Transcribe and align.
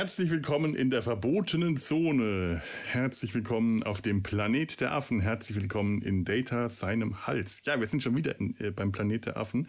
Herzlich 0.00 0.30
willkommen 0.30 0.74
in 0.74 0.88
der 0.88 1.02
verbotenen 1.02 1.76
Zone. 1.76 2.62
Herzlich 2.86 3.34
willkommen 3.34 3.82
auf 3.82 4.00
dem 4.00 4.22
Planet 4.22 4.80
der 4.80 4.92
Affen. 4.92 5.20
Herzlich 5.20 5.60
willkommen 5.60 6.00
in 6.00 6.24
Data, 6.24 6.70
seinem 6.70 7.26
Hals. 7.26 7.60
Ja, 7.66 7.78
wir 7.78 7.86
sind 7.86 8.02
schon 8.02 8.16
wieder 8.16 8.40
in, 8.40 8.56
äh, 8.60 8.70
beim 8.70 8.92
Planet 8.92 9.26
der 9.26 9.36
Affen. 9.36 9.68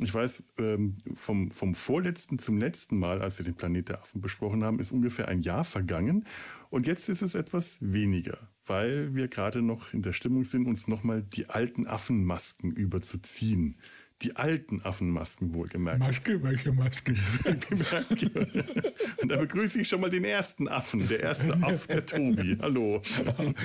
Ich 0.00 0.12
weiß, 0.12 0.42
ähm, 0.58 0.96
vom, 1.14 1.52
vom 1.52 1.76
vorletzten 1.76 2.40
zum 2.40 2.58
letzten 2.58 2.98
Mal, 2.98 3.22
als 3.22 3.38
wir 3.38 3.44
den 3.44 3.54
Planet 3.54 3.90
der 3.90 4.00
Affen 4.00 4.20
besprochen 4.20 4.64
haben, 4.64 4.80
ist 4.80 4.90
ungefähr 4.90 5.28
ein 5.28 5.40
Jahr 5.40 5.62
vergangen. 5.62 6.24
Und 6.70 6.88
jetzt 6.88 7.08
ist 7.08 7.22
es 7.22 7.36
etwas 7.36 7.78
weniger, 7.80 8.38
weil 8.66 9.14
wir 9.14 9.28
gerade 9.28 9.62
noch 9.62 9.94
in 9.94 10.02
der 10.02 10.14
Stimmung 10.14 10.42
sind, 10.42 10.66
uns 10.66 10.88
nochmal 10.88 11.22
die 11.22 11.48
alten 11.48 11.86
Affenmasken 11.86 12.72
überzuziehen. 12.72 13.76
Die 14.22 14.36
alten 14.36 14.82
Affenmasken 14.82 15.54
wohlgemerkt. 15.54 15.98
Maske, 15.98 16.42
welche 16.42 16.72
Maske? 16.72 17.14
Und 19.22 19.28
da 19.30 19.36
begrüße 19.36 19.80
ich 19.80 19.88
schon 19.88 20.02
mal 20.02 20.10
den 20.10 20.24
ersten 20.24 20.68
Affen, 20.68 21.08
der 21.08 21.20
erste 21.20 21.54
Aff, 21.62 21.86
der 21.86 22.04
Tobi. 22.04 22.58
Hallo. 22.60 23.00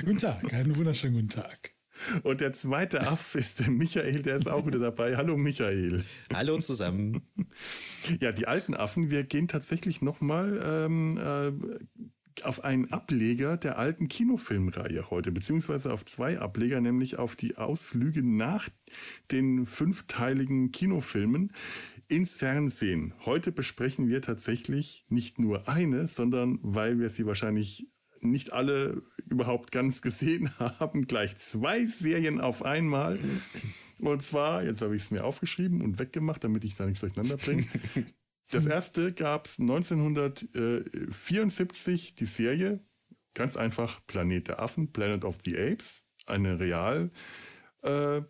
guten 0.00 0.18
Tag, 0.18 0.52
einen 0.54 0.74
wunderschönen 0.74 1.16
guten 1.16 1.28
Tag. 1.28 1.72
Und 2.22 2.40
der 2.40 2.52
zweite 2.52 3.06
Aff 3.06 3.34
ist 3.34 3.60
der 3.60 3.70
Michael, 3.70 4.22
der 4.22 4.36
ist 4.36 4.48
auch 4.48 4.66
wieder 4.66 4.78
dabei. 4.78 5.16
Hallo 5.16 5.36
Michael. 5.36 6.04
Hallo 6.32 6.58
zusammen. 6.58 7.22
Ja, 8.20 8.32
die 8.32 8.46
alten 8.46 8.74
Affen, 8.74 9.10
wir 9.10 9.24
gehen 9.24 9.48
tatsächlich 9.48 10.00
nochmal 10.00 10.60
ähm, 10.64 11.18
äh, 11.18 11.52
auf 12.44 12.64
einen 12.64 12.92
Ableger 12.92 13.56
der 13.56 13.78
alten 13.78 14.08
Kinofilmreihe 14.08 15.10
heute, 15.10 15.32
beziehungsweise 15.32 15.92
auf 15.92 16.04
zwei 16.04 16.38
Ableger, 16.38 16.80
nämlich 16.80 17.18
auf 17.18 17.36
die 17.36 17.56
Ausflüge 17.56 18.22
nach 18.22 18.68
den 19.30 19.66
fünfteiligen 19.66 20.72
Kinofilmen 20.72 21.52
ins 22.08 22.36
Fernsehen. 22.36 23.14
Heute 23.24 23.52
besprechen 23.52 24.08
wir 24.08 24.22
tatsächlich 24.22 25.04
nicht 25.08 25.38
nur 25.38 25.68
eine, 25.68 26.06
sondern 26.06 26.58
weil 26.62 26.98
wir 26.98 27.08
sie 27.08 27.26
wahrscheinlich 27.26 27.88
nicht 28.20 28.52
alle 28.52 29.02
überhaupt 29.28 29.72
ganz 29.72 30.02
gesehen 30.02 30.50
haben, 30.58 31.06
gleich 31.06 31.36
zwei 31.36 31.84
Serien 31.86 32.40
auf 32.40 32.64
einmal. 32.64 33.18
Und 33.98 34.22
zwar, 34.22 34.64
jetzt 34.64 34.82
habe 34.82 34.94
ich 34.94 35.02
es 35.02 35.10
mir 35.10 35.24
aufgeschrieben 35.24 35.82
und 35.82 35.98
weggemacht, 35.98 36.44
damit 36.44 36.64
ich 36.64 36.76
da 36.76 36.86
nichts 36.86 37.00
durcheinander 37.00 37.36
bringe. 37.36 37.66
Das 38.50 38.66
erste 38.66 39.12
gab 39.12 39.46
es 39.46 39.58
1974, 39.58 42.14
die 42.14 42.26
Serie, 42.26 42.80
ganz 43.34 43.56
einfach 43.56 44.06
Planet 44.06 44.46
der 44.48 44.60
Affen, 44.60 44.92
Planet 44.92 45.24
of 45.24 45.38
the 45.44 45.58
Apes, 45.58 46.06
eine 46.26 46.60
Real- 46.60 47.10
äh, 47.82 48.22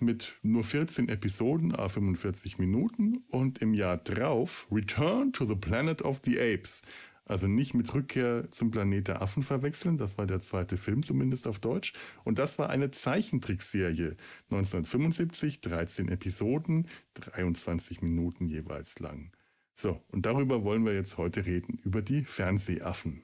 mit 0.00 0.38
nur 0.42 0.64
14 0.64 1.08
Episoden, 1.08 1.74
a 1.74 1.88
45 1.88 2.58
Minuten. 2.58 3.18
Und 3.28 3.58
im 3.58 3.74
Jahr 3.74 3.98
drauf 3.98 4.66
Return 4.72 5.32
to 5.32 5.44
the 5.44 5.54
Planet 5.54 6.02
of 6.02 6.20
the 6.24 6.40
Apes, 6.40 6.82
also 7.30 7.46
nicht 7.46 7.74
mit 7.74 7.92
Rückkehr 7.94 8.50
zum 8.50 8.70
Planet 8.70 9.08
der 9.08 9.22
Affen 9.22 9.42
verwechseln. 9.42 9.96
Das 9.96 10.18
war 10.18 10.26
der 10.26 10.40
zweite 10.40 10.76
Film 10.76 11.02
zumindest 11.02 11.46
auf 11.46 11.58
Deutsch. 11.58 11.92
Und 12.24 12.38
das 12.38 12.58
war 12.58 12.70
eine 12.70 12.90
Zeichentrickserie. 12.90 14.16
1975, 14.50 15.60
13 15.60 16.08
Episoden, 16.08 16.88
23 17.14 18.02
Minuten 18.02 18.46
jeweils 18.46 18.98
lang. 18.98 19.32
So, 19.76 20.02
und 20.08 20.26
darüber 20.26 20.64
wollen 20.64 20.84
wir 20.84 20.94
jetzt 20.94 21.16
heute 21.16 21.46
reden, 21.46 21.78
über 21.84 22.02
die 22.02 22.24
Fernsehaffen. 22.24 23.22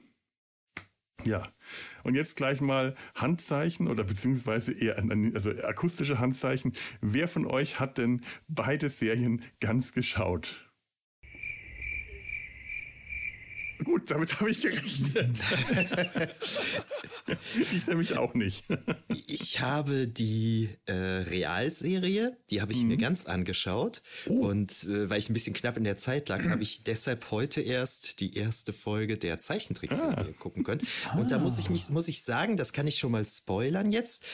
Ja, 1.23 1.47
und 2.03 2.15
jetzt 2.15 2.35
gleich 2.35 2.61
mal 2.61 2.95
Handzeichen 3.15 3.87
oder 3.87 4.03
beziehungsweise 4.03 4.71
eher 4.71 4.97
also 5.33 5.51
akustische 5.63 6.19
Handzeichen. 6.19 6.73
Wer 7.01 7.27
von 7.27 7.45
euch 7.45 7.79
hat 7.79 7.97
denn 7.97 8.21
beide 8.47 8.89
Serien 8.89 9.41
ganz 9.59 9.93
geschaut? 9.93 10.66
Gut, 13.83 14.09
damit 14.09 14.39
habe 14.39 14.49
ich 14.49 14.61
gerechnet. 14.61 15.39
ich 17.73 17.87
nämlich 17.87 18.17
auch 18.17 18.33
nicht. 18.33 18.65
ich 19.27 19.61
habe 19.61 20.07
die 20.07 20.69
äh, 20.85 20.93
Realserie, 20.93 22.37
die 22.49 22.61
habe 22.61 22.71
ich 22.71 22.81
mhm. 22.81 22.89
mir 22.89 22.97
ganz 22.97 23.25
angeschaut. 23.25 24.01
Oh. 24.27 24.47
Und 24.47 24.83
äh, 24.85 25.09
weil 25.09 25.19
ich 25.19 25.29
ein 25.29 25.33
bisschen 25.33 25.53
knapp 25.53 25.77
in 25.77 25.83
der 25.83 25.97
Zeit 25.97 26.29
lag, 26.29 26.43
habe 26.47 26.63
ich 26.63 26.83
deshalb 26.83 27.31
heute 27.31 27.61
erst 27.61 28.19
die 28.19 28.35
erste 28.35 28.73
Folge 28.73 29.17
der 29.17 29.37
Zeichentrickserie 29.37 30.33
ah. 30.33 30.39
gucken 30.39 30.63
können. 30.63 30.81
Und 31.17 31.31
da 31.31 31.39
muss 31.39 31.59
ich 31.59 31.69
mich, 31.69 31.89
muss 31.89 32.07
ich 32.07 32.23
sagen, 32.23 32.57
das 32.57 32.73
kann 32.73 32.87
ich 32.87 32.97
schon 32.97 33.11
mal 33.11 33.25
spoilern 33.25 33.91
jetzt. 33.91 34.25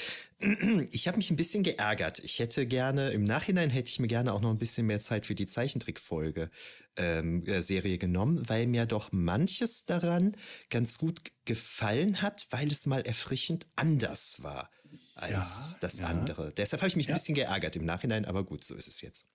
Ich 0.92 1.08
habe 1.08 1.18
mich 1.18 1.32
ein 1.32 1.38
bisschen 1.38 1.64
geärgert. 1.64 2.20
Ich 2.20 2.40
hätte 2.40 2.66
gerne, 2.66 3.12
im 3.12 3.24
Nachhinein 3.24 3.70
hätte 3.70 3.90
ich 3.90 4.00
mir 4.00 4.08
gerne 4.08 4.34
auch 4.34 4.42
noch 4.42 4.52
ein 4.52 4.58
bisschen 4.58 4.88
mehr 4.88 5.00
Zeit 5.00 5.26
für 5.26 5.36
die 5.36 5.46
Zeichentrickfolge 5.46 6.50
ähm, 6.98 7.46
äh, 7.46 7.62
Serie 7.62 7.98
genommen, 7.98 8.48
weil 8.48 8.68
mir 8.68 8.86
doch 8.86 9.12
manches 9.12 9.86
daran 9.86 10.36
ganz 10.70 10.98
gut 10.98 11.22
gefallen 11.46 12.22
hat, 12.22 12.48
weil 12.50 12.72
es 12.72 12.86
mal 12.86 13.02
erfrischend 13.02 13.68
anders 13.76 14.44
war 14.44 14.70
als 15.16 15.74
ja, 15.74 15.78
das 15.82 16.00
ja. 16.00 16.08
andere. 16.08 16.52
Deshalb 16.56 16.82
habe 16.82 16.88
ich 16.88 16.96
mich 16.96 17.08
ja. 17.08 17.14
ein 17.14 17.18
bisschen 17.18 17.36
geärgert 17.36 17.76
im 17.76 17.86
Nachhinein, 17.86 18.26
aber 18.26 18.44
gut, 18.44 18.64
so 18.64 18.76
ist 18.76 18.88
es 18.88 19.02
jetzt. 19.02 19.28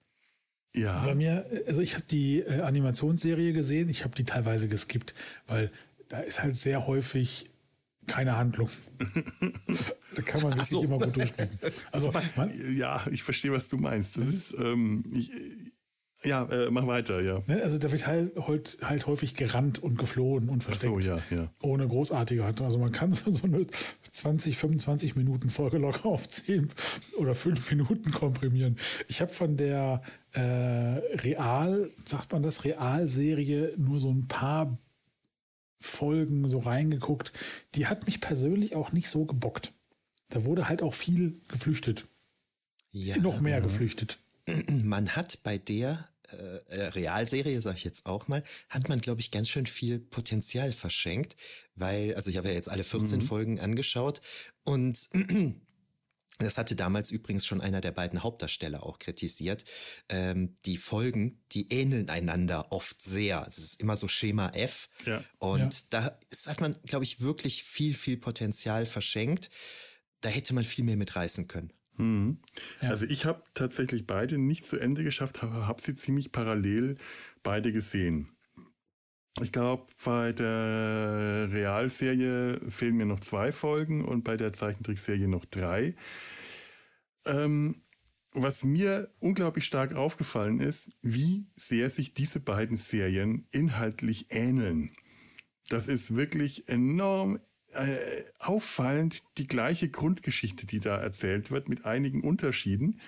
Ja. 0.75 1.05
Bei 1.05 1.15
mir, 1.15 1.47
also 1.67 1.81
ich 1.81 1.95
habe 1.95 2.05
die 2.11 2.41
äh, 2.41 2.61
Animationsserie 2.61 3.53
gesehen, 3.53 3.89
ich 3.89 4.05
habe 4.05 4.15
die 4.15 4.25
teilweise 4.25 4.69
geskippt, 4.69 5.15
weil 5.47 5.73
da 6.09 6.21
ist 6.21 6.43
halt 6.43 6.57
sehr 6.57 6.87
häufig 6.87 7.51
keine 8.09 8.37
Handlung. 8.37 8.69
da 10.17 10.23
kann 10.23 10.43
man 10.43 10.53
wirklich 10.53 10.69
so. 10.69 10.83
immer 10.83 10.99
gut 10.99 11.17
durchblicken. 11.17 11.59
Also, 11.93 12.13
man, 12.37 12.53
ja, 12.77 13.03
ich 13.11 13.23
verstehe, 13.23 13.53
was 13.53 13.69
du 13.69 13.77
meinst. 13.77 14.17
Das 14.17 14.27
ist, 14.27 14.55
ähm, 14.59 15.05
ich, 15.13 15.31
ja, 16.25 16.45
äh, 16.45 16.71
mach 16.71 16.87
weiter, 16.87 17.21
ja. 17.21 17.41
Ne, 17.47 17.63
also 17.63 17.79
da 17.79 17.93
wird 17.93 18.07
halt, 18.07 18.37
halt, 18.37 18.79
halt 18.83 19.07
häufig 19.07 19.35
gerannt 19.35 19.79
und 19.79 19.99
geflohen 19.99 20.49
und 20.49 20.65
versteckt. 20.65 21.03
So, 21.03 21.11
ja, 21.11 21.19
ja. 21.31 21.53
Ohne 21.63 21.87
großartige 21.87 22.45
Handlung. 22.45 22.67
Also 22.67 22.79
man 22.79 22.91
kann 22.91 23.13
so, 23.13 23.31
so 23.31 23.45
eine 23.45 23.67
20, 24.11 24.57
25 24.57 25.15
Minuten 25.15 25.49
Folge 25.49 25.79
locker 25.79 26.07
auf 26.07 26.29
10 26.29 26.69
oder 27.19 27.35
5 27.35 27.71
Minuten 27.71 28.11
komprimieren. 28.11 28.77
Ich 29.07 29.21
habe 29.21 29.33
von 29.33 29.57
der 29.57 30.03
äh, 30.33 30.41
Real, 30.41 31.91
sagt 32.05 32.33
man 32.33 32.43
das, 32.43 32.65
Realserie 32.65 33.75
nur 33.77 34.01
so 34.01 34.11
ein 34.11 34.27
paar 34.27 34.77
Folgen 35.81 36.49
so 36.49 36.59
reingeguckt. 36.59 37.33
Die 37.75 37.87
hat 37.87 38.07
mich 38.07 38.21
persönlich 38.21 38.75
auch 38.75 38.93
nicht 38.93 39.09
so 39.09 39.25
gebockt. 39.25 39.73
Da 40.29 40.45
wurde 40.45 40.69
halt 40.69 40.83
auch 40.83 40.95
viel 40.95 41.41
geflüchtet. 41.49 42.07
Ja, 42.91 43.17
Noch 43.19 43.41
mehr 43.41 43.61
geflüchtet. 43.61 44.19
Man 44.69 45.15
hat 45.15 45.43
bei 45.43 45.59
der 45.59 46.09
äh, 46.31 46.37
äh, 46.67 46.87
Realserie, 46.89 47.61
sage 47.61 47.77
ich 47.77 47.85
jetzt 47.85 48.05
auch 48.05 48.29
mal, 48.29 48.43
hat 48.69 48.89
man, 48.91 49.01
glaube 49.01 49.21
ich, 49.21 49.31
ganz 49.31 49.49
schön 49.49 49.65
viel 49.65 49.99
Potenzial 49.99 50.73
verschenkt, 50.73 51.37
weil, 51.75 52.15
also 52.17 52.31
ich 52.31 52.37
habe 52.37 52.49
ja 52.49 52.55
jetzt 52.55 52.69
alle 52.69 52.85
14 52.85 53.21
mhm. 53.21 53.23
Folgen 53.23 53.61
angeschaut 53.61 54.21
und 54.65 55.09
das 56.39 56.57
hatte 56.57 56.77
damals 56.77 57.11
übrigens 57.11 57.47
schon 57.47 57.61
einer 57.61 57.81
der 57.81 57.91
beiden 57.91 58.23
Hauptdarsteller 58.23 58.85
auch 58.85 58.99
kritisiert. 58.99 59.65
Ähm, 60.09 60.55
die 60.65 60.77
Folgen, 60.77 61.41
die 61.53 61.73
ähneln 61.73 62.11
einander 62.11 62.71
oft 62.71 63.03
sehr. 63.03 63.45
Es 63.47 63.59
ist 63.59 63.81
immer 63.81 63.97
so 63.97 64.07
Schema 64.07 64.51
F. 64.51 64.89
Ja. 65.05 65.25
Und 65.39 65.75
ja. 65.75 65.87
da 65.91 66.19
ist, 66.31 66.47
hat 66.47 66.61
man, 66.61 66.77
glaube 66.87 67.05
ich, 67.05 67.21
wirklich 67.21 67.65
viel, 67.65 67.93
viel 67.93 68.17
Potenzial 68.17 68.87
verschenkt. 68.87 69.51
Da 70.21 70.29
hätte 70.29 70.55
man 70.55 70.65
viel 70.65 70.85
mehr 70.85 70.97
mitreißen 70.97 71.49
können. 71.49 71.73
Hm. 71.97 72.39
Ja. 72.81 72.91
Also 72.91 73.07
ich 73.07 73.25
habe 73.25 73.43
tatsächlich 73.55 74.07
beide 74.07 74.39
nicht 74.39 74.65
zu 74.65 74.79
Ende 74.79 75.03
geschafft, 75.03 75.43
habe 75.43 75.67
hab 75.67 75.81
sie 75.81 75.97
ziemlich 75.97 76.31
parallel 76.31 76.97
beide 77.43 77.73
gesehen. 77.73 78.38
Ich 79.43 79.53
glaube, 79.53 79.87
bei 80.05 80.33
der 80.33 81.49
Realserie 81.53 82.61
fehlen 82.71 82.97
mir 82.97 83.07
noch 83.07 83.21
zwei 83.21 83.53
Folgen 83.53 84.05
und 84.05 84.25
bei 84.25 84.37
der 84.37 84.53
Zeichentrickserie 84.53 85.29
noch 85.29 85.45
drei. 85.45 85.95
Ähm, 87.25 87.83
was 88.33 88.65
mir 88.65 89.11
unglaublich 89.21 89.65
stark 89.65 89.95
aufgefallen 89.95 90.61
ist, 90.61 90.91
wie 91.03 91.47
sehr 91.57 91.89
sich 91.91 92.15
diese 92.15 92.41
beiden 92.41 92.77
Serien 92.77 93.47
inhaltlich 93.51 94.27
ähneln. 94.31 94.91
Das 95.69 95.89
ist 95.89 96.15
wirklich 96.15 96.69
enorm 96.69 97.39
äh, 97.73 98.25
auffallend 98.39 99.23
die 99.39 99.47
gleiche 99.47 99.89
Grundgeschichte, 99.89 100.67
die 100.67 100.81
da 100.81 100.97
erzählt 100.99 101.51
wird, 101.51 101.69
mit 101.69 101.85
einigen 101.85 102.23
Unterschieden. 102.23 103.01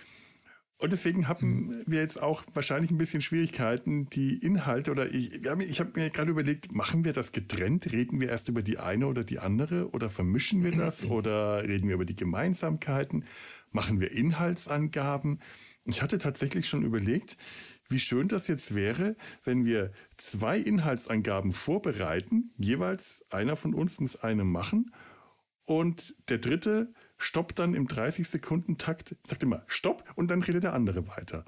Und 0.81 0.93
deswegen 0.93 1.29
haben 1.29 1.83
wir 1.87 2.01
jetzt 2.01 2.23
auch 2.23 2.43
wahrscheinlich 2.55 2.91
ein 2.91 2.97
bisschen 2.97 3.21
Schwierigkeiten, 3.21 4.09
die 4.09 4.39
Inhalte 4.39 4.91
oder 4.91 5.13
ich, 5.13 5.45
ich 5.45 5.81
habe 5.81 5.93
mir 5.95 6.09
gerade 6.09 6.31
überlegt, 6.31 6.73
machen 6.73 7.05
wir 7.05 7.13
das 7.13 7.33
getrennt? 7.33 7.93
Reden 7.93 8.19
wir 8.19 8.31
erst 8.31 8.49
über 8.49 8.63
die 8.63 8.79
eine 8.79 9.07
oder 9.07 9.23
die 9.23 9.41
andere 9.41 9.91
oder 9.91 10.09
vermischen 10.09 10.65
wir 10.65 10.73
das 10.73 11.05
oder 11.11 11.63
reden 11.65 11.89
wir 11.89 11.97
über 11.97 12.07
die 12.07 12.17
Gemeinsamkeiten? 12.17 13.27
Machen 13.73 14.01
wir 14.01 14.11
Inhaltsangaben? 14.13 15.43
Ich 15.85 16.01
hatte 16.01 16.17
tatsächlich 16.17 16.67
schon 16.67 16.83
überlegt, 16.83 17.37
wie 17.91 18.01
schön 18.01 18.29
das 18.29 18.49
jetzt 18.49 18.75
wäre, 18.75 19.17
wenn 19.45 19.67
wir 19.67 19.93
zwei 20.17 20.57
Inhaltsangaben 20.57 21.53
vorbereiten, 21.53 22.55
jeweils 22.57 23.27
einer 23.29 23.57
von 23.57 23.75
uns 23.75 24.01
muss 24.01 24.17
eine 24.17 24.45
machen 24.45 24.93
und 25.67 26.15
der 26.31 26.39
dritte 26.39 26.95
stoppt 27.21 27.59
dann 27.59 27.75
im 27.75 27.87
30-Sekunden-Takt, 27.87 29.17
sagt 29.25 29.43
immer 29.43 29.63
Stopp 29.67 30.05
und 30.17 30.31
dann 30.31 30.43
redet 30.43 30.65
der 30.65 30.75
andere 30.75 31.07
weiter. 31.09 31.45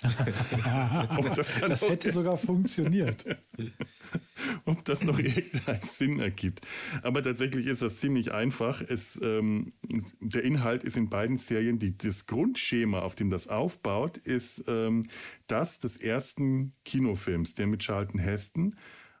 das, 1.34 1.60
das 1.60 1.82
hätte 1.82 2.10
sogar 2.12 2.36
funktioniert. 2.36 3.24
Ob 4.64 4.84
das 4.84 5.04
noch 5.04 5.18
irgendeinen 5.18 5.82
Sinn 5.82 6.20
ergibt. 6.20 6.66
Aber 7.02 7.22
tatsächlich 7.22 7.66
ist 7.66 7.82
das 7.82 7.98
ziemlich 8.00 8.32
einfach. 8.32 8.80
Es, 8.80 9.20
ähm, 9.22 9.72
der 10.20 10.44
Inhalt 10.44 10.84
ist 10.84 10.96
in 10.96 11.08
beiden 11.10 11.36
Serien, 11.36 11.78
die, 11.78 11.96
das 11.96 12.26
Grundschema, 12.26 13.00
auf 13.00 13.14
dem 13.14 13.30
das 13.30 13.48
aufbaut, 13.48 14.16
ist 14.16 14.64
ähm, 14.68 15.06
das 15.46 15.80
des 15.80 15.96
ersten 15.96 16.74
Kinofilms, 16.84 17.54
der 17.54 17.66
mit 17.66 17.82
Charlton 17.82 18.20
Heston. 18.20 18.76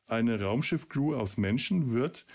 Eine 0.06 0.40
Raumschiffcrew 0.40 1.14
aus 1.14 1.38
Menschen 1.38 1.92
wird 1.92 2.26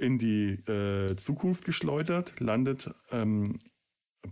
in 0.00 0.18
die 0.18 0.52
äh, 0.70 1.14
Zukunft 1.16 1.64
geschleudert, 1.64 2.40
landet, 2.40 2.90
ähm, 3.10 3.58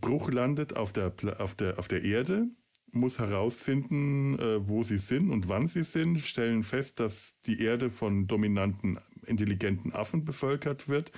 Bruch 0.01 0.31
landet 0.31 0.77
auf 0.77 0.93
der, 0.93 1.13
auf 1.39 1.55
der, 1.55 1.79
auf 1.79 1.89
der 1.89 2.05
Erde 2.05 2.49
muss 2.93 3.19
herausfinden, 3.19 4.39
äh, 4.39 4.67
wo 4.67 4.83
sie 4.83 4.99
sind 4.99 5.31
und 5.31 5.49
wann 5.49 5.67
sie 5.67 5.83
sind, 5.83 6.21
stellen 6.21 6.63
fest, 6.63 7.01
dass 7.01 7.41
die 7.43 7.61
Erde 7.61 7.91
von 7.91 8.27
dominanten, 8.27 8.99
intelligenten 9.27 9.93
Affen 9.93 10.25
bevölkert 10.25 10.89
wird 10.89 11.13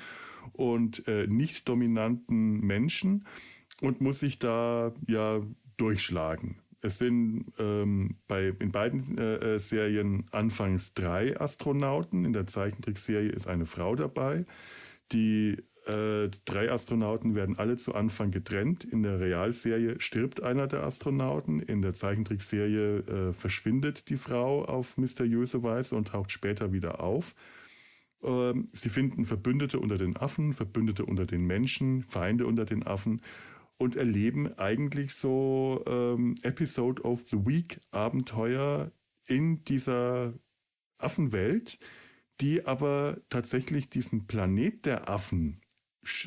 und 0.53 1.07
äh, 1.07 1.27
nicht 1.27 1.69
dominanten 1.69 2.61
Menschen 2.61 3.25
und 3.81 4.01
muss 4.01 4.21
sich 4.21 4.39
da 4.39 4.93
ja 5.07 5.41
durchschlagen. 5.77 6.61
Es 6.83 6.99
sind 6.99 7.53
ähm, 7.59 8.17
bei, 8.27 8.55
in 8.59 8.73
beiden 8.73 9.19
äh, 9.19 9.59
Serien 9.59 10.27
anfangs 10.31 10.95
drei 10.95 11.39
Astronauten. 11.39 12.25
In 12.25 12.33
der 12.33 12.47
Zeichentrickserie 12.47 13.31
ist 13.31 13.47
eine 13.47 13.67
Frau 13.67 13.95
dabei. 13.97 14.45
Die 15.13 15.59
äh, 15.87 16.29
drei 16.45 16.71
Astronauten 16.71 17.35
werden 17.35 17.59
alle 17.59 17.77
zu 17.77 17.95
Anfang 17.95 18.31
getrennt. 18.31 18.85
In 18.85 19.03
der 19.03 19.21
Realserie 19.21 19.97
stirbt 19.99 20.43
einer 20.43 20.67
der 20.67 20.85
Astronauten. 20.85 21.61
In 21.61 21.83
der 21.83 21.93
Zeichentrickserie 21.93 22.99
äh, 22.99 23.33
verschwindet 23.33 24.09
die 24.09 24.17
Frau 24.17 24.65
auf 24.65 24.97
mysteriöse 24.97 25.63
Weise 25.63 25.97
und 25.97 26.09
taucht 26.09 26.31
später 26.31 26.73
wieder 26.73 27.01
auf. 27.01 27.35
Ähm, 28.23 28.69
sie 28.73 28.91
finden 28.91 29.25
Verbündete 29.25 29.81
unter 29.81 29.97
den 29.97 30.17
Affen, 30.17 30.53
Verbündete 30.53 31.05
unter 31.05 31.27
den 31.27 31.47
Menschen, 31.47 32.05
Feinde 32.05 32.47
unter 32.47 32.65
den 32.65 32.87
Affen 32.87 33.21
und 33.81 33.97
erleben 33.97 34.59
eigentlich 34.59 35.15
so 35.15 35.83
ähm, 35.87 36.35
Episode 36.43 37.03
of 37.03 37.25
the 37.25 37.39
Week 37.47 37.81
Abenteuer 37.91 38.93
in 39.27 39.65
dieser 39.65 40.35
Affenwelt, 40.99 41.79
die 42.43 42.67
aber 42.67 43.17
tatsächlich 43.31 43.89
diesen 43.89 44.27
Planet 44.27 44.85
der 44.85 45.09
Affen 45.09 45.63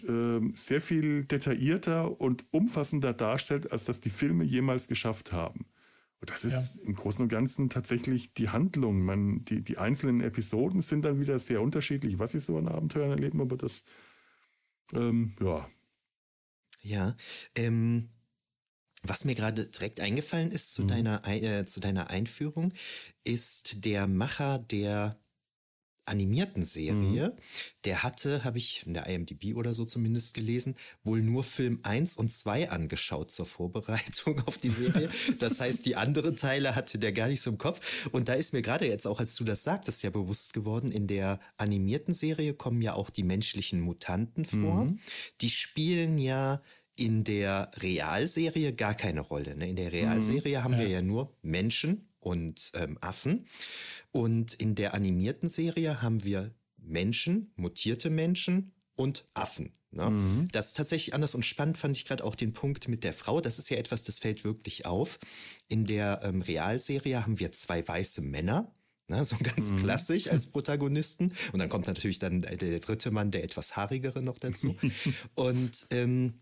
ähm, 0.07 0.53
sehr 0.55 0.81
viel 0.81 1.25
detaillierter 1.25 2.19
und 2.19 2.43
umfassender 2.49 3.13
darstellt, 3.13 3.71
als 3.71 3.85
das 3.85 4.01
die 4.01 4.09
Filme 4.09 4.43
jemals 4.43 4.87
geschafft 4.87 5.31
haben. 5.31 5.67
Und 6.21 6.31
das 6.31 6.45
ist 6.45 6.77
ja. 6.77 6.83
im 6.85 6.95
Großen 6.95 7.21
und 7.21 7.29
Ganzen 7.29 7.69
tatsächlich 7.69 8.33
die 8.33 8.49
Handlung. 8.49 9.01
Man, 9.05 9.45
die, 9.45 9.61
die 9.61 9.77
einzelnen 9.77 10.21
Episoden 10.21 10.81
sind 10.81 11.05
dann 11.05 11.19
wieder 11.19 11.37
sehr 11.37 11.61
unterschiedlich, 11.61 12.17
was 12.17 12.31
sie 12.31 12.39
so 12.39 12.57
an 12.57 12.67
Abenteuern 12.67 13.11
erleben, 13.11 13.41
aber 13.41 13.57
das, 13.57 13.83
ähm, 14.93 15.33
ja. 15.39 15.67
Ja, 16.83 17.15
ähm, 17.55 18.09
was 19.03 19.25
mir 19.25 19.35
gerade 19.35 19.67
direkt 19.67 19.99
eingefallen 19.99 20.51
ist 20.51 20.73
zu, 20.73 20.83
mhm. 20.83 20.87
deiner, 20.87 21.27
äh, 21.27 21.65
zu 21.65 21.79
deiner 21.79 22.09
Einführung, 22.09 22.73
ist 23.23 23.85
der 23.85 24.07
Macher 24.07 24.59
der 24.59 25.17
animierten 26.05 26.63
Serie, 26.63 27.29
mhm. 27.29 27.41
der 27.85 28.03
hatte, 28.03 28.43
habe 28.43 28.57
ich 28.57 28.85
in 28.85 28.93
der 28.93 29.07
IMDb 29.07 29.55
oder 29.55 29.73
so 29.73 29.85
zumindest 29.85 30.33
gelesen, 30.33 30.75
wohl 31.03 31.21
nur 31.21 31.43
Film 31.43 31.79
1 31.83 32.17
und 32.17 32.29
2 32.29 32.69
angeschaut 32.69 33.31
zur 33.31 33.45
Vorbereitung 33.45 34.41
auf 34.45 34.57
die 34.57 34.69
Serie. 34.69 35.09
Das 35.39 35.61
heißt, 35.61 35.85
die 35.85 35.95
anderen 35.95 36.35
Teile 36.35 36.75
hatte 36.75 36.99
der 36.99 37.11
gar 37.13 37.27
nicht 37.27 37.41
so 37.41 37.49
im 37.49 37.57
Kopf. 37.57 38.09
Und 38.11 38.27
da 38.27 38.33
ist 38.33 38.53
mir 38.53 38.61
gerade 38.61 38.87
jetzt 38.87 39.07
auch, 39.07 39.19
als 39.19 39.35
du 39.35 39.43
das 39.43 39.63
sagtest, 39.63 40.03
ja 40.03 40.09
bewusst 40.09 40.53
geworden, 40.53 40.91
in 40.91 41.07
der 41.07 41.39
animierten 41.57 42.13
Serie 42.13 42.53
kommen 42.53 42.81
ja 42.81 42.93
auch 42.93 43.09
die 43.09 43.23
menschlichen 43.23 43.79
Mutanten 43.79 44.45
vor. 44.45 44.85
Mhm. 44.85 44.99
Die 45.41 45.49
spielen 45.49 46.17
ja 46.17 46.61
in 46.95 47.23
der 47.23 47.71
Realserie 47.77 48.73
gar 48.73 48.93
keine 48.93 49.21
Rolle. 49.21 49.55
Ne? 49.55 49.69
In 49.69 49.75
der 49.75 49.85
mhm. 49.85 49.91
Realserie 49.91 50.59
mhm. 50.59 50.63
haben 50.63 50.73
ja. 50.73 50.79
wir 50.79 50.87
ja 50.87 51.01
nur 51.01 51.35
Menschen 51.41 52.12
und 52.23 52.71
ähm, 52.75 52.97
Affen. 53.01 53.47
Und 54.11 54.53
in 54.53 54.75
der 54.75 54.93
animierten 54.93 55.49
Serie 55.49 56.01
haben 56.01 56.23
wir 56.23 56.53
Menschen, 56.77 57.51
mutierte 57.55 58.09
Menschen 58.09 58.73
und 58.95 59.27
Affen. 59.33 59.71
Ne? 59.91 60.09
Mhm. 60.09 60.47
Das 60.51 60.67
ist 60.67 60.77
tatsächlich 60.77 61.13
anders 61.13 61.35
und 61.35 61.43
spannend 61.43 61.77
fand 61.77 61.97
ich 61.97 62.05
gerade 62.05 62.23
auch 62.23 62.35
den 62.35 62.53
Punkt 62.53 62.87
mit 62.87 63.03
der 63.03 63.13
Frau. 63.13 63.41
Das 63.41 63.57
ist 63.57 63.69
ja 63.69 63.77
etwas, 63.77 64.03
das 64.03 64.19
fällt 64.19 64.43
wirklich 64.43 64.85
auf. 64.85 65.19
In 65.67 65.85
der 65.85 66.21
ähm, 66.23 66.41
Realserie 66.41 67.21
haben 67.21 67.39
wir 67.39 67.51
zwei 67.51 67.87
weiße 67.87 68.21
Männer. 68.21 68.73
Ne, 69.09 69.25
so 69.25 69.35
ganz 69.43 69.71
mhm. 69.71 69.79
klassisch 69.79 70.29
als 70.29 70.47
Protagonisten. 70.51 71.33
Und 71.51 71.59
dann 71.59 71.67
kommt 71.67 71.87
natürlich 71.87 72.19
dann 72.19 72.41
der, 72.41 72.55
der 72.55 72.79
dritte 72.79 73.11
Mann, 73.11 73.31
der 73.31 73.43
etwas 73.43 73.75
haarigere 73.75 74.21
noch 74.21 74.39
dazu. 74.39 74.77
und 75.35 75.87
ähm, 75.89 76.39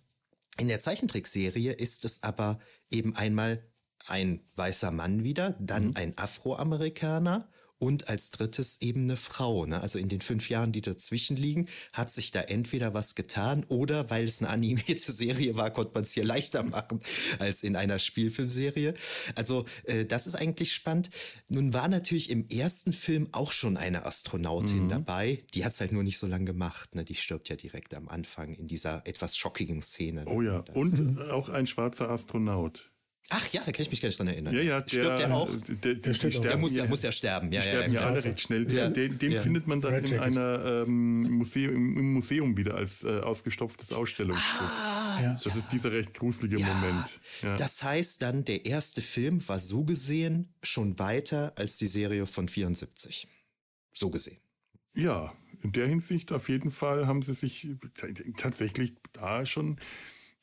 in 0.60 0.68
der 0.68 0.80
Zeichentrickserie 0.80 1.72
ist 1.72 2.06
es 2.06 2.22
aber 2.22 2.60
eben 2.92 3.16
einmal 3.16 3.64
ein 4.08 4.42
weißer 4.56 4.92
Mann 4.92 5.24
wieder, 5.24 5.56
dann 5.60 5.88
mhm. 5.88 5.94
ein 5.96 6.18
Afroamerikaner 6.18 7.48
und 7.82 8.10
als 8.10 8.30
drittes 8.30 8.80
eben 8.82 9.06
eine 9.06 9.18
Frau. 9.18 9.66
Ne? 9.66 9.82
Also 9.82 9.98
in 9.98 10.08
den 10.08 10.22
fünf 10.22 10.50
Jahren, 10.50 10.72
die 10.72 10.82
dazwischen 10.82 11.36
liegen, 11.36 11.68
hat 11.94 12.12
sich 12.12 12.30
da 12.30 12.42
entweder 12.42 12.94
was 12.94 13.16
getan 13.16 13.66
oder 13.70 14.12
weil 14.12 14.26
es 14.26 14.40
eine 14.40 14.52
animierte 14.52 15.12
Serie 15.12 15.58
war, 15.58 15.72
konnte 15.72 15.96
man 15.96 16.04
es 16.04 16.14
hier 16.14 16.24
leichter 16.24 16.62
machen 16.62 17.00
als 17.40 17.64
in 17.64 17.76
einer 17.76 17.98
Spielfilmserie. 17.98 18.94
Also 19.36 19.66
äh, 19.86 20.06
das 20.06 20.28
ist 20.28 20.36
eigentlich 20.36 20.74
spannend. 20.74 21.10
Nun 21.48 21.74
war 21.74 21.88
natürlich 21.88 22.30
im 22.30 22.46
ersten 22.48 22.94
Film 22.94 23.30
auch 23.32 23.52
schon 23.52 23.78
eine 23.78 24.06
Astronautin 24.06 24.84
mhm. 24.84 24.90
dabei. 24.90 25.40
Die 25.56 25.66
hat 25.66 25.74
es 25.74 25.82
halt 25.82 25.92
nur 25.92 26.04
nicht 26.04 26.20
so 26.20 26.28
lange 26.28 26.46
gemacht. 26.46 26.94
Ne? 26.94 27.04
Die 27.04 27.16
stirbt 27.16 27.50
ja 27.50 27.56
direkt 27.56 27.96
am 27.96 28.10
Anfang 28.10 28.54
in 28.54 28.68
dieser 28.68 29.08
etwas 29.08 29.36
schockigen 29.36 29.82
Szene. 29.82 30.26
Oh 30.28 30.44
ja, 30.44 30.64
und 30.76 31.20
auch 31.32 31.50
ein 31.50 31.66
schwarzer 31.66 32.12
Astronaut. 32.12 32.91
Ach 33.30 33.48
ja, 33.54 33.62
da 33.64 33.72
kann 33.72 33.84
ich 33.84 33.90
mich 33.90 34.02
gar 34.02 34.10
nicht 34.10 34.20
dran 34.20 34.28
erinnern. 34.28 34.54
Ja, 34.54 34.62
ja, 34.62 34.82
der, 34.82 34.90
Stirbt 34.90 35.20
der 35.20 35.34
auch? 35.34 35.50
Der, 35.56 35.76
der, 35.76 35.96
der, 35.96 36.14
sterben, 36.14 36.42
der 36.42 36.58
muss, 36.58 36.76
ja, 36.76 36.86
muss 36.86 37.02
ja 37.02 37.12
sterben. 37.12 37.52
Ja, 37.52 37.62
die 37.62 37.68
sterben 37.68 37.94
ja, 37.94 38.02
ja 38.02 38.08
alle 38.08 38.24
recht 38.24 38.42
schnell. 38.42 38.66
Den, 38.66 39.18
den 39.18 39.42
findet 39.42 39.68
man 39.68 39.80
dann 39.80 40.04
in 40.04 40.20
einer 40.20 40.84
ähm, 40.86 41.22
Museum, 41.38 41.74
im 41.76 42.14
Museum 42.14 42.58
wieder 42.58 42.76
als 42.76 43.04
äh, 43.04 43.20
ausgestopftes 43.20 43.94
Ausstellungsstück. 43.94 44.68
Ah, 44.68 45.40
das 45.44 45.56
ist 45.56 45.72
dieser 45.72 45.94
recht 45.94 46.14
gruselige 46.14 46.60
Moment. 46.60 47.22
Das 47.58 47.84
heißt 47.84 48.22
dann, 48.22 48.44
der 48.44 48.66
erste 48.66 49.02
Film 49.02 49.48
war 49.48 49.60
so 49.60 49.86
gesehen 49.86 50.54
schon 50.62 51.00
weiter 51.00 51.54
als 51.56 51.78
die 51.78 51.88
Serie 51.88 52.26
von 52.26 52.50
74. 52.50 53.28
So 53.94 54.10
gesehen. 54.10 54.40
Ja, 54.94 55.34
in 55.64 55.72
der 55.72 55.88
Hinsicht 55.88 56.32
auf 56.32 56.50
jeden 56.50 56.72
Fall 56.72 57.08
haben 57.08 57.22
sie 57.22 57.34
sich 57.34 57.70
tatsächlich 58.36 58.94
da 59.14 59.46
schon 59.46 59.78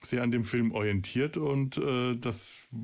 sehr 0.04 0.22
an 0.22 0.30
dem 0.30 0.44
Film 0.44 0.72
orientiert 0.72 1.36
und 1.36 1.76
äh, 1.78 2.16
das 2.16 2.74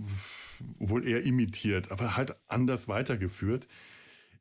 wohl 0.78 1.06
eher 1.06 1.22
imitiert, 1.22 1.90
aber 1.90 2.16
halt 2.16 2.36
anders 2.48 2.88
weitergeführt. 2.88 3.66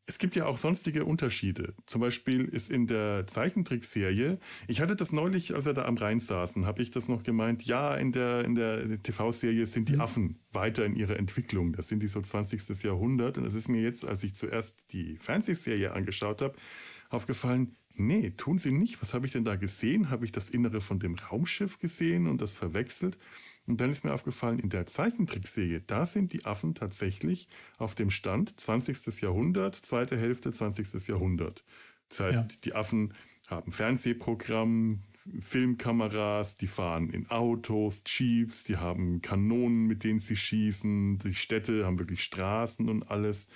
Es 0.06 0.20
gibt 0.20 0.36
ja 0.36 0.48
auch 0.48 0.58
sonstige 0.58 1.06
Unterschiede. 1.06 1.75
Zum 1.86 2.01
Beispiel 2.01 2.44
ist 2.44 2.70
in 2.70 2.88
der 2.88 3.25
Zeichentrickserie, 3.25 4.38
ich 4.68 4.82
hatte 4.82 4.98
das 4.98 5.13
neulich, 5.13 5.56
als 5.56 5.65
wir 5.65 5.74
da 5.74 5.86
am 5.86 5.96
Rhein 5.96 6.20
saßen, 6.20 6.65
habe 6.65 6.82
ich 6.82 6.92
das 6.92 7.08
noch 7.08 7.24
gemeint, 7.24 7.63
ja, 7.63 7.96
in 7.96 8.12
der, 8.12 8.44
in 8.44 8.53
der 8.53 9.01
TV-Serie 9.01 9.65
sind 9.65 9.88
die 9.88 9.96
mhm. 9.96 10.01
Affen 10.01 10.39
weiter 10.51 10.86
in 10.86 10.98
ihrer 10.98 11.15
Entwicklung. 11.15 11.72
Das 11.72 11.88
sind 11.88 12.03
die 12.03 12.10
so 12.10 12.20
20. 12.20 12.84
Jahrhundert. 12.84 13.38
Und 13.38 13.46
das 13.46 13.53
ist 13.53 13.70
mir 13.70 13.82
jetzt, 13.82 14.06
als 14.06 14.24
ich 14.24 14.36
zuerst 14.36 14.92
die 14.92 15.18
Fernsehserie 15.20 15.94
angeschaut 15.94 16.42
habe, 16.42 16.56
aufgefallen, 17.10 17.77
Nee, 17.96 18.32
tun 18.32 18.58
sie 18.58 18.72
nicht. 18.72 19.02
Was 19.02 19.14
habe 19.14 19.28
ich 19.28 19.34
denn 19.34 19.46
da 19.46 19.56
gesehen? 19.56 20.10
Habe 20.10 20.26
ich 20.26 20.32
das 20.32 20.50
Innere 20.50 20.82
von 20.82 21.00
dem 21.00 21.16
Raumschiff 21.16 21.78
gesehen 21.78 22.28
und 22.28 22.42
das 22.42 22.54
verwechselt? 22.54 23.20
Und 23.68 23.80
dann 23.80 23.92
ist 23.92 24.04
mir 24.04 24.14
aufgefallen, 24.14 24.60
in 24.60 24.70
der 24.70 24.88
Zeichentrickserie, 24.88 25.82
da 25.82 26.06
sind 26.06 26.34
die 26.34 26.46
Affen 26.46 26.74
tatsächlich 26.74 27.48
auf 27.78 27.94
dem 27.96 28.10
Stand 28.10 28.60
20. 28.60 29.22
Jahrhundert, 29.22 29.76
zweite 29.76 30.18
Hälfte 30.18 30.52
20. 30.52 31.08
Jahrhundert. 31.08 31.64
Das 32.10 32.20
heißt, 32.20 32.52
ja. 32.52 32.58
die 32.64 32.74
Affen 32.74 33.14
haben 33.48 33.72
Fernsehprogramm, 33.72 35.04
Filmkameras, 35.40 36.58
die 36.58 36.68
fahren 36.68 37.10
in 37.10 37.30
Autos, 37.30 38.04
Jeeps, 38.06 38.64
die 38.64 38.78
haben 38.78 39.22
Kanonen, 39.22 39.86
mit 39.86 40.04
denen 40.04 40.20
sie 40.20 40.36
schießen, 40.36 41.20
die 41.20 41.36
Städte 41.36 41.86
haben 41.86 42.00
wirklich 42.00 42.24
Straßen 42.24 42.90
und 42.90 43.04
alles. 43.04 43.48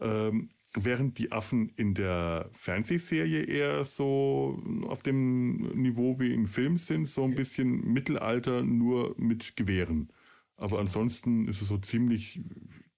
Ähm, 0.00 0.50
Während 0.74 1.18
die 1.18 1.32
Affen 1.32 1.70
in 1.70 1.94
der 1.94 2.50
Fernsehserie 2.52 3.44
eher 3.44 3.84
so 3.84 4.62
auf 4.86 5.02
dem 5.02 5.56
Niveau 5.80 6.20
wie 6.20 6.34
im 6.34 6.44
Film 6.44 6.76
sind, 6.76 7.08
so 7.08 7.24
ein 7.24 7.34
bisschen 7.34 7.92
Mittelalter 7.92 8.62
nur 8.62 9.14
mit 9.18 9.56
Gewehren. 9.56 10.12
Aber 10.56 10.78
ansonsten 10.78 11.48
ist 11.48 11.62
es 11.62 11.68
so 11.68 11.78
ziemlich 11.78 12.40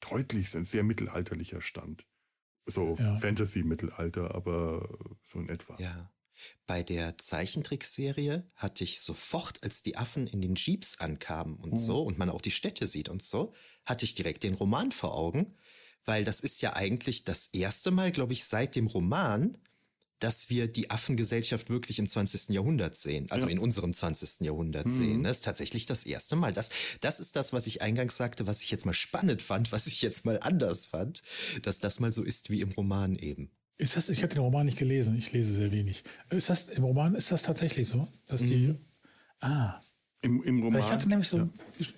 deutlich 0.00 0.54
ein 0.56 0.64
sehr 0.64 0.82
mittelalterlicher 0.82 1.60
Stand. 1.60 2.06
So 2.66 2.96
ja. 2.98 3.16
Fantasy-Mittelalter, 3.18 4.34
aber 4.34 4.88
so 5.26 5.38
in 5.38 5.48
etwa. 5.48 5.76
Ja. 5.78 6.10
Bei 6.66 6.82
der 6.82 7.18
Zeichentrickserie 7.18 8.50
hatte 8.54 8.84
ich 8.84 9.00
sofort, 9.00 9.62
als 9.62 9.82
die 9.82 9.96
Affen 9.96 10.26
in 10.26 10.40
den 10.40 10.54
Jeeps 10.54 10.98
ankamen 10.98 11.56
und 11.56 11.72
mhm. 11.72 11.76
so 11.76 12.02
und 12.02 12.18
man 12.18 12.30
auch 12.30 12.40
die 12.40 12.50
Städte 12.50 12.86
sieht 12.86 13.08
und 13.08 13.22
so, 13.22 13.52
hatte 13.84 14.04
ich 14.04 14.14
direkt 14.14 14.42
den 14.42 14.54
Roman 14.54 14.90
vor 14.90 15.14
Augen, 15.14 15.56
weil 16.04 16.24
das 16.24 16.40
ist 16.40 16.62
ja 16.62 16.74
eigentlich 16.74 17.24
das 17.24 17.48
erste 17.48 17.90
Mal, 17.90 18.10
glaube 18.10 18.32
ich, 18.32 18.44
seit 18.44 18.76
dem 18.76 18.86
Roman, 18.86 19.56
dass 20.20 20.50
wir 20.50 20.68
die 20.68 20.90
Affengesellschaft 20.90 21.70
wirklich 21.70 21.98
im 21.98 22.06
20. 22.06 22.50
Jahrhundert 22.50 22.94
sehen, 22.94 23.26
also 23.30 23.46
ja. 23.46 23.52
in 23.52 23.58
unserem 23.58 23.94
20. 23.94 24.42
Jahrhundert 24.42 24.86
mhm. 24.86 24.90
sehen. 24.90 25.22
Das 25.24 25.38
ist 25.38 25.44
tatsächlich 25.44 25.86
das 25.86 26.04
erste 26.04 26.36
Mal. 26.36 26.52
Das, 26.52 26.68
das 27.00 27.20
ist 27.20 27.36
das, 27.36 27.52
was 27.52 27.66
ich 27.66 27.80
eingangs 27.82 28.16
sagte, 28.16 28.46
was 28.46 28.62
ich 28.62 28.70
jetzt 28.70 28.84
mal 28.86 28.92
spannend 28.92 29.40
fand, 29.40 29.72
was 29.72 29.86
ich 29.86 30.02
jetzt 30.02 30.26
mal 30.26 30.38
anders 30.40 30.86
fand, 30.86 31.22
dass 31.62 31.80
das 31.80 32.00
mal 32.00 32.12
so 32.12 32.22
ist 32.22 32.50
wie 32.50 32.60
im 32.60 32.70
Roman 32.72 33.16
eben. 33.16 33.50
Ist 33.78 33.96
das, 33.96 34.10
ich 34.10 34.22
hatte 34.22 34.34
den 34.36 34.44
Roman 34.44 34.66
nicht 34.66 34.76
gelesen, 34.76 35.16
ich 35.16 35.32
lese 35.32 35.54
sehr 35.54 35.72
wenig. 35.72 36.04
Ist 36.28 36.50
das 36.50 36.68
im 36.68 36.84
Roman, 36.84 37.14
ist 37.14 37.32
das 37.32 37.42
tatsächlich 37.42 37.88
so? 37.88 38.06
Dass 38.26 38.42
die. 38.42 38.68
Mhm. 38.68 38.78
Ah. 39.40 39.80
Im, 40.20 40.42
Im 40.42 40.62
Roman. 40.62 40.82
Ich 40.82 40.90
hatte 40.90 41.08
nämlich 41.08 41.28
so. 41.28 41.48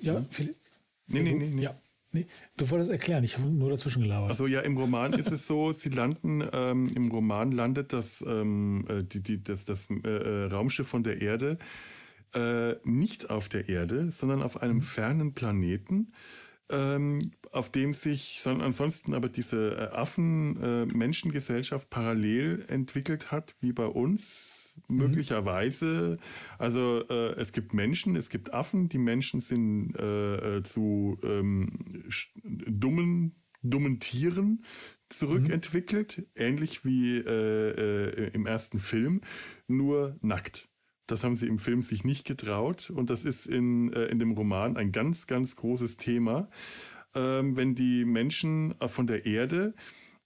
Ja, 0.01 0.15
ja 0.15 0.25
Philipp. 0.31 0.55
Nee, 1.09 1.23
nee, 1.23 1.33
nee, 1.33 1.49
nee. 1.49 1.63
Ja. 1.63 1.77
Nee, 2.13 2.27
du 2.59 2.69
wolltest 2.69 2.91
erklären, 2.91 3.25
ich 3.25 3.39
habe 3.39 3.49
nur 3.49 3.71
dazwischen 3.71 4.03
gelabert. 4.03 4.29
Also 4.29 4.47
ja, 4.47 4.61
im 4.61 4.77
Roman 4.77 5.15
ist 5.15 5.33
es 5.33 5.47
so, 5.47 5.73
sie 5.73 5.89
landen, 5.89 6.47
ähm, 6.53 6.91
im 6.95 7.11
Roman 7.11 7.53
landet 7.53 7.95
das, 7.95 8.23
ähm, 8.27 8.85
äh, 8.89 9.03
die, 9.03 9.23
die, 9.23 9.43
das, 9.43 9.65
das 9.65 9.89
äh, 9.91 10.09
äh, 10.09 10.45
Raumschiff 10.45 10.87
von 10.87 11.05
der 11.05 11.23
Erde 11.23 11.59
äh, 12.35 12.75
nicht 12.85 13.31
auf 13.31 13.49
der 13.49 13.69
Erde, 13.69 14.11
sondern 14.11 14.43
auf 14.43 14.61
einem 14.63 14.83
fernen 14.83 15.33
Planeten 15.33 16.13
ähm, 16.71 17.33
auf 17.51 17.71
dem 17.71 17.93
sich 17.93 18.41
ansonsten 18.47 19.15
aber 19.15 19.29
diese 19.29 19.77
äh, 19.77 19.95
Affen-Menschengesellschaft 19.95 21.85
äh, 21.85 21.91
parallel 21.91 22.65
entwickelt 22.69 23.31
hat, 23.31 23.55
wie 23.61 23.73
bei 23.73 23.87
uns 23.87 24.75
mhm. 24.89 24.97
möglicherweise. 24.97 26.19
Also 26.59 27.05
äh, 27.09 27.35
es 27.41 27.53
gibt 27.53 27.75
Menschen, 27.75 28.17
es 28.17 28.31
gibt 28.31 28.55
Affen, 28.55 28.89
die 28.89 28.99
Menschen 28.99 29.41
sind 29.41 29.95
äh, 29.97 30.59
äh 30.59 30.63
zu 30.63 31.19
ähm, 31.23 32.05
dummen, 32.67 33.43
dummen 33.63 34.01
Tieren 34.01 34.65
zurückentwickelt, 35.11 36.19
mhm. 36.19 36.25
ähnlich 36.37 36.85
wie 36.85 37.19
äh, 37.19 38.31
im 38.31 38.47
ersten 38.47 38.79
Film, 38.79 39.21
nur 39.67 40.17
nackt. 40.23 40.72
Das 41.13 41.23
haben 41.25 41.35
sie 41.35 41.47
im 41.47 41.59
Film 41.59 41.83
sich 41.83 42.05
nicht 42.05 42.27
getraut 42.27 42.89
und 42.89 43.11
das 43.11 43.27
ist 43.27 43.47
in, 43.47 43.93
äh, 43.93 44.07
in 44.07 44.19
dem 44.19 44.31
Roman 44.33 44.79
ein 44.79 44.93
ganz, 44.93 45.27
ganz 45.27 45.57
großes 45.57 45.99
Thema. 45.99 46.49
Ähm, 47.15 47.55
wenn 47.55 47.75
die 47.75 48.07
Menschen 48.07 48.75
äh, 48.81 48.89
von 48.89 49.07
der 49.07 49.27
Erde 49.27 49.75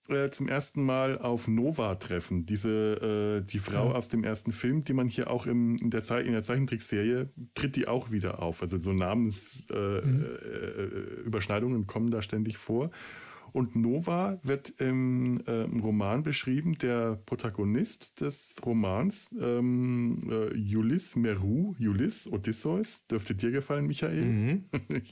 äh, 0.09 0.31
zum 0.31 0.47
ersten 0.47 0.85
Mal 0.85 1.19
auf 1.19 1.49
Nova 1.49 1.97
treffen, 1.97 2.47
diese 2.47 3.41
äh, 3.41 3.45
die 3.45 3.59
Frau 3.59 3.89
ja. 3.89 3.95
aus 3.97 4.09
dem 4.09 4.23
ersten 4.23 4.53
Film, 4.53 4.85
die 4.85 4.93
man 4.93 5.09
hier 5.09 5.29
auch 5.29 5.47
im, 5.47 5.75
in, 5.75 5.91
der 5.91 6.05
Ze 6.05 6.21
in 6.21 6.31
der 6.31 6.43
Zeichentrickserie 6.43 7.31
tritt 7.55 7.75
die 7.75 7.89
auch 7.89 8.13
wieder 8.13 8.41
auf. 8.41 8.63
Also 8.63 8.79
so 8.79 8.93
Namensüberschneidungen 8.93 11.75
äh, 11.75 11.79
mhm. 11.79 11.83
Äh, 11.83 11.87
kommen 11.87 12.13
da 12.13 12.23
ständig 12.23 12.59
vor. 12.59 12.93
Und 13.53 13.77
Nova 13.77 14.39
wird 14.43 14.71
im, 14.81 15.41
äh, 15.47 15.65
im 15.65 15.81
Roman 15.81 16.23
beschrieben, 16.23 16.77
der 16.79 17.17
Protagonist 17.27 18.21
des 18.21 18.57
Romans, 18.65 19.35
ähm, 19.41 20.29
äh, 20.31 20.77
Ulysse 20.77 21.19
Meru, 21.19 21.75
Ulysse 21.79 22.31
Odysseus, 22.33 23.07
dürfte 23.07 23.35
dir 23.35 23.51
gefallen, 23.51 23.87
Michael? 23.87 24.25
Mhm. 24.25 24.65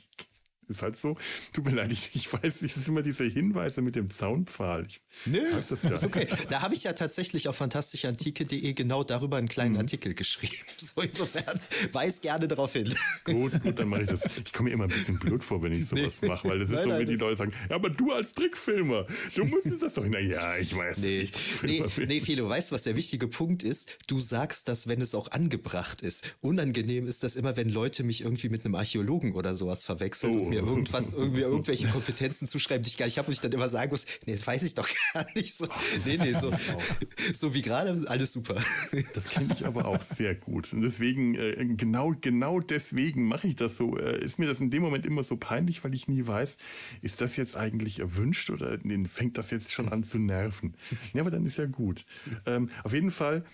Ist 0.68 0.83
halt 0.83 0.97
so. 0.97 1.16
Tut 1.52 1.64
mir 1.64 1.73
leid, 1.73 1.92
ich, 1.92 2.11
ich 2.14 2.33
weiß 2.33 2.62
nicht, 2.62 2.73
es 2.73 2.83
ist 2.83 2.88
immer 2.88 3.02
diese 3.02 3.25
Hinweise 3.25 3.83
mit 3.83 3.97
dem 3.97 4.11
Zaunpfahl. 4.11 4.87
Ich 4.87 5.00
Nö, 5.26 5.40
das 5.68 5.85
ist 5.85 6.04
okay. 6.04 6.26
Da 6.49 6.62
habe 6.62 6.75
ich 6.75 6.85
ja 6.85 6.92
tatsächlich 6.92 7.49
auf 7.49 7.56
fantastischeantike.de 7.56 8.73
genau 8.73 9.04
darüber 9.04 9.37
einen 9.37 9.49
kleinen 9.49 9.75
mhm. 9.75 9.80
Artikel 9.80 10.14
geschrieben. 10.14 10.54
So 10.76 11.00
insofern 11.00 11.59
weiß 11.92 12.21
gerne 12.21 12.47
darauf 12.47 12.75
hin. 12.75 12.94
Gut, 13.25 13.61
gut, 13.62 13.78
dann 13.78 13.88
mache 13.88 14.02
ich 14.02 14.09
das. 14.09 14.25
Ich 14.44 14.52
komme 14.52 14.68
mir 14.68 14.75
immer 14.75 14.85
ein 14.85 14.90
bisschen 14.90 15.18
blöd 15.18 15.42
vor, 15.42 15.62
wenn 15.62 15.73
ich 15.73 15.87
sowas 15.87 16.21
nee. 16.21 16.28
mache, 16.28 16.49
weil 16.49 16.59
das 16.59 16.68
ist 16.68 16.75
nein, 16.76 16.90
so, 16.90 16.99
wie 16.99 17.04
die 17.06 17.16
Leute 17.16 17.37
sagen, 17.37 17.52
ja, 17.68 17.76
aber 17.76 17.90
du 17.90 18.12
als 18.12 18.35
Trickfilmer, 18.35 19.06
du 19.35 19.44
musstest 19.44 19.83
das 19.83 19.94
doch. 19.94 20.04
Na 20.06 20.18
ja, 20.18 20.56
ich 20.59 20.76
weiß 20.76 20.99
nee. 20.99 21.21
nicht. 21.21 21.38
Nee, 21.62 21.85
nee, 22.06 22.21
Philo, 22.21 22.49
weißt 22.49 22.71
du, 22.71 22.75
was 22.75 22.83
der 22.83 22.97
wichtige 22.97 23.28
Punkt 23.28 23.62
ist? 23.62 23.97
Du 24.06 24.21
sagst 24.21 24.68
das, 24.68 24.87
wenn 24.88 25.00
es 25.00 25.14
auch 25.14 25.30
angebracht 25.30 26.02
ist. 26.02 26.37
Unangenehm 26.40 27.06
ist 27.06 27.23
das 27.23 27.37
immer, 27.37 27.56
wenn 27.56 27.68
Leute 27.68 28.04
mich 28.04 28.23
irgendwie 28.23 28.49
mit 28.49 28.64
einem 28.64 28.75
Archäologen 28.75 29.35
oder 29.35 29.54
sowas 29.54 29.85
verwechseln. 29.85 30.38
Oh 30.38 30.52
mir 30.62 30.68
irgendwas, 30.68 31.12
irgendwie 31.12 31.42
irgendwelche 31.42 31.88
Kompetenzen 31.88 32.46
zuschreiben, 32.46 32.82
die 32.82 32.88
ich 32.88 32.96
gar 32.96 33.06
nicht 33.06 33.18
habe, 33.18 33.28
und 33.28 33.32
ich 33.32 33.40
dann 33.40 33.52
immer 33.52 33.68
sagen 33.68 33.90
muss, 33.90 34.06
nee, 34.26 34.32
das 34.32 34.46
weiß 34.46 34.62
ich 34.62 34.75
doch 34.75 34.88
gar 35.12 35.26
nicht 35.34 35.54
so. 35.54 35.66
Nee, 36.04 36.18
nee, 36.18 36.32
so, 36.32 36.52
so 37.32 37.54
wie 37.54 37.62
gerade, 37.62 38.04
alles 38.08 38.32
super. 38.32 38.62
Das 39.14 39.28
kenne 39.28 39.52
ich 39.52 39.66
aber 39.66 39.87
auch 39.87 40.00
sehr 40.00 40.34
gut. 40.34 40.73
Und 40.73 40.82
deswegen, 40.82 41.34
äh, 41.34 41.64
genau, 41.76 42.14
genau 42.20 42.61
deswegen 42.61 43.26
mache 43.26 43.49
ich 43.49 43.56
das 43.56 43.76
so. 43.76 43.96
Äh, 43.99 44.23
ist 44.25 44.38
mir 44.38 44.46
das 44.46 44.61
in 44.61 44.70
dem 44.70 44.82
Moment 44.82 45.06
immer 45.06 45.23
so 45.23 45.37
peinlich, 45.37 45.84
weil 45.84 45.94
ich 45.94 46.08
nie 46.08 46.26
weiß, 46.26 46.58
ist 47.02 47.20
das 47.20 47.37
jetzt 47.37 47.56
eigentlich 47.56 48.00
erwünscht 48.00 48.50
oder 48.50 48.78
fängt 49.12 49.38
das 49.38 49.50
jetzt 49.50 49.73
schon 49.73 49.88
an 49.88 50.04
zu 50.04 50.18
nerven? 50.18 50.75
Ja, 51.12 51.23
aber 51.23 51.30
dann 51.30 51.46
ist 51.46 51.58
ja 51.58 51.66
gut. 51.66 52.04
Ähm, 52.46 52.68
auf 52.82 52.92
jeden 52.92 53.11
Fall 53.11 53.44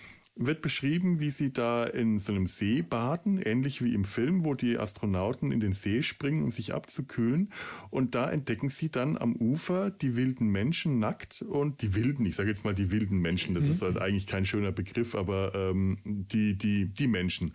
wird 0.40 0.62
beschrieben, 0.62 1.20
wie 1.20 1.30
sie 1.30 1.52
da 1.52 1.84
in 1.84 2.18
so 2.18 2.32
einem 2.32 2.46
See 2.46 2.82
baden, 2.82 3.40
ähnlich 3.40 3.82
wie 3.82 3.94
im 3.94 4.04
Film, 4.04 4.44
wo 4.44 4.54
die 4.54 4.78
Astronauten 4.78 5.52
in 5.52 5.60
den 5.60 5.72
See 5.72 6.02
springen, 6.02 6.42
um 6.42 6.50
sich 6.50 6.72
abzukühlen. 6.72 7.52
Und 7.90 8.14
da 8.14 8.30
entdecken 8.30 8.70
sie 8.70 8.90
dann 8.90 9.18
am 9.18 9.36
Ufer 9.36 9.90
die 9.90 10.16
wilden 10.16 10.48
Menschen 10.48 10.98
nackt 10.98 11.42
und 11.42 11.82
die 11.82 11.94
wilden, 11.94 12.24
ich 12.24 12.36
sage 12.36 12.48
jetzt 12.48 12.64
mal 12.64 12.74
die 12.74 12.90
wilden 12.90 13.18
Menschen, 13.18 13.54
das 13.54 13.64
mhm. 13.64 13.70
ist 13.70 13.82
also 13.82 14.00
eigentlich 14.00 14.26
kein 14.26 14.46
schöner 14.46 14.72
Begriff, 14.72 15.14
aber 15.14 15.54
ähm, 15.54 15.98
die, 16.04 16.56
die, 16.56 16.86
die 16.86 17.06
Menschen. 17.06 17.54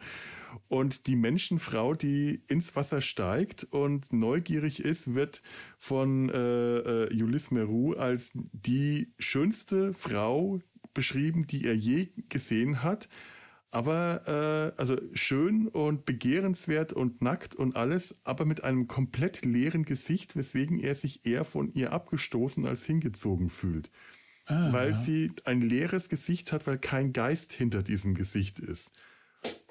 Und 0.67 1.07
die 1.07 1.15
Menschenfrau, 1.15 1.93
die 1.93 2.41
ins 2.47 2.75
Wasser 2.75 3.01
steigt 3.01 3.65
und 3.65 4.13
neugierig 4.13 4.83
ist, 4.83 5.13
wird 5.13 5.41
von 5.77 6.29
äh, 6.29 7.05
äh, 7.05 7.23
Ulysse 7.23 7.53
Meru 7.53 7.93
als 7.93 8.31
die 8.33 9.13
schönste 9.19 9.93
Frau 9.93 10.59
beschrieben, 10.95 11.45
die 11.45 11.65
er 11.65 11.75
je 11.75 12.09
gesehen 12.29 12.81
hat. 12.81 13.07
Aber 13.69 14.73
äh, 14.75 14.79
also 14.79 14.97
schön 15.13 15.67
und 15.67 16.05
begehrenswert 16.05 16.93
und 16.93 17.21
nackt 17.21 17.55
und 17.55 17.75
alles, 17.75 18.19
aber 18.23 18.45
mit 18.45 18.63
einem 18.63 18.87
komplett 18.87 19.43
leeren 19.43 19.83
Gesicht, 19.83 20.35
weswegen 20.35 20.79
er 20.79 20.95
sich 20.95 21.25
eher 21.25 21.43
von 21.43 21.71
ihr 21.73 21.91
abgestoßen 21.91 22.65
als 22.65 22.85
hingezogen 22.85 23.49
fühlt. 23.49 23.91
Ah, 24.47 24.71
weil 24.71 24.91
ja. 24.91 24.95
sie 24.95 25.31
ein 25.43 25.61
leeres 25.61 26.07
Gesicht 26.07 26.51
hat, 26.51 26.67
weil 26.67 26.77
kein 26.77 27.13
Geist 27.13 27.51
hinter 27.51 27.83
diesem 27.83 28.15
Gesicht 28.15 28.59
ist. 28.59 28.91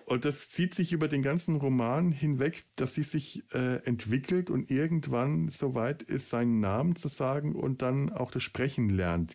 Und 0.06 0.26
das 0.26 0.50
zieht 0.50 0.74
sich 0.74 0.92
über 0.92 1.08
den 1.08 1.22
ganzen 1.22 1.54
Roman 1.54 2.12
hinweg, 2.12 2.66
dass 2.76 2.94
sie 2.94 3.02
sich 3.02 3.44
äh, 3.54 3.76
entwickelt 3.86 4.50
und 4.50 4.70
irgendwann 4.70 5.48
soweit 5.48 6.02
ist, 6.02 6.28
seinen 6.28 6.60
Namen 6.60 6.94
zu 6.94 7.08
sagen 7.08 7.54
und 7.54 7.80
dann 7.80 8.12
auch 8.12 8.30
das 8.30 8.42
Sprechen 8.42 8.90
lernt, 8.90 9.34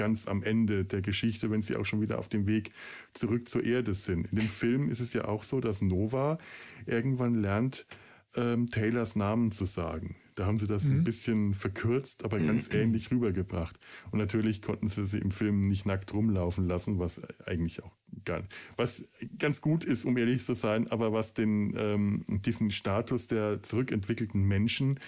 ganz 0.00 0.26
am 0.26 0.42
Ende 0.42 0.86
der 0.86 1.02
Geschichte, 1.02 1.50
wenn 1.50 1.60
sie 1.60 1.76
auch 1.76 1.84
schon 1.84 2.00
wieder 2.00 2.18
auf 2.18 2.30
dem 2.30 2.46
Weg 2.46 2.70
zurück 3.12 3.50
zur 3.50 3.64
Erde 3.64 3.92
sind. 3.92 4.32
In 4.32 4.38
dem 4.38 4.48
Film 4.48 4.88
ist 4.88 5.00
es 5.00 5.12
ja 5.12 5.26
auch 5.26 5.42
so, 5.42 5.60
dass 5.60 5.82
Nova 5.82 6.38
irgendwann 6.86 7.34
lernt, 7.34 7.86
ähm, 8.34 8.66
Taylors 8.66 9.14
Namen 9.14 9.52
zu 9.52 9.66
sagen. 9.66 10.16
Da 10.36 10.46
haben 10.46 10.56
sie 10.56 10.66
das 10.66 10.84
mhm. 10.84 10.92
ein 11.00 11.04
bisschen 11.04 11.52
verkürzt, 11.52 12.24
aber 12.24 12.38
ganz 12.38 12.70
ähnlich 12.72 13.10
rübergebracht. 13.10 13.78
Und 14.10 14.18
natürlich 14.18 14.62
konnten 14.62 14.88
sie 14.88 15.04
sie 15.04 15.18
im 15.18 15.32
Film 15.32 15.68
nicht 15.68 15.84
nackt 15.84 16.14
rumlaufen 16.14 16.66
lassen, 16.66 16.98
was 16.98 17.20
eigentlich 17.44 17.82
auch 17.82 17.92
gar, 18.24 18.42
was 18.76 19.06
ganz 19.38 19.60
gut 19.60 19.84
ist, 19.84 20.06
um 20.06 20.16
ehrlich 20.16 20.42
zu 20.42 20.54
sein, 20.54 20.90
aber 20.90 21.12
was 21.12 21.34
den 21.34 21.74
ähm, 21.76 22.24
diesen 22.26 22.70
Status 22.70 23.26
der 23.26 23.62
zurückentwickelten 23.62 24.42
Menschen 24.44 24.98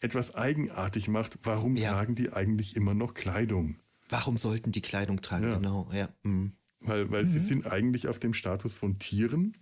etwas 0.00 0.34
eigenartig 0.34 1.08
macht. 1.08 1.38
Warum 1.42 1.76
ja. 1.76 1.90
tragen 1.90 2.14
die 2.14 2.32
eigentlich 2.32 2.76
immer 2.76 2.94
noch 2.94 3.12
Kleidung? 3.12 3.76
Warum 4.08 4.36
sollten 4.36 4.72
die 4.72 4.80
Kleidung 4.80 5.20
tragen? 5.20 5.50
Ja. 5.50 5.56
Genau, 5.56 5.88
ja. 5.92 6.08
Mhm. 6.22 6.52
Weil, 6.80 7.10
weil 7.10 7.24
mhm. 7.24 7.28
sie 7.28 7.40
sind 7.40 7.66
eigentlich 7.66 8.08
auf 8.08 8.18
dem 8.18 8.34
Status 8.34 8.76
von 8.76 8.98
Tieren 8.98 9.56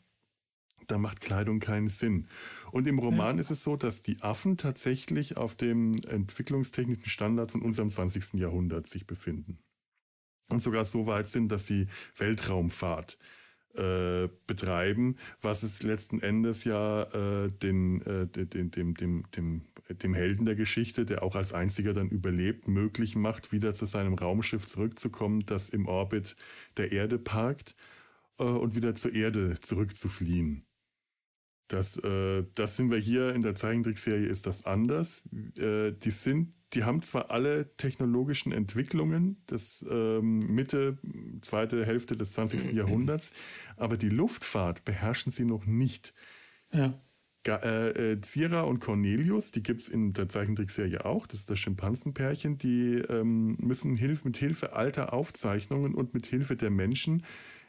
da 0.87 0.99
macht 0.99 1.21
Kleidung 1.21 1.59
keinen 1.59 1.89
Sinn. 1.89 2.29
Und 2.71 2.87
im 2.87 2.99
Roman 2.99 3.37
ja. 3.37 3.41
ist 3.41 3.51
es 3.51 3.63
so, 3.63 3.77
dass 3.77 4.03
die 4.03 4.23
Affen 4.23 4.57
tatsächlich 4.57 5.37
auf 5.37 5.55
dem 5.55 5.95
entwicklungstechnischen 6.07 7.09
Standard 7.09 7.53
von 7.53 7.63
unserem 7.63 7.91
20. 7.91 8.35
Jahrhundert 8.35 8.87
sich 8.87 9.07
befinden. 9.07 9.59
Und 10.49 10.61
sogar 10.61 10.85
so 10.85 11.07
weit 11.07 11.27
sind, 11.27 11.51
dass 11.51 11.67
sie 11.67 11.89
Weltraumfahrt 12.17 13.15
äh, 13.15 13.46
betreiben, 14.47 15.17
was 15.41 15.63
es 15.63 15.83
letzten 15.83 16.21
Endes 16.21 16.65
ja 16.65 17.03
äh, 17.03 17.51
den, 17.51 18.03
äh, 18.03 18.27
den, 18.27 18.71
dem, 18.71 18.95
dem, 18.95 19.31
dem, 19.31 19.63
dem 19.91 20.15
Helden 20.15 20.47
der 20.47 20.57
Geschichte, 20.57 21.05
der 21.05 21.23
auch 21.23 21.37
als 21.37 21.53
einziger 21.53 21.95
dann 21.95 22.09
überlebt, 22.09 22.69
möglich 22.69 23.17
macht, 23.17 23.53
wieder 23.53 23.75
zu 23.75 23.87
seinem 23.87 24.15
Raumschiff 24.15 24.67
zurückzukommen, 24.67 25.41
das 25.47 25.69
im 25.69 25.87
Orbit 25.87 26.37
der 26.77 26.93
Erde 26.93 27.19
parkt 27.19 27.75
äh, 28.39 28.45
und 28.45 28.77
wieder 28.77 28.95
zur 28.95 29.13
Erde 29.13 29.61
zurückzufliehen. 29.61 30.66
Das, 31.69 31.97
äh, 31.99 32.45
das 32.55 32.77
sind 32.77 32.91
wir 32.91 32.99
hier 32.99 33.35
in 33.35 33.43
der 33.43 33.55
Zeichentrickserie 33.55 34.27
ist 34.27 34.47
das 34.47 34.67
anders. 34.67 35.29
Äh, 35.59 35.93
die 35.93 36.11
sind, 36.11 36.55
die 36.73 36.85
haben 36.85 37.03
zwar 37.03 37.31
alle 37.31 37.77
technologischen 37.77 38.53
Entwicklungen 38.53 39.45
des 39.51 39.85
ähm, 39.91 40.39
Mitte, 40.39 40.99
zweite 41.41 41.85
Hälfte 41.85 42.17
des 42.17 42.33
20. 42.33 42.73
Jahrhunderts, 42.73 43.33
aber 43.77 43.97
die 43.97 44.09
Luftfahrt 44.09 44.85
beherrschen 44.85 45.33
sie 45.33 45.45
noch 45.45 45.67
nicht. 45.67 46.15
Ja. 46.73 47.01
Äh, 47.47 48.13
äh, 48.13 48.21
Zira 48.21 48.63
und 48.63 48.81
Cornelius, 48.81 49.53
die 49.53 49.63
gibt 49.63 49.81
es 49.81 49.89
in 49.89 50.13
der 50.13 50.29
Zeichentrickserie 50.29 51.05
auch, 51.05 51.29
das 51.29 51.41
ist 51.41 51.51
das 51.51 51.61
Schimpansenpärchen, 51.61 52.59
die 52.59 52.95
ähm, 53.09 53.57
müssen 53.61 53.97
Hilf 53.97 54.25
mit 54.25 54.37
Hilfe 54.37 54.73
alter 54.73 55.13
Aufzeichnungen 55.13 55.95
und 55.95 56.13
mit 56.13 56.27
Hilfe 56.27 56.57
der 56.57 56.71
Menschen 56.71 57.23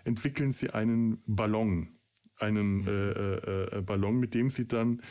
entwickeln 0.04 0.52
sie 0.52 0.72
einen 0.72 1.22
Ballon. 1.28 1.90
Einen 2.38 2.88
äh, 2.88 2.92
äh, 2.92 3.78
äh 3.78 3.82
Ballon, 3.82 4.20
mit 4.20 4.34
dem 4.34 4.50
sie 4.50 4.68
dann 4.68 5.02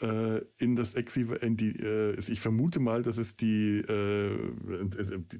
äh, 0.00 0.40
in 0.58 0.76
das 0.76 0.94
Äquivalent, 0.94 1.60
ich 1.60 2.40
vermute 2.40 2.80
mal, 2.80 3.02
dass 3.02 3.18
es 3.18 3.36
die, 3.36 3.82
die 3.82 5.38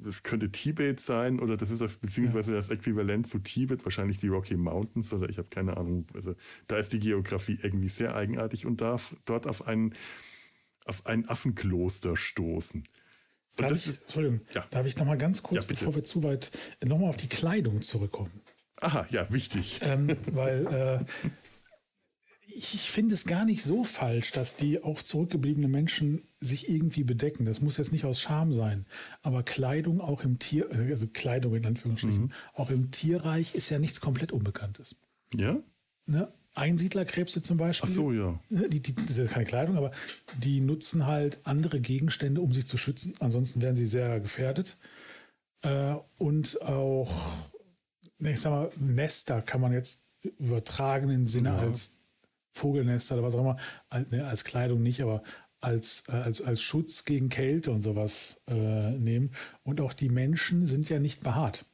das 0.00 0.22
könnte 0.22 0.50
Tibet 0.50 1.00
sein 1.00 1.40
oder 1.40 1.56
das 1.56 1.70
ist 1.70 1.80
das, 1.80 1.96
beziehungsweise 1.96 2.52
das 2.52 2.70
Äquivalent 2.70 3.26
zu 3.26 3.40
Tibet, 3.40 3.84
wahrscheinlich 3.84 4.18
die 4.18 4.28
Rocky 4.28 4.56
Mountains 4.56 5.12
oder 5.12 5.28
ich 5.28 5.38
habe 5.38 5.48
keine 5.48 5.76
Ahnung. 5.76 6.06
Also 6.14 6.34
da 6.66 6.78
ist 6.78 6.92
die 6.92 7.00
Geografie 7.00 7.58
irgendwie 7.62 7.88
sehr 7.88 8.14
eigenartig 8.14 8.66
und 8.66 8.80
darf 8.80 9.16
dort 9.24 9.46
auf 9.46 9.66
ein, 9.66 9.94
auf 10.84 11.06
ein 11.06 11.28
Affenkloster 11.28 12.16
stoßen. 12.16 12.84
Darf 13.56 13.72
ich, 13.72 13.88
ist, 13.88 14.02
Entschuldigung, 14.02 14.40
ja. 14.54 14.64
darf 14.70 14.86
ich 14.86 14.96
noch 14.96 15.06
mal 15.06 15.18
ganz 15.18 15.42
kurz, 15.42 15.64
ja, 15.64 15.68
bevor 15.68 15.94
wir 15.94 16.04
zu 16.04 16.22
weit, 16.22 16.52
noch 16.84 16.98
mal 16.98 17.08
auf 17.08 17.16
die 17.16 17.28
Kleidung 17.28 17.82
zurückkommen? 17.82 18.30
Aha, 18.80 19.06
ja, 19.10 19.30
wichtig. 19.32 19.80
Ähm, 19.82 20.16
weil 20.32 20.66
äh, 20.66 21.32
ich 22.46 22.90
finde 22.90 23.14
es 23.14 23.24
gar 23.24 23.44
nicht 23.44 23.62
so 23.62 23.84
falsch, 23.84 24.32
dass 24.32 24.56
die 24.56 24.82
auch 24.82 25.00
zurückgebliebene 25.02 25.68
Menschen 25.68 26.22
sich 26.40 26.68
irgendwie 26.68 27.04
bedecken. 27.04 27.44
Das 27.44 27.60
muss 27.60 27.76
jetzt 27.76 27.92
nicht 27.92 28.04
aus 28.04 28.20
Scham 28.20 28.52
sein. 28.52 28.86
Aber 29.22 29.42
Kleidung 29.42 30.00
auch 30.00 30.24
im 30.24 30.38
Tier, 30.38 30.68
also 30.70 31.06
Kleidung 31.06 31.54
in 31.54 31.66
Anführungsstrichen, 31.66 32.24
mhm. 32.24 32.32
auch 32.54 32.70
im 32.70 32.90
Tierreich 32.90 33.54
ist 33.54 33.70
ja 33.70 33.78
nichts 33.78 34.00
komplett 34.00 34.32
Unbekanntes. 34.32 34.96
Ja? 35.34 35.58
Ne? 36.06 36.32
Einsiedlerkrebse 36.54 37.42
zum 37.42 37.58
Beispiel. 37.58 37.88
Ach 37.88 37.94
so, 37.94 38.12
ja. 38.12 38.40
Ne, 38.48 38.68
die, 38.68 38.80
die, 38.80 38.94
das 38.94 39.10
ist 39.10 39.18
ja 39.18 39.26
keine 39.26 39.44
Kleidung, 39.44 39.76
aber 39.76 39.92
die 40.42 40.60
nutzen 40.60 41.06
halt 41.06 41.40
andere 41.44 41.80
Gegenstände, 41.80 42.40
um 42.40 42.52
sich 42.52 42.66
zu 42.66 42.76
schützen. 42.76 43.14
Ansonsten 43.20 43.62
werden 43.62 43.76
sie 43.76 43.86
sehr 43.86 44.18
gefährdet. 44.18 44.78
Äh, 45.62 45.94
und 46.16 46.60
auch, 46.62 47.32
ich 48.20 48.40
sag 48.40 48.50
mal, 48.50 48.70
Nester 48.78 49.42
kann 49.42 49.60
man 49.60 49.72
jetzt 49.72 50.06
übertragenen 50.38 51.26
Sinne 51.26 51.50
ja. 51.50 51.58
als 51.58 51.98
Vogelnester 52.52 53.14
oder 53.14 53.24
was 53.24 53.34
auch 53.34 53.40
immer, 53.40 53.56
als, 53.88 54.10
ne, 54.10 54.26
als 54.26 54.44
Kleidung 54.44 54.82
nicht, 54.82 55.00
aber 55.00 55.22
als, 55.60 56.04
äh, 56.08 56.12
als, 56.12 56.42
als 56.42 56.60
Schutz 56.60 57.04
gegen 57.04 57.28
Kälte 57.28 57.70
und 57.70 57.80
sowas 57.80 58.42
äh, 58.48 58.90
nehmen. 58.92 59.30
Und 59.62 59.80
auch 59.80 59.92
die 59.92 60.08
Menschen 60.08 60.66
sind 60.66 60.88
ja 60.88 60.98
nicht 60.98 61.22
behaart. 61.22 61.66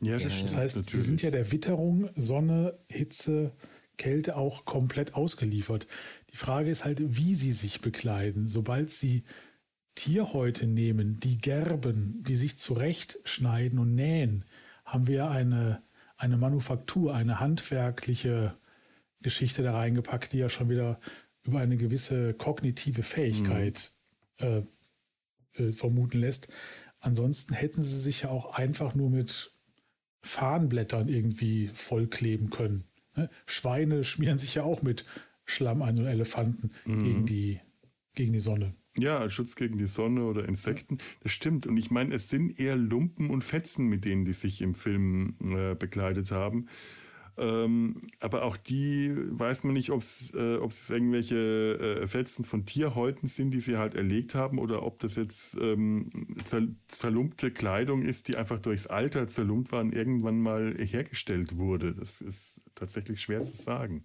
Ja, 0.00 0.18
das, 0.18 0.42
das 0.42 0.56
heißt, 0.56 0.76
natürlich. 0.76 0.94
sie 0.94 1.02
sind 1.02 1.22
ja 1.22 1.30
der 1.30 1.50
Witterung, 1.52 2.10
Sonne, 2.16 2.78
Hitze, 2.88 3.52
Kälte 3.96 4.36
auch 4.36 4.66
komplett 4.66 5.14
ausgeliefert. 5.14 5.86
Die 6.32 6.36
Frage 6.36 6.70
ist 6.70 6.84
halt, 6.84 7.16
wie 7.16 7.34
sie 7.34 7.52
sich 7.52 7.80
bekleiden. 7.80 8.46
Sobald 8.46 8.90
sie 8.90 9.24
Tierhäute 9.94 10.66
nehmen, 10.66 11.18
die 11.20 11.38
gerben, 11.38 12.22
die 12.22 12.36
sich 12.36 12.58
zurechtschneiden 12.58 13.78
und 13.78 13.94
nähen, 13.94 14.44
haben 14.86 15.06
wir 15.06 15.28
eine, 15.28 15.82
eine 16.16 16.38
Manufaktur, 16.38 17.14
eine 17.14 17.40
handwerkliche 17.40 18.56
Geschichte 19.20 19.62
da 19.62 19.72
reingepackt, 19.72 20.32
die 20.32 20.38
ja 20.38 20.48
schon 20.48 20.70
wieder 20.70 20.98
über 21.42 21.60
eine 21.60 21.76
gewisse 21.76 22.32
kognitive 22.32 23.02
Fähigkeit 23.02 23.92
mhm. 24.40 24.46
äh, 24.46 24.62
äh, 25.62 25.72
vermuten 25.72 26.20
lässt. 26.20 26.48
Ansonsten 27.00 27.54
hätten 27.54 27.82
sie 27.82 28.00
sich 28.00 28.22
ja 28.22 28.30
auch 28.30 28.54
einfach 28.54 28.94
nur 28.94 29.10
mit 29.10 29.52
Fahnenblättern 30.22 31.08
irgendwie 31.08 31.68
vollkleben 31.68 32.50
können. 32.50 32.84
Ne? 33.16 33.28
Schweine 33.46 34.04
schmieren 34.04 34.38
sich 34.38 34.54
ja 34.54 34.62
auch 34.62 34.82
mit 34.82 35.04
Schlamm 35.44 35.82
an 35.82 35.98
und 35.98 36.06
Elefanten 36.06 36.70
mhm. 36.84 37.04
gegen, 37.04 37.26
die, 37.26 37.60
gegen 38.14 38.32
die 38.32 38.40
Sonne. 38.40 38.74
Ja, 38.98 39.18
als 39.18 39.34
Schutz 39.34 39.56
gegen 39.56 39.78
die 39.78 39.86
Sonne 39.86 40.24
oder 40.24 40.46
Insekten. 40.46 40.98
Das 41.22 41.32
stimmt. 41.32 41.66
Und 41.66 41.76
ich 41.76 41.90
meine, 41.90 42.14
es 42.14 42.28
sind 42.28 42.58
eher 42.58 42.76
Lumpen 42.76 43.30
und 43.30 43.44
Fetzen, 43.44 43.86
mit 43.88 44.04
denen 44.04 44.24
die 44.24 44.32
sich 44.32 44.62
im 44.62 44.74
Film 44.74 45.34
äh, 45.40 45.74
bekleidet 45.74 46.30
haben. 46.30 46.66
Ähm, 47.38 48.00
aber 48.20 48.44
auch 48.44 48.56
die 48.56 49.12
weiß 49.14 49.64
man 49.64 49.74
nicht, 49.74 49.90
ob 49.90 50.00
es 50.00 50.32
äh, 50.32 50.38
irgendwelche 50.38 52.00
äh, 52.02 52.06
Fetzen 52.06 52.46
von 52.46 52.64
Tierhäuten 52.64 53.28
sind, 53.28 53.50
die 53.50 53.60
sie 53.60 53.76
halt 53.76 53.94
erlegt 53.94 54.34
haben, 54.34 54.58
oder 54.58 54.82
ob 54.82 54.98
das 55.00 55.16
jetzt 55.16 55.56
ähm, 55.60 56.10
zer 56.44 56.62
zerlumpte 56.88 57.50
Kleidung 57.50 58.02
ist, 58.02 58.28
die 58.28 58.36
einfach 58.36 58.58
durchs 58.58 58.86
Alter 58.86 59.28
zerlumpt 59.28 59.70
war 59.70 59.82
und 59.82 59.94
irgendwann 59.94 60.40
mal 60.40 60.74
hergestellt 60.78 61.58
wurde. 61.58 61.94
Das 61.94 62.22
ist 62.22 62.62
tatsächlich 62.74 63.20
schwer 63.20 63.42
zu 63.42 63.54
sagen. 63.54 64.04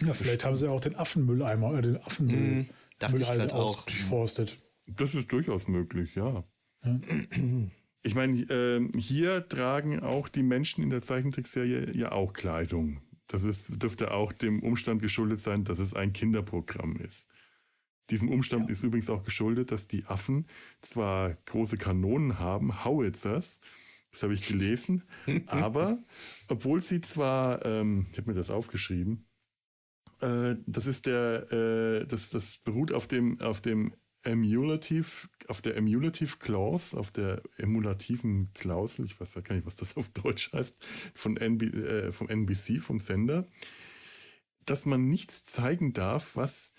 Ja, 0.00 0.14
vielleicht 0.14 0.46
haben 0.46 0.56
sie 0.56 0.70
auch 0.70 0.80
den 0.80 0.96
Affenmülleimer, 0.96 1.78
äh, 1.78 1.82
den 1.82 1.96
Affenmüll 1.98 2.62
mm, 2.62 2.66
dachte 3.00 3.22
ich 3.22 3.28
halt 3.28 3.52
auch. 3.52 3.88
Forstet. 3.88 4.58
Das 4.86 5.14
ist 5.14 5.30
durchaus 5.32 5.68
möglich, 5.68 6.14
ja. 6.14 6.44
ja. 6.84 6.98
Ich 8.02 8.14
meine, 8.14 8.34
äh, 8.48 8.88
hier 8.98 9.46
tragen 9.46 10.00
auch 10.00 10.28
die 10.28 10.42
Menschen 10.42 10.82
in 10.82 10.88
der 10.88 11.02
Zeichentrickserie 11.02 11.94
ja 11.94 12.12
auch 12.12 12.32
Kleidung. 12.32 13.02
Das 13.26 13.44
ist, 13.44 13.82
dürfte 13.82 14.12
auch 14.12 14.32
dem 14.32 14.62
Umstand 14.62 15.02
geschuldet 15.02 15.38
sein, 15.38 15.64
dass 15.64 15.78
es 15.78 15.92
ein 15.92 16.14
Kinderprogramm 16.14 16.96
ist. 16.96 17.28
Diesem 18.08 18.30
Umstand 18.30 18.64
ja. 18.64 18.70
ist 18.70 18.82
übrigens 18.82 19.10
auch 19.10 19.22
geschuldet, 19.22 19.70
dass 19.70 19.86
die 19.86 20.06
Affen 20.06 20.46
zwar 20.80 21.34
große 21.44 21.76
Kanonen 21.76 22.38
haben, 22.38 22.84
Howitzers, 22.86 23.60
das 24.10 24.22
habe 24.22 24.34
ich 24.34 24.48
gelesen, 24.48 25.04
aber 25.46 26.02
obwohl 26.48 26.80
sie 26.80 27.02
zwar, 27.02 27.64
ähm, 27.64 28.06
ich 28.10 28.18
habe 28.18 28.30
mir 28.30 28.36
das 28.36 28.50
aufgeschrieben, 28.50 29.26
äh, 30.20 30.56
das 30.66 30.86
ist 30.86 31.06
der, 31.06 31.52
äh, 31.52 32.06
das, 32.06 32.30
das 32.30 32.58
beruht 32.58 32.92
auf 32.92 33.06
dem, 33.06 33.40
auf 33.40 33.60
dem 33.60 33.94
Emulative, 34.22 35.28
auf 35.48 35.62
der 35.62 35.76
Emulative 35.76 36.36
Clause, 36.38 36.98
auf 36.98 37.10
der 37.10 37.42
emulativen 37.56 38.52
Klausel, 38.52 39.06
ich 39.06 39.18
weiß 39.18 39.34
gar 39.42 39.54
nicht, 39.54 39.66
was 39.66 39.76
das 39.76 39.96
auf 39.96 40.10
Deutsch 40.10 40.52
heißt, 40.52 40.76
von 41.14 41.36
NB, 41.36 41.62
äh, 41.62 42.10
vom 42.12 42.28
NBC, 42.28 42.80
vom 42.80 43.00
Sender, 43.00 43.48
dass 44.66 44.84
man 44.84 45.08
nichts 45.08 45.44
zeigen 45.44 45.92
darf, 45.92 46.36
was 46.36 46.72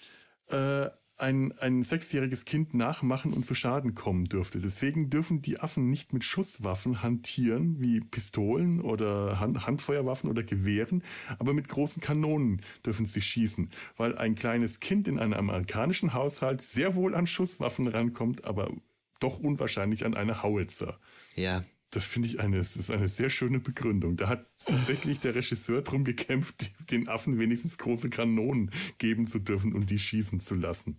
äh, 0.47 0.89
ein, 1.22 1.58
ein 1.60 1.84
sechsjähriges 1.84 2.46
Kind 2.46 2.74
nachmachen 2.74 3.34
und 3.34 3.46
zu 3.46 3.54
Schaden 3.54 3.96
kommen 3.96 4.26
dürfte. 4.26 4.60
Deswegen 4.60 5.10
dürfen 5.10 5.42
die 5.42 5.60
Affen 5.60 5.90
nicht 5.90 6.14
mit 6.14 6.24
Schusswaffen 6.24 7.04
hantieren, 7.04 7.80
wie 7.80 8.02
Pistolen 8.02 8.82
oder 8.82 9.40
Hand, 9.40 9.66
Handfeuerwaffen 9.66 10.30
oder 10.30 10.44
Gewehren, 10.44 11.04
aber 11.40 11.54
mit 11.54 11.68
großen 11.68 12.02
Kanonen 12.02 12.62
dürfen 12.86 13.06
sie 13.06 13.22
schießen, 13.22 13.70
weil 13.98 14.18
ein 14.18 14.36
kleines 14.36 14.80
Kind 14.80 15.08
in 15.08 15.20
einem 15.20 15.34
amerikanischen 15.34 16.14
Haushalt 16.14 16.62
sehr 16.62 16.96
wohl 16.96 17.16
an 17.16 17.28
Schusswaffen 17.28 17.88
rankommt, 17.88 18.46
aber 18.46 18.72
doch 19.20 19.40
unwahrscheinlich 19.40 20.06
an 20.06 20.16
eine 20.16 20.42
Howitzer. 20.42 21.00
Ja. 21.36 21.64
Das 21.92 22.06
finde 22.06 22.30
ich 22.30 22.40
eine, 22.40 22.58
das 22.58 22.78
ist 22.78 22.90
eine 22.90 23.10
sehr 23.10 23.30
schöne 23.30 23.60
Begründung. 23.60 24.16
Da 24.16 24.30
hat 24.30 24.50
tatsächlich 24.66 25.20
der 25.20 25.36
Regisseur 25.36 25.82
darum 25.82 26.06
gekämpft, 26.06 26.72
den 26.92 27.10
Affen 27.10 27.38
wenigstens 27.38 27.78
große 27.78 28.10
Kanonen 28.10 28.72
geben 28.98 29.28
zu 29.28 29.40
dürfen 29.40 29.74
und 29.74 29.90
die 29.90 30.00
schießen 30.00 30.40
zu 30.40 30.56
lassen 30.56 30.98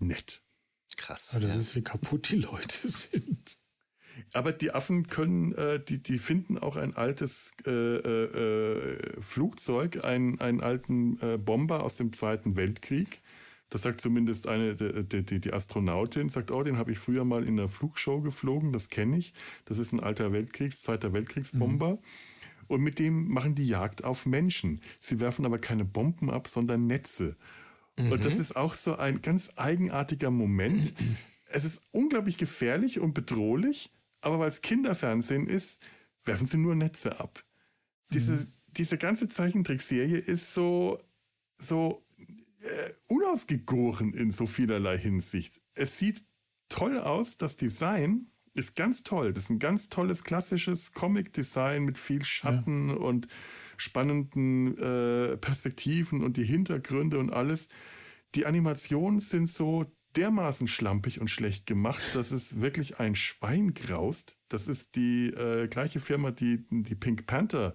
nett. 0.00 0.42
Krass. 0.96 1.34
Aber 1.34 1.46
das 1.46 1.54
ja. 1.54 1.60
ist, 1.60 1.76
wie 1.76 1.82
kaputt 1.82 2.30
die 2.30 2.36
Leute 2.36 2.88
sind. 2.88 3.58
Aber 4.32 4.52
die 4.52 4.72
Affen 4.72 5.06
können, 5.06 5.52
äh, 5.52 5.82
die, 5.82 6.02
die 6.02 6.18
finden 6.18 6.58
auch 6.58 6.76
ein 6.76 6.94
altes 6.94 7.52
äh, 7.66 7.70
äh, 7.70 9.20
Flugzeug, 9.20 10.04
einen, 10.04 10.40
einen 10.40 10.60
alten 10.60 11.18
äh, 11.20 11.38
Bomber 11.38 11.82
aus 11.82 11.96
dem 11.96 12.12
Zweiten 12.12 12.56
Weltkrieg. 12.56 13.20
Das 13.70 13.82
sagt 13.82 14.00
zumindest 14.00 14.48
eine, 14.48 14.74
die, 14.74 15.22
die, 15.22 15.40
die 15.40 15.52
Astronautin, 15.52 16.28
sagt, 16.28 16.50
oh, 16.50 16.62
den 16.64 16.76
habe 16.76 16.90
ich 16.90 16.98
früher 16.98 17.24
mal 17.24 17.44
in 17.44 17.56
der 17.56 17.68
Flugshow 17.68 18.20
geflogen, 18.20 18.72
das 18.72 18.88
kenne 18.88 19.16
ich. 19.16 19.32
Das 19.64 19.78
ist 19.78 19.92
ein 19.92 20.00
alter 20.00 20.32
Weltkriegs-, 20.32 20.80
Zweiter 20.80 21.12
Weltkriegsbomber. 21.12 21.92
Mhm. 21.92 21.98
Und 22.66 22.82
mit 22.82 22.98
dem 22.98 23.28
machen 23.28 23.54
die 23.54 23.66
Jagd 23.66 24.04
auf 24.04 24.26
Menschen. 24.26 24.80
Sie 24.98 25.20
werfen 25.20 25.44
aber 25.44 25.58
keine 25.58 25.84
Bomben 25.84 26.30
ab, 26.30 26.46
sondern 26.46 26.86
Netze. 26.86 27.36
Mhm. 27.98 28.12
Und 28.12 28.24
das 28.24 28.34
mhm. 28.34 28.40
ist 28.40 28.56
auch 28.56 28.74
so 28.74 28.96
ein 28.96 29.22
ganz 29.22 29.52
eigenartiger 29.56 30.30
Moment. 30.30 30.94
es 31.46 31.64
ist 31.64 31.82
unglaublich 31.92 32.36
gefährlich 32.36 33.00
und 33.00 33.14
bedrohlich, 33.14 33.92
aber 34.20 34.38
weil 34.38 34.48
es 34.48 34.62
Kinderfernsehen 34.62 35.46
ist, 35.46 35.80
werfen 36.24 36.46
sie 36.46 36.58
nur 36.58 36.74
Netze 36.74 37.20
ab. 37.20 37.44
Diese, 38.12 38.32
mhm. 38.32 38.52
diese 38.68 38.98
ganze 38.98 39.28
Zeichentrickserie 39.28 40.18
ist 40.18 40.54
so, 40.54 41.00
so 41.58 42.04
äh, 42.60 42.90
unausgegoren 43.06 44.14
in 44.14 44.30
so 44.30 44.46
vielerlei 44.46 44.98
Hinsicht. 44.98 45.60
Es 45.74 45.98
sieht 45.98 46.24
toll 46.68 46.98
aus, 46.98 47.36
das 47.36 47.56
Design 47.56 48.30
ist 48.54 48.74
ganz 48.74 49.02
toll. 49.02 49.32
Das 49.32 49.44
ist 49.44 49.50
ein 49.50 49.58
ganz 49.58 49.88
tolles 49.88 50.24
klassisches 50.24 50.92
Comic-Design 50.92 51.84
mit 51.84 51.98
viel 51.98 52.24
Schatten 52.24 52.88
ja. 52.88 52.96
und 52.96 53.28
spannenden 53.80 54.76
äh, 54.76 55.36
Perspektiven 55.38 56.22
und 56.22 56.36
die 56.36 56.44
Hintergründe 56.44 57.18
und 57.18 57.32
alles. 57.32 57.68
Die 58.34 58.46
Animationen 58.46 59.20
sind 59.20 59.48
so 59.48 59.86
dermaßen 60.16 60.68
schlampig 60.68 61.20
und 61.20 61.28
schlecht 61.28 61.66
gemacht, 61.66 62.02
dass 62.14 62.30
es 62.30 62.60
wirklich 62.60 63.00
ein 63.00 63.14
Schwein 63.14 63.74
graust. 63.74 64.36
Das 64.48 64.68
ist 64.68 64.96
die 64.96 65.28
äh, 65.28 65.66
gleiche 65.68 66.00
Firma, 66.00 66.30
die 66.30 66.64
die 66.70 66.94
Pink 66.94 67.26
Panther 67.26 67.74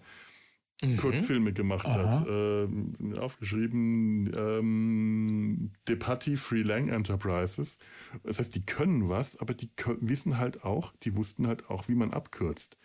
mhm. 0.84 0.98
Kurzfilme 0.98 1.54
gemacht 1.54 1.88
Aha. 1.88 2.20
hat. 2.20 2.28
Äh, 2.28 3.18
aufgeschrieben, 3.18 4.32
ähm, 4.38 5.72
Depati 5.88 6.36
Free 6.36 6.62
Lang 6.62 6.90
Enterprises. 6.90 7.80
Das 8.24 8.38
heißt, 8.38 8.54
die 8.54 8.66
können 8.66 9.10
was, 9.10 9.40
aber 9.40 9.54
die 9.54 9.72
wissen 10.02 10.38
halt 10.38 10.64
auch, 10.64 10.94
die 11.04 11.16
wussten 11.16 11.48
halt 11.48 11.70
auch, 11.70 11.88
wie 11.88 11.96
man 11.96 12.12
abkürzt 12.12 12.78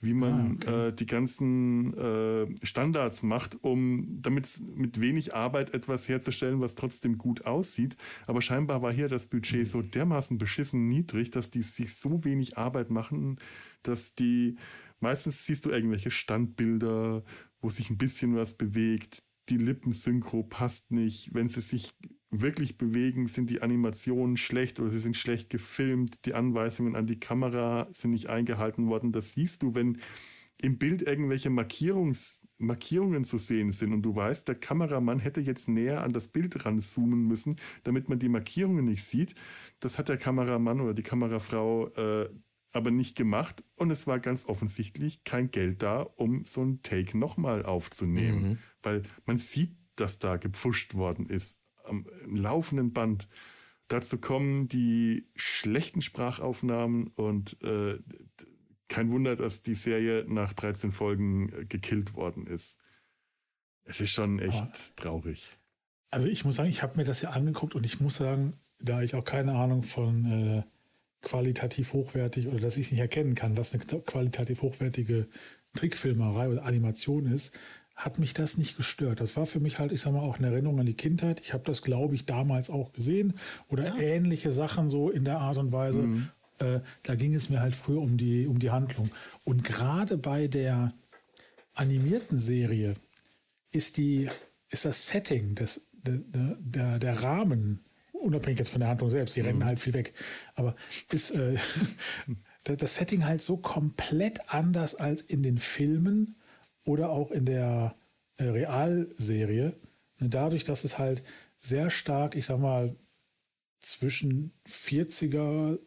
wie 0.00 0.14
man 0.14 0.32
ah, 0.32 0.54
okay. 0.54 0.88
äh, 0.88 0.92
die 0.92 1.06
ganzen 1.06 1.96
äh, 1.96 2.46
Standards 2.62 3.22
macht, 3.22 3.62
um 3.62 4.20
damit 4.20 4.48
mit 4.74 5.00
wenig 5.00 5.34
Arbeit 5.34 5.72
etwas 5.74 6.08
herzustellen, 6.08 6.60
was 6.60 6.74
trotzdem 6.74 7.18
gut 7.18 7.46
aussieht. 7.46 7.96
Aber 8.26 8.40
scheinbar 8.40 8.82
war 8.82 8.92
hier 8.92 9.08
das 9.08 9.26
Budget 9.26 9.66
so 9.66 9.82
dermaßen 9.82 10.38
beschissen 10.38 10.86
niedrig, 10.86 11.30
dass 11.30 11.50
die 11.50 11.62
sich 11.62 11.94
so 11.94 12.24
wenig 12.24 12.58
Arbeit 12.58 12.90
machen, 12.90 13.38
dass 13.82 14.14
die 14.14 14.56
meistens 15.00 15.46
siehst 15.46 15.64
du 15.64 15.70
irgendwelche 15.70 16.10
Standbilder, 16.10 17.22
wo 17.60 17.68
sich 17.68 17.90
ein 17.90 17.98
bisschen 17.98 18.36
was 18.36 18.56
bewegt. 18.56 19.22
Die 19.48 19.58
Lippensynchro 19.58 20.42
passt 20.42 20.90
nicht. 20.90 21.32
Wenn 21.32 21.48
sie 21.48 21.60
sich 21.60 21.94
wirklich 22.40 22.78
bewegen, 22.78 23.26
sind 23.26 23.50
die 23.50 23.62
Animationen 23.62 24.36
schlecht 24.36 24.80
oder 24.80 24.90
sie 24.90 24.98
sind 24.98 25.16
schlecht 25.16 25.50
gefilmt, 25.50 26.26
die 26.26 26.34
Anweisungen 26.34 26.96
an 26.96 27.06
die 27.06 27.20
Kamera 27.20 27.88
sind 27.92 28.10
nicht 28.10 28.28
eingehalten 28.28 28.88
worden. 28.88 29.12
Das 29.12 29.34
siehst 29.34 29.62
du, 29.62 29.74
wenn 29.74 29.98
im 30.58 30.78
Bild 30.78 31.02
irgendwelche 31.02 31.50
Markierungs 31.50 32.42
Markierungen 32.58 33.24
zu 33.24 33.36
sehen 33.36 33.70
sind 33.70 33.92
und 33.92 34.02
du 34.02 34.16
weißt, 34.16 34.48
der 34.48 34.54
Kameramann 34.54 35.18
hätte 35.18 35.42
jetzt 35.42 35.68
näher 35.68 36.02
an 36.02 36.14
das 36.14 36.28
Bild 36.28 36.64
ranzoomen 36.64 37.26
müssen, 37.26 37.56
damit 37.84 38.08
man 38.08 38.18
die 38.18 38.30
Markierungen 38.30 38.86
nicht 38.86 39.04
sieht. 39.04 39.34
Das 39.78 39.98
hat 39.98 40.08
der 40.08 40.16
Kameramann 40.16 40.80
oder 40.80 40.94
die 40.94 41.02
Kamerafrau 41.02 41.88
äh, 41.88 42.30
aber 42.72 42.90
nicht 42.90 43.16
gemacht 43.16 43.62
und 43.74 43.90
es 43.90 44.06
war 44.06 44.20
ganz 44.20 44.46
offensichtlich 44.46 45.24
kein 45.24 45.50
Geld 45.50 45.82
da, 45.82 46.00
um 46.00 46.44
so 46.44 46.62
ein 46.62 46.82
Take 46.82 47.16
nochmal 47.16 47.64
aufzunehmen, 47.64 48.42
mhm. 48.42 48.58
weil 48.82 49.02
man 49.24 49.36
sieht, 49.36 49.76
dass 49.96 50.18
da 50.18 50.36
gepfuscht 50.36 50.94
worden 50.94 51.26
ist 51.26 51.60
am 51.86 52.06
laufenden 52.24 52.92
Band. 52.92 53.28
Dazu 53.88 54.18
kommen 54.18 54.68
die 54.68 55.28
schlechten 55.36 56.00
Sprachaufnahmen 56.00 57.08
und 57.08 57.62
äh, 57.62 57.98
kein 58.88 59.10
Wunder, 59.12 59.36
dass 59.36 59.62
die 59.62 59.74
Serie 59.74 60.24
nach 60.28 60.52
13 60.52 60.92
Folgen 60.92 61.52
äh, 61.52 61.64
gekillt 61.64 62.14
worden 62.14 62.46
ist. 62.46 62.78
Es 63.84 64.00
ist 64.00 64.10
schon 64.10 64.38
echt 64.40 64.62
Aber, 64.62 64.72
traurig. 64.96 65.56
Also 66.10 66.28
ich 66.28 66.44
muss 66.44 66.56
sagen, 66.56 66.68
ich 66.68 66.82
habe 66.82 66.96
mir 66.96 67.04
das 67.04 67.22
ja 67.22 67.30
angeguckt 67.30 67.74
und 67.74 67.86
ich 67.86 68.00
muss 68.00 68.16
sagen, 68.16 68.54
da 68.80 69.02
ich 69.02 69.14
auch 69.14 69.24
keine 69.24 69.54
Ahnung 69.54 69.82
von 69.82 70.24
äh, 70.24 70.62
qualitativ 71.22 71.92
hochwertig 71.92 72.48
oder 72.48 72.60
dass 72.60 72.76
ich 72.76 72.90
nicht 72.90 73.00
erkennen 73.00 73.34
kann, 73.34 73.56
was 73.56 73.74
eine 73.74 73.84
qualitativ 73.84 74.62
hochwertige 74.62 75.28
Trickfilmerei 75.74 76.48
oder 76.48 76.64
Animation 76.64 77.26
ist, 77.26 77.58
hat 77.96 78.18
mich 78.18 78.34
das 78.34 78.58
nicht 78.58 78.76
gestört. 78.76 79.20
Das 79.20 79.36
war 79.36 79.46
für 79.46 79.58
mich 79.58 79.78
halt, 79.78 79.90
ich 79.90 80.02
sag 80.02 80.12
mal, 80.12 80.20
auch 80.20 80.38
eine 80.38 80.48
Erinnerung 80.48 80.78
an 80.78 80.86
die 80.86 80.94
Kindheit. 80.94 81.40
Ich 81.40 81.54
habe 81.54 81.64
das, 81.64 81.80
glaube 81.80 82.14
ich, 82.14 82.26
damals 82.26 82.68
auch 82.68 82.92
gesehen 82.92 83.32
oder 83.68 83.86
ja. 83.86 83.96
ähnliche 83.96 84.50
Sachen 84.50 84.90
so 84.90 85.10
in 85.10 85.24
der 85.24 85.38
Art 85.38 85.56
und 85.56 85.72
Weise. 85.72 86.02
Mhm. 86.02 86.28
Äh, 86.58 86.80
da 87.02 87.14
ging 87.14 87.34
es 87.34 87.48
mir 87.48 87.60
halt 87.60 87.74
früher 87.74 88.00
um 88.00 88.18
die, 88.18 88.46
um 88.46 88.58
die 88.58 88.70
Handlung. 88.70 89.10
Und 89.44 89.64
gerade 89.64 90.18
bei 90.18 90.46
der 90.46 90.92
animierten 91.74 92.36
Serie 92.36 92.94
ist 93.72 93.96
die, 93.96 94.28
ist 94.68 94.84
das 94.84 95.08
Setting, 95.08 95.54
des, 95.54 95.88
der, 95.92 96.20
der, 96.58 96.98
der 96.98 97.22
Rahmen, 97.22 97.80
unabhängig 98.12 98.58
jetzt 98.58 98.70
von 98.70 98.80
der 98.80 98.90
Handlung 98.90 99.08
selbst, 99.08 99.36
die 99.36 99.40
mhm. 99.40 99.46
rennen 99.46 99.64
halt 99.64 99.78
viel 99.78 99.94
weg, 99.94 100.12
aber 100.54 100.76
ist 101.10 101.30
äh, 101.30 101.56
das 102.64 102.96
Setting 102.96 103.24
halt 103.24 103.42
so 103.42 103.56
komplett 103.56 104.52
anders 104.52 104.94
als 104.94 105.22
in 105.22 105.42
den 105.42 105.56
Filmen 105.56 106.36
oder 106.86 107.10
auch 107.10 107.30
in 107.30 107.44
der 107.44 107.94
äh, 108.38 108.44
Realserie. 108.44 109.76
Dadurch, 110.18 110.64
dass 110.64 110.84
es 110.84 110.98
halt 110.98 111.22
sehr 111.60 111.90
stark, 111.90 112.34
ich 112.36 112.46
sag 112.46 112.58
mal, 112.58 112.96
zwischen 113.80 114.52
40er 114.66 115.78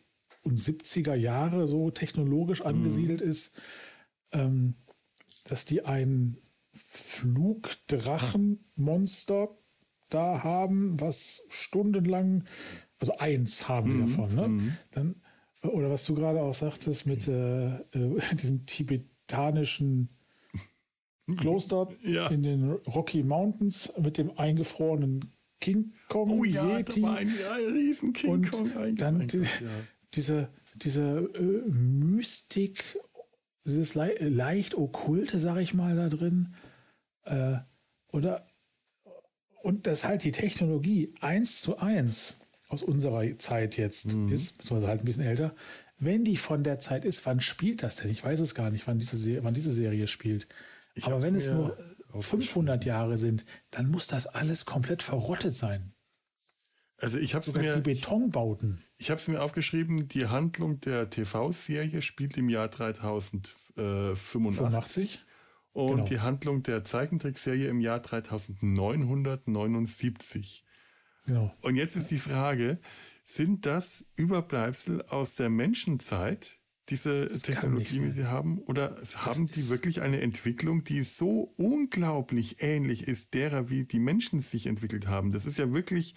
und 0.43 0.59
70er 0.59 1.15
Jahre 1.15 1.65
so 1.65 1.89
technologisch 1.89 2.61
angesiedelt 2.61 3.21
mhm. 3.21 3.29
ist, 3.29 3.59
ähm, 4.31 4.75
dass 5.45 5.65
die 5.65 5.83
ein 5.85 6.37
Flugdrachenmonster 6.73 9.49
da 10.09 10.43
haben, 10.43 10.99
was 10.99 11.45
stundenlang, 11.49 12.43
also 12.99 13.17
eins 13.17 13.67
haben 13.67 13.93
mhm. 13.93 13.99
wir 13.99 14.05
davon, 14.07 14.35
ne? 14.35 14.47
Mhm. 14.47 14.77
Dann, 14.91 15.15
oder 15.63 15.89
was 15.89 16.05
du 16.05 16.13
gerade 16.15 16.41
auch 16.41 16.53
sagtest 16.53 17.05
mit 17.05 17.27
äh, 17.27 17.67
äh, 17.67 17.81
diesem 18.35 18.65
tibetanischen 18.65 20.07
Kloster 21.35 21.89
ja. 22.03 22.27
in 22.27 22.43
den 22.43 22.71
Rocky 22.71 23.23
Mountains 23.23 23.93
mit 23.97 24.17
dem 24.17 24.37
eingefrorenen 24.37 25.31
King 25.59 25.93
Kong. 26.07 26.31
Oh 26.31 26.43
ja, 26.43 26.77
Yeti. 26.77 27.01
da 27.01 27.07
war 27.07 27.17
ein, 27.17 27.27
ein 27.27 27.73
riesen 27.73 28.13
King 28.13 28.31
und 28.31 28.51
Kong 28.51 28.95
Dann 28.95 29.27
die, 29.27 29.37
ja. 29.39 29.45
diese, 30.13 30.49
diese 30.75 31.29
äh, 31.35 31.69
Mystik, 31.69 32.83
dieses 33.65 33.95
le 33.95 34.15
leicht 34.19 34.75
okkulte, 34.75 35.39
sag 35.39 35.57
ich 35.57 35.73
mal, 35.73 35.95
da 35.95 36.09
drin. 36.09 36.53
Äh, 37.25 37.57
oder 38.11 38.47
und 39.61 39.87
dass 39.87 40.05
halt 40.05 40.23
die 40.23 40.31
Technologie 40.31 41.13
eins 41.19 41.61
zu 41.61 41.77
eins 41.79 42.39
aus 42.69 42.83
unserer 42.83 43.37
Zeit 43.39 43.77
jetzt 43.77 44.13
mhm. 44.13 44.31
ist, 44.31 44.57
beziehungsweise 44.57 44.87
halt 44.87 45.01
ein 45.01 45.05
bisschen 45.05 45.25
älter, 45.25 45.53
wenn 45.97 46.23
die 46.23 46.37
von 46.37 46.63
der 46.63 46.79
Zeit 46.79 47.03
ist, 47.03 47.25
wann 47.25 47.41
spielt 47.41 47.83
das 47.83 47.97
denn? 47.97 48.09
Ich 48.09 48.23
weiß 48.23 48.39
es 48.39 48.55
gar 48.55 48.71
nicht, 48.71 48.87
wann 48.87 48.99
diese, 48.99 49.43
wann 49.43 49.53
diese 49.53 49.71
Serie 49.71 50.07
spielt. 50.07 50.47
Ich 50.93 51.05
Aber 51.05 51.21
wenn 51.21 51.35
es 51.35 51.51
nur 51.51 51.77
500 52.17 52.85
Jahre 52.85 53.17
sind, 53.17 53.45
dann 53.71 53.89
muss 53.89 54.07
das 54.07 54.27
alles 54.27 54.65
komplett 54.65 55.03
verrottet 55.03 55.53
sein. 55.53 55.93
Also 57.01 57.17
ich 57.17 57.33
habe 57.33 57.49
mir 57.59 57.75
die 57.75 57.81
Betonbauten. 57.81 58.83
Ich 58.97 59.09
habe 59.09 59.19
es 59.19 59.29
mir 59.29 59.41
aufgeschrieben. 59.41 60.09
Die 60.09 60.27
Handlung 60.27 60.81
der 60.81 61.09
TV-Serie 61.09 62.01
spielt 62.01 62.35
im 62.37 62.49
Jahr 62.49 62.67
3085 62.67 65.25
und 65.71 65.91
genau. 65.91 66.03
die 66.05 66.19
Handlung 66.19 66.61
der 66.63 66.83
Zeichentrickserie 66.83 67.69
im 67.69 67.79
Jahr 67.79 68.01
3979. 68.01 70.65
Genau. 71.25 71.53
Und 71.61 71.75
jetzt 71.75 71.95
ist 71.95 72.11
die 72.11 72.17
Frage: 72.17 72.81
Sind 73.23 73.65
das 73.65 74.11
Überbleibsel 74.15 75.03
aus 75.03 75.35
der 75.35 75.49
Menschenzeit, 75.49 76.58
diese 76.89 77.27
das 77.27 77.41
Technologie, 77.41 77.99
die 77.99 78.11
sie 78.11 78.25
haben? 78.25 78.59
Oder 78.59 78.97
haben 79.17 79.45
die 79.45 79.69
wirklich 79.69 80.01
eine 80.01 80.21
Entwicklung, 80.21 80.83
die 80.83 81.03
so 81.03 81.53
unglaublich 81.57 82.57
ähnlich 82.59 83.07
ist 83.07 83.33
derer, 83.33 83.69
wie 83.69 83.83
die 83.83 83.99
Menschen 83.99 84.39
sich 84.39 84.67
entwickelt 84.67 85.07
haben? 85.07 85.31
Das 85.31 85.45
ist 85.45 85.57
ja 85.57 85.73
wirklich 85.73 86.15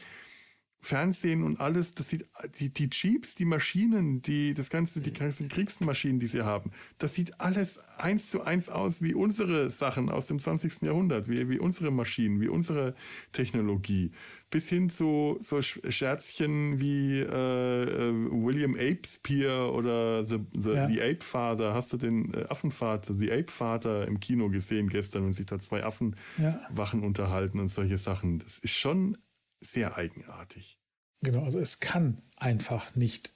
Fernsehen 0.84 1.44
und 1.44 1.60
alles, 1.60 1.94
das 1.94 2.08
sieht, 2.08 2.26
die, 2.58 2.72
die 2.72 2.90
Jeeps, 2.90 3.36
die 3.36 3.44
Maschinen, 3.44 4.20
die, 4.20 4.52
das 4.52 4.68
ganze, 4.68 5.00
die 5.00 5.12
ganzen 5.12 5.46
Kriegsmaschinen, 5.46 6.18
die 6.18 6.26
sie 6.26 6.42
haben, 6.42 6.72
das 6.98 7.14
sieht 7.14 7.40
alles 7.40 7.84
eins 7.98 8.30
zu 8.30 8.42
eins 8.42 8.68
aus 8.68 9.00
wie 9.00 9.14
unsere 9.14 9.70
Sachen 9.70 10.10
aus 10.10 10.26
dem 10.26 10.40
20. 10.40 10.82
Jahrhundert, 10.82 11.28
wie, 11.28 11.48
wie 11.48 11.60
unsere 11.60 11.92
Maschinen, 11.92 12.40
wie 12.40 12.48
unsere 12.48 12.96
Technologie. 13.30 14.10
Bis 14.50 14.68
hin 14.68 14.90
zu 14.90 15.36
so 15.38 15.62
Scherzchen 15.62 16.80
wie 16.80 17.20
äh, 17.20 17.24
äh, 17.24 18.12
William 18.30 18.74
Apespear 18.74 19.72
oder 19.72 20.24
The, 20.24 20.40
the, 20.52 20.70
ja. 20.70 20.88
the 20.88 21.00
Ape 21.00 21.24
Father. 21.24 21.74
Hast 21.74 21.92
du 21.92 21.96
den 21.96 22.34
äh, 22.34 22.44
Affenvater, 22.48 23.14
The 23.14 23.30
Ape 23.30 23.52
Vater 23.52 24.08
im 24.08 24.18
Kino 24.18 24.50
gesehen 24.50 24.88
gestern 24.88 25.26
und 25.26 25.32
sich 25.32 25.46
da 25.46 25.60
zwei 25.60 25.84
Affenwachen 25.84 27.00
ja. 27.00 27.06
unterhalten 27.06 27.60
und 27.60 27.68
solche 27.68 27.98
Sachen. 27.98 28.40
Das 28.40 28.58
ist 28.58 28.74
schon 28.74 29.16
sehr 29.62 29.96
eigenartig. 29.96 30.78
Genau, 31.22 31.44
also 31.44 31.58
es 31.60 31.80
kann 31.80 32.20
einfach 32.36 32.94
nicht 32.96 33.34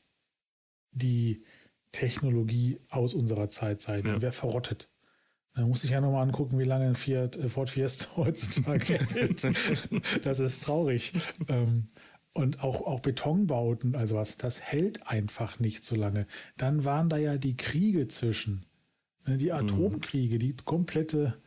die 0.91 1.45
Technologie 1.93 2.81
aus 2.91 3.15
unserer 3.15 3.49
Zeit 3.49 3.81
sein. 3.81 4.05
Ja. 4.05 4.17
Die 4.17 4.23
wäre 4.23 4.33
verrottet. 4.33 4.91
Da 5.55 5.67
muss 5.67 5.85
ich 5.85 5.91
ja 5.91 6.01
nochmal 6.03 6.23
angucken, 6.23 6.59
wie 6.59 6.65
lange 6.65 6.87
ein 6.87 6.95
Fiat, 6.97 7.37
äh, 7.37 7.49
Ford 7.49 7.71
Fiesta 7.71 8.09
heutzutage 8.17 8.99
hält. 8.99 9.45
das 10.23 10.41
ist 10.41 10.65
traurig. 10.65 11.13
Ähm, 11.49 11.89
und 12.35 12.63
auch, 12.63 12.83
auch 12.83 13.01
Betonbauten, 13.01 13.95
also 13.95 14.17
was, 14.17 14.37
das 14.37 14.61
hält 14.61 15.07
einfach 15.07 15.59
nicht 15.59 15.85
so 15.85 15.97
lange. 15.97 16.27
Dann 16.59 16.85
waren 16.85 17.09
da 17.09 17.17
ja 17.17 17.39
die 17.39 17.57
Kriege 17.57 18.09
zwischen. 18.09 18.67
Ne, 19.27 19.39
die 19.39 19.47
mhm. 19.47 19.53
Atomkriege, 19.53 20.39
die 20.39 20.55
komplette 20.57 21.41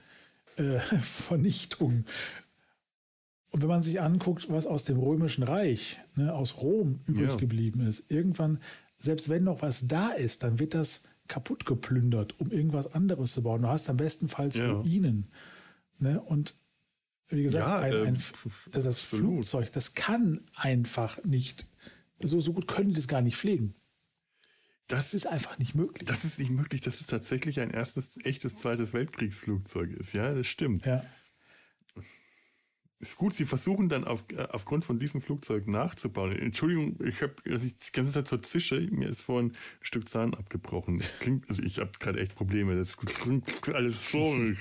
äh, 0.58 0.80
Vernichtung 1.00 2.06
und 3.52 3.62
wenn 3.62 3.70
man 3.70 3.82
sich 3.82 4.00
anguckt, 4.02 4.50
was 4.50 4.68
aus 4.68 4.84
dem 4.84 4.98
Römischen 4.98 5.44
Reich, 5.44 6.00
ne, 6.16 6.34
aus 6.34 6.62
Rom 6.62 7.00
übrig 7.08 7.30
ja. 7.30 7.36
geblieben 7.36 7.82
ist, 7.82 8.12
irgendwann 8.12 8.60
selbst 9.00 9.30
wenn 9.30 9.46
noch 9.46 9.62
was 9.62 9.88
da 9.88 10.10
ist, 10.10 10.44
dann 10.44 10.60
wird 10.60 10.74
das 10.74 11.08
kaputt 11.28 11.66
geplündert, 11.66 12.40
um 12.40 12.52
irgendwas 12.52 12.94
anderes 12.94 13.34
zu 13.34 13.44
bauen. 13.44 13.62
Du 13.62 13.70
hast 13.70 13.90
am 13.90 13.98
bestenfalls 13.98 14.58
ja. 14.58 14.72
Ruinen. 14.72 15.32
Ne? 16.00 16.22
Und 16.22 16.56
wie 17.30 17.44
gesagt, 17.44 17.66
ja, 17.66 17.80
ein, 17.80 17.94
ein, 17.94 18.16
äh, 18.16 18.82
das, 18.82 19.00
Flugzeug, 19.00 19.72
das 19.72 19.94
kann 19.94 20.42
einfach 20.56 21.24
nicht, 21.24 21.68
so, 22.22 22.40
so 22.40 22.54
gut 22.54 22.68
können 22.68 22.90
die 22.90 22.96
das 22.96 23.08
gar 23.08 23.22
nicht 23.22 23.38
pflegen. 23.38 23.76
Das, 24.88 25.06
das 25.06 25.14
ist 25.14 25.28
einfach 25.28 25.60
nicht 25.60 25.76
möglich. 25.76 26.08
Das 26.08 26.26
ist 26.26 26.40
nicht 26.40 26.50
möglich, 26.50 26.82
dass 26.82 27.00
es 27.00 27.08
tatsächlich 27.08 27.60
ein 27.60 27.70
erstes, 27.70 28.18
echtes 28.24 28.56
zweites 28.56 28.94
Weltkriegsflugzeug 28.94 29.92
ist. 29.92 30.14
Ja, 30.14 30.34
das 30.34 30.48
stimmt. 30.48 30.88
Ja. 30.88 31.06
Ist 33.02 33.16
gut, 33.16 33.32
sie 33.32 33.46
versuchen 33.46 33.88
dann 33.88 34.04
auf, 34.04 34.26
äh, 34.36 34.46
aufgrund 34.52 34.84
von 34.84 35.00
diesem 35.00 35.22
Flugzeug 35.22 35.68
nachzubauen. 35.68 36.38
Entschuldigung, 36.38 36.98
ich 37.06 37.22
habe 37.22 37.34
also 37.50 37.66
ich 37.66 37.78
die 37.78 37.94
ganze 37.94 38.12
Zeit 38.12 38.28
so 38.28 38.36
zische, 38.36 38.82
mir 38.92 39.08
ist 39.08 39.22
vorhin 39.22 39.52
ein 39.52 39.58
Stück 39.82 40.10
Zahn 40.10 40.34
abgebrochen. 40.34 40.98
Das 40.98 41.18
klingt, 41.20 41.50
also 41.50 41.64
ich 41.64 41.80
habe 41.80 41.92
gerade 41.98 42.20
echt 42.20 42.36
Probleme. 42.36 42.76
Das 42.76 42.98
klingt 42.98 43.74
alles 43.74 44.12
so. 44.12 44.36
nee, 44.36 44.54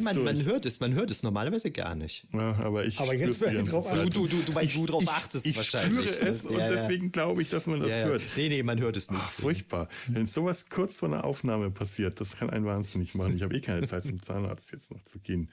man, 0.00 0.24
man, 0.24 0.42
hört 0.46 0.64
es, 0.64 0.80
man 0.80 0.94
hört 0.94 1.10
es 1.10 1.22
normalerweise 1.22 1.70
gar 1.70 1.94
nicht. 1.94 2.26
Ja, 2.32 2.54
aber 2.54 2.86
ich 2.86 2.98
aber 2.98 3.14
jetzt 3.14 3.42
werde 3.42 3.60
ich 3.60 3.68
drauf 3.68 3.86
achten. 3.86 4.08
Du, 4.08 4.26
du, 4.26 4.40
du, 4.40 4.52
du, 4.52 4.66
du 4.66 4.86
drauf 4.86 5.04
achtest 5.06 5.44
ich, 5.44 5.52
ich 5.52 5.58
wahrscheinlich. 5.58 6.06
Ich 6.06 6.16
spüre 6.16 6.30
es 6.30 6.44
ja, 6.44 6.48
und 6.48 6.58
ja. 6.58 6.70
deswegen 6.70 7.12
glaube 7.12 7.42
ich, 7.42 7.50
dass 7.50 7.66
man 7.66 7.80
das 7.80 7.90
ja, 7.90 8.06
hört. 8.06 8.22
Nee, 8.36 8.48
nee, 8.48 8.62
man 8.62 8.80
hört 8.80 8.96
es 8.96 9.10
nicht. 9.10 9.20
Ach, 9.22 9.30
furchtbar. 9.30 9.88
Wenn 10.06 10.24
sowas 10.24 10.70
kurz 10.70 10.96
vor 10.96 11.10
einer 11.10 11.24
Aufnahme 11.24 11.70
passiert, 11.70 12.22
das 12.22 12.38
kann 12.38 12.48
einen 12.48 12.64
wahnsinnig 12.64 13.14
machen. 13.14 13.36
Ich 13.36 13.42
habe 13.42 13.54
eh 13.54 13.60
keine 13.60 13.86
Zeit 13.86 14.06
zum 14.06 14.22
Zahnarzt 14.22 14.72
jetzt 14.72 14.90
noch 14.90 15.02
zu 15.02 15.18
gehen. 15.18 15.50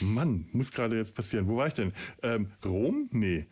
Mann, 0.00 0.33
muss 0.52 0.70
gerade 0.70 0.96
jetzt 0.96 1.14
passieren? 1.14 1.48
Wo 1.48 1.56
war 1.56 1.66
ich 1.66 1.74
denn? 1.74 1.92
Ähm, 2.22 2.50
Rom? 2.64 3.08
Nee. 3.12 3.46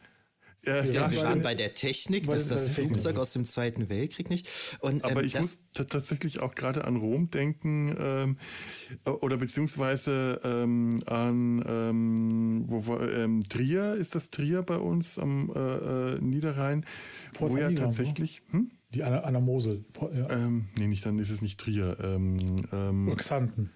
Äh, 0.64 0.84
ja, 0.92 1.10
wir 1.10 1.22
waren 1.22 1.42
bei 1.42 1.56
der 1.56 1.74
Technik, 1.74 2.28
dass 2.28 2.46
das 2.46 2.68
Flugzeug 2.68 3.18
aus 3.18 3.32
dem 3.32 3.44
Zweiten 3.44 3.88
Weltkrieg 3.88 4.30
nicht. 4.30 4.78
Und, 4.80 5.02
ähm, 5.02 5.10
Aber 5.10 5.24
ich 5.24 5.36
muss 5.36 5.66
tatsächlich 5.74 6.40
auch 6.40 6.54
gerade 6.54 6.84
an 6.84 6.96
Rom 6.96 7.30
denken 7.30 7.96
ähm, 7.98 8.36
oder 9.04 9.38
beziehungsweise 9.38 10.40
ähm, 10.44 11.02
an 11.06 11.64
ähm, 11.66 12.64
wo 12.68 12.86
war, 12.86 13.10
ähm, 13.10 13.40
Trier, 13.40 13.94
ist 13.94 14.14
das 14.14 14.30
Trier 14.30 14.62
bei 14.62 14.76
uns 14.76 15.18
am 15.18 15.50
äh, 15.50 15.58
äh, 15.58 16.20
Niederrhein, 16.20 16.84
Port 17.34 17.52
wo 17.52 17.56
ja 17.56 17.70
tatsächlich... 17.72 18.42
Hm? 18.50 18.70
Die 18.94 19.02
an, 19.02 19.14
an 19.14 19.32
der 19.32 19.42
Mosel. 19.42 19.86
Ja. 20.14 20.30
Ähm, 20.30 20.66
nee, 20.78 20.86
nicht, 20.86 21.04
dann 21.06 21.18
ist 21.18 21.30
es 21.30 21.40
nicht 21.40 21.58
Trier. 21.58 21.96
Ähm, 22.02 22.36
ähm, 22.72 23.12
Xanten. 23.16 23.70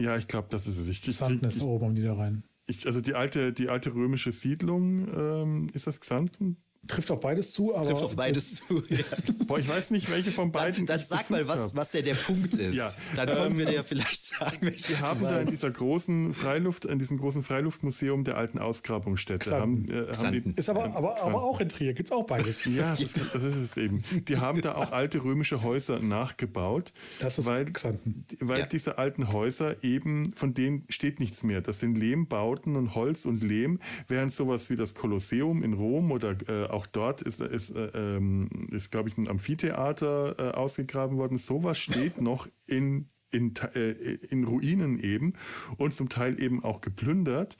Ja, 0.00 0.16
ich 0.16 0.26
glaube, 0.26 0.48
das 0.50 0.66
ist 0.66 0.78
es. 0.78 0.88
Ich, 0.88 1.02
Xanten 1.02 1.44
ist 1.44 1.62
oben 1.62 1.86
am 1.86 1.92
Niederrhein. 1.92 2.42
Ich, 2.66 2.86
also 2.86 3.00
die 3.00 3.14
alte, 3.14 3.52
die 3.52 3.68
alte 3.68 3.94
römische 3.94 4.32
Siedlung, 4.32 5.08
ähm, 5.14 5.70
ist 5.72 5.86
das 5.86 6.00
Xanten? 6.00 6.56
Trifft 6.88 7.10
auf 7.10 7.20
beides 7.20 7.52
zu, 7.52 7.74
aber. 7.74 7.90
Trifft 7.90 8.02
auf 8.02 8.16
beides 8.16 8.56
zu, 8.66 8.82
ja. 8.88 9.04
Boah, 9.46 9.58
ich 9.58 9.68
weiß 9.68 9.90
nicht, 9.90 10.10
welche 10.10 10.32
von 10.32 10.50
beiden. 10.50 10.86
Dann, 10.86 10.98
dann 10.98 11.06
sag 11.06 11.28
mal, 11.28 11.46
was, 11.46 11.76
was 11.76 11.92
ja 11.92 12.00
der 12.00 12.14
Punkt 12.14 12.54
ist. 12.54 12.74
Ja. 12.74 12.90
Dann 13.14 13.28
können 13.28 13.52
ähm, 13.52 13.58
wir 13.58 13.66
dir 13.66 13.74
ja 13.74 13.82
vielleicht 13.82 14.18
sagen, 14.18 14.56
welches 14.60 14.88
Wir 14.88 15.00
haben 15.00 15.20
da 15.22 15.40
in 15.40 15.46
dieser 15.46 15.70
großen 15.70 16.32
Freiluft, 16.32 16.86
in 16.86 16.98
diesem 16.98 17.18
großen 17.18 17.42
Freiluftmuseum 17.42 18.24
der 18.24 18.38
alten 18.38 18.58
Ausgrabungsstätte. 18.58 19.50
Haben, 19.50 19.88
äh, 19.90 20.12
haben 20.12 20.32
die, 20.32 20.54
ist 20.56 20.70
aber, 20.70 20.84
aber, 20.84 21.20
aber 21.20 21.42
auch 21.42 21.60
in 21.60 21.68
Trier, 21.68 21.92
gibt 21.92 22.08
es 22.08 22.12
auch 22.12 22.24
beides. 22.26 22.64
Ja, 22.70 22.94
das, 22.94 23.12
das, 23.32 23.42
ist 23.42 23.56
es 23.56 23.76
eben. 23.76 24.04
Die 24.28 24.36
haben 24.36 24.60
da 24.60 24.74
auch 24.76 24.92
alte 24.92 25.24
römische 25.24 25.62
Häuser 25.62 25.98
nachgebaut. 25.98 26.92
Das 27.18 27.38
ist 27.38 27.46
weil, 27.46 27.64
Xanten. 27.66 28.24
Weil 28.38 28.60
ja. 28.60 28.66
diese 28.66 28.96
alten 28.96 29.32
Häuser 29.32 29.82
eben, 29.82 30.32
von 30.34 30.54
denen 30.54 30.84
steht 30.88 31.20
nichts 31.20 31.42
mehr. 31.42 31.60
Das 31.60 31.80
sind 31.80 31.96
Lehmbauten 31.96 32.76
und 32.76 32.94
Holz 32.94 33.26
und 33.26 33.42
Lehm, 33.42 33.80
während 34.08 34.32
sowas 34.32 34.70
wie 34.70 34.76
das 34.76 34.94
Kolosseum 34.94 35.62
in 35.64 35.72
Rom 35.72 36.12
oder 36.12 36.36
äh, 36.48 36.69
auch 36.70 36.86
dort 36.86 37.22
ist, 37.22 37.40
ist, 37.40 37.70
äh, 37.70 37.90
ähm, 37.94 38.68
ist 38.70 38.90
glaube 38.90 39.08
ich, 39.08 39.18
ein 39.18 39.28
Amphitheater 39.28 40.36
äh, 40.38 40.50
ausgegraben 40.52 41.16
worden. 41.16 41.38
Sowas 41.38 41.78
steht 41.78 42.20
noch 42.20 42.48
in, 42.66 43.08
in, 43.30 43.54
äh, 43.74 43.90
in 43.90 44.44
Ruinen 44.44 44.98
eben 44.98 45.34
und 45.76 45.94
zum 45.94 46.08
Teil 46.08 46.40
eben 46.40 46.64
auch 46.64 46.80
geplündert, 46.80 47.56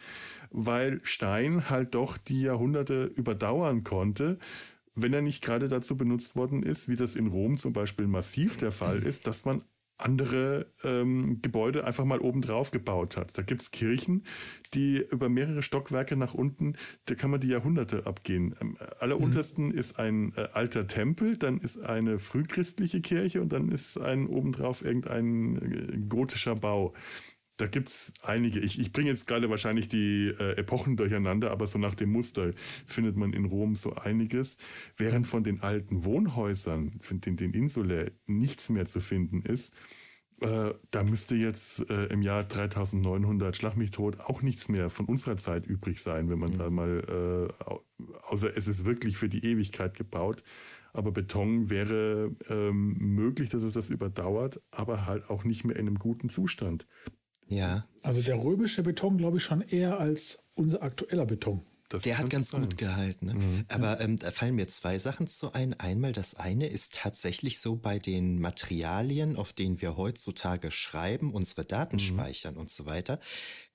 weil 0.51 1.01
Stein 1.03 1.71
halt 1.71 1.95
doch 1.95 2.19
die 2.19 2.43
Jahrhunderte 2.43 3.05
überdauern 3.05 3.85
konnte 3.85 4.39
wenn 4.95 5.13
er 5.13 5.23
nicht 5.23 5.43
gerade 5.43 5.69
dazu 5.69 5.97
benutzt 5.97 6.37
worden 6.37 6.63
ist, 6.63 6.89
wie 6.89 6.97
das 6.97 7.17
in 7.17 7.29
Rom 7.29 7.57
zum 7.57 7.73
Beispiel 7.73 8.07
massiv 8.07 8.57
der 8.57 8.73
Fall 8.73 9.03
ist, 9.03 9.27
dass 9.27 9.45
man 9.45 9.63
andere 10.03 10.67
ähm, 10.85 11.41
Gebäude 11.43 11.85
einfach 11.85 12.05
mal 12.05 12.21
obendrauf 12.21 12.71
gebaut 12.71 13.17
hat. 13.17 13.37
Da 13.37 13.43
gibt 13.43 13.61
es 13.61 13.71
Kirchen, 13.71 14.25
die 14.75 14.99
über 14.99 15.29
mehrere 15.29 15.63
Stockwerke 15.63 16.17
nach 16.17 16.35
unten, 16.35 16.75
da 17.07 17.15
kann 17.15 17.31
man 17.31 17.41
die 17.41 17.49
Jahrhunderte 17.49 18.07
abgehen. 18.07 18.55
Am 18.61 18.77
alleruntersten 18.99 19.67
mhm. 19.67 19.79
ist 19.79 19.99
ein 19.99 20.33
äh, 20.37 20.49
alter 20.53 20.87
Tempel, 20.87 21.37
dann 21.37 21.59
ist 21.59 21.81
eine 21.81 22.19
frühchristliche 22.19 23.01
Kirche 23.01 23.41
und 23.41 23.53
dann 23.53 23.71
ist 23.71 23.99
ein 23.99 24.27
obendrauf 24.27 24.85
irgendein 24.85 25.57
äh, 25.57 25.99
gotischer 26.09 26.57
Bau. 26.57 26.95
Da 27.61 27.67
gibt 27.67 27.89
es 27.89 28.15
einige. 28.23 28.59
Ich, 28.61 28.81
ich 28.81 28.91
bringe 28.91 29.11
jetzt 29.11 29.27
gerade 29.27 29.51
wahrscheinlich 29.51 29.87
die 29.87 30.29
äh, 30.29 30.57
Epochen 30.57 30.97
durcheinander, 30.97 31.51
aber 31.51 31.67
so 31.67 31.79
nach 31.79 31.95
dem 31.95 32.11
Muster 32.11 32.53
findet 32.87 33.17
man 33.17 33.35
in 33.35 33.45
Rom 33.45 33.75
so 33.75 33.95
einiges. 33.97 34.57
Während 34.97 35.27
von 35.27 35.45
den 35.45 35.61
alten 35.61 36.05
Wohnhäusern, 36.05 36.99
den, 37.11 37.37
den 37.37 37.53
Insulae, 37.53 38.13
nichts 38.27 38.71
mehr 38.71 38.87
zu 38.87 39.01
finden 39.01 39.43
ist. 39.43 39.75
Äh, 40.41 40.73
da 40.91 41.05
müsste 41.05 41.37
jetzt 41.37 41.91
äh, 41.91 42.07
im 42.07 42.23
Jahr 42.23 42.45
3900 42.45 43.55
Schlag 43.55 43.77
mich 43.77 43.91
tot 43.91 44.21
auch 44.21 44.41
nichts 44.41 44.71
mehr 44.71 44.89
von 44.89 45.05
unserer 45.05 45.37
Zeit 45.37 45.67
übrig 45.67 46.01
sein, 46.01 46.31
wenn 46.31 46.39
man 46.39 46.53
mhm. 46.53 46.59
da 46.59 46.71
mal, 46.71 47.51
äh, 47.69 48.05
außer 48.27 48.57
es 48.57 48.69
ist 48.69 48.87
wirklich 48.87 49.19
für 49.19 49.29
die 49.29 49.45
Ewigkeit 49.45 49.99
gebaut. 49.99 50.43
Aber 50.95 51.13
Beton 51.13 51.69
wäre 51.69 52.35
ähm, 52.49 52.97
möglich, 52.99 53.51
dass 53.51 53.63
es 53.63 53.75
das 53.75 53.91
überdauert, 53.91 54.63
aber 54.71 55.05
halt 55.05 55.29
auch 55.29 55.45
nicht 55.45 55.65
mehr 55.65 55.77
in 55.77 55.87
einem 55.87 55.99
guten 55.99 56.31
Zustand. 56.31 56.87
Ja. 57.51 57.87
Also 58.03 58.23
der 58.23 58.43
römische 58.43 58.83
Beton, 58.83 59.19
glaube 59.19 59.37
ich, 59.37 59.43
schon 59.43 59.61
eher 59.61 59.99
als 59.99 60.49
unser 60.55 60.83
aktueller 60.83 61.27
Beton. 61.27 61.67
Das 61.91 62.05
der 62.05 62.19
hat 62.19 62.31
ganz 62.31 62.51
sein. 62.51 62.63
gut 62.63 62.79
gehalten. 62.79 63.27
Ne? 63.27 63.35
Mhm. 63.35 63.65
Aber 63.67 64.01
ähm, 64.01 64.17
da 64.17 64.31
fallen 64.31 64.55
mir 64.55 64.69
zwei 64.69 64.97
Sachen 64.97 65.27
zu 65.27 65.53
ein. 65.53 65.79
Einmal 65.79 66.13
das 66.13 66.37
eine 66.37 66.69
ist 66.69 66.95
tatsächlich 66.95 67.59
so 67.59 67.75
bei 67.75 67.99
den 67.99 68.39
Materialien, 68.39 69.35
auf 69.35 69.53
denen 69.53 69.83
wir 69.83 69.97
heutzutage 69.97 70.71
schreiben, 70.71 71.35
unsere 71.35 71.65
Daten 71.65 71.97
mhm. 71.97 72.01
speichern 72.01 72.57
und 72.57 72.71
so 72.71 72.87
weiter, 72.87 73.19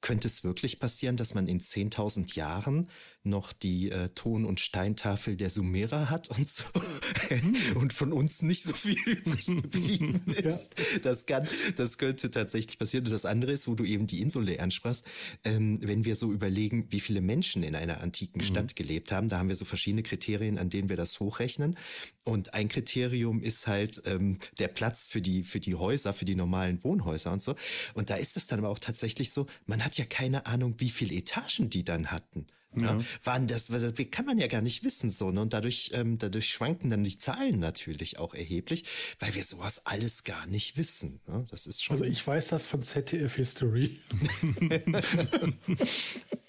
könnte 0.01 0.27
es 0.27 0.43
wirklich 0.43 0.79
passieren, 0.79 1.17
dass 1.17 1.33
man 1.33 1.47
in 1.47 1.59
10.000 1.59 2.35
Jahren 2.35 2.89
noch 3.23 3.53
die 3.53 3.89
äh, 3.89 4.09
Ton- 4.09 4.45
und 4.45 4.59
Steintafel 4.59 5.35
der 5.35 5.49
Sumerer 5.49 6.09
hat 6.09 6.29
und 6.29 6.47
so 6.47 6.63
hm. 7.29 7.55
und 7.75 7.91
von 7.91 8.13
uns 8.13 8.41
nicht 8.41 8.63
so 8.63 8.73
viel 8.73 8.99
übrig 9.05 9.45
geblieben 9.47 10.21
ist. 10.27 10.75
Ja. 10.77 10.99
Das 10.99 11.25
kann, 11.25 11.47
das 11.75 11.97
könnte 11.97 12.29
tatsächlich 12.29 12.77
passieren. 12.77 13.05
Und 13.05 13.11
das 13.11 13.25
andere 13.25 13.51
ist, 13.51 13.67
wo 13.67 13.75
du 13.75 13.83
eben 13.83 14.05
die 14.05 14.21
Insel 14.21 14.59
ansprachst, 14.59 15.05
ähm, 15.43 15.79
wenn 15.81 16.05
wir 16.05 16.15
so 16.15 16.31
überlegen, 16.31 16.87
wie 16.91 16.99
viele 16.99 17.21
Menschen 17.21 17.63
in 17.63 17.75
einer 17.75 18.01
antiken 18.01 18.41
mhm. 18.41 18.45
Stadt 18.45 18.75
gelebt 18.75 19.11
haben, 19.11 19.29
da 19.29 19.39
haben 19.39 19.49
wir 19.49 19.55
so 19.55 19.65
verschiedene 19.65 20.03
Kriterien, 20.03 20.59
an 20.59 20.69
denen 20.69 20.89
wir 20.89 20.97
das 20.97 21.19
hochrechnen. 21.19 21.77
Und 22.25 22.53
ein 22.53 22.69
Kriterium 22.69 23.41
ist 23.41 23.67
halt 23.67 24.01
ähm, 24.05 24.39
der 24.59 24.67
Platz 24.67 25.07
für 25.07 25.21
die, 25.21 25.43
für 25.43 25.59
die 25.59 25.75
Häuser, 25.75 26.13
für 26.13 26.25
die 26.25 26.35
normalen 26.35 26.83
Wohnhäuser 26.83 27.31
und 27.31 27.41
so. 27.41 27.55
Und 27.93 28.09
da 28.09 28.15
ist 28.15 28.37
es 28.37 28.47
dann 28.47 28.59
aber 28.59 28.69
auch 28.69 28.79
tatsächlich 28.79 29.31
so, 29.31 29.47
man 29.65 29.84
hat 29.85 29.97
ja 29.97 30.05
keine 30.05 30.47
Ahnung, 30.47 30.75
wie 30.79 30.89
viele 30.89 31.13
Etagen 31.15 31.69
die 31.69 31.83
dann 31.83 32.11
hatten. 32.11 32.47
Ja. 32.75 32.97
ja. 32.97 33.05
Waren 33.23 33.47
das, 33.47 33.67
das 33.67 33.93
kann 34.11 34.25
man 34.25 34.37
ja 34.37 34.47
gar 34.47 34.61
nicht 34.61 34.83
wissen 34.83 35.09
so. 35.09 35.31
Ne? 35.31 35.41
Und 35.41 35.53
dadurch, 35.53 35.91
ähm, 35.93 36.17
dadurch 36.17 36.49
schwanken 36.49 36.89
dann 36.89 37.03
die 37.03 37.17
Zahlen 37.17 37.59
natürlich 37.59 38.19
auch 38.19 38.33
erheblich, 38.33 38.83
weil 39.19 39.33
wir 39.33 39.43
sowas 39.43 39.85
alles 39.85 40.23
gar 40.23 40.45
nicht 40.47 40.75
wissen. 40.75 41.21
Ne? 41.27 41.45
Das 41.51 41.67
ist 41.67 41.83
schon. 41.83 41.93
Also 41.93 42.03
ich 42.03 42.25
weiß 42.25 42.47
das 42.49 42.65
von 42.65 42.81
ZDF 42.81 43.35
History. 43.35 43.99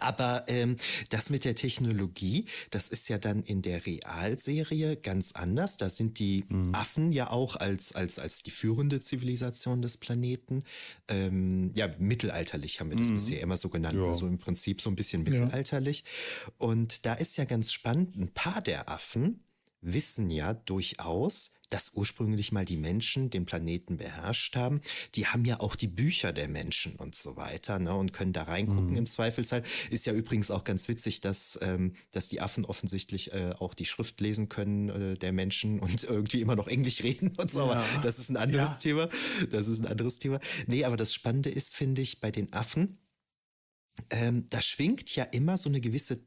Aber 0.00 0.44
ähm, 0.48 0.76
das 1.10 1.30
mit 1.30 1.44
der 1.44 1.54
Technologie, 1.54 2.46
das 2.70 2.88
ist 2.88 3.08
ja 3.08 3.18
dann 3.18 3.42
in 3.42 3.62
der 3.62 3.84
Realserie 3.86 4.96
ganz 4.96 5.32
anders. 5.32 5.76
Da 5.76 5.88
sind 5.88 6.18
die 6.18 6.44
mhm. 6.48 6.74
Affen 6.74 7.12
ja 7.12 7.30
auch 7.30 7.56
als, 7.56 7.94
als, 7.94 8.18
als 8.18 8.42
die 8.42 8.50
führende 8.50 9.00
Zivilisation 9.00 9.82
des 9.82 9.96
Planeten. 9.96 10.62
Ähm, 11.08 11.72
ja, 11.74 11.90
mittelalterlich 11.98 12.80
haben 12.80 12.90
wir 12.90 12.96
das 12.96 13.08
mhm. 13.08 13.14
bisher 13.14 13.40
immer 13.40 13.56
so 13.56 13.68
genannt. 13.68 13.96
Ja. 13.96 14.04
Also 14.04 14.26
im 14.26 14.38
Prinzip 14.38 14.80
so 14.80 14.90
ein 14.90 14.96
bisschen 14.96 15.22
mittelalterlich. 15.22 16.04
Ja. 16.46 16.52
Und 16.58 17.06
da 17.06 17.14
ist 17.14 17.36
ja 17.36 17.44
ganz 17.44 17.72
spannend, 17.72 18.16
ein 18.16 18.32
paar 18.32 18.60
der 18.60 18.88
Affen 18.88 19.44
wissen 19.82 20.30
ja 20.30 20.54
durchaus, 20.54 21.52
dass 21.70 21.92
ursprünglich 21.94 22.52
mal 22.52 22.64
die 22.64 22.76
Menschen 22.76 23.30
den 23.30 23.46
Planeten 23.46 23.96
beherrscht 23.96 24.56
haben. 24.56 24.80
Die 25.14 25.26
haben 25.26 25.44
ja 25.44 25.60
auch 25.60 25.76
die 25.76 25.86
Bücher 25.86 26.32
der 26.32 26.48
Menschen 26.48 26.96
und 26.96 27.14
so 27.14 27.36
weiter 27.36 27.78
ne, 27.78 27.94
und 27.94 28.12
können 28.12 28.32
da 28.32 28.42
reingucken 28.42 28.90
mhm. 28.90 28.98
im 28.98 29.06
Zweifelsfall. 29.06 29.62
Ist 29.90 30.04
ja 30.04 30.12
übrigens 30.12 30.50
auch 30.50 30.64
ganz 30.64 30.88
witzig, 30.88 31.20
dass, 31.20 31.58
ähm, 31.62 31.94
dass 32.10 32.28
die 32.28 32.40
Affen 32.40 32.64
offensichtlich 32.64 33.32
äh, 33.32 33.54
auch 33.58 33.74
die 33.74 33.84
Schrift 33.84 34.20
lesen 34.20 34.48
können 34.48 34.88
äh, 34.88 35.16
der 35.16 35.32
Menschen 35.32 35.80
und 35.80 36.04
irgendwie 36.10 36.40
immer 36.40 36.56
noch 36.56 36.66
Englisch 36.66 37.02
reden 37.02 37.30
und 37.36 37.50
so. 37.50 37.70
Ja. 37.70 37.84
das 38.02 38.18
ist 38.18 38.30
ein 38.30 38.36
anderes 38.36 38.70
ja. 38.70 38.76
Thema. 38.76 39.08
Das 39.50 39.68
ist 39.68 39.80
ein 39.80 39.86
anderes 39.86 40.18
Thema. 40.18 40.40
Nee, 40.66 40.84
aber 40.84 40.96
das 40.96 41.14
Spannende 41.14 41.50
ist, 41.50 41.76
finde 41.76 42.02
ich, 42.02 42.20
bei 42.20 42.30
den 42.30 42.52
Affen, 42.52 42.98
ähm, 44.10 44.46
da 44.50 44.60
schwingt 44.60 45.14
ja 45.14 45.24
immer 45.24 45.56
so 45.56 45.68
eine 45.68 45.80
gewisse 45.80 46.24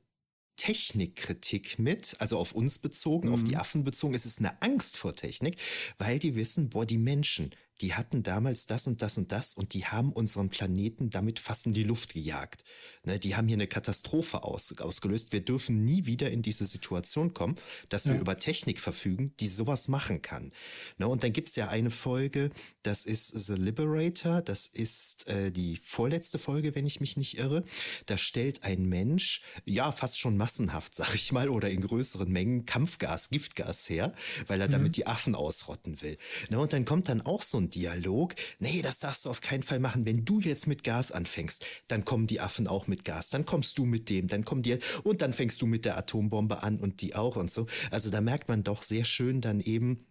Technikkritik 0.55 1.79
mit, 1.79 2.15
also 2.19 2.37
auf 2.37 2.53
uns 2.53 2.79
bezogen, 2.79 3.29
mhm. 3.29 3.33
auf 3.33 3.43
die 3.43 3.55
mhm. 3.55 3.61
Affen 3.61 3.83
bezogen. 3.83 4.13
Es 4.13 4.25
ist 4.25 4.39
eine 4.39 4.61
Angst 4.61 4.97
vor 4.97 5.15
Technik, 5.15 5.57
weil 5.97 6.19
die 6.19 6.35
wissen, 6.35 6.69
boah, 6.69 6.85
die 6.85 6.97
Menschen, 6.97 7.51
die 7.81 7.93
hatten 7.93 8.23
damals 8.23 8.65
das 8.65 8.87
und 8.87 9.01
das 9.01 9.17
und 9.17 9.31
das 9.31 9.55
und 9.55 9.73
die 9.73 9.85
haben 9.85 10.13
unseren 10.13 10.49
Planeten 10.49 11.09
damit 11.09 11.39
fast 11.39 11.65
in 11.65 11.73
die 11.73 11.83
Luft 11.83 12.13
gejagt. 12.13 12.63
Ne, 13.03 13.19
die 13.19 13.35
haben 13.35 13.47
hier 13.47 13.57
eine 13.57 13.67
Katastrophe 13.67 14.43
aus, 14.43 14.77
ausgelöst. 14.77 15.31
Wir 15.31 15.41
dürfen 15.41 15.83
nie 15.83 16.05
wieder 16.05 16.31
in 16.31 16.41
diese 16.41 16.65
Situation 16.65 17.33
kommen, 17.33 17.55
dass 17.89 18.05
wir 18.05 18.15
ja. 18.15 18.21
über 18.21 18.37
Technik 18.37 18.79
verfügen, 18.79 19.33
die 19.39 19.47
sowas 19.47 19.87
machen 19.87 20.21
kann. 20.21 20.53
Ne, 20.97 21.07
und 21.07 21.23
dann 21.23 21.33
gibt's 21.33 21.55
ja 21.55 21.67
eine 21.67 21.89
Folge, 21.89 22.51
das 22.83 23.05
ist 23.05 23.27
The 23.29 23.55
Liberator, 23.55 24.41
das 24.41 24.67
ist 24.67 25.27
äh, 25.27 25.51
die 25.51 25.77
vorletzte 25.77 26.39
Folge, 26.39 26.75
wenn 26.75 26.85
ich 26.85 27.01
mich 27.01 27.17
nicht 27.17 27.37
irre. 27.37 27.63
Da 28.05 28.17
stellt 28.17 28.63
ein 28.63 28.83
Mensch, 28.87 29.41
ja, 29.65 29.91
fast 29.91 30.19
schon 30.19 30.37
massenhaft, 30.37 30.93
sag 30.95 31.15
ich 31.15 31.31
mal, 31.31 31.49
oder 31.49 31.69
in 31.69 31.81
größeren 31.81 32.31
Mengen 32.31 32.65
Kampfgas, 32.65 33.29
Giftgas 33.29 33.89
her, 33.89 34.13
weil 34.47 34.61
er 34.61 34.67
mhm. 34.67 34.71
damit 34.71 34.95
die 34.95 35.07
Affen 35.07 35.35
ausrotten 35.35 36.01
will. 36.01 36.17
Ne, 36.49 36.59
und 36.59 36.71
dann 36.71 36.85
kommt 36.85 37.09
dann 37.09 37.21
auch 37.21 37.41
so 37.41 37.57
ein 37.57 37.62
Dialog, 37.69 38.35
nee, 38.59 38.81
das 38.81 38.99
darfst 38.99 39.25
du 39.25 39.29
auf 39.29 39.41
keinen 39.41 39.63
Fall 39.63 39.79
machen. 39.79 40.05
Wenn 40.05 40.25
du 40.25 40.39
jetzt 40.39 40.67
mit 40.67 40.83
Gas 40.83 41.11
anfängst, 41.11 41.65
dann 41.87 42.05
kommen 42.05 42.27
die 42.27 42.39
Affen 42.39 42.67
auch 42.67 42.87
mit 42.87 43.03
Gas, 43.03 43.29
dann 43.29 43.45
kommst 43.45 43.77
du 43.77 43.85
mit 43.85 44.09
dem, 44.09 44.27
dann 44.27 44.45
kommen 44.45 44.63
die 44.63 44.77
und 45.03 45.21
dann 45.21 45.33
fängst 45.33 45.61
du 45.61 45.65
mit 45.65 45.85
der 45.85 45.97
Atombombe 45.97 46.63
an 46.63 46.79
und 46.79 47.01
die 47.01 47.15
auch 47.15 47.35
und 47.35 47.51
so. 47.51 47.67
Also 47.91 48.09
da 48.09 48.21
merkt 48.21 48.49
man 48.49 48.63
doch 48.63 48.81
sehr 48.81 49.05
schön 49.05 49.41
dann 49.41 49.59
eben, 49.59 50.05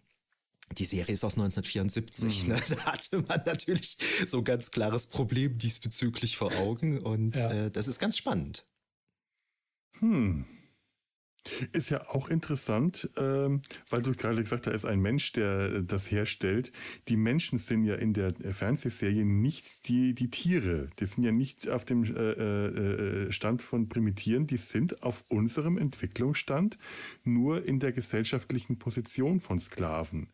die 0.77 0.85
Serie 0.85 1.13
ist 1.13 1.23
aus 1.23 1.33
1974. 1.33 2.43
Mhm. 2.43 2.53
Ne? 2.53 2.61
Da 2.69 2.85
hatte 2.85 3.19
man 3.27 3.41
natürlich 3.45 3.97
so 4.25 4.39
ein 4.39 4.43
ganz 4.43 4.71
klares 4.71 5.07
Problem 5.07 5.57
diesbezüglich 5.57 6.37
vor 6.37 6.53
Augen 6.57 6.99
und 6.99 7.35
ja. 7.35 7.65
äh, 7.65 7.71
das 7.71 7.87
ist 7.87 7.99
ganz 7.99 8.17
spannend. 8.17 8.65
Hm. 9.99 10.45
Ist 11.73 11.89
ja 11.89 12.09
auch 12.09 12.29
interessant, 12.29 13.09
ähm, 13.17 13.61
weil 13.89 14.01
du 14.01 14.11
gerade 14.11 14.41
gesagt 14.41 14.65
hast, 14.65 14.67
da 14.67 14.71
ist 14.71 14.85
ein 14.85 15.01
Mensch, 15.01 15.33
der 15.33 15.81
das 15.81 16.09
herstellt. 16.09 16.71
Die 17.09 17.17
Menschen 17.17 17.57
sind 17.57 17.83
ja 17.83 17.95
in 17.95 18.13
der 18.13 18.33
Fernsehserie 18.51 19.25
nicht 19.25 19.87
die, 19.87 20.13
die 20.13 20.29
Tiere. 20.29 20.89
Die 20.99 21.05
sind 21.05 21.23
ja 21.23 21.31
nicht 21.31 21.69
auf 21.69 21.83
dem 21.83 22.03
äh, 22.03 22.17
äh, 22.17 23.31
Stand 23.31 23.61
von 23.61 23.89
Primitieren. 23.89 24.47
Die 24.47 24.57
sind 24.57 25.03
auf 25.03 25.25
unserem 25.27 25.77
Entwicklungsstand 25.77 26.77
nur 27.23 27.65
in 27.65 27.79
der 27.79 27.91
gesellschaftlichen 27.91 28.79
Position 28.79 29.39
von 29.41 29.59
Sklaven. 29.59 30.29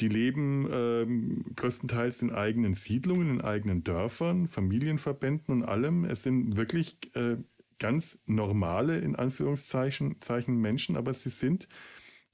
Die 0.00 0.08
leben 0.08 0.68
ähm, 0.72 1.44
größtenteils 1.54 2.22
in 2.22 2.30
eigenen 2.30 2.74
Siedlungen, 2.74 3.28
in 3.28 3.40
eigenen 3.40 3.84
Dörfern, 3.84 4.48
Familienverbänden 4.48 5.54
und 5.54 5.62
allem. 5.64 6.04
Es 6.04 6.22
sind 6.22 6.56
wirklich 6.56 6.96
äh, 7.14 7.36
ganz 7.82 8.22
normale, 8.26 8.98
in 9.00 9.16
Anführungszeichen 9.16 10.20
Zeichen 10.20 10.56
Menschen, 10.56 10.96
aber 10.96 11.12
sie 11.12 11.30
sind 11.30 11.68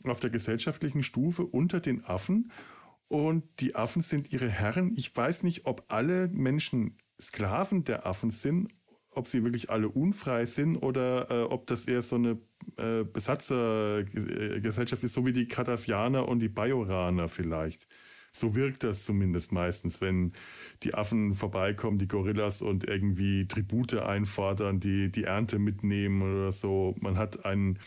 auf 0.05 0.21
der 0.21 0.29
gesellschaftlichen 0.29 1.03
Stufe 1.03 1.45
unter 1.45 1.81
den 1.81 2.05
Affen 2.05 2.53
und 3.09 3.45
die 3.61 3.75
Affen 3.75 4.03
sind 4.03 4.31
ihre 4.31 4.51
Herren. 4.51 4.93
Ich 4.95 5.17
weiß 5.17 5.45
nicht, 5.45 5.65
ob 5.65 5.87
alle 5.89 6.29
Menschen 6.29 6.99
Sklaven 7.19 7.83
der 7.83 8.07
Affen 8.07 8.31
sind, 8.31 8.69
ob 9.11 9.27
sie 9.27 9.43
wirklich 9.43 9.71
alle 9.71 9.89
unfrei 9.89 10.45
sind 10.45 10.77
oder 10.77 11.31
äh, 11.31 11.43
ob 11.45 11.67
das 11.67 11.87
eher 11.87 12.03
so 12.03 12.17
eine 12.17 12.39
äh, 12.77 13.05
Besatzergesellschaft 13.05 15.03
ist, 15.03 15.15
so 15.15 15.25
wie 15.25 15.33
die 15.33 15.49
Cardassianer 15.49 16.29
und 16.29 16.41
die 16.41 16.51
Bajoraner 16.51 17.29
vielleicht. 17.29 17.89
So 18.33 18.55
wirkt 18.55 18.85
das 18.85 19.05
zumindest 19.05 19.53
meistens, 19.53 20.01
wenn 20.01 20.33
die 20.83 20.95
Affen 20.95 21.35
vorbeikommen, 21.35 21.99
die 21.99 22.09
Gorillas 22.09 22.63
und 22.63 22.85
irgendwie 22.85 23.47
Tribute 23.47 23.95
einfordern, 23.95 24.81
die 24.81 25.11
die 25.11 25.25
Ernte 25.25 25.59
mitnehmen 25.59 26.23
oder 26.23 26.53
so. 26.53 26.95
Man 27.01 27.17
hat 27.17 27.45
einen 27.45 27.79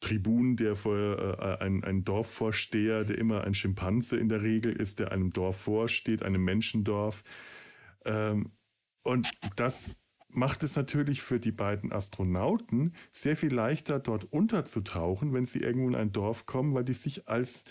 Tribun, 0.00 0.56
der 0.56 0.76
vor 0.76 0.96
äh, 0.96 1.64
ein, 1.64 1.82
ein 1.82 2.04
Dorfvorsteher, 2.04 3.04
der 3.04 3.18
immer 3.18 3.44
ein 3.44 3.54
Schimpanse 3.54 4.16
in 4.16 4.28
der 4.28 4.44
Regel 4.44 4.72
ist, 4.72 4.98
der 4.98 5.12
einem 5.12 5.32
Dorf 5.32 5.56
vorsteht, 5.56 6.22
einem 6.22 6.44
Menschendorf. 6.44 7.22
Ähm, 8.04 8.50
und 9.02 9.30
das 9.56 9.96
macht 10.28 10.62
es 10.62 10.76
natürlich 10.76 11.22
für 11.22 11.40
die 11.40 11.52
beiden 11.52 11.92
Astronauten 11.92 12.92
sehr 13.12 13.36
viel 13.36 13.54
leichter, 13.54 13.98
dort 13.98 14.24
unterzutauchen, 14.24 15.32
wenn 15.32 15.44
sie 15.46 15.60
irgendwo 15.60 15.88
in 15.88 15.94
ein 15.94 16.12
Dorf 16.12 16.44
kommen, 16.44 16.74
weil 16.74 16.84
die 16.84 16.92
sich 16.92 17.28
als 17.28 17.64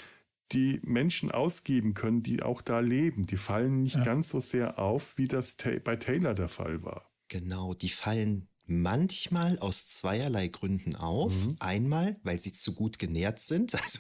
die 0.54 0.80
Menschen 0.84 1.32
ausgeben 1.32 1.94
können, 1.94 2.24
die 2.24 2.42
auch 2.44 2.62
da 2.62 2.80
leben. 2.80 3.26
Die 3.26 3.38
fallen 3.38 3.82
nicht 3.82 3.98
ja. 3.98 4.04
ganz 4.04 4.30
so 4.30 4.40
sehr 4.40 4.80
auf, 4.80 5.18
wie 5.18 5.28
das 5.28 5.58
bei 5.84 5.96
Taylor 5.96 6.34
der 6.34 6.50
Fall 6.50 6.84
war. 6.84 7.12
Genau, 7.28 7.74
die 7.74 7.90
fallen 7.90 8.48
manchmal 8.66 9.60
aus 9.60 9.88
zweierlei 9.88 10.48
Gründen 10.48 10.96
auf. 10.96 11.34
Mhm. 11.34 11.56
Einmal, 11.60 12.16
weil 12.24 12.40
sie 12.40 12.54
zu 12.54 12.74
gut 12.74 13.00
genährt 13.00 13.40
sind, 13.40 13.76
also 13.82 14.00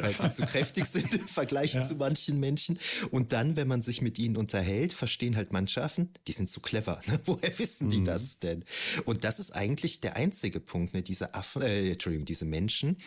weil 0.00 0.10
sie 0.10 0.30
zu 0.30 0.46
kräftig 0.46 0.86
sind 0.86 1.14
im 1.14 1.28
Vergleich 1.28 1.74
ja. 1.74 1.86
zu 1.86 1.94
manchen 1.96 2.40
Menschen. 2.40 2.78
Und 3.10 3.32
dann, 3.32 3.56
wenn 3.56 3.68
man 3.68 3.82
sich 3.82 4.02
mit 4.02 4.18
ihnen 4.18 4.36
unterhält, 4.36 4.92
verstehen 4.92 5.36
halt 5.36 5.52
Mannschaften, 5.52 6.10
die 6.26 6.32
sind 6.32 6.50
zu 6.50 6.60
clever. 6.60 7.00
Ne? 7.06 7.20
Woher 7.24 7.58
wissen 7.58 7.88
die 7.88 7.98
mhm. 7.98 8.04
das 8.04 8.38
denn? 8.38 8.64
Und 9.04 9.24
das 9.24 9.38
ist 9.38 9.52
eigentlich 9.52 10.00
der 10.00 10.16
einzige 10.16 10.60
Punkt. 10.60 10.94
Ne? 10.94 11.02
Diese 11.02 11.34
Affen, 11.34 11.62
äh, 11.62 11.90
Entschuldigung, 11.92 12.24
diese 12.24 12.44
Menschen 12.44 12.98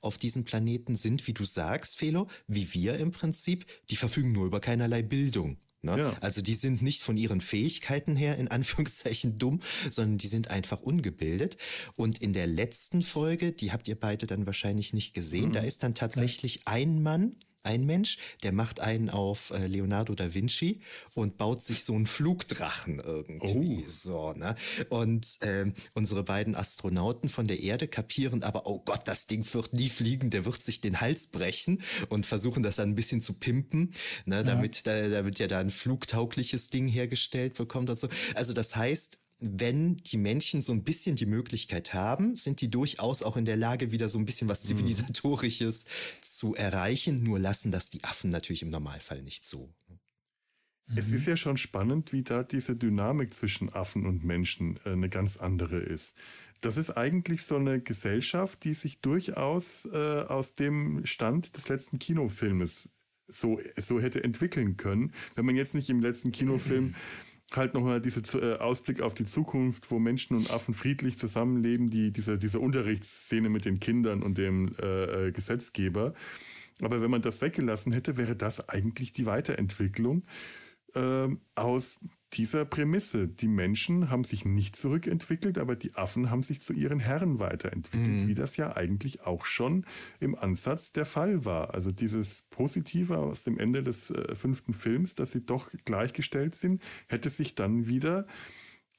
auf 0.00 0.18
diesem 0.18 0.44
Planeten 0.44 0.96
sind, 0.96 1.26
wie 1.26 1.34
du 1.34 1.44
sagst, 1.44 1.98
Felo, 1.98 2.28
wie 2.46 2.72
wir 2.74 2.96
im 2.98 3.10
Prinzip, 3.10 3.66
die 3.90 3.96
verfügen 3.96 4.32
nur 4.32 4.46
über 4.46 4.60
keinerlei 4.60 5.02
Bildung. 5.02 5.58
Ne? 5.82 5.98
Ja. 5.98 6.16
Also 6.20 6.42
die 6.42 6.54
sind 6.54 6.80
nicht 6.80 7.02
von 7.02 7.16
ihren 7.16 7.40
Fähigkeiten 7.40 8.16
her 8.16 8.38
in 8.38 8.48
Anführungszeichen 8.48 9.38
dumm, 9.38 9.60
sondern 9.90 10.18
die 10.18 10.28
sind 10.28 10.48
einfach 10.48 10.80
ungebildet. 10.80 11.56
Und 11.96 12.18
in 12.18 12.32
der 12.32 12.46
letzten 12.46 13.02
Folge, 13.02 13.52
die 13.52 13.72
habt 13.72 13.88
ihr 13.88 13.98
beide 13.98 14.26
dann 14.26 14.46
wahrscheinlich 14.46 14.92
nicht 14.92 15.12
gesehen, 15.14 15.48
mhm. 15.48 15.52
da 15.52 15.60
ist 15.60 15.82
dann 15.82 15.94
tatsächlich 15.94 16.66
ein 16.66 17.02
Mann, 17.02 17.36
ein 17.62 17.86
Mensch, 17.86 18.18
der 18.42 18.52
macht 18.52 18.80
einen 18.80 19.10
auf 19.10 19.50
äh, 19.50 19.66
Leonardo 19.66 20.14
da 20.14 20.34
Vinci 20.34 20.80
und 21.14 21.36
baut 21.36 21.62
sich 21.62 21.84
so 21.84 21.94
einen 21.94 22.06
Flugdrachen 22.06 22.98
irgendwie. 22.98 23.84
Oh. 23.84 23.88
So, 23.88 24.32
ne? 24.32 24.54
Und 24.88 25.38
ähm, 25.42 25.74
unsere 25.94 26.22
beiden 26.22 26.54
Astronauten 26.54 27.28
von 27.28 27.46
der 27.46 27.60
Erde 27.60 27.88
kapieren 27.88 28.42
aber, 28.42 28.66
oh 28.66 28.80
Gott, 28.84 29.06
das 29.06 29.26
Ding 29.26 29.46
wird 29.54 29.72
nie 29.72 29.88
fliegen, 29.88 30.30
der 30.30 30.44
wird 30.44 30.62
sich 30.62 30.80
den 30.80 31.00
Hals 31.00 31.28
brechen 31.28 31.82
und 32.08 32.26
versuchen 32.26 32.62
das 32.62 32.76
dann 32.76 32.90
ein 32.90 32.94
bisschen 32.94 33.20
zu 33.20 33.34
pimpen, 33.34 33.92
ne, 34.24 34.44
damit, 34.44 34.84
ja. 34.84 35.00
da, 35.02 35.08
damit 35.08 35.38
ja 35.38 35.46
da 35.46 35.58
ein 35.58 35.70
flugtaugliches 35.70 36.70
Ding 36.70 36.86
hergestellt 36.86 37.54
bekommt 37.54 37.90
und 37.90 37.98
so. 37.98 38.08
Also 38.34 38.52
das 38.52 38.76
heißt, 38.76 39.21
wenn 39.42 39.96
die 39.96 40.16
Menschen 40.16 40.62
so 40.62 40.72
ein 40.72 40.84
bisschen 40.84 41.16
die 41.16 41.26
Möglichkeit 41.26 41.92
haben, 41.92 42.36
sind 42.36 42.60
die 42.60 42.70
durchaus 42.70 43.22
auch 43.22 43.36
in 43.36 43.44
der 43.44 43.56
Lage, 43.56 43.90
wieder 43.90 44.08
so 44.08 44.18
ein 44.18 44.24
bisschen 44.24 44.48
was 44.48 44.62
mhm. 44.62 44.68
Zivilisatorisches 44.68 45.84
mhm. 45.84 45.88
zu 46.22 46.54
erreichen. 46.54 47.22
Nur 47.22 47.38
lassen 47.38 47.70
das 47.70 47.90
die 47.90 48.04
Affen 48.04 48.30
natürlich 48.30 48.62
im 48.62 48.70
Normalfall 48.70 49.22
nicht 49.22 49.44
so. 49.44 49.74
Es 50.94 51.10
ist 51.10 51.26
ja 51.26 51.36
schon 51.36 51.56
spannend, 51.56 52.12
wie 52.12 52.22
da 52.22 52.42
diese 52.42 52.76
Dynamik 52.76 53.32
zwischen 53.32 53.72
Affen 53.72 54.04
und 54.04 54.24
Menschen 54.24 54.78
äh, 54.84 54.90
eine 54.90 55.08
ganz 55.08 55.36
andere 55.38 55.78
ist. 55.78 56.16
Das 56.60 56.76
ist 56.76 56.90
eigentlich 56.90 57.44
so 57.44 57.56
eine 57.56 57.80
Gesellschaft, 57.80 58.62
die 58.64 58.74
sich 58.74 59.00
durchaus 59.00 59.86
äh, 59.86 59.96
aus 59.96 60.54
dem 60.54 61.04
Stand 61.06 61.56
des 61.56 61.68
letzten 61.68 61.98
Kinofilmes 61.98 62.90
so, 63.26 63.60
so 63.76 64.00
hätte 64.00 64.22
entwickeln 64.22 64.76
können. 64.76 65.12
Wenn 65.34 65.46
man 65.46 65.56
jetzt 65.56 65.74
nicht 65.74 65.88
im 65.88 66.00
letzten 66.00 66.30
Kinofilm 66.30 66.94
halt 67.56 67.74
nochmal 67.74 68.00
diese 68.00 68.20
äh, 68.38 68.58
Ausblick 68.58 69.00
auf 69.00 69.14
die 69.14 69.24
Zukunft, 69.24 69.90
wo 69.90 69.98
Menschen 69.98 70.36
und 70.36 70.50
Affen 70.50 70.74
friedlich 70.74 71.18
zusammenleben, 71.18 71.90
die, 71.90 72.12
diese, 72.12 72.38
diese 72.38 72.60
Unterrichtsszene 72.60 73.48
mit 73.48 73.64
den 73.64 73.80
Kindern 73.80 74.22
und 74.22 74.38
dem 74.38 74.74
äh, 74.80 75.28
äh, 75.28 75.32
Gesetzgeber. 75.32 76.14
Aber 76.80 77.00
wenn 77.00 77.10
man 77.10 77.22
das 77.22 77.40
weggelassen 77.40 77.92
hätte, 77.92 78.16
wäre 78.16 78.36
das 78.36 78.68
eigentlich 78.68 79.12
die 79.12 79.26
Weiterentwicklung 79.26 80.24
äh, 80.94 81.28
aus 81.54 82.00
dieser 82.34 82.64
Prämisse. 82.64 83.28
Die 83.28 83.48
Menschen 83.48 84.10
haben 84.10 84.24
sich 84.24 84.44
nicht 84.44 84.76
zurückentwickelt, 84.76 85.58
aber 85.58 85.76
die 85.76 85.94
Affen 85.94 86.30
haben 86.30 86.42
sich 86.42 86.60
zu 86.60 86.72
ihren 86.72 86.98
Herren 86.98 87.38
weiterentwickelt, 87.38 88.22
mhm. 88.22 88.28
wie 88.28 88.34
das 88.34 88.56
ja 88.56 88.74
eigentlich 88.76 89.22
auch 89.22 89.44
schon 89.44 89.84
im 90.20 90.34
Ansatz 90.34 90.92
der 90.92 91.06
Fall 91.06 91.44
war. 91.44 91.74
Also 91.74 91.90
dieses 91.90 92.42
Positive 92.50 93.18
aus 93.18 93.44
dem 93.44 93.58
Ende 93.58 93.82
des 93.82 94.10
äh, 94.10 94.34
fünften 94.34 94.72
Films, 94.72 95.14
dass 95.14 95.32
sie 95.32 95.44
doch 95.44 95.70
gleichgestellt 95.84 96.54
sind, 96.54 96.82
hätte 97.08 97.30
sich 97.30 97.54
dann 97.54 97.86
wieder 97.86 98.26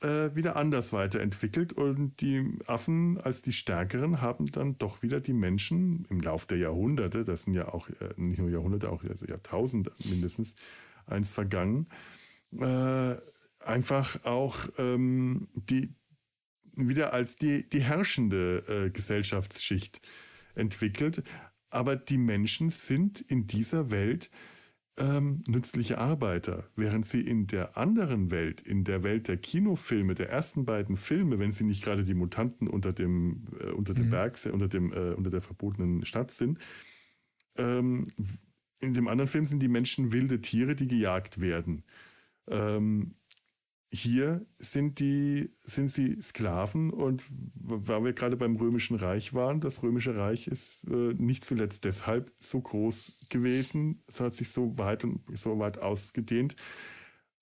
äh, 0.02 0.36
wieder 0.36 0.56
anders 0.58 0.92
weiterentwickelt 0.92 1.74
und 1.74 2.20
die 2.20 2.46
Affen 2.68 3.20
als 3.22 3.42
die 3.42 3.54
Stärkeren 3.54 4.22
haben 4.22 4.46
dann 4.48 4.78
doch 4.78 5.02
wieder 5.02 5.22
die 5.22 5.34
Menschen 5.34 6.06
im 6.10 6.20
Lauf 6.20 6.46
der 6.46 6.58
Jahrhunderte, 6.58 7.24
das 7.24 7.44
sind 7.44 7.54
ja 7.54 7.70
auch 7.70 7.90
äh, 7.90 8.14
nicht 8.18 8.40
nur 8.40 8.50
Jahrhunderte, 8.50 8.90
auch 8.90 9.04
also 9.04 9.26
Jahrtausende 9.26 9.92
mindestens, 10.04 10.56
eins 11.06 11.32
vergangen, 11.32 11.88
äh, 12.60 13.18
einfach 13.60 14.24
auch 14.26 14.68
ähm, 14.78 15.48
die 15.56 15.96
wieder 16.76 17.14
als 17.14 17.36
die, 17.36 17.70
die 17.70 17.82
herrschende 17.82 18.64
äh, 18.68 18.90
Gesellschaftsschicht 18.90 20.02
entwickelt. 20.56 21.24
Aber 21.70 21.96
die 21.96 22.18
Menschen 22.18 22.70
sind 22.70 23.22
in 23.22 23.48
dieser 23.48 23.92
Welt 23.92 24.30
ähm, 24.98 25.44
nützliche 25.48 25.98
Arbeiter, 25.98 26.70
während 26.76 27.06
sie 27.06 27.22
in 27.22 27.48
der 27.48 27.78
anderen 27.78 28.30
Welt, 28.30 28.62
in 28.62 28.84
der 28.84 29.02
Welt 29.02 29.28
der 29.28 29.38
Kinofilme, 29.38 30.14
der 30.14 30.30
ersten 30.30 30.66
beiden 30.66 30.98
Filme, 30.98 31.40
wenn 31.40 31.52
sie 31.52 31.64
nicht 31.64 31.84
gerade 31.84 32.04
die 32.04 32.14
Mutanten 32.14 32.68
unter 32.68 32.94
dem 32.94 33.48
äh, 33.60 33.72
unter 33.72 33.96
dem 33.96 34.06
mhm. 34.06 34.12
Berg, 34.12 34.40
unter 34.52 34.68
dem 34.68 34.94
äh, 34.94 35.14
unter 35.14 35.32
der 35.32 35.42
verbotenen 35.42 36.06
Stadt 36.06 36.30
sind, 36.30 36.60
ähm, 37.58 38.04
in 38.80 38.94
dem 38.94 39.08
anderen 39.08 39.30
Film 39.30 39.46
sind 39.46 39.62
die 39.64 39.68
Menschen 39.68 40.12
wilde 40.12 40.42
Tiere, 40.42 40.76
die 40.76 40.88
gejagt 40.88 41.42
werden. 41.42 41.84
Ähm, 42.48 43.16
hier 43.96 44.44
sind 44.58 45.00
die, 45.00 45.56
sind 45.64 45.90
sie 45.90 46.20
Sklaven 46.20 46.90
und 46.90 47.24
weil 47.30 48.04
wir 48.04 48.14
gerade 48.14 48.36
beim 48.36 48.56
Römischen 48.56 48.96
Reich 48.96 49.36
waren, 49.36 49.62
das 49.62 49.84
Römische 49.84 50.18
Reich 50.18 50.48
ist 50.48 50.84
äh, 50.90 51.14
nicht 51.14 51.46
zuletzt 51.46 51.86
deshalb 51.86 52.32
so 52.40 52.60
groß 52.60 53.20
gewesen, 53.30 54.04
es 54.08 54.20
hat 54.20 54.34
sich 54.34 54.50
so 54.50 54.80
weit 54.80 55.04
und 55.04 55.22
so 55.38 55.60
weit 55.60 55.78
ausgedehnt, 55.78 56.56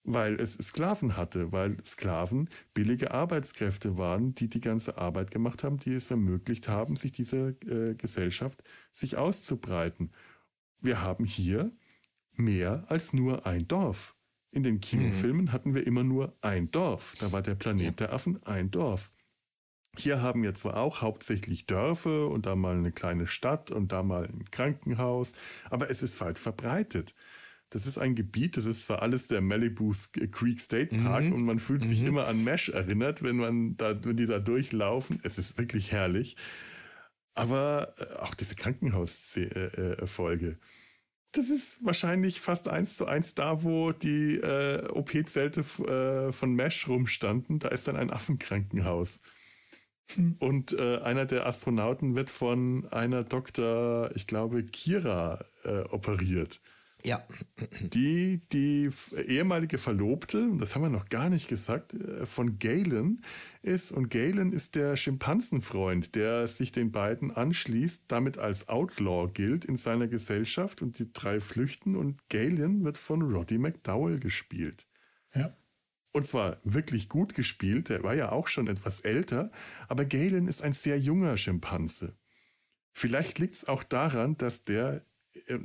weil 0.03 0.41
es 0.41 0.55
Sklaven 0.55 1.15
hatte, 1.15 1.53
weil 1.53 1.77
Sklaven 1.85 2.49
billige 2.73 3.11
Arbeitskräfte 3.11 3.97
waren, 3.97 4.35
die 4.35 4.49
die 4.49 4.61
ganze 4.61 4.97
Arbeit 4.97 5.31
gemacht 5.31 5.63
haben, 5.63 5.77
die 5.77 5.93
es 5.93 6.11
ermöglicht 6.11 6.67
haben, 6.67 6.97
sich 6.97 7.13
diese 7.13 7.55
äh, 7.65 7.95
Gesellschaft 7.95 8.61
sich 8.91 9.15
auszubreiten. 9.15 10.11
Wir 10.81 11.01
haben 11.01 11.23
hier 11.23 11.71
mehr 12.33 12.83
als 12.89 13.13
nur 13.13 13.45
ein 13.45 13.69
Dorf. 13.69 14.17
In 14.51 14.63
den 14.63 14.81
Kinofilmen 14.81 15.45
mhm. 15.45 15.51
hatten 15.51 15.73
wir 15.73 15.87
immer 15.87 16.03
nur 16.03 16.37
ein 16.41 16.71
Dorf. 16.71 17.15
Da 17.19 17.31
war 17.31 17.41
der 17.41 17.55
Planet 17.55 17.99
der 18.01 18.13
Affen 18.13 18.43
ein 18.43 18.69
Dorf. 18.69 19.11
Hier 19.97 20.21
haben 20.21 20.43
wir 20.43 20.53
zwar 20.53 20.77
auch 20.77 21.01
hauptsächlich 21.01 21.65
Dörfer 21.65 22.27
und 22.29 22.45
da 22.45 22.55
mal 22.55 22.77
eine 22.77 22.91
kleine 22.91 23.27
Stadt 23.27 23.71
und 23.71 23.91
da 23.91 24.03
mal 24.03 24.25
ein 24.25 24.45
Krankenhaus, 24.49 25.33
aber 25.69 25.89
es 25.89 26.01
ist 26.01 26.19
weit 26.21 26.39
verbreitet. 26.39 27.13
Das 27.69 27.85
ist 27.87 27.97
ein 27.97 28.15
Gebiet, 28.15 28.55
das 28.57 28.65
ist 28.65 28.83
zwar 28.83 29.01
alles 29.01 29.27
der 29.27 29.41
Malibu 29.41 29.93
Creek 30.31 30.59
State 30.59 30.95
Park 30.97 31.25
mhm. 31.25 31.33
und 31.33 31.43
man 31.43 31.59
fühlt 31.59 31.83
sich 31.85 32.01
mhm. 32.01 32.07
immer 32.07 32.27
an 32.27 32.43
Mesh 32.43 32.69
erinnert, 32.69 33.23
wenn 33.23 33.37
man 33.37 33.77
da, 33.77 34.01
wenn 34.03 34.17
die 34.17 34.27
da 34.27 34.39
durchlaufen. 34.39 35.19
Es 35.23 35.37
ist 35.37 35.57
wirklich 35.57 35.91
herrlich. 35.91 36.35
Aber 37.33 37.95
äh, 37.97 38.15
auch 38.19 38.35
diese 38.35 38.55
Krankenhausfolge. 38.55 40.47
Äh, 40.47 40.57
das 41.31 41.49
ist 41.49 41.83
wahrscheinlich 41.83 42.41
fast 42.41 42.67
eins 42.67 42.97
zu 42.97 43.05
eins 43.05 43.35
da, 43.35 43.63
wo 43.63 43.91
die 43.91 44.35
äh, 44.35 44.87
OP-Zelte 44.89 45.61
äh, 45.61 46.31
von 46.31 46.53
Mesh 46.53 46.87
rumstanden. 46.87 47.59
Da 47.59 47.69
ist 47.69 47.87
dann 47.87 47.95
ein 47.95 48.11
Affenkrankenhaus. 48.11 49.21
Hm. 50.15 50.35
Und 50.39 50.73
äh, 50.73 50.97
einer 50.99 51.25
der 51.25 51.45
Astronauten 51.45 52.15
wird 52.15 52.29
von 52.29 52.87
einer 52.91 53.23
Dr., 53.23 54.11
ich 54.15 54.27
glaube, 54.27 54.63
Kira 54.63 55.45
äh, 55.63 55.81
operiert. 55.89 56.61
Ja. 57.03 57.25
Die, 57.81 58.41
die 58.51 58.89
ehemalige 59.27 59.77
Verlobte, 59.77 60.51
das 60.57 60.75
haben 60.75 60.83
wir 60.83 60.89
noch 60.89 61.09
gar 61.09 61.29
nicht 61.29 61.47
gesagt, 61.47 61.93
äh, 61.93 62.25
von 62.25 62.59
Galen 62.59 63.23
ist. 63.61 63.91
Und 63.91 64.09
Galen 64.09 64.53
ist 64.53 64.75
der 64.75 64.95
Schimpansenfreund, 64.95 66.15
der 66.15 66.47
sich 66.47 66.71
den 66.71 66.91
beiden 66.91 67.31
anschließt, 67.31 68.05
damit 68.07 68.37
als 68.37 68.69
Outlaw 68.69 69.31
gilt 69.33 69.65
in 69.65 69.77
seiner 69.77 70.07
Gesellschaft 70.07 70.81
und 70.81 70.99
die 70.99 71.11
drei 71.11 71.39
flüchten. 71.39 71.95
Und 71.95 72.27
Galen 72.29 72.83
wird 72.83 72.97
von 72.97 73.21
Roddy 73.21 73.57
McDowell 73.57 74.19
gespielt. 74.19 74.87
Ja. 75.33 75.55
Und 76.13 76.25
zwar 76.25 76.57
wirklich 76.63 77.09
gut 77.09 77.33
gespielt. 77.33 77.89
Der 77.89 78.03
war 78.03 78.13
ja 78.13 78.31
auch 78.31 78.47
schon 78.47 78.67
etwas 78.67 79.01
älter. 79.01 79.51
Aber 79.87 80.05
Galen 80.05 80.47
ist 80.47 80.61
ein 80.61 80.73
sehr 80.73 80.99
junger 80.99 81.37
Schimpanse. 81.37 82.17
Vielleicht 82.93 83.39
liegt 83.39 83.55
es 83.55 83.67
auch 83.67 83.83
daran, 83.83 84.37
dass 84.37 84.65
der 84.65 85.05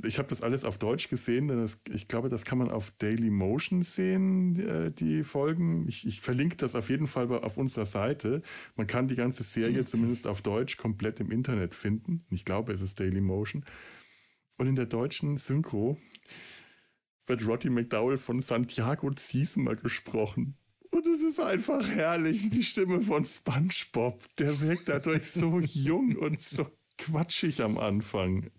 ich 0.03 0.17
habe 0.17 0.29
das 0.29 0.41
alles 0.41 0.63
auf 0.63 0.77
Deutsch 0.77 1.09
gesehen, 1.09 1.47
denn 1.47 1.59
das, 1.59 1.81
ich 1.91 2.07
glaube, 2.07 2.29
das 2.29 2.45
kann 2.45 2.57
man 2.57 2.71
auf 2.71 2.91
Daily 2.91 3.29
Motion 3.29 3.83
sehen, 3.83 4.55
äh, 4.59 4.91
die 4.91 5.23
Folgen. 5.23 5.87
Ich, 5.87 6.07
ich, 6.07 6.21
verlinke 6.21 6.55
das 6.55 6.75
auf 6.75 6.89
jeden 6.89 7.07
Fall 7.07 7.29
auf 7.31 7.57
unserer 7.57 7.85
Seite. 7.85 8.41
Man 8.75 8.87
kann 8.87 9.07
die 9.07 9.15
ganze 9.15 9.43
Serie 9.43 9.83
zumindest 9.83 10.27
auf 10.27 10.41
Deutsch 10.41 10.77
komplett 10.77 11.19
im 11.19 11.31
Internet 11.31 11.73
finden. 11.73 12.25
Ich 12.29 12.45
glaube, 12.45 12.71
es 12.71 12.81
ist 12.81 12.99
Daily 12.99 13.21
Motion. 13.21 13.65
Und 14.57 14.67
in 14.67 14.75
der 14.75 14.85
deutschen 14.85 15.37
Synchro 15.37 15.97
wird 17.25 17.45
Roddy 17.45 17.69
McDowell 17.69 18.17
von 18.17 18.39
Santiago 18.39 19.11
Ziesmer 19.13 19.75
gesprochen. 19.75 20.55
Und 20.91 21.05
es 21.05 21.21
ist 21.21 21.39
einfach 21.41 21.87
herrlich. 21.87 22.49
Die 22.49 22.63
Stimme 22.63 23.01
von 23.01 23.25
SpongeBob, 23.25 24.23
der 24.37 24.61
wirkt 24.61 24.87
dadurch 24.87 25.29
so 25.29 25.59
jung 25.63 26.15
und 26.15 26.39
so 26.39 26.67
quatschig 26.97 27.61
am 27.61 27.77
Anfang. 27.77 28.49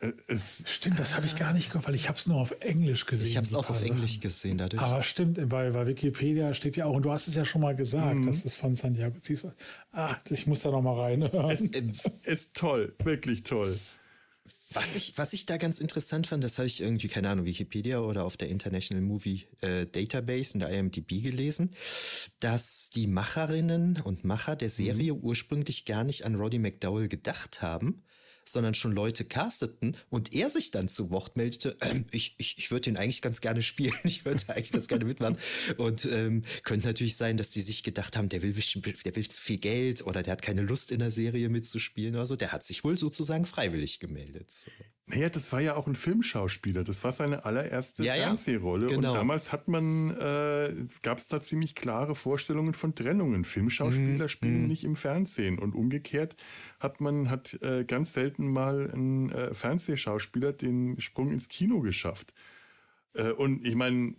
Äh, 0.00 0.12
es 0.26 0.62
stimmt, 0.66 0.98
das 0.98 1.14
habe 1.14 1.26
ich 1.26 1.36
gar 1.36 1.52
nicht 1.52 1.68
gehört, 1.68 1.86
weil 1.86 1.94
ich 1.94 2.08
habe 2.08 2.18
es 2.18 2.26
nur 2.26 2.36
auf 2.36 2.52
Englisch 2.60 3.06
gesehen. 3.06 3.28
Ich 3.28 3.36
habe 3.36 3.46
es 3.46 3.54
auch 3.54 3.70
auf 3.70 3.84
Englisch 3.84 4.20
gesehen 4.20 4.58
dadurch. 4.58 4.82
Aber 4.82 5.02
stimmt, 5.02 5.36
bei, 5.48 5.70
bei 5.70 5.86
Wikipedia 5.86 6.52
steht 6.54 6.76
ja 6.76 6.86
auch, 6.86 6.94
und 6.94 7.04
du 7.04 7.12
hast 7.12 7.28
es 7.28 7.34
ja 7.34 7.44
schon 7.44 7.62
mal 7.62 7.74
gesagt, 7.74 8.16
mhm. 8.16 8.26
dass 8.26 8.44
es 8.44 8.56
von 8.56 8.74
Santiago 8.74 9.18
Zieswas. 9.20 9.54
Ah, 9.92 10.16
ich 10.28 10.46
muss 10.46 10.60
da 10.60 10.70
noch 10.70 10.82
mal 10.82 10.98
rein. 10.98 11.22
Es 11.22 11.70
äh, 11.70 11.82
ist 12.24 12.54
toll, 12.54 12.94
wirklich 13.02 13.42
toll. 13.42 13.74
Was 14.72 14.94
ich, 14.96 15.16
was 15.16 15.32
ich 15.32 15.46
da 15.46 15.56
ganz 15.56 15.78
interessant 15.78 16.26
fand, 16.26 16.44
das 16.44 16.58
habe 16.58 16.66
ich 16.66 16.82
irgendwie, 16.82 17.06
keine 17.06 17.30
Ahnung, 17.30 17.46
Wikipedia 17.46 18.00
oder 18.00 18.24
auf 18.24 18.36
der 18.36 18.48
International 18.48 19.02
Movie 19.02 19.46
äh, 19.60 19.86
Database 19.86 20.54
in 20.54 20.60
der 20.60 20.70
IMDb 20.70 21.22
gelesen, 21.22 21.72
dass 22.40 22.90
die 22.90 23.06
Macherinnen 23.06 24.00
und 24.02 24.24
Macher 24.24 24.56
der 24.56 24.68
Serie 24.68 25.14
mhm. 25.14 25.20
ursprünglich 25.20 25.84
gar 25.84 26.04
nicht 26.04 26.24
an 26.24 26.34
Roddy 26.34 26.58
McDowell 26.58 27.08
gedacht 27.08 27.62
haben, 27.62 28.02
sondern 28.48 28.74
schon 28.74 28.92
Leute 28.92 29.24
casteten 29.24 29.96
und 30.10 30.34
er 30.34 30.48
sich 30.48 30.70
dann 30.70 30.88
zu 30.88 31.10
Wort 31.10 31.36
meldete, 31.36 31.76
ähm, 31.80 32.06
ich, 32.10 32.34
ich, 32.38 32.58
ich 32.58 32.70
würde 32.70 32.82
den 32.82 32.96
eigentlich 32.96 33.22
ganz 33.22 33.40
gerne 33.40 33.62
spielen, 33.62 33.94
ich 34.04 34.24
würde 34.24 34.40
eigentlich 34.48 34.70
das 34.70 34.88
gerne 34.88 35.04
mitmachen. 35.04 35.36
Und 35.76 36.04
ähm, 36.06 36.42
könnte 36.62 36.86
natürlich 36.86 37.16
sein, 37.16 37.36
dass 37.36 37.50
die 37.50 37.62
sich 37.62 37.82
gedacht 37.82 38.16
haben, 38.16 38.28
der 38.28 38.42
will, 38.42 38.52
der 38.52 39.16
will 39.16 39.28
zu 39.28 39.42
viel 39.42 39.58
Geld 39.58 40.06
oder 40.06 40.22
der 40.22 40.32
hat 40.32 40.42
keine 40.42 40.62
Lust 40.62 40.92
in 40.92 41.00
der 41.00 41.10
Serie 41.10 41.48
mitzuspielen 41.48 42.14
oder 42.14 42.26
so. 42.26 42.36
Der 42.36 42.52
hat 42.52 42.62
sich 42.62 42.84
wohl 42.84 42.96
sozusagen 42.96 43.44
freiwillig 43.44 44.00
gemeldet. 44.00 44.50
So. 44.50 44.70
Naja, 45.08 45.28
das 45.28 45.52
war 45.52 45.60
ja 45.60 45.76
auch 45.76 45.86
ein 45.86 45.94
Filmschauspieler. 45.94 46.82
Das 46.82 47.04
war 47.04 47.12
seine 47.12 47.44
allererste 47.44 48.02
ja, 48.02 48.14
Fernsehrolle. 48.14 48.88
Ja, 48.88 48.96
genau. 48.96 49.12
Und 49.12 49.14
damals 49.16 49.52
hat 49.52 49.68
man, 49.68 50.10
äh, 50.10 50.74
gab 51.02 51.18
es 51.18 51.28
da 51.28 51.40
ziemlich 51.40 51.76
klare 51.76 52.16
Vorstellungen 52.16 52.74
von 52.74 52.96
Trennungen. 52.96 53.44
Filmschauspieler 53.44 54.24
mhm. 54.24 54.28
spielen 54.28 54.62
mhm. 54.62 54.66
nicht 54.66 54.82
im 54.82 54.96
Fernsehen. 54.96 55.60
Und 55.60 55.76
umgekehrt 55.76 56.34
hat 56.80 57.00
man, 57.00 57.30
hat 57.30 57.54
äh, 57.62 57.84
ganz 57.84 58.14
selten 58.14 58.50
mal 58.50 58.90
ein 58.92 59.30
äh, 59.30 59.54
Fernsehschauspieler 59.54 60.52
den 60.52 61.00
Sprung 61.00 61.30
ins 61.30 61.48
Kino 61.48 61.80
geschafft. 61.82 62.34
Äh, 63.14 63.30
und 63.30 63.64
ich 63.64 63.76
meine, 63.76 64.14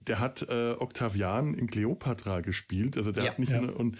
der 0.00 0.18
hat 0.18 0.42
äh, 0.42 0.72
Octavian 0.72 1.54
in 1.54 1.68
Cleopatra 1.68 2.42
gespielt. 2.42 2.98
Also 2.98 3.12
der 3.12 3.24
ja, 3.24 3.30
hat 3.30 3.38
nicht 3.38 3.52
ja. 3.52 3.58
Eine, 3.58 3.72
und 3.72 3.96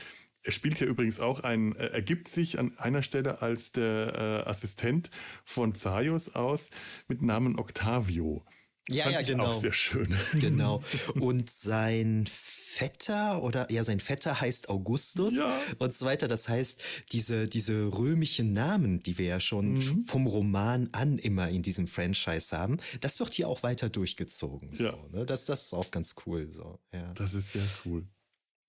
er 0.46 0.52
spielt 0.52 0.78
ja 0.78 0.86
übrigens 0.86 1.18
auch 1.18 1.40
ein, 1.40 1.74
er 1.74 1.94
äh, 1.94 2.02
gibt 2.02 2.28
sich 2.28 2.58
an 2.58 2.78
einer 2.78 3.02
Stelle 3.02 3.42
als 3.42 3.72
der 3.72 4.44
äh, 4.46 4.48
Assistent 4.48 5.10
von 5.44 5.74
Zaius 5.74 6.34
aus 6.34 6.70
mit 7.08 7.20
Namen 7.20 7.58
Octavio. 7.58 8.44
Ja, 8.88 9.04
Fand 9.04 9.14
ja, 9.14 9.22
genau. 9.22 9.46
Auch 9.46 9.60
sehr 9.60 9.72
schön. 9.72 10.14
Genau. 10.40 10.82
Und 11.14 11.50
sein 11.50 12.26
Vetter 12.30 13.42
oder 13.42 13.70
ja, 13.72 13.82
sein 13.82 13.98
Vetter 13.98 14.40
heißt 14.40 14.68
Augustus 14.68 15.36
ja. 15.36 15.58
und 15.78 15.92
so 15.92 16.06
weiter. 16.06 16.28
Das 16.28 16.48
heißt, 16.48 16.80
diese, 17.10 17.48
diese 17.48 17.86
römischen 17.98 18.52
Namen, 18.52 19.00
die 19.00 19.18
wir 19.18 19.26
ja 19.26 19.40
schon 19.40 19.74
mhm. 19.74 20.04
vom 20.04 20.28
Roman 20.28 20.90
an 20.92 21.18
immer 21.18 21.48
in 21.48 21.62
diesem 21.62 21.88
Franchise 21.88 22.56
haben, 22.56 22.76
das 23.00 23.18
wird 23.18 23.34
hier 23.34 23.48
auch 23.48 23.64
weiter 23.64 23.88
durchgezogen. 23.88 24.74
So, 24.74 24.84
ja. 24.84 24.96
ne? 25.10 25.26
das, 25.26 25.46
das 25.46 25.64
ist 25.64 25.74
auch 25.74 25.90
ganz 25.90 26.14
cool. 26.26 26.52
So, 26.52 26.78
ja. 26.92 27.12
Das 27.14 27.34
ist 27.34 27.52
sehr 27.52 27.66
cool. 27.84 28.06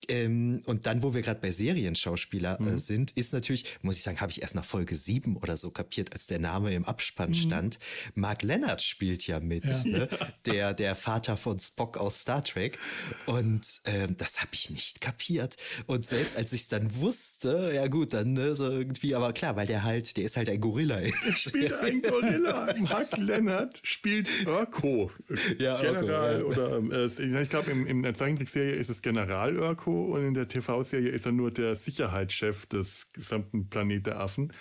Ähm, 0.06 0.60
und 0.66 0.86
dann, 0.86 1.02
wo 1.02 1.12
wir 1.12 1.22
gerade 1.22 1.40
bei 1.40 1.50
Serienschauspieler 1.50 2.60
äh, 2.60 2.62
mhm. 2.62 2.78
sind, 2.78 3.10
ist 3.16 3.32
natürlich, 3.32 3.64
muss 3.82 3.96
ich 3.96 4.02
sagen, 4.02 4.20
habe 4.20 4.30
ich 4.30 4.42
erst 4.42 4.54
nach 4.54 4.64
Folge 4.64 4.94
7 4.94 5.36
oder 5.36 5.56
so 5.56 5.70
kapiert, 5.70 6.12
als 6.12 6.28
der 6.28 6.38
Name 6.38 6.72
im 6.72 6.84
Abspann 6.84 7.30
mhm. 7.30 7.34
stand. 7.34 7.78
Mark 8.14 8.42
Leonard 8.42 8.80
spielt 8.80 9.26
ja 9.26 9.40
mit, 9.40 9.64
ja. 9.64 9.84
Ne? 9.84 10.08
Der, 10.46 10.72
der 10.72 10.94
Vater 10.94 11.36
von 11.36 11.58
Spock 11.58 11.98
aus 11.98 12.20
Star 12.20 12.42
Trek. 12.42 12.78
Und 13.26 13.80
ähm, 13.84 14.16
das 14.16 14.40
habe 14.40 14.50
ich 14.52 14.70
nicht 14.70 15.00
kapiert. 15.00 15.56
Und 15.86 16.06
selbst 16.06 16.36
als 16.36 16.52
ich 16.52 16.62
es 16.62 16.68
dann 16.68 16.94
wusste, 17.00 17.72
ja 17.74 17.86
gut, 17.88 18.14
dann 18.14 18.32
ne, 18.32 18.56
so 18.56 18.70
irgendwie, 18.70 19.14
aber 19.14 19.32
klar, 19.32 19.56
weil 19.56 19.66
der 19.66 19.82
halt, 19.82 20.16
der 20.16 20.24
ist 20.24 20.36
halt 20.36 20.48
ein 20.48 20.60
Gorilla. 20.60 21.00
Er 21.00 21.12
spielt 21.32 21.72
ein 21.72 22.00
Gorilla. 22.02 22.72
Mark 22.88 23.16
Leonard 23.16 23.80
spielt 23.82 24.28
Urko. 24.46 25.10
Ja, 25.58 25.80
General 25.80 26.42
Urko, 26.42 26.60
ja. 26.60 26.78
oder 26.78 27.04
äh, 27.04 27.42
ich 27.42 27.48
glaube, 27.50 27.70
im, 27.70 27.86
in 27.86 28.02
der 28.02 28.14
Zeichentrickserie 28.14 28.74
ist 28.74 28.88
es 28.88 29.02
General 29.02 29.56
Urko 29.56 29.87
und 29.92 30.24
in 30.24 30.34
der 30.34 30.48
TV-Serie 30.48 31.10
ist 31.10 31.26
er 31.26 31.32
nur 31.32 31.50
der 31.50 31.74
Sicherheitschef 31.74 32.66
des 32.66 33.12
gesamten 33.12 33.68
Planet 33.68 34.06
der 34.06 34.20
Affen. 34.20 34.52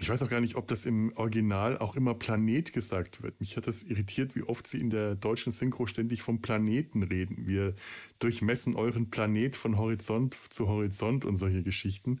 Ich 0.00 0.08
weiß 0.08 0.22
auch 0.22 0.30
gar 0.30 0.40
nicht, 0.40 0.54
ob 0.54 0.68
das 0.68 0.86
im 0.86 1.12
Original 1.16 1.76
auch 1.78 1.96
immer 1.96 2.14
Planet 2.14 2.72
gesagt 2.72 3.22
wird. 3.22 3.40
Mich 3.40 3.56
hat 3.56 3.66
das 3.66 3.82
irritiert, 3.82 4.36
wie 4.36 4.44
oft 4.44 4.66
sie 4.66 4.80
in 4.80 4.90
der 4.90 5.16
deutschen 5.16 5.50
Synchro 5.50 5.86
ständig 5.86 6.22
vom 6.22 6.40
Planeten 6.40 7.02
reden. 7.02 7.48
Wir 7.48 7.74
durchmessen 8.20 8.76
euren 8.76 9.10
Planet 9.10 9.56
von 9.56 9.76
Horizont 9.76 10.38
zu 10.50 10.68
Horizont 10.68 11.24
und 11.24 11.36
solche 11.36 11.64
Geschichten. 11.64 12.20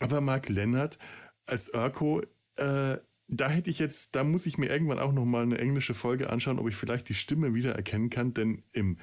Aber 0.00 0.20
Mark 0.20 0.48
Lennart 0.48 0.98
als 1.46 1.72
Urko, 1.72 2.22
äh, 2.56 2.98
da 3.28 3.48
hätte 3.48 3.70
ich 3.70 3.78
jetzt, 3.78 4.16
da 4.16 4.24
muss 4.24 4.46
ich 4.46 4.58
mir 4.58 4.68
irgendwann 4.68 4.98
auch 4.98 5.12
noch 5.12 5.24
mal 5.24 5.44
eine 5.44 5.58
englische 5.58 5.94
Folge 5.94 6.30
anschauen, 6.30 6.58
ob 6.58 6.68
ich 6.68 6.74
vielleicht 6.76 7.08
die 7.08 7.14
Stimme 7.14 7.54
wiedererkennen 7.54 8.10
kann, 8.10 8.34
denn 8.34 8.64
im 8.72 8.98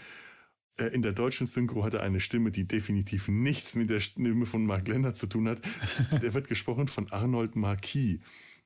in 0.78 1.02
der 1.02 1.14
deutschen 1.14 1.46
Synchro 1.46 1.84
hat 1.84 1.94
er 1.94 2.02
eine 2.02 2.20
Stimme, 2.20 2.52
die 2.52 2.68
definitiv 2.68 3.28
nichts 3.28 3.76
mit 3.76 3.90
der 3.90 4.00
Stimme 4.00 4.46
von 4.46 4.66
Mark 4.66 4.88
Lennart 4.88 5.18
zu 5.18 5.28
tun 5.28 5.48
hat. 5.48 5.62
der 6.22 6.34
wird 6.34 6.48
gesprochen 6.48 6.88
von 6.88 7.12
Arnold 7.12 7.56
Marquis. 7.56 8.20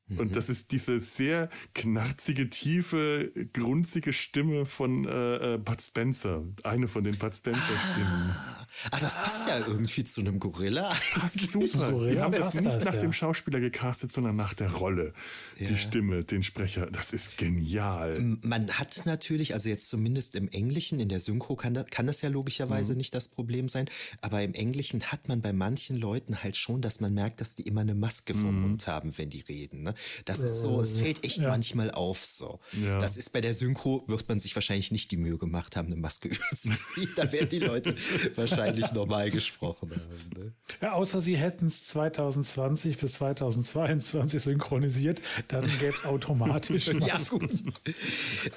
Und 0.08 0.30
mhm. 0.30 0.32
das 0.34 0.50
ist 0.50 0.72
diese 0.72 1.00
sehr 1.00 1.50
knarzige, 1.74 2.48
tiefe, 2.48 3.32
grunzige 3.54 4.14
Stimme 4.14 4.68
von 4.68 5.06
äh, 5.06 5.56
äh 5.56 5.58
Bud 5.58 5.82
Spencer. 5.82 6.44
Eine 6.64 6.88
von 6.88 7.04
den 7.04 7.18
Bud 7.18 7.34
Spencer-Stimmen. 7.34 8.30
Ah, 8.30 8.68
ah, 8.92 9.00
das 9.00 9.16
passt 9.16 9.48
ah. 9.48 9.58
ja 9.58 9.66
irgendwie 9.66 10.04
zu 10.04 10.22
einem 10.22 10.38
Gorilla. 10.38 10.96
Passt 11.16 11.40
super. 11.40 11.92
Gorilla 11.92 12.12
die 12.12 12.20
haben 12.20 12.34
jetzt 12.34 12.54
nicht 12.54 12.68
das, 12.68 12.86
nach 12.86 12.94
ja. 12.94 13.02
dem 13.02 13.14
Schauspieler 13.14 13.60
gecastet, 13.60 14.12
sondern 14.12 14.36
nach 14.36 14.54
der 14.54 14.72
Rolle. 14.74 15.14
Ja. 15.58 15.68
Die 15.68 15.76
Stimme, 15.76 16.24
den 16.24 16.44
Sprecher. 16.44 16.86
Das 16.86 17.12
ist 17.12 17.38
genial. 17.38 18.20
Man 18.44 18.70
hat 18.74 19.02
natürlich, 19.06 19.56
also 19.56 19.70
jetzt 19.70 19.90
zumindest 19.90 20.36
im 20.36 20.50
Englischen, 20.50 21.00
in 21.00 21.10
der 21.10 21.20
Synchro 21.20 21.56
kann, 21.56 21.74
das, 21.74 21.88
kann 21.88 22.06
das 22.06 22.22
ja 22.22 22.30
logischerweise 22.30 22.92
mhm. 22.92 23.00
nicht 23.00 23.16
das 23.16 23.28
Problem 23.28 23.68
sein. 23.70 23.90
Aber 24.22 24.44
im 24.44 24.54
Englischen 24.54 25.02
hat 25.06 25.30
man 25.30 25.42
bei 25.42 25.52
manchen 25.52 25.98
Leuten 25.98 26.44
halt 26.44 26.58
schon, 26.58 26.84
dass 26.84 27.00
man 27.00 27.16
merkt, 27.16 27.42
dass 27.42 27.56
die 27.56 27.64
immer 27.64 27.82
eine 27.82 27.96
Maske 27.96 28.36
vom 28.36 28.56
mhm. 28.56 28.62
Mund 28.62 28.88
haben, 28.88 29.18
wenn 29.18 29.32
die 29.32 29.42
reden. 29.42 29.82
Ne? 29.82 29.95
Das 30.26 30.40
ist 30.40 30.62
so, 30.62 30.82
es 30.82 30.98
fällt 30.98 31.24
echt 31.24 31.40
ja. 31.40 31.50
manchmal 31.50 31.92
auf 31.92 32.24
so. 32.24 32.60
Ja. 32.72 32.98
Das 33.00 33.18
ist 33.18 33.32
bei 33.32 33.42
der 33.42 33.54
Synchro, 33.54 34.04
wird 34.08 34.28
man 34.28 34.40
sich 34.40 34.56
wahrscheinlich 34.56 34.92
nicht 34.92 35.12
die 35.12 35.18
Mühe 35.18 35.38
gemacht 35.38 35.76
haben, 35.76 35.88
eine 35.88 35.96
Maske 35.96 36.28
überzuziehen. 36.30 37.10
da 37.16 37.32
werden 37.32 37.50
die 37.50 37.60
Leute 37.60 37.96
wahrscheinlich 38.36 38.92
normal 38.94 39.32
gesprochen 39.32 39.92
haben. 39.92 40.30
Ne? 40.44 40.54
Ja, 40.82 40.94
außer 40.94 41.22
sie 41.22 41.38
hätten 41.38 41.68
es 41.68 41.86
2020 41.88 42.98
bis 42.98 43.14
2022 43.14 44.42
synchronisiert, 44.42 45.22
dann 45.48 45.64
gäbe 45.80 45.94
es 45.94 46.06
automatisch. 46.06 46.88
ja, 47.00 47.18
gut. 47.30 47.52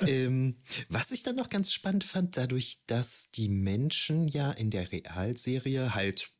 ähm, 0.07 0.57
was 0.89 1.11
ich 1.11 1.22
dann 1.22 1.36
noch 1.36 1.49
ganz 1.49 1.72
spannend 1.72 2.05
fand, 2.05 2.36
dadurch, 2.36 2.82
dass 2.86 3.30
die 3.30 3.49
Menschen 3.49 4.28
ja 4.28 4.51
in 4.51 4.70
der 4.70 4.91
Realserie 4.93 5.95
halt 5.95 6.30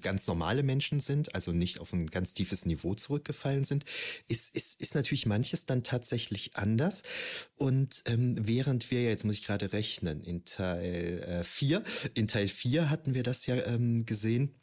ganz 0.00 0.26
normale 0.26 0.62
Menschen 0.62 1.00
sind, 1.00 1.34
also 1.34 1.52
nicht 1.52 1.80
auf 1.80 1.92
ein 1.92 2.08
ganz 2.08 2.34
tiefes 2.34 2.66
Niveau 2.66 2.94
zurückgefallen 2.94 3.64
sind, 3.64 3.84
ist, 4.28 4.54
ist, 4.54 4.80
ist 4.80 4.94
natürlich 4.94 5.26
manches 5.26 5.66
dann 5.66 5.82
tatsächlich 5.82 6.56
anders. 6.56 7.02
Und 7.56 8.02
ähm, 8.06 8.36
während 8.38 8.90
wir, 8.90 9.02
jetzt 9.02 9.24
muss 9.24 9.36
ich 9.36 9.44
gerade 9.44 9.72
rechnen, 9.72 10.22
in 10.22 10.44
Teil 10.44 11.42
4, 11.44 11.78
äh, 11.78 11.82
in 12.14 12.28
Teil 12.28 12.48
4 12.48 12.90
hatten 12.90 13.14
wir 13.14 13.22
das 13.22 13.46
ja 13.46 13.56
ähm, 13.66 14.06
gesehen, 14.06 14.54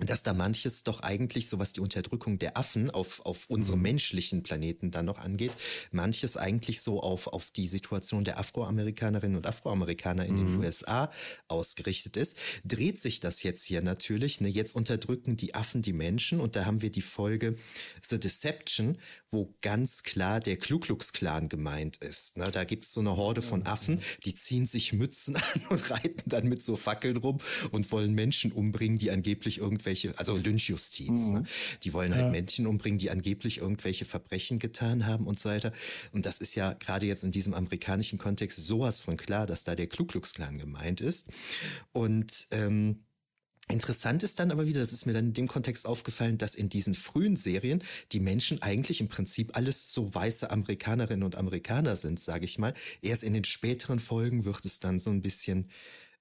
dass 0.00 0.24
da 0.24 0.32
manches 0.32 0.82
doch 0.82 1.00
eigentlich, 1.00 1.48
so 1.48 1.58
was 1.60 1.72
die 1.72 1.80
Unterdrückung 1.80 2.38
der 2.38 2.56
Affen 2.56 2.90
auf, 2.90 3.24
auf 3.24 3.46
unserem 3.48 3.78
mhm. 3.78 3.84
menschlichen 3.84 4.42
Planeten 4.42 4.90
dann 4.90 5.04
noch 5.04 5.18
angeht, 5.18 5.52
manches 5.92 6.36
eigentlich 6.36 6.80
so 6.80 7.00
auf, 7.00 7.28
auf 7.28 7.52
die 7.52 7.68
Situation 7.68 8.24
der 8.24 8.38
Afroamerikanerinnen 8.38 9.36
und 9.36 9.46
Afroamerikaner 9.46 10.26
in 10.26 10.34
mhm. 10.34 10.38
den 10.38 10.56
USA 10.56 11.12
ausgerichtet 11.46 12.16
ist, 12.16 12.36
dreht 12.64 12.98
sich 12.98 13.20
das 13.20 13.44
jetzt 13.44 13.64
hier 13.64 13.82
natürlich. 13.82 14.40
Ne? 14.40 14.48
Jetzt 14.48 14.74
unterdrücken 14.74 15.36
die 15.36 15.54
Affen 15.54 15.80
die 15.80 15.92
Menschen 15.92 16.40
und 16.40 16.56
da 16.56 16.64
haben 16.64 16.82
wir 16.82 16.90
die 16.90 17.02
Folge 17.02 17.56
The 18.02 18.18
Deception, 18.18 18.98
wo 19.30 19.54
ganz 19.60 20.02
klar 20.02 20.40
der 20.40 20.58
Ku 20.58 20.80
Klux 20.80 21.12
Klan 21.12 21.48
gemeint 21.48 21.98
ist. 21.98 22.36
Ne? 22.36 22.50
Da 22.50 22.64
gibt 22.64 22.84
es 22.84 22.94
so 22.94 23.00
eine 23.00 23.16
Horde 23.16 23.42
von 23.42 23.64
Affen, 23.64 24.02
die 24.24 24.34
ziehen 24.34 24.66
sich 24.66 24.92
Mützen 24.92 25.36
an 25.54 25.66
und 25.70 25.90
reiten 25.90 26.28
dann 26.28 26.48
mit 26.48 26.62
so 26.62 26.74
Fackeln 26.74 27.16
rum 27.16 27.38
und 27.70 27.92
wollen 27.92 28.12
Menschen 28.12 28.50
umbringen, 28.50 28.98
die 28.98 29.12
angeblich 29.12 29.58
irgendwie 29.58 29.83
irgendwelche, 29.84 30.18
also 30.18 30.36
Lynchjustiz, 30.36 31.08
ne? 31.08 31.28
mhm. 31.28 31.34
ne? 31.34 31.44
die 31.82 31.92
wollen 31.92 32.14
halt 32.14 32.24
ja. 32.24 32.30
Menschen 32.30 32.66
umbringen, 32.66 32.98
die 32.98 33.10
angeblich 33.10 33.58
irgendwelche 33.58 34.04
Verbrechen 34.04 34.58
getan 34.58 35.06
haben 35.06 35.26
und 35.26 35.38
so 35.38 35.48
weiter. 35.48 35.72
Und 36.12 36.26
das 36.26 36.38
ist 36.38 36.54
ja 36.54 36.72
gerade 36.74 37.06
jetzt 37.06 37.24
in 37.24 37.30
diesem 37.30 37.54
amerikanischen 37.54 38.18
Kontext 38.18 38.58
sowas 38.58 39.00
von 39.00 39.16
klar, 39.16 39.46
dass 39.46 39.64
da 39.64 39.74
der 39.74 39.88
Ku 39.88 40.04
Klux 40.04 40.34
Klan 40.34 40.58
gemeint 40.58 41.00
ist. 41.00 41.30
Und 41.92 42.46
ähm, 42.50 43.04
Interessant 43.70 44.22
ist 44.22 44.38
dann 44.38 44.50
aber 44.50 44.66
wieder, 44.66 44.80
das 44.80 44.92
ist 44.92 45.06
mir 45.06 45.14
dann 45.14 45.28
in 45.28 45.32
dem 45.32 45.48
Kontext 45.48 45.86
aufgefallen, 45.86 46.36
dass 46.36 46.54
in 46.54 46.68
diesen 46.68 46.92
frühen 46.92 47.34
Serien 47.34 47.82
die 48.12 48.20
Menschen 48.20 48.60
eigentlich 48.60 49.00
im 49.00 49.08
Prinzip 49.08 49.56
alles 49.56 49.90
so 49.90 50.14
weiße 50.14 50.50
Amerikanerinnen 50.50 51.22
und 51.22 51.38
Amerikaner 51.38 51.96
sind, 51.96 52.20
sage 52.20 52.44
ich 52.44 52.58
mal. 52.58 52.74
Erst 53.00 53.22
in 53.22 53.32
den 53.32 53.44
späteren 53.44 54.00
Folgen 54.00 54.44
wird 54.44 54.66
es 54.66 54.80
dann 54.80 54.98
so 54.98 55.08
ein 55.08 55.22
bisschen 55.22 55.70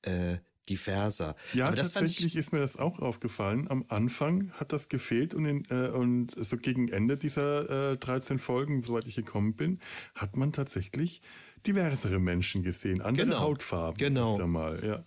äh, 0.03 0.37
diverser. 0.69 1.35
Ja, 1.53 1.67
Aber 1.67 1.75
tatsächlich 1.75 2.35
ist 2.35 2.53
mir 2.53 2.59
das 2.59 2.77
auch 2.77 2.99
aufgefallen. 2.99 3.69
Am 3.69 3.85
Anfang 3.89 4.51
hat 4.53 4.71
das 4.71 4.89
gefehlt 4.89 5.33
und, 5.33 5.45
in, 5.45 5.65
äh, 5.69 5.89
und 5.89 6.31
so 6.37 6.57
gegen 6.57 6.87
Ende 6.87 7.17
dieser 7.17 7.91
äh, 7.91 7.97
13 7.97 8.39
Folgen, 8.39 8.81
soweit 8.81 9.05
ich 9.05 9.15
gekommen 9.15 9.55
bin, 9.55 9.79
hat 10.15 10.35
man 10.35 10.51
tatsächlich 10.51 11.21
diversere 11.65 12.19
Menschen 12.19 12.63
gesehen, 12.63 13.01
andere 13.01 13.25
genau. 13.25 13.39
Hautfarben. 13.39 13.97
Genau. 13.97 14.37
Mal, 14.47 14.83
ja. 14.85 15.03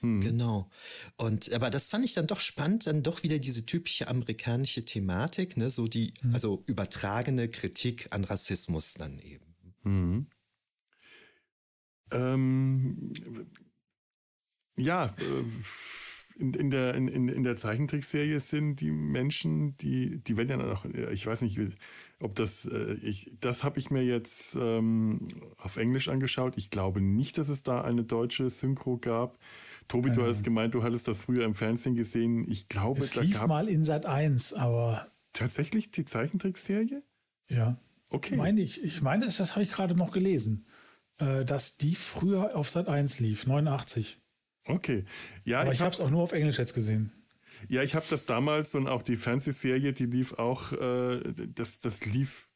Hm. 0.00 0.20
Genau. 0.20 0.68
Und 1.16 1.52
aber 1.54 1.70
das 1.70 1.88
fand 1.88 2.04
ich 2.04 2.12
dann 2.12 2.26
doch 2.26 2.40
spannend, 2.40 2.86
dann 2.86 3.02
doch 3.02 3.22
wieder 3.22 3.38
diese 3.38 3.64
typische 3.64 4.08
amerikanische 4.08 4.84
Thematik, 4.84 5.56
ne, 5.56 5.70
so 5.70 5.88
die, 5.88 6.12
hm. 6.20 6.34
also 6.34 6.62
übertragene 6.66 7.48
Kritik 7.48 8.08
an 8.10 8.24
Rassismus 8.24 8.94
dann 8.94 9.18
eben. 9.18 9.54
Hm. 9.82 10.26
Ähm, 12.12 13.12
ja, 14.76 15.06
äh, 15.06 15.44
in, 16.36 16.52
in, 16.52 16.70
der, 16.70 16.94
in, 16.94 17.28
in 17.28 17.42
der 17.42 17.56
Zeichentrickserie 17.56 18.40
sind 18.40 18.80
die 18.80 18.90
Menschen, 18.90 19.76
die, 19.76 20.18
die 20.18 20.36
werden 20.36 20.48
ja 20.48 20.56
noch, 20.56 20.84
ich 20.84 21.26
weiß 21.26 21.42
nicht, 21.42 21.60
ob 22.20 22.34
das, 22.34 22.66
äh, 22.66 22.94
ich, 23.02 23.30
das 23.40 23.62
habe 23.62 23.78
ich 23.78 23.90
mir 23.90 24.02
jetzt 24.02 24.56
ähm, 24.56 25.28
auf 25.58 25.76
Englisch 25.76 26.08
angeschaut. 26.08 26.54
Ich 26.56 26.70
glaube 26.70 27.00
nicht, 27.00 27.38
dass 27.38 27.48
es 27.48 27.62
da 27.62 27.82
eine 27.82 28.02
deutsche 28.02 28.50
Synchro 28.50 28.98
gab. 28.98 29.38
Tobi, 29.86 30.08
ähm, 30.08 30.14
du 30.14 30.26
hast 30.26 30.42
gemeint, 30.42 30.74
du 30.74 30.82
hattest 30.82 31.06
das 31.06 31.20
früher 31.20 31.44
im 31.44 31.54
Fernsehen 31.54 31.94
gesehen. 31.94 32.50
Ich 32.50 32.68
glaube, 32.68 33.00
es 33.00 33.12
da 33.12 33.20
lief 33.20 33.38
gab's 33.38 33.48
mal 33.48 33.68
in 33.68 33.84
Sat 33.84 34.06
1, 34.06 34.54
aber. 34.54 35.06
Tatsächlich 35.32 35.90
die 35.90 36.04
Zeichentrickserie? 36.04 37.02
Ja. 37.48 37.78
Okay. 38.08 38.36
Meine 38.36 38.60
ich, 38.60 38.82
ich 38.82 39.02
meine, 39.02 39.26
das 39.26 39.52
habe 39.52 39.62
ich 39.62 39.70
gerade 39.70 39.94
noch 39.94 40.12
gelesen, 40.12 40.66
äh, 41.18 41.44
dass 41.44 41.76
die 41.76 41.94
früher 41.94 42.56
auf 42.56 42.70
Sat 42.70 42.88
1 42.88 43.20
lief, 43.20 43.46
89. 43.46 44.20
Okay. 44.66 45.04
Ja, 45.44 45.60
Aber 45.60 45.70
ich, 45.70 45.76
ich 45.76 45.80
habe 45.80 45.92
es 45.92 46.00
auch 46.00 46.10
nur 46.10 46.22
auf 46.22 46.32
Englisch 46.32 46.58
jetzt 46.58 46.74
gesehen. 46.74 47.12
Ja, 47.68 47.82
ich 47.82 47.94
habe 47.94 48.06
das 48.08 48.24
damals 48.24 48.74
und 48.74 48.88
auch 48.88 49.02
die 49.02 49.16
Fernsehserie, 49.16 49.92
die 49.92 50.06
lief 50.06 50.34
auch, 50.34 50.72
äh, 50.72 51.20
das, 51.54 51.78
das 51.78 52.04
lief. 52.04 52.48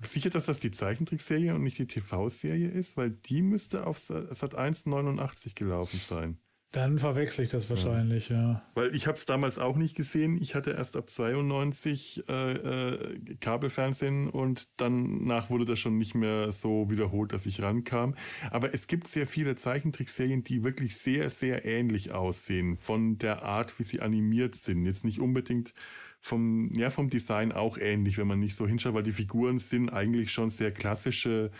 Sicher, 0.00 0.30
dass 0.30 0.46
das 0.46 0.60
die 0.60 0.70
Zeichentrickserie 0.70 1.54
und 1.54 1.64
nicht 1.64 1.78
die 1.78 1.88
TV-Serie 1.88 2.68
ist, 2.68 2.96
weil 2.96 3.10
die 3.10 3.42
müsste 3.42 3.84
auf 3.84 3.98
Sat 3.98 4.54
1 4.54 4.86
89 4.86 5.56
gelaufen 5.56 5.98
sein. 5.98 6.38
Dann 6.72 6.98
verwechsel 6.98 7.44
ich 7.44 7.50
das 7.50 7.68
wahrscheinlich, 7.68 8.30
ja. 8.30 8.36
ja. 8.36 8.62
Weil 8.74 8.94
ich 8.94 9.06
habe 9.06 9.16
es 9.16 9.26
damals 9.26 9.58
auch 9.58 9.76
nicht 9.76 9.94
gesehen. 9.94 10.38
Ich 10.40 10.54
hatte 10.54 10.70
erst 10.70 10.96
ab 10.96 11.08
92 11.08 12.24
äh, 12.30 12.52
äh, 12.52 13.36
Kabelfernsehen 13.40 14.30
und 14.30 14.68
danach 14.78 15.50
wurde 15.50 15.66
das 15.66 15.78
schon 15.78 15.98
nicht 15.98 16.14
mehr 16.14 16.50
so 16.50 16.90
wiederholt, 16.90 17.34
dass 17.34 17.44
ich 17.44 17.60
rankam. 17.60 18.14
Aber 18.50 18.72
es 18.72 18.86
gibt 18.86 19.06
sehr 19.06 19.26
viele 19.26 19.54
Zeichentrickserien, 19.54 20.44
die 20.44 20.64
wirklich 20.64 20.96
sehr, 20.96 21.28
sehr 21.28 21.66
ähnlich 21.66 22.12
aussehen 22.12 22.78
von 22.78 23.18
der 23.18 23.42
Art, 23.42 23.78
wie 23.78 23.84
sie 23.84 24.00
animiert 24.00 24.54
sind. 24.54 24.86
Jetzt 24.86 25.04
nicht 25.04 25.20
unbedingt 25.20 25.74
vom, 26.20 26.70
ja, 26.72 26.88
vom 26.88 27.10
Design 27.10 27.52
auch 27.52 27.76
ähnlich, 27.76 28.16
wenn 28.16 28.28
man 28.28 28.40
nicht 28.40 28.56
so 28.56 28.66
hinschaut, 28.66 28.94
weil 28.94 29.02
die 29.02 29.12
Figuren 29.12 29.58
sind 29.58 29.90
eigentlich 29.90 30.32
schon 30.32 30.48
sehr 30.48 30.70
klassische 30.70 31.50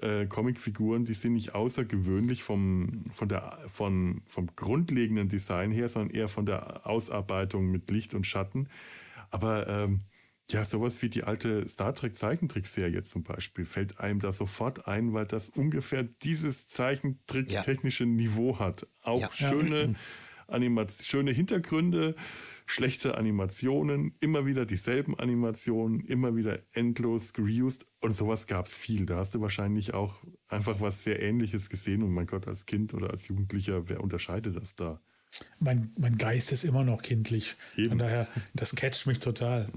äh, 0.00 0.26
Comicfiguren, 0.26 1.04
die 1.04 1.14
sind 1.14 1.34
nicht 1.34 1.54
außergewöhnlich 1.54 2.42
vom, 2.42 3.04
von 3.12 3.28
der, 3.28 3.58
von, 3.68 4.22
vom 4.26 4.48
grundlegenden 4.56 5.28
Design 5.28 5.70
her, 5.70 5.88
sondern 5.88 6.14
eher 6.14 6.28
von 6.28 6.46
der 6.46 6.86
Ausarbeitung 6.86 7.70
mit 7.70 7.90
Licht 7.90 8.14
und 8.14 8.26
Schatten. 8.26 8.68
Aber 9.30 9.68
ähm, 9.68 10.00
ja, 10.50 10.64
sowas 10.64 11.02
wie 11.02 11.08
die 11.08 11.24
alte 11.24 11.66
Star 11.68 11.94
Trek 11.94 12.16
Zeichentrickserie 12.16 13.02
zum 13.02 13.22
Beispiel 13.22 13.64
fällt 13.64 14.00
einem 14.00 14.20
da 14.20 14.32
sofort 14.32 14.86
ein, 14.86 15.12
weil 15.14 15.26
das 15.26 15.48
ungefähr 15.48 16.02
dieses 16.02 16.68
Zeichentrick-technische 16.68 18.04
ja. 18.04 18.10
Niveau 18.10 18.58
hat. 18.58 18.86
Auch 19.02 19.20
ja. 19.20 19.32
schöne 19.32 19.82
ja. 19.82 19.94
Animation, 20.48 21.04
schöne 21.04 21.32
Hintergründe, 21.32 22.14
schlechte 22.66 23.16
Animationen, 23.16 24.14
immer 24.20 24.46
wieder 24.46 24.66
dieselben 24.66 25.18
Animationen, 25.18 26.00
immer 26.00 26.36
wieder 26.36 26.60
endlos 26.72 27.32
geused 27.32 27.86
und 28.00 28.12
sowas 28.12 28.46
gab 28.46 28.66
es 28.66 28.76
viel. 28.76 29.06
Da 29.06 29.16
hast 29.16 29.34
du 29.34 29.40
wahrscheinlich 29.40 29.94
auch 29.94 30.22
einfach 30.48 30.80
was 30.80 31.04
sehr 31.04 31.22
Ähnliches 31.22 31.68
gesehen 31.68 32.02
und 32.02 32.12
mein 32.12 32.26
Gott, 32.26 32.48
als 32.48 32.66
Kind 32.66 32.94
oder 32.94 33.10
als 33.10 33.28
Jugendlicher, 33.28 33.88
wer 33.88 34.00
unterscheidet 34.02 34.56
das 34.56 34.76
da? 34.76 35.00
Mein, 35.60 35.92
mein 35.96 36.18
Geist 36.18 36.52
ist 36.52 36.64
immer 36.64 36.84
noch 36.84 37.02
kindlich. 37.02 37.54
Eben. 37.76 37.90
Von 37.90 37.98
daher, 37.98 38.26
das 38.52 38.74
catcht 38.74 39.06
mich 39.06 39.18
total. 39.18 39.68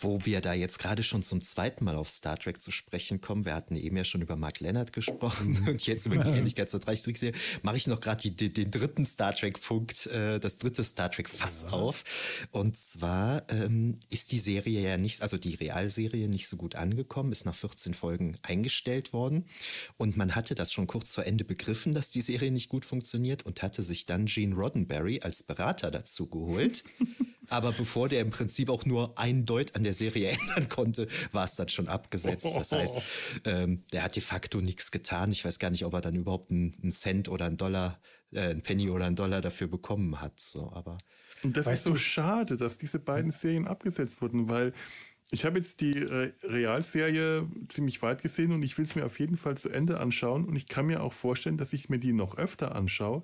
Wo 0.00 0.24
wir 0.24 0.40
da 0.40 0.54
jetzt 0.54 0.78
gerade 0.78 1.02
schon 1.02 1.22
zum 1.22 1.40
zweiten 1.40 1.84
Mal 1.84 1.96
auf 1.96 2.08
Star 2.08 2.38
Trek 2.38 2.58
zu 2.58 2.70
sprechen 2.70 3.20
kommen, 3.20 3.44
wir 3.44 3.54
hatten 3.54 3.76
eben 3.76 3.96
ja 3.96 4.04
schon 4.04 4.22
über 4.22 4.36
Mark 4.36 4.60
Leonard 4.60 4.92
gesprochen 4.92 5.58
mhm. 5.60 5.68
und 5.68 5.86
jetzt 5.86 6.06
über 6.06 6.16
die 6.16 6.28
Ähnlichkeit 6.28 6.70
zur 6.70 6.80
Zeichentrickserie, 6.80 7.34
mache 7.62 7.76
ich 7.76 7.86
noch 7.86 8.00
gerade 8.00 8.30
den 8.30 8.70
dritten 8.70 9.04
Star 9.04 9.32
Trek-Punkt, 9.32 10.06
äh, 10.06 10.38
das 10.38 10.58
dritte 10.58 10.84
Star 10.84 11.10
Trek-Fass 11.10 11.64
ja. 11.64 11.70
auf. 11.70 12.04
Und 12.50 12.76
zwar 12.76 13.42
ähm, 13.50 13.96
ist 14.08 14.32
die 14.32 14.38
Serie 14.38 14.80
ja 14.80 14.96
nicht, 14.96 15.22
also 15.22 15.36
die 15.36 15.54
Realserie 15.54 16.28
nicht 16.28 16.48
so 16.48 16.56
gut 16.56 16.76
angekommen, 16.76 17.32
ist 17.32 17.44
nach 17.44 17.54
14 17.54 17.94
Folgen 17.94 18.36
eingestellt 18.42 19.12
worden. 19.12 19.46
Und 19.96 20.16
man 20.16 20.34
hatte 20.34 20.54
das 20.54 20.72
schon 20.72 20.86
kurz 20.86 21.14
vor 21.14 21.24
Ende 21.24 21.44
begriffen, 21.44 21.92
dass 21.92 22.10
die 22.10 22.22
Serie 22.22 22.50
nicht 22.50 22.68
gut 22.68 22.84
funktioniert 22.84 23.44
und 23.44 23.62
hatte 23.62 23.82
sich 23.82 24.06
dann 24.06 24.26
Gene 24.26 24.54
Roddenberry 24.62 25.20
als 25.22 25.42
Berater 25.42 25.90
dazu 25.90 26.28
geholt. 26.30 26.84
Aber 27.48 27.72
bevor 27.72 28.08
der 28.08 28.22
im 28.22 28.30
Prinzip 28.30 28.70
auch 28.70 28.86
nur 28.86 29.18
ein 29.18 29.44
Deut 29.44 29.74
an 29.74 29.84
der 29.84 29.92
Serie 29.92 30.30
ändern 30.40 30.68
konnte, 30.68 31.06
war 31.32 31.44
es 31.44 31.54
dann 31.54 31.68
schon 31.68 31.88
abgesetzt. 31.88 32.46
Das 32.56 32.72
heißt, 32.72 33.00
ähm, 33.44 33.84
der 33.92 34.04
hat 34.04 34.16
de 34.16 34.22
facto 34.22 34.60
nichts 34.60 34.90
getan. 34.90 35.30
Ich 35.32 35.44
weiß 35.44 35.58
gar 35.58 35.70
nicht, 35.70 35.84
ob 35.84 35.92
er 35.92 36.00
dann 36.00 36.14
überhaupt 36.14 36.50
einen, 36.50 36.90
Cent 36.90 37.28
oder 37.28 37.46
einen 37.46 37.58
Dollar, 37.58 38.00
äh, 38.32 38.40
einen 38.40 38.62
Penny 38.62 38.88
oder 38.88 39.04
einen 39.04 39.16
Dollar 39.16 39.42
dafür 39.42 39.68
bekommen 39.68 40.20
hat. 40.20 40.40
So, 40.40 40.72
aber 40.72 40.96
und 41.44 41.56
das 41.56 41.66
ist 41.66 41.82
so 41.84 41.96
schade, 41.96 42.56
dass 42.56 42.78
diese 42.78 43.00
beiden 43.00 43.32
Serien 43.32 43.66
abgesetzt 43.66 44.22
wurden, 44.22 44.48
weil 44.48 44.72
ich 45.32 45.46
habe 45.46 45.56
jetzt 45.56 45.80
die 45.80 45.96
äh, 45.96 46.30
Realserie 46.44 47.48
ziemlich 47.68 48.02
weit 48.02 48.22
gesehen 48.22 48.52
und 48.52 48.62
ich 48.62 48.76
will 48.76 48.84
es 48.84 48.94
mir 48.94 49.06
auf 49.06 49.18
jeden 49.18 49.38
Fall 49.38 49.56
zu 49.56 49.70
Ende 49.70 49.98
anschauen. 49.98 50.44
Und 50.44 50.56
ich 50.56 50.68
kann 50.68 50.86
mir 50.86 51.02
auch 51.02 51.14
vorstellen, 51.14 51.56
dass 51.56 51.72
ich 51.72 51.88
mir 51.88 51.98
die 51.98 52.12
noch 52.12 52.36
öfter 52.36 52.74
anschaue, 52.76 53.22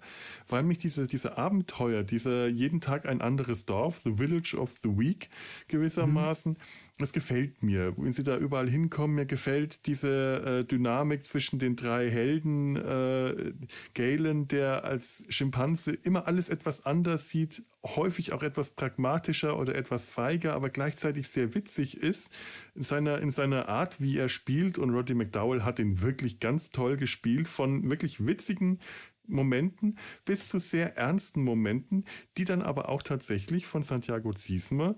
weil 0.48 0.62
mich 0.62 0.78
diese, 0.78 1.06
diese 1.06 1.36
Abenteuer, 1.36 2.02
dieser 2.02 2.48
jeden 2.48 2.80
Tag 2.80 3.06
ein 3.06 3.20
anderes 3.20 3.66
Dorf, 3.66 3.98
The 3.98 4.14
Village 4.14 4.56
of 4.58 4.78
the 4.78 4.96
Week 4.96 5.28
gewissermaßen, 5.68 6.52
mhm 6.52 6.87
es 7.00 7.12
gefällt 7.12 7.62
mir, 7.62 7.94
wenn 7.96 8.12
sie 8.12 8.24
da 8.24 8.36
überall 8.36 8.68
hinkommen. 8.68 9.16
Mir 9.16 9.26
gefällt 9.26 9.86
diese 9.86 10.62
äh, 10.62 10.64
Dynamik 10.64 11.24
zwischen 11.24 11.58
den 11.58 11.76
drei 11.76 12.10
Helden. 12.10 12.76
Äh, 12.76 13.52
Galen, 13.94 14.48
der 14.48 14.84
als 14.84 15.24
Schimpanse 15.28 15.92
immer 15.92 16.26
alles 16.26 16.48
etwas 16.48 16.86
anders 16.86 17.28
sieht, 17.28 17.62
häufig 17.84 18.32
auch 18.32 18.42
etwas 18.42 18.70
pragmatischer 18.70 19.58
oder 19.58 19.74
etwas 19.74 20.10
feiger, 20.10 20.54
aber 20.54 20.70
gleichzeitig 20.70 21.28
sehr 21.28 21.54
witzig 21.54 21.98
ist 22.02 22.36
in 22.74 22.82
seiner, 22.82 23.20
in 23.20 23.30
seiner 23.30 23.68
Art, 23.68 24.00
wie 24.00 24.18
er 24.18 24.28
spielt. 24.28 24.78
Und 24.78 24.90
Roddy 24.90 25.14
McDowell 25.14 25.62
hat 25.62 25.78
ihn 25.78 26.02
wirklich 26.02 26.40
ganz 26.40 26.70
toll 26.72 26.96
gespielt, 26.96 27.46
von 27.46 27.90
wirklich 27.90 28.26
witzigen 28.26 28.80
Momenten 29.28 29.98
bis 30.24 30.48
zu 30.48 30.58
sehr 30.58 30.96
ernsten 30.96 31.44
Momenten, 31.44 32.04
die 32.36 32.44
dann 32.44 32.62
aber 32.62 32.88
auch 32.88 33.02
tatsächlich 33.02 33.66
von 33.66 33.82
Santiago 33.82 34.32
Ziesmer 34.32 34.96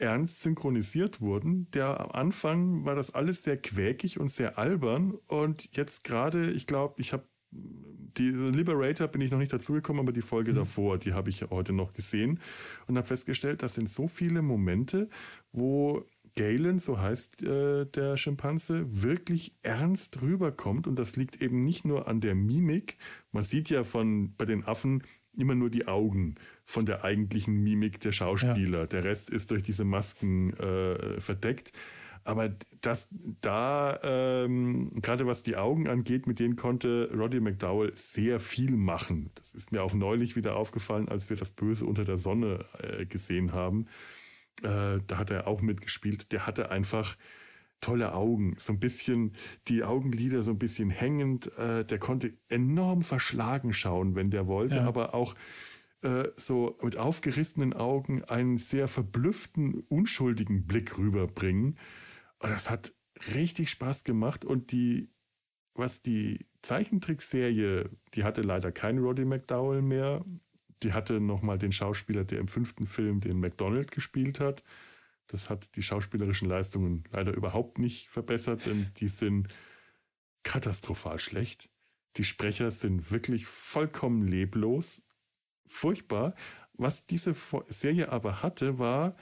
ernst 0.00 0.42
synchronisiert 0.42 1.20
wurden. 1.20 1.70
Der 1.72 2.00
am 2.00 2.10
Anfang 2.10 2.84
war 2.84 2.94
das 2.94 3.14
alles 3.14 3.42
sehr 3.42 3.56
quäkig 3.56 4.20
und 4.20 4.30
sehr 4.30 4.58
albern 4.58 5.14
und 5.26 5.76
jetzt 5.76 6.04
gerade, 6.04 6.50
ich 6.50 6.66
glaube, 6.66 6.94
ich 7.00 7.12
habe 7.12 7.24
die 7.52 8.30
Liberator 8.30 9.08
bin 9.08 9.20
ich 9.20 9.30
noch 9.30 9.38
nicht 9.38 9.52
dazugekommen, 9.52 10.00
aber 10.00 10.12
die 10.12 10.22
Folge 10.22 10.52
mhm. 10.52 10.56
davor, 10.56 10.98
die 10.98 11.12
habe 11.12 11.30
ich 11.30 11.42
heute 11.50 11.72
noch 11.72 11.92
gesehen 11.92 12.40
und 12.86 12.96
habe 12.96 13.06
festgestellt, 13.06 13.62
das 13.62 13.74
sind 13.74 13.90
so 13.90 14.08
viele 14.08 14.42
Momente, 14.42 15.08
wo 15.52 16.04
Galen, 16.34 16.78
so 16.78 16.98
heißt 17.00 17.42
äh, 17.44 17.86
der 17.86 18.16
Schimpanse, 18.18 18.84
wirklich 18.90 19.56
ernst 19.62 20.20
rüberkommt 20.20 20.86
und 20.86 20.98
das 20.98 21.16
liegt 21.16 21.40
eben 21.40 21.60
nicht 21.60 21.86
nur 21.86 22.08
an 22.08 22.20
der 22.20 22.34
Mimik. 22.34 22.98
Man 23.32 23.42
sieht 23.42 23.70
ja 23.70 23.84
von 23.84 24.34
bei 24.36 24.44
den 24.44 24.64
Affen 24.64 25.02
immer 25.36 25.54
nur 25.54 25.70
die 25.70 25.86
Augen 25.86 26.36
von 26.64 26.86
der 26.86 27.04
eigentlichen 27.04 27.62
Mimik 27.62 28.00
der 28.00 28.12
Schauspieler. 28.12 28.80
Ja. 28.80 28.86
Der 28.86 29.04
Rest 29.04 29.30
ist 29.30 29.50
durch 29.50 29.62
diese 29.62 29.84
Masken 29.84 30.52
äh, 30.54 31.20
verdeckt. 31.20 31.72
Aber 32.24 32.52
das 32.80 33.08
da, 33.40 34.00
ähm, 34.02 34.90
gerade 35.00 35.26
was 35.26 35.44
die 35.44 35.56
Augen 35.56 35.88
angeht, 35.88 36.26
mit 36.26 36.40
denen 36.40 36.56
konnte 36.56 37.08
Roddy 37.14 37.38
McDowell 37.38 37.92
sehr 37.94 38.40
viel 38.40 38.76
machen. 38.76 39.30
Das 39.36 39.54
ist 39.54 39.70
mir 39.70 39.84
auch 39.84 39.94
neulich 39.94 40.34
wieder 40.34 40.56
aufgefallen, 40.56 41.08
als 41.08 41.30
wir 41.30 41.36
das 41.36 41.52
Böse 41.52 41.86
unter 41.86 42.04
der 42.04 42.16
Sonne 42.16 42.64
äh, 42.80 43.06
gesehen 43.06 43.52
haben. 43.52 43.86
Äh, 44.62 44.98
da 45.06 45.18
hat 45.18 45.30
er 45.30 45.46
auch 45.46 45.60
mitgespielt. 45.60 46.32
Der 46.32 46.48
hatte 46.48 46.70
einfach 46.72 47.16
tolle 47.80 48.14
Augen, 48.14 48.54
so 48.58 48.72
ein 48.72 48.80
bisschen 48.80 49.32
die 49.68 49.84
Augenlider 49.84 50.42
so 50.42 50.50
ein 50.50 50.58
bisschen 50.58 50.90
hängend. 50.90 51.56
Äh, 51.58 51.84
der 51.84 51.98
konnte 51.98 52.34
enorm 52.48 53.02
verschlagen 53.02 53.72
schauen, 53.72 54.14
wenn 54.14 54.30
der 54.30 54.46
wollte, 54.46 54.76
ja. 54.76 54.84
aber 54.84 55.14
auch 55.14 55.34
äh, 56.02 56.28
so 56.36 56.78
mit 56.82 56.96
aufgerissenen 56.96 57.72
Augen 57.72 58.24
einen 58.24 58.58
sehr 58.58 58.88
verblüfften, 58.88 59.84
unschuldigen 59.88 60.66
Blick 60.66 60.98
rüberbringen. 60.98 61.78
Und 62.38 62.50
das 62.50 62.70
hat 62.70 62.92
richtig 63.34 63.70
Spaß 63.70 64.04
gemacht 64.04 64.44
und 64.44 64.72
die, 64.72 65.08
was 65.74 66.02
die 66.02 66.46
Zeichentrickserie, 66.62 67.90
die 68.14 68.24
hatte 68.24 68.42
leider 68.42 68.72
keinen 68.72 68.98
Roddy 68.98 69.24
McDowell 69.24 69.82
mehr. 69.82 70.24
Die 70.82 70.92
hatte 70.92 71.20
nochmal 71.20 71.58
den 71.58 71.72
Schauspieler, 71.72 72.24
der 72.24 72.40
im 72.40 72.48
fünften 72.48 72.86
Film 72.86 73.20
den 73.20 73.40
McDonald 73.40 73.90
gespielt 73.90 74.40
hat. 74.40 74.62
Das 75.28 75.50
hat 75.50 75.76
die 75.76 75.82
schauspielerischen 75.82 76.48
Leistungen 76.48 77.04
leider 77.10 77.32
überhaupt 77.32 77.78
nicht 77.78 78.08
verbessert, 78.08 78.66
denn 78.66 78.90
die 78.98 79.08
sind 79.08 79.48
katastrophal 80.42 81.18
schlecht. 81.18 81.68
Die 82.16 82.24
Sprecher 82.24 82.70
sind 82.70 83.10
wirklich 83.10 83.46
vollkommen 83.46 84.26
leblos. 84.26 85.02
Furchtbar. 85.66 86.34
Was 86.74 87.06
diese 87.06 87.34
Serie 87.68 88.10
aber 88.10 88.42
hatte, 88.42 88.78
war, 88.78 89.16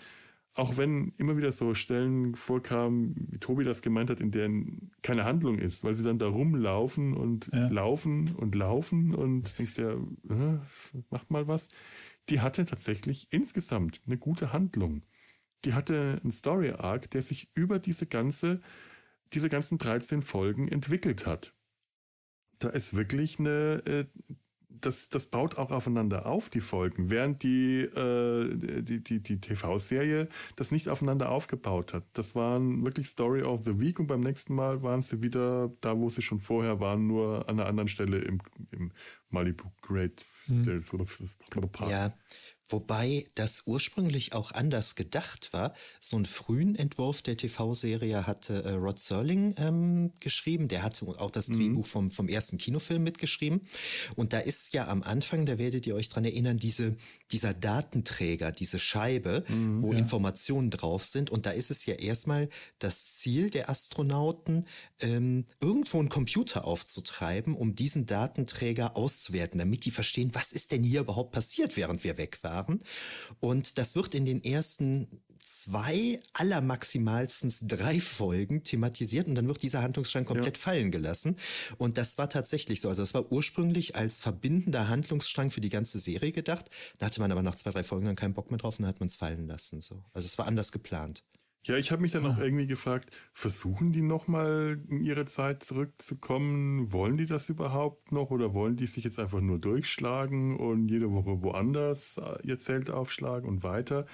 auch 0.55 0.77
wenn 0.77 1.13
immer 1.17 1.37
wieder 1.37 1.51
so 1.51 1.75
Stellen 1.75 2.37
vorkamen, 2.37 3.15
wie 3.31 3.39
Tobi 3.39 3.65
das 3.65 3.83
gemeint 3.83 4.11
hat, 4.11 4.21
in 4.21 4.31
denen 4.31 4.93
keine 5.03 5.25
Handlung 5.25 5.59
ist, 5.59 5.83
weil 5.83 5.95
sie 5.95 6.05
dann 6.05 6.19
da 6.19 6.29
rumlaufen 6.29 7.15
und 7.15 7.51
ja. 7.53 7.67
laufen 7.69 8.35
und 8.37 8.55
laufen 8.55 9.15
und 9.15 9.59
denkst 9.59 9.79
ja, 9.79 9.93
äh, 9.93 10.59
macht 11.11 11.31
mal 11.31 11.49
was. 11.49 11.69
Die 12.29 12.41
hatte 12.41 12.65
tatsächlich 12.65 13.27
insgesamt 13.31 14.01
eine 14.07 14.17
gute 14.17 14.53
Handlung 14.53 15.03
die 15.65 15.75
hatte 15.75 16.21
einen 16.23 16.33
Story 16.33 16.71
Arc, 16.71 17.11
der 17.11 17.23
sich 17.23 17.49
über 17.55 17.79
diese 17.79 18.07
ganze, 18.07 18.61
diese 19.33 19.49
ganzen 19.49 19.79
13 19.79 20.23
Folgen 20.23 20.69
entwickelt 20.69 21.27
hat. 21.27 21.55
Da 22.59 22.69
ist 22.69 22.95
wirklich 22.95 23.39
eine, 23.39 23.83
äh, 23.87 24.05
das, 24.69 25.09
das 25.09 25.27
baut 25.27 25.57
auch 25.57 25.71
aufeinander 25.71 26.27
auf, 26.27 26.51
die 26.51 26.61
Folgen, 26.61 27.11
während 27.11 27.43
die, 27.43 27.83
äh, 27.83 28.83
die, 28.83 29.03
die, 29.03 29.21
die 29.21 29.41
TV-Serie 29.41 30.29
das 30.57 30.73
nicht 30.73 30.89
aufeinander 30.89 31.31
aufgebaut 31.31 31.95
hat. 31.95 32.05
Das 32.13 32.35
waren 32.35 32.85
wirklich 32.85 33.09
Story 33.09 33.43
of 33.43 33.63
the 33.65 33.81
Week 33.81 33.99
und 33.99 34.07
beim 34.07 34.21
nächsten 34.21 34.55
Mal 34.55 34.83
waren 34.83 35.01
sie 35.01 35.23
wieder 35.23 35.73
da, 35.81 35.99
wo 35.99 36.09
sie 36.09 36.23
schon 36.23 36.41
vorher 36.41 36.81
waren, 36.81 37.07
nur 37.07 37.49
an 37.49 37.59
einer 37.59 37.69
anderen 37.69 37.89
Stelle 37.89 38.19
im, 38.19 38.41
im 38.73 38.93
Malibu 39.31 39.65
Great. 39.83 40.25
Mhm. 40.47 40.65
Ja, 41.91 42.15
Wobei 42.69 43.27
das 43.35 43.65
ursprünglich 43.67 44.33
auch 44.33 44.53
anders 44.53 44.95
gedacht 44.95 45.53
war. 45.53 45.75
So 46.01 46.17
einen 46.17 46.25
frühen 46.25 46.77
Entwurf 46.77 47.21
der 47.21 47.37
TV-Serie 47.37 48.27
hatte 48.27 48.65
äh, 48.65 48.71
Rod 48.71 48.99
Serling 48.99 49.55
ähm, 49.59 50.13
geschrieben. 50.21 50.69
Der 50.69 50.83
hatte 50.83 51.07
auch 51.07 51.31
das 51.31 51.49
mhm. 51.49 51.55
Drehbuch 51.55 51.87
vom, 51.87 52.11
vom 52.11 52.27
ersten 52.27 52.57
Kinofilm 52.57 53.03
mitgeschrieben. 53.03 53.61
Und 54.17 54.33
da 54.33 54.39
ist 54.39 54.73
ja 54.73 54.89
am 54.89 55.03
Anfang, 55.03 55.45
da 55.45 55.59
werdet 55.59 55.87
ihr 55.87 55.95
euch 55.95 56.09
dran 56.09 56.25
erinnern, 56.25 56.59
diese, 56.59 56.97
dieser 57.33 57.53
Datenträger, 57.53 58.51
diese 58.51 58.79
Scheibe, 58.79 59.45
mhm, 59.49 59.83
wo 59.83 59.93
ja. 59.93 59.99
Informationen 59.99 60.71
drauf 60.71 61.05
sind. 61.05 61.31
Und 61.31 61.45
da 61.45 61.51
ist 61.51 61.71
es 61.71 61.85
ja 61.85 61.95
erstmal 61.95 62.49
das 62.79 63.17
Ziel 63.17 63.51
der 63.51 63.69
Astronauten, 63.69 64.67
ähm, 65.01 65.45
irgendwo 65.61 65.99
einen 65.99 66.09
Computer 66.09 66.65
aufzutreiben, 66.65 67.55
um 67.55 67.75
diesen 67.75 68.07
Datenträger 68.07 68.97
auszuwerten, 68.97 69.59
damit 69.59 69.85
die 69.85 69.91
verstehen, 69.91 70.31
was 70.33 70.51
ist 70.51 70.73
denn 70.73 70.83
hier 70.83 71.01
überhaupt 71.01 71.33
passiert, 71.33 71.77
während 71.77 72.05
wir 72.05 72.17
weg 72.17 72.39
waren 72.43 72.54
waren. 72.55 72.81
Und 73.41 73.79
das 73.79 73.97
wird 73.97 74.15
in 74.15 74.25
den 74.25 74.43
ersten 74.43 75.09
zwei, 75.39 76.21
aller 76.33 76.63
maximalstens 76.63 77.67
drei 77.67 78.01
Folgen 78.01 78.65
thematisiert 78.65 79.29
und 79.29 79.35
dann 79.35 79.47
wird 79.47 79.63
dieser 79.63 79.83
Handlungsstrang 79.83 80.25
komplett 80.25 80.57
ja. 80.57 80.63
fallen 80.63 80.91
gelassen. 80.91 81.37
Und 81.77 81.99
das 81.99 82.17
war 82.17 82.31
tatsächlich 82.31 82.81
so. 82.81 82.89
Also 82.89 83.03
das 83.03 83.13
war 83.13 83.31
ursprünglich 83.31 83.95
als 83.95 84.21
verbindender 84.21 84.89
Handlungsstrang 84.89 85.51
für 85.51 85.61
die 85.61 85.69
ganze 85.69 85.99
Serie 85.99 86.33
gedacht. 86.33 86.71
Da 86.99 87.07
hatte 87.07 87.21
man 87.21 87.31
aber 87.31 87.43
nach 87.43 87.57
zwei, 87.57 87.71
drei 87.71 87.83
Folgen 87.83 88.07
dann 88.07 88.17
keinen 88.17 88.35
Bock 88.35 88.51
mehr 88.51 88.59
drauf 88.59 88.79
und 88.79 88.85
dann 88.85 88.89
hat 88.89 89.01
man 89.01 89.07
es 89.07 89.17
fallen 89.17 89.47
lassen. 89.47 89.83
So. 89.83 90.03
Also 90.15 90.27
es 90.27 90.39
war 90.39 90.47
anders 90.47 90.73
geplant. 90.73 91.23
Ja, 91.65 91.77
ich 91.77 91.91
habe 91.91 92.03
mich 92.03 92.13
dann 92.13 92.27
auch 92.27 92.37
ah. 92.37 92.43
irgendwie 92.43 92.67
gefragt, 92.67 93.11
versuchen 93.33 93.93
die 93.93 94.03
nochmal 94.03 94.81
in 94.89 95.01
ihre 95.01 95.25
Zeit 95.25 95.63
zurückzukommen? 95.63 96.93
Wollen 96.93 97.17
die 97.17 97.27
das 97.27 97.49
überhaupt 97.49 98.13
noch 98.13 98.31
oder 98.31 98.53
wollen 98.53 98.77
die 98.77 98.87
sich 98.87 99.05
jetzt 99.05 99.19
einfach 99.19 99.41
nur 99.41 99.59
durchschlagen 99.59 100.57
und 100.57 100.89
jede 100.89 101.11
Woche 101.11 101.43
woanders 101.43 102.19
äh, 102.19 102.47
ihr 102.47 102.59
Zelt 102.59 102.91
aufschlagen 102.91 103.49
und 103.49 103.63
weiter? 103.63 104.07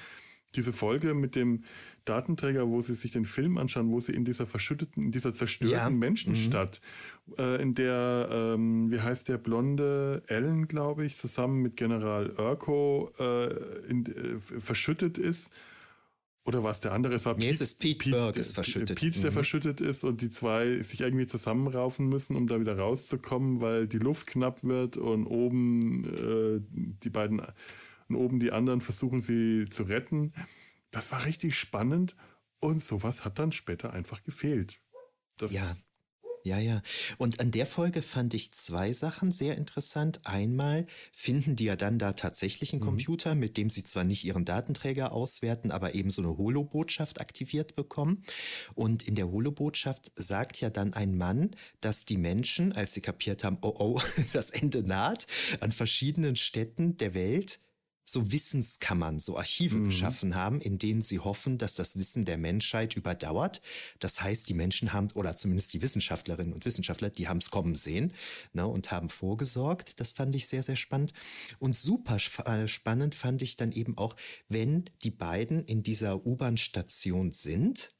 diese 0.57 0.73
Folge 0.73 1.15
mit 1.15 1.37
dem 1.37 1.65
Datenträger, 2.05 2.69
wo 2.69 2.81
sie 2.81 2.95
sich 2.95 3.13
den 3.13 3.25
Film 3.25 3.59
anschauen, 3.59 3.93
wo 3.93 4.01
sie 4.01 4.13
in 4.13 4.25
dieser 4.25 4.47
verschütteten, 4.47 5.05
in 5.05 5.13
dieser 5.13 5.33
zerstörten 5.33 5.77
ja. 5.77 5.91
Menschenstadt, 5.91 6.81
mhm. 7.27 7.35
äh, 7.39 7.57
in 7.63 7.75
der, 7.75 8.29
ähm, 8.31 8.91
wie 8.91 9.01
heißt 9.01 9.29
der 9.29 9.39
blonde 9.39 10.23
Ellen, 10.27 10.67
glaube 10.67 11.05
ich, 11.05 11.17
zusammen 11.17 11.63
mit 11.63 11.77
General 11.77 12.31
Urko 12.31 13.13
äh, 13.19 13.55
in, 13.89 14.07
äh, 14.07 14.61
verschüttet 14.61 15.19
ist. 15.19 15.57
Oder 16.45 16.63
was 16.63 16.81
der 16.81 16.93
andere? 16.93 17.15
Es 17.15 17.27
war 17.27 17.35
nee, 17.35 17.41
Pete, 17.41 17.55
es 17.55 17.61
ist 17.61 17.79
Pete, 17.81 17.99
Pete 17.99 18.17
Berg 18.17 18.37
ist 18.37 18.55
verschüttet. 18.55 18.99
Pete, 18.99 19.21
der 19.21 19.31
mhm. 19.31 19.35
verschüttet 19.35 19.81
ist 19.81 20.05
und 20.05 20.23
die 20.23 20.31
zwei 20.31 20.81
sich 20.81 21.01
irgendwie 21.01 21.27
zusammenraufen 21.27 22.09
müssen, 22.09 22.35
um 22.35 22.47
da 22.47 22.59
wieder 22.59 22.79
rauszukommen, 22.79 23.61
weil 23.61 23.87
die 23.87 23.99
Luft 23.99 24.27
knapp 24.27 24.65
wird 24.65 24.97
und 24.97 25.27
oben 25.27 26.05
äh, 26.05 26.61
die 27.03 27.11
beiden 27.11 27.43
und 28.09 28.17
oben 28.17 28.41
die 28.41 28.53
anderen 28.53 28.81
versuchen 28.81 29.21
sie 29.21 29.67
zu 29.69 29.85
retten. 29.85 30.33
Das 30.91 31.13
war 31.13 31.27
richtig 31.27 31.57
spannend 31.57 32.17
und 32.59 32.81
sowas 32.81 33.25
hat 33.25 33.39
dann 33.39 33.53
später 33.53 33.93
einfach 33.93 34.23
gefehlt. 34.23 34.81
Das 35.37 35.53
ja. 35.53 35.77
Ja, 36.45 36.59
ja. 36.59 36.83
Und 37.19 37.41
an 37.41 37.51
der 37.51 37.67
Folge 37.67 38.03
fand 38.03 38.33
ich 38.35 38.53
zwei 38.53 38.93
Sachen 38.93 39.31
sehr 39.33 39.59
interessant. 39.59 40.21
Einmal 40.25 40.87
finden 41.13 41.57
die 41.57 41.65
ja 41.65 41.77
dann 41.77 41.99
da 41.99 42.15
tatsächlich 42.15 42.73
einen 42.73 42.81
mhm. 42.81 42.87
Computer, 42.87 43.35
mit 43.35 43.57
dem 43.57 43.69
sie 43.69 43.85
zwar 43.85 44.05
nicht 44.05 44.25
ihren 44.25 44.45
Datenträger 44.45 45.13
auswerten, 45.13 45.71
aber 45.71 45.95
eben 45.95 46.11
so 46.11 46.23
eine 46.23 46.37
Holo-Botschaft 46.37 47.21
aktiviert 47.21 47.77
bekommen. 47.77 48.25
Und 48.75 49.07
in 49.07 49.15
der 49.15 49.31
Holo-Botschaft 49.31 50.13
sagt 50.17 50.61
ja 50.61 50.71
dann 50.71 50.95
ein 50.95 51.17
Mann, 51.17 51.57
dass 51.81 52.05
die 52.07 52.17
Menschen, 52.17 52.73
als 52.73 52.95
sie 52.95 53.03
kapiert 53.03 53.45
haben, 53.45 53.59
oh 53.63 53.75
oh, 53.79 54.01
das 54.33 54.51
Ende 54.51 54.83
naht, 54.83 55.27
an 55.61 55.73
verschiedenen 55.73 56.37
Städten 56.37 56.97
der 56.97 57.15
Welt 57.15 57.61
so 58.11 58.33
Wissenskammern, 58.33 59.19
so 59.19 59.37
Archive 59.37 59.79
mhm. 59.79 59.85
geschaffen 59.85 60.35
haben, 60.35 60.61
in 60.61 60.79
denen 60.79 61.03
sie 61.03 61.19
hoffen, 61.19 61.59
dass 61.59 61.75
das 61.75 61.97
Wissen 61.97 62.25
der 62.25 62.39
Menschheit 62.39 62.97
überdauert. 62.97 63.61
Das 63.99 64.23
heißt, 64.23 64.49
die 64.49 64.55
Menschen 64.55 64.93
haben, 64.93 65.09
oder 65.15 65.37
zumindest 65.37 65.73
die 65.75 65.83
Wissenschaftlerinnen 65.83 66.53
und 66.53 66.65
Wissenschaftler, 66.65 67.11
die 67.11 67.29
haben 67.29 67.39
es 67.39 67.51
kommen 67.51 67.75
sehen 67.75 68.13
ne, 68.53 68.67
und 68.67 68.91
haben 68.91 69.09
vorgesorgt. 69.09 70.01
Das 70.01 70.13
fand 70.13 70.35
ich 70.35 70.49
sehr, 70.49 70.63
sehr 70.63 70.77
spannend. 70.77 71.13
Und 71.59 71.77
super 71.77 72.17
äh, 72.47 72.67
spannend 72.67 73.15
fand 73.15 73.43
ich 73.43 73.57
dann 73.57 73.73
eben 73.73 73.97
auch, 73.97 74.17
wenn 74.49 74.91
die 75.03 75.11
beiden 75.11 75.65
in 75.65 75.83
dieser 75.83 76.27
U-Bahn-Station 76.27 77.33
sind, 77.33 77.91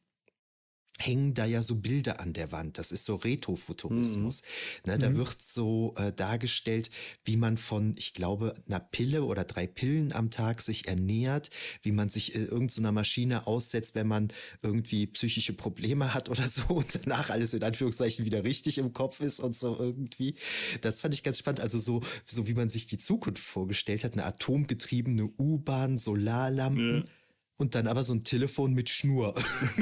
hängen 1.01 1.35
da 1.35 1.45
ja 1.45 1.63
so 1.63 1.77
Bilder 1.77 2.21
an 2.21 2.33
der 2.33 2.53
Wand. 2.53 2.79
Das 2.79 2.93
ist 2.93 3.05
so 3.05 3.17
Retrofuturismus. 3.17 4.43
Mhm. 4.85 4.91
Ne, 4.91 4.99
da 4.99 5.11
mhm. 5.11 5.17
wird 5.17 5.41
so 5.41 5.95
äh, 5.97 6.13
dargestellt, 6.13 6.91
wie 7.25 7.37
man 7.37 7.57
von, 7.57 7.95
ich 7.97 8.15
glaube, 8.15 8.55
einer 8.67 8.81
Pille 8.81 9.25
oder 9.25 9.45
drei 9.45 9.67
Pillen 9.67 10.13
am 10.13 10.31
Tag 10.31 10.61
sich 10.61 10.89
ernährt, 10.89 11.51
wie 11.83 11.93
man 11.93 12.09
sich 12.09 12.35
äh, 12.35 12.45
irgendeiner 12.45 12.93
Maschine 12.93 13.47
aussetzt, 13.47 13.95
wenn 13.95 14.07
man 14.07 14.33
irgendwie 14.63 15.07
psychische 15.07 15.55
Probleme 15.55 16.13
hat 16.13 16.29
oder 16.29 16.47
so 16.49 16.63
und 16.75 17.01
danach 17.03 17.31
alles 17.31 17.55
in 17.55 17.63
Anführungszeichen 17.63 18.25
wieder 18.25 18.45
richtig 18.45 18.79
im 18.79 18.93
Kopf 18.93 19.21
ist 19.21 19.41
und 19.41 19.55
so 19.55 19.77
irgendwie. 19.79 20.35
Das 20.81 21.01
fand 21.01 21.15
ich 21.15 21.23
ganz 21.23 21.39
spannend. 21.39 21.61
Also 21.61 21.79
so, 21.79 22.03
so 22.27 22.47
wie 22.47 22.55
man 22.55 22.69
sich 22.69 22.87
die 22.87 22.99
Zukunft 22.99 23.43
vorgestellt 23.43 24.05
hat, 24.05 24.13
eine 24.13 24.25
atomgetriebene 24.25 25.29
U-Bahn, 25.39 25.99
Solarlampen. 25.99 27.05
Ja 27.05 27.20
und 27.61 27.75
dann 27.75 27.87
aber 27.87 28.03
so 28.05 28.15
ein 28.15 28.25
Telefon 28.25 28.73
mit 28.73 28.89
Schnur. 28.89 29.35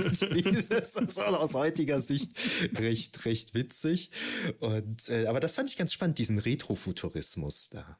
das 0.68 0.96
ist 0.96 1.20
aus 1.20 1.54
heutiger 1.54 2.00
Sicht 2.00 2.36
recht, 2.76 3.24
recht 3.24 3.54
witzig. 3.54 4.10
Und, 4.58 5.08
äh, 5.08 5.26
aber 5.26 5.38
das 5.38 5.54
fand 5.54 5.70
ich 5.70 5.76
ganz 5.76 5.92
spannend, 5.92 6.18
diesen 6.18 6.40
Retrofuturismus 6.40 7.70
da. 7.70 7.96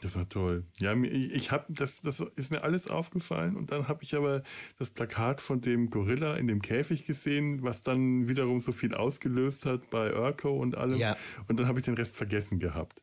Das 0.00 0.16
war 0.16 0.28
toll. 0.28 0.64
Ja, 0.80 0.94
ich 1.00 1.52
habe 1.52 1.72
das, 1.72 2.00
das 2.00 2.20
ist 2.34 2.50
mir 2.50 2.62
alles 2.62 2.88
aufgefallen 2.88 3.56
und 3.56 3.70
dann 3.70 3.86
habe 3.86 4.02
ich 4.02 4.16
aber 4.16 4.42
das 4.78 4.90
Plakat 4.90 5.40
von 5.40 5.60
dem 5.60 5.90
Gorilla 5.90 6.36
in 6.36 6.48
dem 6.48 6.60
Käfig 6.60 7.04
gesehen, 7.04 7.62
was 7.62 7.84
dann 7.84 8.28
wiederum 8.28 8.58
so 8.58 8.72
viel 8.72 8.94
ausgelöst 8.94 9.64
hat 9.64 9.90
bei 9.90 10.12
Urko 10.12 10.56
und 10.56 10.76
allem. 10.76 10.98
Ja. 10.98 11.16
Und 11.46 11.60
dann 11.60 11.68
habe 11.68 11.78
ich 11.78 11.84
den 11.84 11.94
Rest 11.94 12.16
vergessen 12.16 12.58
gehabt. 12.58 13.00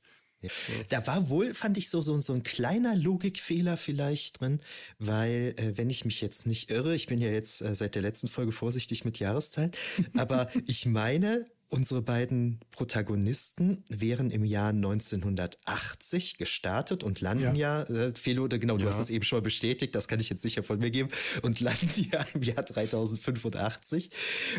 Da 0.89 1.05
war 1.07 1.29
wohl, 1.29 1.53
fand 1.53 1.77
ich, 1.77 1.89
so, 1.89 2.01
so, 2.01 2.19
so 2.19 2.33
ein 2.33 2.43
kleiner 2.43 2.95
Logikfehler 2.95 3.77
vielleicht 3.77 4.41
drin, 4.41 4.61
weil, 4.99 5.53
äh, 5.57 5.77
wenn 5.77 5.89
ich 5.89 6.05
mich 6.05 6.21
jetzt 6.21 6.47
nicht 6.47 6.71
irre, 6.71 6.95
ich 6.95 7.07
bin 7.07 7.19
ja 7.19 7.29
jetzt 7.29 7.61
äh, 7.61 7.75
seit 7.75 7.95
der 7.95 8.01
letzten 8.01 8.27
Folge 8.27 8.51
vorsichtig 8.51 9.05
mit 9.05 9.19
Jahreszahlen, 9.19 9.71
aber 10.17 10.49
ich 10.65 10.85
meine, 10.85 11.45
Unsere 11.70 12.01
beiden 12.01 12.59
Protagonisten 12.72 13.84
wären 13.89 14.30
im 14.30 14.45
Jahr 14.45 14.70
1980 14.70 16.38
gestartet 16.38 17.03
und 17.03 17.22
landen 17.22 17.55
ja, 17.55 17.84
ja 17.89 18.07
äh, 18.07 18.13
Felo, 18.16 18.47
genau, 18.47 18.78
du 18.78 18.84
ja. 18.84 18.89
hast 18.89 18.99
es 18.99 19.09
eben 19.09 19.24
schon 19.24 19.38
mal 19.38 19.43
bestätigt, 19.43 19.95
das 19.95 20.07
kann 20.07 20.20
ich 20.20 20.30
jetzt 20.30 20.43
sicher 20.43 20.61
von 20.61 20.78
mir 20.78 20.91
geben, 20.91 21.09
und 21.41 21.59
landen 21.61 21.89
ja 22.11 22.24
im 22.34 22.43
Jahr 22.43 22.63
3085. 22.63 24.11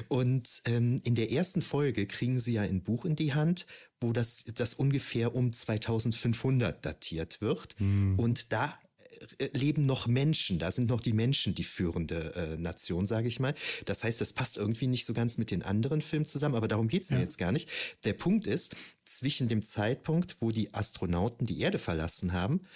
Und 0.08 0.62
ähm, 0.66 1.00
in 1.04 1.14
der 1.14 1.30
ersten 1.30 1.62
Folge 1.62 2.06
kriegen 2.06 2.40
sie 2.40 2.54
ja 2.54 2.62
ein 2.62 2.82
Buch 2.82 3.04
in 3.04 3.14
die 3.14 3.34
Hand, 3.34 3.66
wo 4.00 4.12
das, 4.12 4.44
das 4.54 4.74
ungefähr 4.74 5.34
um 5.34 5.52
2500 5.52 6.84
datiert 6.84 7.40
wird. 7.40 7.80
Mhm. 7.80 8.18
Und 8.18 8.52
da 8.52 8.78
leben 9.52 9.86
noch 9.86 10.06
Menschen, 10.06 10.58
da 10.58 10.70
sind 10.70 10.88
noch 10.88 11.00
die 11.00 11.12
Menschen 11.12 11.54
die 11.54 11.64
führende 11.64 12.34
äh, 12.34 12.56
Nation, 12.56 13.06
sage 13.06 13.28
ich 13.28 13.40
mal. 13.40 13.54
Das 13.84 14.04
heißt, 14.04 14.20
das 14.20 14.32
passt 14.32 14.58
irgendwie 14.58 14.86
nicht 14.86 15.06
so 15.06 15.14
ganz 15.14 15.38
mit 15.38 15.50
den 15.50 15.62
anderen 15.62 16.02
Filmen 16.02 16.26
zusammen, 16.26 16.54
aber 16.54 16.68
darum 16.68 16.88
geht's 16.88 17.10
mir 17.10 17.16
ja. 17.16 17.22
jetzt 17.22 17.38
gar 17.38 17.52
nicht. 17.52 17.68
Der 18.04 18.12
Punkt 18.12 18.46
ist, 18.46 18.76
zwischen 19.04 19.48
dem 19.48 19.62
Zeitpunkt, 19.62 20.36
wo 20.40 20.50
die 20.50 20.74
Astronauten 20.74 21.46
die 21.46 21.60
Erde 21.60 21.78
verlassen 21.78 22.32
haben 22.32 22.66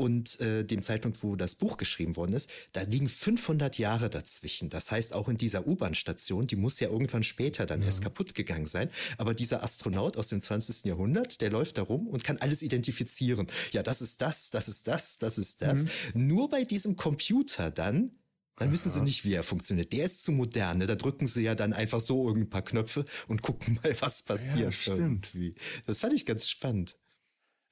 und 0.00 0.40
äh, 0.40 0.64
dem 0.64 0.82
Zeitpunkt, 0.82 1.22
wo 1.22 1.36
das 1.36 1.54
Buch 1.54 1.76
geschrieben 1.76 2.16
worden 2.16 2.32
ist, 2.32 2.50
da 2.72 2.80
liegen 2.80 3.06
500 3.06 3.76
Jahre 3.78 4.08
dazwischen. 4.08 4.70
Das 4.70 4.90
heißt, 4.90 5.12
auch 5.12 5.28
in 5.28 5.36
dieser 5.36 5.66
U-Bahn-Station, 5.66 6.46
die 6.46 6.56
muss 6.56 6.80
ja 6.80 6.88
irgendwann 6.88 7.22
später 7.22 7.66
dann 7.66 7.80
ja. 7.80 7.86
erst 7.86 8.02
kaputt 8.02 8.34
gegangen 8.34 8.64
sein. 8.64 8.90
Aber 9.18 9.34
dieser 9.34 9.62
Astronaut 9.62 10.16
aus 10.16 10.28
dem 10.28 10.40
20. 10.40 10.86
Jahrhundert, 10.86 11.42
der 11.42 11.50
läuft 11.50 11.76
da 11.76 11.82
rum 11.82 12.08
und 12.08 12.24
kann 12.24 12.38
alles 12.38 12.62
identifizieren. 12.62 13.46
Ja, 13.72 13.82
das 13.82 14.00
ist 14.00 14.22
das, 14.22 14.50
das 14.50 14.68
ist 14.68 14.88
das, 14.88 15.18
das 15.18 15.36
ist 15.36 15.60
das. 15.60 15.84
Mhm. 16.14 16.28
Nur 16.28 16.48
bei 16.48 16.64
diesem 16.64 16.96
Computer 16.96 17.70
dann 17.70 18.12
dann 18.56 18.72
wissen 18.72 18.90
sie 18.90 19.00
nicht, 19.00 19.24
wie 19.24 19.32
er 19.32 19.42
funktioniert. 19.42 19.90
Der 19.94 20.04
ist 20.04 20.22
zu 20.22 20.32
modern. 20.32 20.78
Ne? 20.78 20.86
Da 20.86 20.94
drücken 20.94 21.26
sie 21.26 21.42
ja 21.42 21.54
dann 21.54 21.72
einfach 21.72 21.98
so 21.98 22.26
irgendein 22.28 22.50
paar 22.50 22.60
Knöpfe 22.60 23.06
und 23.26 23.40
gucken 23.40 23.80
mal, 23.82 23.98
was 24.02 24.22
passiert. 24.22 24.58
Ja, 24.58 24.72
stimmt. 24.72 25.30
Irgendwie. 25.34 25.54
Das 25.86 26.00
fand 26.00 26.12
ich 26.12 26.26
ganz 26.26 26.46
spannend. 26.46 26.98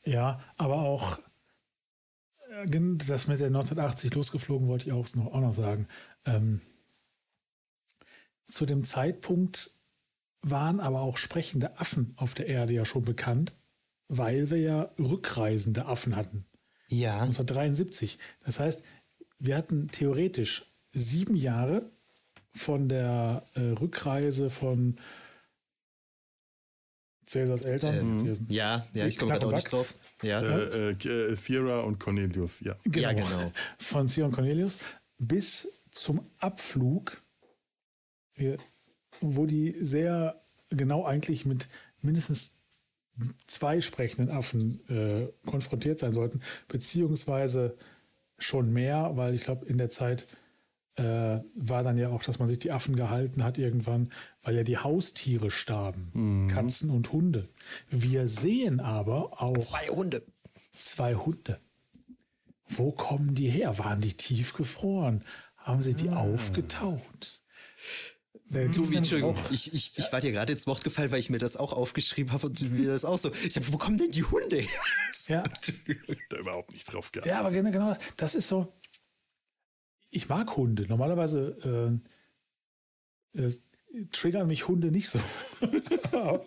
Ja, 0.04 0.40
aber 0.56 0.76
auch 0.76 1.18
das 2.66 3.26
mit 3.28 3.40
der 3.40 3.48
1980 3.48 4.14
losgeflogen 4.14 4.68
wollte 4.68 4.86
ich 4.86 4.92
auch 4.92 5.06
noch, 5.14 5.26
auch 5.26 5.40
noch 5.40 5.52
sagen. 5.52 5.86
Ähm, 6.24 6.60
zu 8.48 8.66
dem 8.66 8.84
Zeitpunkt 8.84 9.70
waren 10.42 10.80
aber 10.80 11.00
auch 11.00 11.16
sprechende 11.16 11.78
Affen 11.78 12.14
auf 12.16 12.34
der 12.34 12.46
Erde 12.46 12.74
ja 12.74 12.84
schon 12.84 13.04
bekannt, 13.04 13.54
weil 14.08 14.50
wir 14.50 14.58
ja 14.58 14.90
rückreisende 14.98 15.86
Affen 15.86 16.16
hatten. 16.16 16.46
Ja. 16.88 17.20
1973. 17.20 18.18
Das 18.44 18.60
heißt, 18.60 18.82
wir 19.38 19.56
hatten 19.56 19.88
theoretisch 19.88 20.64
sieben 20.92 21.36
Jahre 21.36 21.90
von 22.52 22.88
der 22.88 23.44
äh, 23.54 23.60
Rückreise 23.60 24.50
von 24.50 24.96
Cäsars 27.28 27.64
Eltern. 27.64 27.96
Ähm, 27.96 28.36
ja, 28.48 28.86
ja, 28.94 29.06
ich 29.06 29.18
komme 29.18 29.32
gerade 29.32 29.46
auch 29.46 29.52
nicht 29.52 29.70
drauf. 29.70 29.94
Ja. 30.22 30.40
Äh, 30.40 30.90
äh, 30.92 31.34
Sierra 31.36 31.80
und 31.80 32.00
Cornelius, 32.00 32.60
ja. 32.60 32.74
Genau. 32.84 32.98
ja, 32.98 33.12
genau. 33.12 33.52
Von 33.78 34.08
Sierra 34.08 34.28
und 34.28 34.34
Cornelius 34.34 34.78
bis 35.18 35.68
zum 35.90 36.24
Abflug, 36.38 37.20
wo 39.20 39.46
die 39.46 39.76
sehr 39.80 40.40
genau 40.70 41.04
eigentlich 41.04 41.44
mit 41.44 41.68
mindestens 42.00 42.60
zwei 43.46 43.80
sprechenden 43.80 44.30
Affen 44.30 44.80
äh, 44.88 45.28
konfrontiert 45.48 45.98
sein 45.98 46.12
sollten, 46.12 46.40
beziehungsweise 46.68 47.76
schon 48.38 48.72
mehr, 48.72 49.16
weil 49.16 49.34
ich 49.34 49.42
glaube, 49.42 49.66
in 49.66 49.76
der 49.78 49.90
Zeit 49.90 50.26
äh, 50.98 51.40
war 51.54 51.82
dann 51.82 51.96
ja 51.96 52.10
auch, 52.10 52.22
dass 52.22 52.38
man 52.38 52.48
sich 52.48 52.58
die 52.58 52.72
Affen 52.72 52.96
gehalten 52.96 53.44
hat 53.44 53.58
irgendwann, 53.58 54.10
weil 54.42 54.56
ja 54.56 54.62
die 54.62 54.78
Haustiere 54.78 55.50
starben. 55.50 56.10
Mhm. 56.12 56.48
Katzen 56.48 56.90
und 56.90 57.12
Hunde. 57.12 57.48
Wir 57.90 58.28
sehen 58.28 58.80
aber 58.80 59.40
auch. 59.42 59.58
Zwei 59.58 59.88
Hunde. 59.88 60.24
Zwei 60.72 61.14
Hunde. 61.14 61.60
Wo 62.66 62.92
kommen 62.92 63.34
die 63.34 63.48
her? 63.48 63.78
Waren 63.78 64.00
die 64.00 64.14
tiefgefroren? 64.14 65.24
Haben 65.56 65.82
sie 65.82 65.94
die 65.94 66.10
ah. 66.10 66.16
aufgetaut? 66.16 67.42
Du, 68.50 68.90
wie, 68.90 68.96
Entschuldigung, 68.96 69.36
ich, 69.50 69.74
ich, 69.74 69.98
ich 69.98 70.10
war 70.10 70.22
dir 70.22 70.32
gerade 70.32 70.52
ins 70.52 70.66
Wort 70.66 70.82
gefallen, 70.82 71.10
weil 71.10 71.18
ich 71.18 71.28
mir 71.28 71.38
das 71.38 71.58
auch 71.58 71.74
aufgeschrieben 71.74 72.32
habe 72.32 72.46
und 72.46 72.72
mir 72.72 72.88
das 72.88 73.04
auch 73.04 73.18
so. 73.18 73.30
Ich 73.46 73.56
habe, 73.56 73.70
wo 73.72 73.76
kommen 73.76 73.98
denn 73.98 74.10
die 74.10 74.24
Hunde 74.24 74.56
her? 74.56 74.80
ja. 75.28 75.42
da 76.30 76.38
überhaupt 76.38 76.72
nicht 76.72 76.90
drauf 76.90 77.12
geachtet. 77.12 77.30
Ja, 77.30 77.40
aber 77.40 77.50
genau, 77.50 77.70
genau 77.70 77.94
das 78.16 78.34
ist 78.34 78.48
so 78.48 78.72
ich 80.10 80.28
mag 80.28 80.56
Hunde. 80.56 80.86
Normalerweise 80.86 82.00
äh, 83.34 83.40
äh, 83.40 83.52
triggern 84.12 84.46
mich 84.46 84.68
Hunde 84.68 84.90
nicht 84.90 85.08
so. 85.08 85.18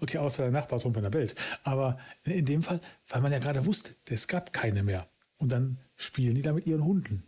okay, 0.00 0.18
außer 0.18 0.44
der 0.44 0.52
Nachbarssohn 0.52 0.94
von 0.94 1.02
der 1.02 1.12
Welt. 1.12 1.34
Aber 1.62 1.98
in 2.24 2.44
dem 2.44 2.62
Fall, 2.62 2.80
weil 3.08 3.20
man 3.20 3.32
ja 3.32 3.38
gerade 3.38 3.66
wusste, 3.66 3.94
es 4.08 4.28
gab 4.28 4.52
keine 4.52 4.82
mehr. 4.82 5.08
Und 5.36 5.52
dann 5.52 5.78
spielen 5.96 6.34
die 6.34 6.42
da 6.42 6.52
mit 6.52 6.66
ihren 6.66 6.84
Hunden. 6.84 7.24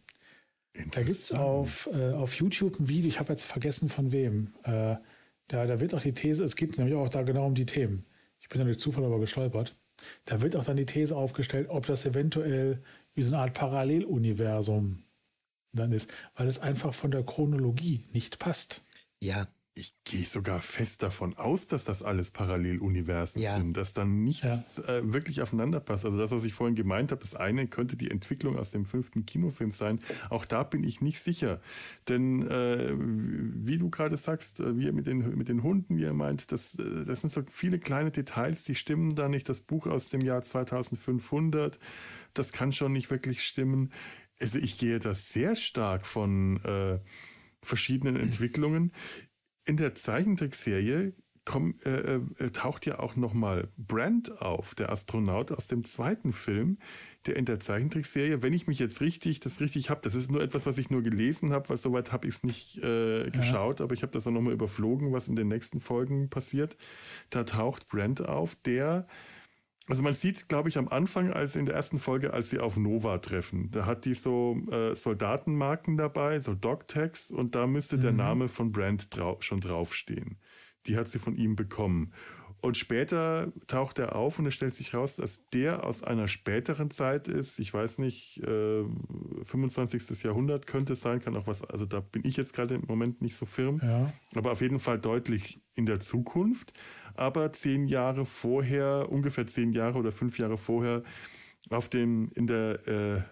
Da 0.93 1.03
gibt 1.03 1.19
es 1.19 1.33
auf, 1.33 1.89
äh, 1.93 2.13
auf 2.13 2.35
YouTube 2.35 2.79
ein 2.79 2.89
Video, 2.89 3.09
ich 3.09 3.19
habe 3.19 3.33
jetzt 3.33 3.45
vergessen 3.45 3.89
von 3.89 4.13
wem. 4.13 4.53
Äh, 4.63 4.97
da, 5.49 5.67
da 5.67 5.81
wird 5.81 5.95
auch 5.95 6.03
die 6.03 6.13
These, 6.13 6.45
es 6.45 6.57
geht 6.57 6.77
nämlich 6.77 6.95
auch 6.95 7.09
da 7.09 7.23
genau 7.23 7.47
um 7.47 7.55
die 7.55 7.67
Themen. 7.67 8.05
Ich 8.41 8.49
bin 8.49 8.59
da 8.59 8.65
durch 8.65 8.79
Zufall 8.79 9.05
aber 9.05 9.19
gestolpert. 9.19 9.75
Da 10.27 10.43
wird 10.43 10.55
auch 10.57 10.65
dann 10.65 10.77
die 10.77 10.85
These 10.85 11.17
aufgestellt, 11.17 11.69
ob 11.71 11.87
das 11.87 12.05
eventuell 12.05 12.83
wie 13.15 13.23
so 13.23 13.35
eine 13.35 13.45
Art 13.45 13.55
Paralleluniversum 13.55 15.06
dann 15.77 15.93
ist, 15.93 16.13
weil 16.35 16.49
es 16.49 16.59
einfach 16.59 16.95
von 16.95 17.11
der 17.11 17.23
Chronologie 17.23 18.05
nicht 18.13 18.39
passt. 18.39 18.87
Ja, 19.21 19.47
ich 19.79 19.95
gehe 20.05 20.25
sogar 20.25 20.63
fest 20.63 21.03
davon 21.03 21.37
aus, 21.37 21.67
dass 21.67 21.85
das 21.85 22.03
alles 22.03 22.31
Paralleluniversen 22.31 23.43
ja. 23.43 23.57
sind, 23.57 23.77
dass 23.77 23.93
dann 23.93 24.25
nichts 24.25 24.81
ja. 24.89 24.97
äh, 24.97 25.13
wirklich 25.13 25.43
aufeinander 25.43 25.81
passt. 25.81 26.07
Also 26.07 26.17
das, 26.17 26.31
was 26.31 26.45
ich 26.45 26.55
vorhin 26.55 26.75
gemeint 26.75 27.13
habe, 27.13 27.21
das 27.21 27.35
eine 27.35 27.67
könnte 27.67 27.95
die 27.95 28.11
Entwicklung 28.11 28.59
aus 28.59 28.71
dem 28.71 28.87
fünften 28.87 29.27
Kinofilm 29.27 29.71
sein. 29.71 29.99
Auch 30.31 30.47
da 30.47 30.63
bin 30.63 30.83
ich 30.83 31.03
nicht 31.03 31.21
sicher. 31.21 31.61
Denn 32.09 32.49
äh, 32.49 32.95
wie 32.97 33.77
du 33.77 33.91
gerade 33.91 34.17
sagst, 34.17 34.61
äh, 34.61 34.79
wie 34.79 34.91
mit 34.93 35.07
den, 35.07 35.37
mit 35.37 35.49
den 35.49 35.63
Hunden, 35.63 35.99
wie 35.99 36.05
er 36.05 36.15
meint, 36.15 36.53
das, 36.53 36.77
äh, 36.77 37.05
das 37.05 37.21
sind 37.21 37.31
so 37.31 37.43
viele 37.51 37.79
kleine 37.79 38.11
Details, 38.11 38.65
die 38.65 38.77
stimmen 38.77 39.15
da 39.15 39.29
nicht. 39.29 39.47
Das 39.47 39.61
Buch 39.61 39.87
aus 39.87 40.09
dem 40.09 40.23
Jahr 40.23 40.41
2500, 40.41 41.79
das 42.33 42.51
kann 42.51 42.73
schon 42.73 42.93
nicht 42.95 43.11
wirklich 43.11 43.45
stimmen. 43.45 43.93
Also 44.41 44.59
ich 44.59 44.79
gehe 44.79 44.99
da 44.99 45.15
sehr 45.15 45.57
stark 45.57 46.07
von... 46.07 46.63
Äh, 46.65 46.99
verschiedenen 47.67 48.17
Entwicklungen 48.17 48.93
in 49.65 49.77
der 49.77 49.95
Zeichentrickserie 49.95 51.13
komm, 51.45 51.77
äh, 51.85 52.17
äh, 52.17 52.51
taucht 52.53 52.87
ja 52.87 52.99
auch 52.99 53.15
nochmal 53.15 53.69
Brand 53.77 54.43
auf, 54.43 54.75
der 54.75 54.91
Astronaut 54.91 55.53
aus 55.53 55.69
dem 55.69 55.85
zweiten 55.85 56.33
Film, 56.33 56.79
der 57.27 57.37
in 57.37 57.45
der 57.45 57.61
Zeichentrickserie, 57.61 58.43
wenn 58.43 58.53
ich 58.53 58.67
mich 58.67 58.81
jetzt 58.81 59.01
richtig, 59.01 59.39
das 59.39 59.61
richtig 59.61 59.89
habe, 59.89 60.01
das 60.03 60.17
ist 60.17 60.29
nur 60.29 60.43
etwas, 60.43 60.67
was 60.67 60.77
ich 60.77 60.91
nur 60.91 61.03
gelesen 61.03 61.53
habe, 61.53 61.69
weil 61.69 61.77
soweit 61.77 62.11
habe 62.11 62.27
ich 62.27 62.35
es 62.35 62.43
nicht 62.43 62.79
äh, 62.79 63.31
geschaut, 63.31 63.79
ja. 63.79 63.85
aber 63.85 63.95
ich 63.95 64.03
habe 64.03 64.11
das 64.11 64.27
auch 64.27 64.33
nochmal 64.33 64.55
überflogen, 64.55 65.13
was 65.13 65.29
in 65.29 65.37
den 65.37 65.47
nächsten 65.47 65.79
Folgen 65.79 66.31
passiert. 66.31 66.77
Da 67.31 67.45
taucht 67.45 67.87
Brand 67.87 68.27
auf, 68.27 68.57
der 68.57 69.07
also 69.89 70.03
man 70.03 70.15
sieht, 70.15 70.49
glaube 70.49 70.69
ich, 70.69 70.79
am 70.79 70.89
Anfang, 70.89 71.33
als 71.33 71.55
in 71.55 71.67
der 71.67 71.77
ersten 71.77 71.99
Folge, 71.99 72.33
als 72.33 72.51
sie 72.51 72.59
auf 72.59 72.77
Nova 72.77 73.19
treffen, 73.19 73.71
da 73.71 73.87
hat 73.87 74.05
die 74.05 74.15
so 74.15 74.57
äh, 74.71 74.95
Soldatenmarken 74.95 75.97
dabei, 75.97 76.41
so 76.41 76.55
Dog-Tags, 76.55 77.31
und 77.31 77.55
da 77.55 77.67
müsste 77.67 77.97
mhm. 77.97 78.01
der 78.01 78.13
Name 78.13 78.49
von 78.49 78.73
Brand 78.73 79.17
drau 79.17 79.37
schon 79.41 79.61
draufstehen. 79.61 80.39
Die 80.87 80.97
hat 80.97 81.09
sie 81.09 81.19
von 81.19 81.37
ihm 81.37 81.57
bekommen. 81.57 82.13
Und 82.67 82.77
später 82.77 83.53
taucht 83.67 83.99
er 83.99 84.17
auf 84.17 84.39
und 84.39 84.47
es 84.47 84.55
stellt 84.55 84.75
sich 84.75 84.95
raus, 84.95 85.17
dass 85.17 85.49
der 85.51 85.85
aus 85.85 86.03
einer 86.03 86.29
späteren 86.29 86.91
Zeit 86.91 87.29
ist. 87.29 87.59
Ich 87.59 87.73
weiß 87.73 87.99
nicht, 87.99 88.39
äh, 88.47 88.85
25. 89.45 90.23
Jahrhundert 90.25 90.67
könnte 90.67 90.95
es 90.95 91.01
sein, 91.01 91.21
kann 91.21 91.37
auch 91.37 91.47
was, 91.47 91.65
also 91.65 91.87
da 91.87 92.01
bin 92.01 92.23
ich 92.25 92.37
jetzt 92.37 92.55
gerade 92.55 92.75
im 92.75 92.85
Moment 92.87 93.23
nicht 93.23 93.37
so 93.37 93.47
firm, 93.47 93.81
ja. 93.83 94.13
aber 94.35 94.53
auf 94.53 94.61
jeden 94.61 94.79
Fall 94.79 94.99
deutlich 94.99 95.61
in 95.75 95.87
der 95.87 96.01
Zukunft 96.01 96.73
aber 97.17 97.53
zehn 97.53 97.87
Jahre 97.87 98.25
vorher, 98.25 99.11
ungefähr 99.11 99.47
zehn 99.47 99.73
Jahre 99.73 99.99
oder 99.99 100.13
fünf 100.13 100.39
Jahre 100.39 100.57
vorher, 100.57 101.03
auf 101.71 101.89
dem, 101.89 102.31
in 102.35 102.47
der, 102.47 102.87
äh, 102.87 103.23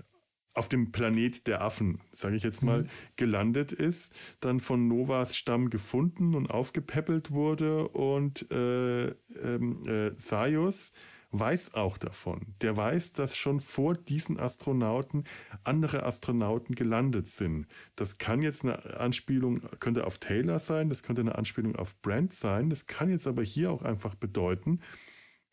auf 0.54 0.68
dem 0.68 0.92
Planet 0.92 1.46
der 1.46 1.60
Affen, 1.60 2.00
sage 2.12 2.36
ich 2.36 2.44
jetzt 2.44 2.62
mal, 2.62 2.82
mhm. 2.82 2.88
gelandet 3.16 3.72
ist, 3.72 4.14
dann 4.40 4.60
von 4.60 4.88
Novas 4.88 5.36
Stamm 5.36 5.68
gefunden 5.68 6.34
und 6.34 6.50
aufgepäppelt 6.50 7.32
wurde 7.32 7.88
und 7.88 8.50
äh, 8.50 9.08
ähm, 9.08 9.82
äh, 9.86 10.12
Sayus 10.16 10.92
weiß 11.38 11.74
auch 11.74 11.98
davon. 11.98 12.54
Der 12.60 12.76
weiß, 12.76 13.12
dass 13.12 13.36
schon 13.36 13.58
vor 13.58 13.94
diesen 13.94 14.38
Astronauten 14.38 15.24
andere 15.64 16.04
Astronauten 16.04 16.76
gelandet 16.76 17.26
sind. 17.26 17.66
Das 17.96 18.18
kann 18.18 18.40
jetzt 18.40 18.64
eine 18.64 19.00
Anspielung, 19.00 19.62
könnte 19.80 20.06
auf 20.06 20.18
Taylor 20.18 20.60
sein, 20.60 20.88
das 20.88 21.02
könnte 21.02 21.22
eine 21.22 21.34
Anspielung 21.34 21.74
auf 21.74 22.00
Brent 22.02 22.32
sein, 22.32 22.70
das 22.70 22.86
kann 22.86 23.10
jetzt 23.10 23.26
aber 23.26 23.42
hier 23.42 23.72
auch 23.72 23.82
einfach 23.82 24.14
bedeuten, 24.14 24.80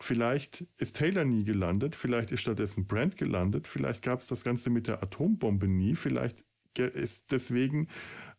Vielleicht 0.01 0.65
ist 0.77 0.97
Taylor 0.97 1.25
nie 1.25 1.43
gelandet, 1.43 1.95
vielleicht 1.95 2.31
ist 2.31 2.41
stattdessen 2.41 2.87
Brent 2.87 3.17
gelandet, 3.17 3.67
vielleicht 3.67 4.03
gab 4.03 4.19
es 4.19 4.27
das 4.27 4.43
Ganze 4.43 4.69
mit 4.69 4.87
der 4.87 5.03
Atombombe 5.03 5.67
nie, 5.67 5.95
vielleicht 5.95 6.43
ist 6.77 7.31
deswegen 7.31 7.87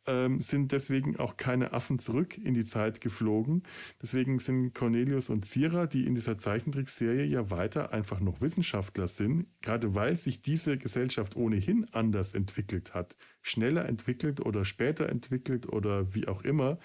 ähm, 0.06 0.40
sind 0.40 0.72
deswegen 0.72 1.18
auch 1.18 1.36
keine 1.36 1.72
Affen 1.72 1.98
zurück 1.98 2.36
in 2.36 2.54
die 2.54 2.64
Zeit 2.64 3.00
geflogen. 3.00 3.62
Deswegen 4.00 4.38
sind 4.38 4.74
Cornelius 4.74 5.30
und 5.30 5.44
Zira, 5.44 5.86
die 5.86 6.06
in 6.06 6.14
dieser 6.14 6.38
Zeichentrickserie 6.38 7.24
ja 7.24 7.50
weiter 7.50 7.92
einfach 7.92 8.20
noch 8.20 8.40
Wissenschaftler 8.40 9.06
sind, 9.06 9.46
gerade 9.60 9.94
weil 9.94 10.16
sich 10.16 10.42
diese 10.42 10.76
Gesellschaft 10.78 11.36
ohnehin 11.36 11.86
anders 11.92 12.34
entwickelt 12.34 12.94
hat, 12.94 13.16
schneller 13.42 13.86
entwickelt 13.86 14.40
oder 14.40 14.64
später 14.64 15.08
entwickelt 15.08 15.66
oder 15.66 16.14
wie 16.14 16.26
auch 16.26 16.42
immer. 16.42 16.78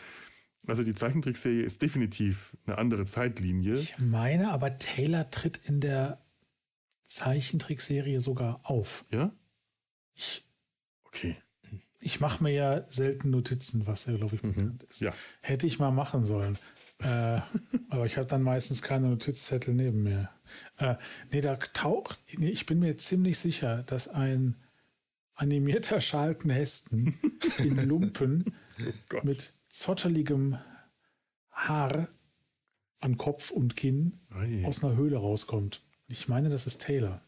Also 0.65 0.83
die 0.83 0.93
Zeichentrickserie 0.93 1.63
ist 1.63 1.81
definitiv 1.81 2.57
eine 2.65 2.77
andere 2.77 3.05
Zeitlinie. 3.05 3.75
Ich 3.75 3.97
meine, 3.99 4.51
aber 4.51 4.77
Taylor 4.77 5.29
tritt 5.29 5.57
in 5.65 5.79
der 5.79 6.21
Zeichentrickserie 7.05 8.19
sogar 8.19 8.59
auf. 8.63 9.05
Ja? 9.11 9.31
Ich 10.13 10.45
okay 11.05 11.37
ich 11.99 12.19
mache 12.19 12.43
mir 12.43 12.51
ja 12.51 12.85
selten 12.89 13.31
Notizen, 13.31 13.87
was 13.87 14.05
ja, 14.05 14.15
glaube 14.15 14.35
ich, 14.35 14.43
mhm. 14.43 14.53
bekannt 14.53 14.83
ist. 14.83 15.01
Ja. 15.01 15.13
Hätte 15.41 15.67
ich 15.67 15.79
mal 15.79 15.91
machen 15.91 16.23
sollen. 16.23 16.57
äh, 16.99 17.41
aber 17.89 18.05
ich 18.05 18.17
habe 18.17 18.27
dann 18.27 18.41
meistens 18.41 18.81
keine 18.81 19.09
Notizzettel 19.09 19.73
neben 19.73 20.03
mir. 20.03 20.29
Äh, 20.77 20.95
nee, 21.31 21.41
da 21.41 21.55
taucht, 21.55 22.19
nee, 22.37 22.49
ich 22.49 22.65
bin 22.65 22.79
mir 22.79 22.97
ziemlich 22.97 23.39
sicher, 23.39 23.83
dass 23.83 24.07
ein 24.07 24.55
animierter 25.33 26.01
Schalten 26.01 26.49
Hesten 26.49 27.19
in 27.57 27.75
Lumpen 27.87 28.55
oh 29.13 29.19
mit 29.23 29.56
zotteligem 29.77 30.57
Haar 31.51 32.09
an 32.99 33.17
Kopf 33.17 33.51
und 33.51 33.75
Kinn 33.75 34.19
Ei. 34.31 34.65
aus 34.65 34.83
einer 34.83 34.95
Höhle 34.95 35.17
rauskommt. 35.17 35.83
Ich 36.07 36.27
meine, 36.27 36.49
das 36.49 36.65
ist 36.65 36.81
Taylor. 36.81 37.21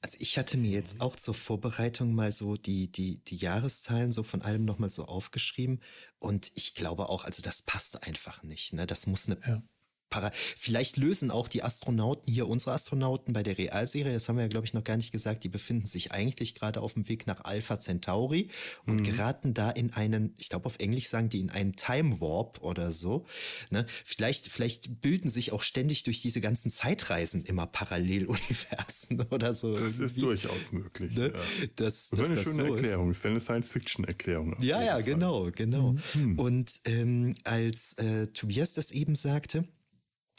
Also 0.00 0.16
ich 0.20 0.38
hatte 0.38 0.56
mir 0.56 0.70
jetzt 0.70 1.00
auch 1.00 1.16
zur 1.16 1.34
Vorbereitung 1.34 2.14
mal 2.14 2.32
so 2.32 2.56
die, 2.56 2.90
die, 2.90 3.18
die 3.24 3.36
Jahreszahlen 3.36 4.10
so 4.10 4.22
von 4.22 4.42
allem 4.42 4.64
nochmal 4.64 4.90
so 4.90 5.04
aufgeschrieben. 5.04 5.82
Und 6.18 6.50
ich 6.54 6.74
glaube 6.74 7.08
auch, 7.08 7.24
also 7.24 7.42
das 7.42 7.62
passt 7.62 8.02
einfach 8.02 8.42
nicht. 8.42 8.72
Ne? 8.72 8.86
Das 8.86 9.06
muss 9.06 9.28
eine 9.28 9.38
ja. 9.46 9.62
Para 10.10 10.30
Vielleicht 10.32 10.96
lösen 10.96 11.30
auch 11.30 11.48
die 11.48 11.62
Astronauten 11.62 12.32
hier, 12.32 12.48
unsere 12.48 12.72
Astronauten 12.72 13.32
bei 13.32 13.42
der 13.42 13.58
Realserie, 13.58 14.12
das 14.12 14.28
haben 14.28 14.36
wir 14.36 14.42
ja, 14.42 14.48
glaube 14.48 14.66
ich, 14.66 14.74
noch 14.74 14.84
gar 14.84 14.96
nicht 14.96 15.12
gesagt, 15.12 15.44
die 15.44 15.48
befinden 15.48 15.86
sich 15.86 16.12
eigentlich 16.12 16.54
gerade 16.54 16.80
auf 16.80 16.94
dem 16.94 17.08
Weg 17.08 17.26
nach 17.26 17.44
Alpha 17.44 17.80
Centauri 17.80 18.48
und 18.86 19.00
mhm. 19.00 19.04
geraten 19.04 19.54
da 19.54 19.70
in 19.70 19.92
einen, 19.92 20.34
ich 20.38 20.48
glaube 20.48 20.66
auf 20.66 20.78
Englisch 20.78 21.08
sagen 21.08 21.28
die, 21.28 21.40
in 21.40 21.50
einen 21.50 21.74
Time 21.74 22.20
Warp 22.20 22.62
oder 22.62 22.90
so. 22.90 23.26
Ne? 23.70 23.86
Vielleicht, 24.04 24.48
vielleicht 24.48 25.00
bilden 25.00 25.28
sich 25.28 25.52
auch 25.52 25.62
ständig 25.62 26.04
durch 26.04 26.22
diese 26.22 26.40
ganzen 26.40 26.70
Zeitreisen 26.70 27.44
immer 27.44 27.66
Paralleluniversen 27.66 29.20
oder 29.30 29.54
so. 29.54 29.72
Das 29.72 29.98
irgendwie. 29.98 30.04
ist 30.04 30.22
durchaus 30.22 30.72
möglich. 30.72 31.16
Ne? 31.16 31.32
Ja. 31.34 31.40
Das, 31.76 32.10
das, 32.10 32.18
das 32.18 32.30
eine 32.30 32.42
schöne 32.42 32.54
so 32.56 32.74
Erklärung, 32.74 33.14
wäre 33.14 33.28
eine 33.28 33.40
Science-Fiction-Erklärung. 33.40 34.56
Ja, 34.60 34.82
ja, 34.82 34.92
Fall. 34.92 35.02
genau, 35.02 35.50
genau. 35.50 35.96
Mhm. 36.14 36.38
Und 36.38 36.80
ähm, 36.84 37.34
als 37.44 37.94
äh, 37.94 38.28
Tobias 38.28 38.74
das 38.74 38.90
eben 38.90 39.14
sagte, 39.14 39.64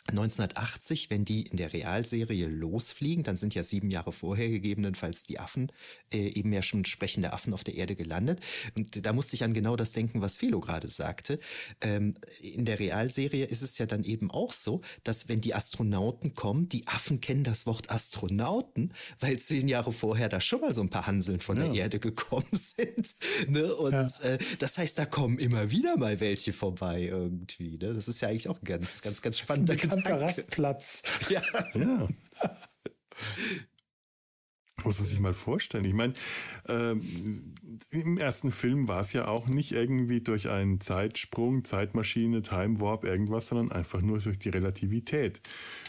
1980, 0.09 1.09
wenn 1.09 1.25
die 1.25 1.43
in 1.43 1.57
der 1.57 1.73
Realserie 1.73 2.47
losfliegen, 2.47 3.23
dann 3.23 3.35
sind 3.35 3.55
ja 3.55 3.63
sieben 3.63 3.89
Jahre 3.89 4.13
vorher 4.13 4.47
gegebenenfalls 4.49 5.25
die 5.25 5.39
Affen, 5.39 5.71
äh, 6.13 6.29
eben 6.29 6.53
ja 6.53 6.61
schon 6.61 6.85
sprechende 6.85 7.33
Affen 7.33 7.53
auf 7.53 7.63
der 7.63 7.75
Erde 7.75 7.95
gelandet. 7.95 8.39
Und 8.75 9.05
da 9.05 9.13
musste 9.13 9.35
ich 9.35 9.43
an 9.43 9.53
genau 9.53 9.75
das 9.75 9.91
denken, 9.91 10.21
was 10.21 10.37
Philo 10.37 10.59
gerade 10.59 10.89
sagte. 10.89 11.39
Ähm, 11.81 12.15
in 12.41 12.65
der 12.65 12.79
Realserie 12.79 13.45
ist 13.45 13.61
es 13.61 13.77
ja 13.77 13.85
dann 13.85 14.03
eben 14.03 14.31
auch 14.31 14.53
so, 14.53 14.81
dass 15.03 15.27
wenn 15.27 15.41
die 15.41 15.53
Astronauten 15.53 16.35
kommen, 16.35 16.69
die 16.69 16.87
Affen 16.87 17.19
kennen 17.19 17.43
das 17.43 17.65
Wort 17.65 17.89
Astronauten, 17.89 18.93
weil 19.19 19.37
zehn 19.39 19.67
Jahre 19.67 19.91
vorher 19.91 20.29
da 20.29 20.39
schon 20.39 20.61
mal 20.61 20.73
so 20.73 20.81
ein 20.81 20.89
paar 20.89 21.07
Hanseln 21.07 21.39
von 21.39 21.57
ja. 21.57 21.65
der 21.65 21.73
Erde 21.73 21.99
gekommen 21.99 22.47
sind. 22.53 23.15
Ne? 23.47 23.73
Und 23.75 23.91
ja. 23.91 24.05
äh, 24.23 24.37
das 24.59 24.77
heißt, 24.77 24.97
da 24.97 25.05
kommen 25.05 25.37
immer 25.39 25.69
wieder 25.69 25.97
mal 25.97 26.19
welche 26.19 26.53
vorbei 26.53 27.03
irgendwie. 27.03 27.77
Ne? 27.77 27.93
Das 27.93 28.07
ist 28.07 28.21
ja 28.21 28.29
eigentlich 28.29 28.47
auch 28.47 28.61
ein 28.61 28.65
ganz, 28.65 29.01
ganz, 29.01 29.21
ganz 29.21 29.37
spannender 29.39 29.75
bekannter 29.97 30.25
Rastplatz. 30.25 31.03
Ja. 31.29 31.41
ja. 31.73 32.07
Muss 34.83 34.99
man 34.99 35.07
sich 35.07 35.19
mal 35.19 35.33
vorstellen. 35.33 35.85
Ich 35.85 35.95
meine, 35.95 36.13
ähm, 36.67 37.55
im 37.89 38.19
ersten 38.19 38.51
Film 38.51 38.87
war 38.87 38.99
es 38.99 39.11
ja 39.11 39.27
auch 39.27 39.47
nicht 39.47 39.71
irgendwie 39.71 40.21
durch 40.21 40.49
einen 40.49 40.79
Zeitsprung, 40.79 41.63
Zeitmaschine, 41.63 42.43
Time 42.43 42.79
Warp, 42.79 43.03
irgendwas, 43.03 43.47
sondern 43.47 43.71
einfach 43.71 44.03
nur 44.03 44.19
durch 44.19 44.37
die 44.37 44.49
Relativität. 44.49 45.41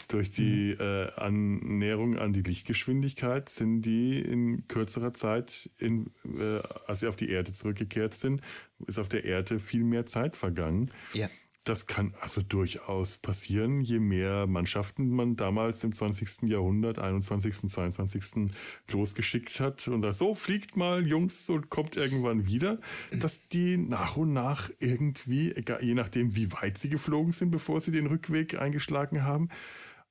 Durch 0.07 0.31
die 0.31 0.73
mhm. 0.73 0.81
äh, 0.81 1.11
Annäherung 1.11 2.17
an 2.17 2.33
die 2.33 2.41
Lichtgeschwindigkeit 2.41 3.47
sind 3.47 3.83
die 3.83 4.19
in 4.19 4.67
kürzerer 4.67 5.13
Zeit, 5.13 5.69
in, 5.77 6.07
äh, 6.25 6.59
als 6.87 7.01
sie 7.01 7.07
auf 7.07 7.15
die 7.15 7.29
Erde 7.29 7.51
zurückgekehrt 7.51 8.15
sind, 8.15 8.41
ist 8.87 8.97
auf 8.97 9.07
der 9.07 9.23
Erde 9.23 9.59
viel 9.59 9.83
mehr 9.83 10.07
Zeit 10.07 10.35
vergangen. 10.35 10.89
Ja 11.13 11.29
das 11.69 11.85
kann 11.85 12.15
also 12.19 12.41
durchaus 12.41 13.17
passieren, 13.17 13.81
je 13.81 13.99
mehr 13.99 14.47
Mannschaften 14.47 15.09
man 15.09 15.35
damals 15.35 15.83
im 15.83 15.91
20. 15.91 16.49
Jahrhundert, 16.49 16.97
21., 16.97 17.69
22. 17.69 18.51
losgeschickt 18.91 19.59
hat 19.59 19.87
und 19.87 20.01
sagt, 20.01 20.15
so 20.15 20.33
fliegt 20.33 20.75
mal 20.75 21.05
Jungs 21.05 21.47
und 21.49 21.69
kommt 21.69 21.95
irgendwann 21.95 22.47
wieder, 22.47 22.79
dass 23.11 23.45
die 23.47 23.77
nach 23.77 24.17
und 24.17 24.33
nach 24.33 24.71
irgendwie, 24.79 25.53
je 25.81 25.93
nachdem 25.93 26.35
wie 26.35 26.51
weit 26.53 26.79
sie 26.79 26.89
geflogen 26.89 27.31
sind, 27.31 27.51
bevor 27.51 27.79
sie 27.79 27.91
den 27.91 28.07
Rückweg 28.07 28.59
eingeschlagen 28.59 29.23
haben, 29.23 29.49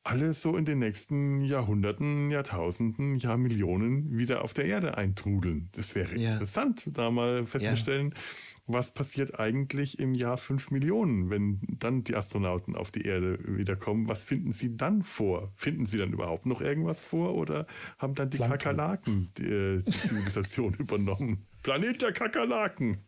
alle 0.05 0.33
so 0.33 0.57
in 0.57 0.65
den 0.65 0.79
nächsten 0.79 1.43
Jahrhunderten, 1.43 2.31
Jahrtausenden, 2.31 3.17
Jahrmillionen 3.17 4.17
wieder 4.17 4.43
auf 4.43 4.55
der 4.55 4.65
Erde 4.65 4.97
eintrudeln. 4.97 5.69
Das 5.73 5.95
wäre 5.95 6.17
ja. 6.17 6.33
interessant, 6.33 6.89
da 6.93 7.11
mal 7.11 7.47
festzustellen, 7.47 8.15
ja. 8.15 8.21
Was 8.69 8.93
passiert 8.93 9.41
eigentlich 9.41 9.99
im 9.99 10.15
Jahr 10.15 10.37
5 10.37 10.71
Millionen, 10.71 11.31
wenn 11.31 11.61
dann 11.79 12.05
die 12.05 12.15
Astronauten 12.15 12.77
auf 12.77 12.91
die 12.91 13.03
Erde 13.03 13.39
wiederkommen. 13.43 14.09
Was 14.09 14.25
finden 14.25 14.53
sie 14.53 14.77
dann 14.77 15.03
vor? 15.03 15.53
Finden 15.57 15.87
sie 15.87 15.99
dann 15.99 16.13
überhaupt 16.13 16.47
noch 16.47 16.61
irgendwas 16.61 17.05
vor 17.05 17.35
oder 17.35 17.67
haben 17.99 18.15
dann 18.15 18.31
die 18.31 18.37
Plankton. 18.37 18.59
Kakerlaken 18.59 19.33
die, 19.39 19.45
äh, 19.45 19.83
die 19.83 19.91
Zivilisation 19.91 20.75
übernommen? 20.79 21.47
Planet 21.63 22.03
der 22.03 22.13
Kakerlaken. 22.13 22.99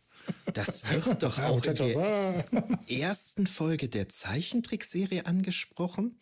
Das 0.52 0.90
wird 0.90 1.22
doch 1.22 1.38
auch 1.42 1.64
in 1.64 1.74
der 1.74 2.44
ersten 2.88 3.46
Folge 3.46 3.88
der 3.88 4.08
Zeichentrickserie 4.08 5.26
angesprochen 5.26 6.18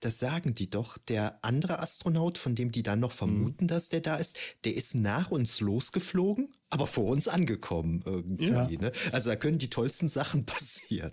das 0.00 0.18
sagen 0.18 0.54
die 0.54 0.70
doch. 0.70 0.98
Der 0.98 1.44
andere 1.44 1.78
Astronaut, 1.78 2.38
von 2.38 2.54
dem 2.54 2.72
die 2.72 2.82
dann 2.82 3.00
noch 3.00 3.12
vermuten, 3.12 3.64
mhm. 3.64 3.68
dass 3.68 3.88
der 3.88 4.00
da 4.00 4.16
ist, 4.16 4.36
der 4.64 4.74
ist 4.74 4.94
nach 4.94 5.30
uns 5.30 5.60
losgeflogen, 5.60 6.48
aber 6.70 6.86
vor 6.86 7.04
uns 7.04 7.28
angekommen 7.28 8.02
irgendwie. 8.04 8.50
Ja. 8.50 8.68
Ne? 8.68 8.92
Also 9.12 9.30
da 9.30 9.36
können 9.36 9.58
die 9.58 9.70
tollsten 9.70 10.08
Sachen 10.08 10.44
passieren. 10.46 11.12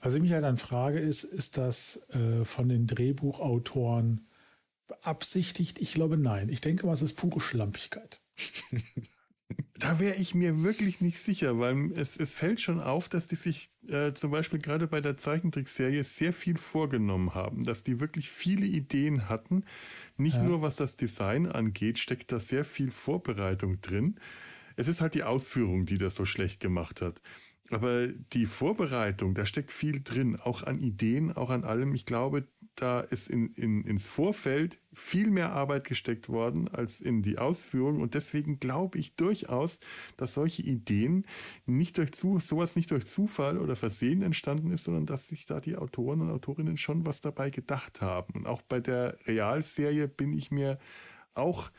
Was 0.00 0.14
ich 0.14 0.22
mich 0.22 0.32
halt 0.32 0.44
dann 0.44 0.56
frage, 0.56 0.98
ist, 0.98 1.24
ist 1.24 1.58
das 1.58 2.08
äh, 2.10 2.44
von 2.44 2.68
den 2.68 2.86
Drehbuchautoren 2.86 4.26
beabsichtigt? 4.88 5.78
Ich 5.80 5.92
glaube 5.92 6.16
nein. 6.16 6.48
Ich 6.48 6.60
denke, 6.60 6.86
was 6.86 7.02
ist 7.02 7.14
pure 7.14 7.40
Schlampigkeit. 7.40 8.20
Da 9.78 10.00
wäre 10.00 10.16
ich 10.16 10.34
mir 10.34 10.62
wirklich 10.62 11.00
nicht 11.00 11.18
sicher, 11.18 11.58
weil 11.58 11.92
es, 11.92 12.16
es 12.16 12.32
fällt 12.32 12.60
schon 12.60 12.80
auf, 12.80 13.08
dass 13.08 13.26
die 13.26 13.34
sich 13.34 13.68
äh, 13.88 14.12
zum 14.12 14.30
Beispiel 14.30 14.58
gerade 14.58 14.86
bei 14.86 15.00
der 15.00 15.16
Zeichentrickserie 15.16 16.02
sehr 16.02 16.32
viel 16.32 16.56
vorgenommen 16.56 17.34
haben, 17.34 17.64
dass 17.64 17.82
die 17.82 18.00
wirklich 18.00 18.30
viele 18.30 18.64
Ideen 18.64 19.28
hatten. 19.28 19.64
Nicht 20.16 20.38
ja. 20.38 20.42
nur 20.42 20.62
was 20.62 20.76
das 20.76 20.96
Design 20.96 21.46
angeht, 21.46 21.98
steckt 21.98 22.32
da 22.32 22.40
sehr 22.40 22.64
viel 22.64 22.90
Vorbereitung 22.90 23.80
drin. 23.82 24.18
Es 24.76 24.88
ist 24.88 25.00
halt 25.00 25.14
die 25.14 25.24
Ausführung, 25.24 25.84
die 25.84 25.98
das 25.98 26.14
so 26.14 26.24
schlecht 26.24 26.60
gemacht 26.60 27.02
hat. 27.02 27.20
Aber 27.70 28.06
die 28.06 28.46
Vorbereitung, 28.46 29.34
da 29.34 29.44
steckt 29.44 29.72
viel 29.72 30.00
drin, 30.02 30.36
auch 30.36 30.62
an 30.62 30.78
Ideen, 30.78 31.32
auch 31.32 31.50
an 31.50 31.64
allem. 31.64 31.94
Ich 31.94 32.06
glaube, 32.06 32.46
da 32.76 33.00
ist 33.00 33.28
in, 33.28 33.52
in, 33.54 33.82
ins 33.84 34.06
Vorfeld 34.06 34.78
viel 34.92 35.30
mehr 35.30 35.52
Arbeit 35.52 35.84
gesteckt 35.84 36.28
worden 36.28 36.68
als 36.68 37.00
in 37.00 37.22
die 37.22 37.38
Ausführung. 37.38 38.00
Und 38.00 38.14
deswegen 38.14 38.60
glaube 38.60 38.98
ich 38.98 39.16
durchaus, 39.16 39.80
dass 40.16 40.34
solche 40.34 40.62
Ideen 40.62 41.26
nicht 41.66 41.98
durch 41.98 42.12
zu, 42.12 42.38
sowas 42.38 42.76
nicht 42.76 42.90
durch 42.90 43.06
Zufall 43.06 43.58
oder 43.58 43.76
Versehen 43.76 44.22
entstanden 44.22 44.70
ist, 44.70 44.84
sondern 44.84 45.06
dass 45.06 45.26
sich 45.26 45.46
da 45.46 45.60
die 45.60 45.76
Autoren 45.76 46.20
und 46.20 46.30
Autorinnen 46.30 46.76
schon 46.76 47.06
was 47.06 47.20
dabei 47.20 47.50
gedacht 47.50 48.00
haben. 48.00 48.34
Und 48.34 48.46
auch 48.46 48.62
bei 48.62 48.80
der 48.80 49.18
Realserie 49.26 50.08
bin 50.08 50.32
ich 50.32 50.50
mir 50.50 50.78
auch 51.34 51.70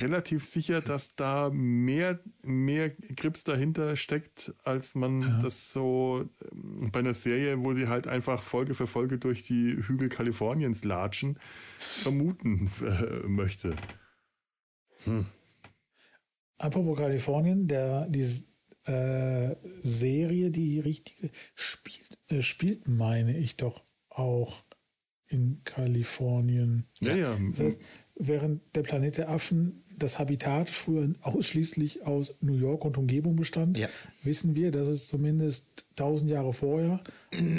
relativ 0.00 0.44
sicher, 0.44 0.80
dass 0.80 1.14
da 1.14 1.50
mehr, 1.50 2.20
mehr 2.42 2.90
Grips 2.90 3.44
dahinter 3.44 3.96
steckt, 3.96 4.54
als 4.64 4.94
man 4.94 5.22
ja. 5.22 5.38
das 5.42 5.72
so 5.72 6.28
ähm, 6.52 6.90
bei 6.92 7.00
einer 7.00 7.14
Serie, 7.14 7.64
wo 7.64 7.74
sie 7.74 7.88
halt 7.88 8.06
einfach 8.06 8.42
Folge 8.42 8.74
für 8.74 8.86
Folge 8.86 9.18
durch 9.18 9.42
die 9.42 9.76
Hügel 9.76 10.08
Kaliforniens 10.08 10.84
latschen, 10.84 11.38
vermuten 11.78 12.70
äh, 12.82 13.26
möchte. 13.26 13.74
Hm. 15.04 15.26
Apropos 16.58 16.98
Kalifornien, 16.98 17.66
der, 17.66 18.06
diese 18.08 18.44
äh, 18.84 19.56
Serie, 19.82 20.50
die 20.50 20.80
richtige, 20.80 21.30
spielt, 21.54 22.18
äh, 22.28 22.42
spielt, 22.42 22.88
meine 22.88 23.36
ich 23.36 23.56
doch 23.56 23.84
auch 24.08 24.64
in 25.26 25.62
Kalifornien. 25.64 26.86
Ja, 27.00 27.16
ja. 27.16 27.36
Das 27.50 27.60
heißt, 27.60 27.82
während 28.14 28.76
der 28.76 28.82
Planet 28.82 29.18
der 29.18 29.28
Affen 29.28 29.83
das 29.96 30.18
Habitat 30.18 30.68
früher 30.70 31.14
ausschließlich 31.22 32.04
aus 32.04 32.36
New 32.40 32.54
York 32.54 32.84
und 32.84 32.98
Umgebung 32.98 33.36
bestand, 33.36 33.78
ja. 33.78 33.88
wissen 34.22 34.54
wir, 34.54 34.70
dass 34.70 34.88
es 34.88 35.08
zumindest 35.08 35.88
1000 35.92 36.30
Jahre 36.30 36.52
vorher 36.52 37.02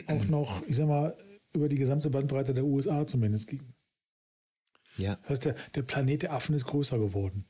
auch 0.07 0.25
noch, 0.25 0.65
ich 0.67 0.75
sag 0.75 0.87
mal, 0.87 1.17
über 1.53 1.69
die 1.69 1.77
gesamte 1.77 2.09
Bandbreite 2.09 2.53
der 2.53 2.65
USA 2.65 3.07
zumindest 3.07 3.47
ging. 3.47 3.63
Ja. 4.97 5.15
Das 5.21 5.31
heißt, 5.31 5.45
der, 5.45 5.55
der 5.73 5.81
Planet 5.83 6.23
der 6.23 6.33
Affen 6.33 6.55
ist 6.55 6.65
größer 6.65 6.99
geworden. 6.99 7.45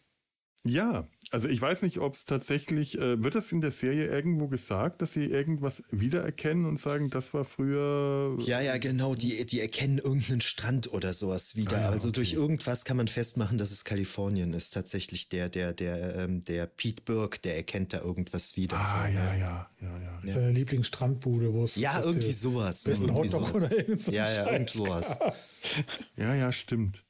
Ja, 0.63 1.07
also 1.35 1.49
ich 1.49 1.61
weiß 1.61 1.81
nicht, 1.81 1.97
ob 1.97 2.13
es 2.13 2.23
tatsächlich, 2.23 2.97
äh, 2.97 3.21
wird 3.21 3.35
das 3.35 3.51
in 3.51 3.59
der 3.59 3.69
Serie 3.69 4.07
irgendwo 4.07 4.47
gesagt, 4.47 5.01
dass 5.01 5.11
sie 5.11 5.25
irgendwas 5.25 5.83
wiedererkennen 5.91 6.63
und 6.63 6.79
sagen, 6.79 7.09
das 7.09 7.33
war 7.33 7.43
früher. 7.43 8.37
Ja, 8.39 8.61
ja, 8.61 8.77
genau, 8.77 9.15
die, 9.15 9.45
die 9.45 9.59
erkennen 9.59 9.97
irgendeinen 9.97 10.39
Strand 10.39 10.93
oder 10.93 11.11
sowas 11.11 11.57
wieder. 11.57 11.75
Ah, 11.75 11.81
ja, 11.81 11.89
also 11.89 12.07
okay. 12.07 12.15
durch 12.15 12.33
irgendwas 12.33 12.85
kann 12.85 12.95
man 12.95 13.09
festmachen, 13.09 13.57
dass 13.57 13.71
es 13.71 13.83
Kalifornien 13.83 14.53
ist. 14.53 14.69
Tatsächlich 14.69 15.27
der, 15.27 15.49
der, 15.49 15.73
der, 15.73 16.15
ähm, 16.15 16.39
der 16.39 16.67
Pete 16.67 17.03
Burke, 17.03 17.39
der 17.39 17.57
erkennt 17.57 17.91
da 17.91 17.99
irgendwas 17.99 18.55
wieder. 18.55 18.77
Ah, 18.77 18.85
so, 18.85 19.13
ja, 19.13 19.35
ja, 19.35 19.69
ja, 19.81 19.99
ja. 19.99 20.21
ja. 20.23 20.33
Seine 20.35 20.51
Lieblingsstrandbude, 20.51 21.51
wo 21.51 21.63
es. 21.63 21.75
Ja, 21.75 22.01
irgendwie 22.01 22.31
sowas. 22.31 22.85
Besten 22.85 23.13
Hotdog 23.13 23.53
oder 23.53 23.77
irgend 23.77 23.99
so 23.99 24.13
Ja, 24.13 24.31
ja, 24.31 24.49
irgend 24.53 24.69
sowas. 24.69 25.19
ja, 26.15 26.33
ja, 26.33 26.53
stimmt. 26.53 27.03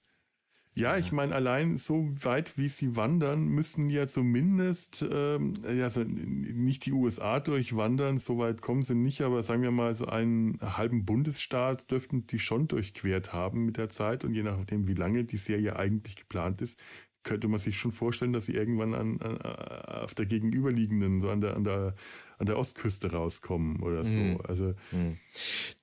Ja, 0.78 0.98
ich 0.98 1.14
meine, 1.14 1.34
allein 1.34 1.78
so 1.78 2.10
weit 2.26 2.58
wie 2.58 2.68
sie 2.68 2.98
wandern, 2.98 3.46
müssen 3.48 3.90
ja 3.90 4.08
zumindest, 4.08 5.06
ähm, 5.10 5.54
also 5.64 6.04
nicht 6.04 6.86
die 6.86 6.92
USA 6.92 7.40
durchwandern, 7.40 8.18
so 8.18 8.40
weit 8.40 8.62
kommen 8.62 8.82
sie 8.82 8.94
nicht, 8.94 9.22
aber 9.22 9.42
sagen 9.42 9.62
wir 9.62 9.72
mal, 9.72 9.94
so 9.94 10.08
einen 10.08 10.60
halben 10.62 11.06
Bundesstaat 11.06 11.90
dürften 11.90 12.28
die 12.28 12.40
schon 12.40 12.68
durchquert 12.68 13.32
haben 13.32 13.64
mit 13.66 13.78
der 13.78 13.88
Zeit 13.88 14.26
und 14.26 14.34
je 14.34 14.44
nachdem, 14.44 14.86
wie 14.86 14.96
lange 14.96 15.24
die 15.24 15.38
Serie 15.38 15.78
eigentlich 15.78 16.18
geplant 16.18 16.62
ist, 16.62 16.84
könnte 17.24 17.48
man 17.48 17.60
sich 17.60 17.78
schon 17.80 17.94
vorstellen, 17.94 18.34
dass 18.34 18.46
sie 18.46 18.54
irgendwann 18.54 18.94
an, 18.94 19.22
an, 19.22 19.42
auf 19.42 20.14
der 20.14 20.26
gegenüberliegenden, 20.26 21.22
so 21.22 21.30
an 21.30 21.40
der, 21.40 21.56
an 21.56 21.64
der 21.64 21.96
an 22.38 22.46
der 22.46 22.58
Ostküste 22.58 23.12
rauskommen 23.12 23.82
oder 23.82 24.04
so. 24.04 24.18
Mhm. 24.18 24.40
Also 24.48 24.76
mhm. 24.92 25.18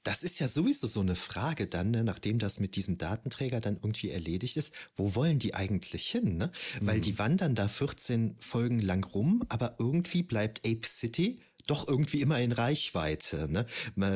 das 0.03 0.23
ist 0.23 0.39
ja 0.39 0.49
sowieso 0.49 0.87
so 0.87 1.01
eine 1.01 1.15
Frage 1.15 1.67
dann, 1.67 1.91
ne, 1.91 2.05
nachdem 2.05 2.39
das 2.39 2.61
mit 2.61 2.77
diesem 2.77 2.99
Datenträger 2.99 3.61
dann 3.61 3.77
irgendwie 3.77 4.11
erledigt 4.11 4.57
ist. 4.57 4.75
Wo 4.95 5.15
wollen 5.15 5.39
die 5.39 5.55
eigentlich 5.55 6.07
hin? 6.07 6.37
Ne? 6.37 6.51
Weil 6.81 6.99
mhm. 6.99 7.03
die 7.03 7.19
wandern 7.19 7.55
da 7.55 7.69
14 7.69 8.37
Folgen 8.39 8.79
lang 8.79 9.05
rum, 9.05 9.45
aber 9.49 9.77
irgendwie 9.79 10.23
bleibt 10.23 10.61
Ape 10.67 10.87
City 10.87 11.41
doch 11.67 11.87
irgendwie 11.89 12.21
immer 12.21 12.41
in 12.41 12.53
Reichweite. 12.53 13.49
Ne? 13.51 13.67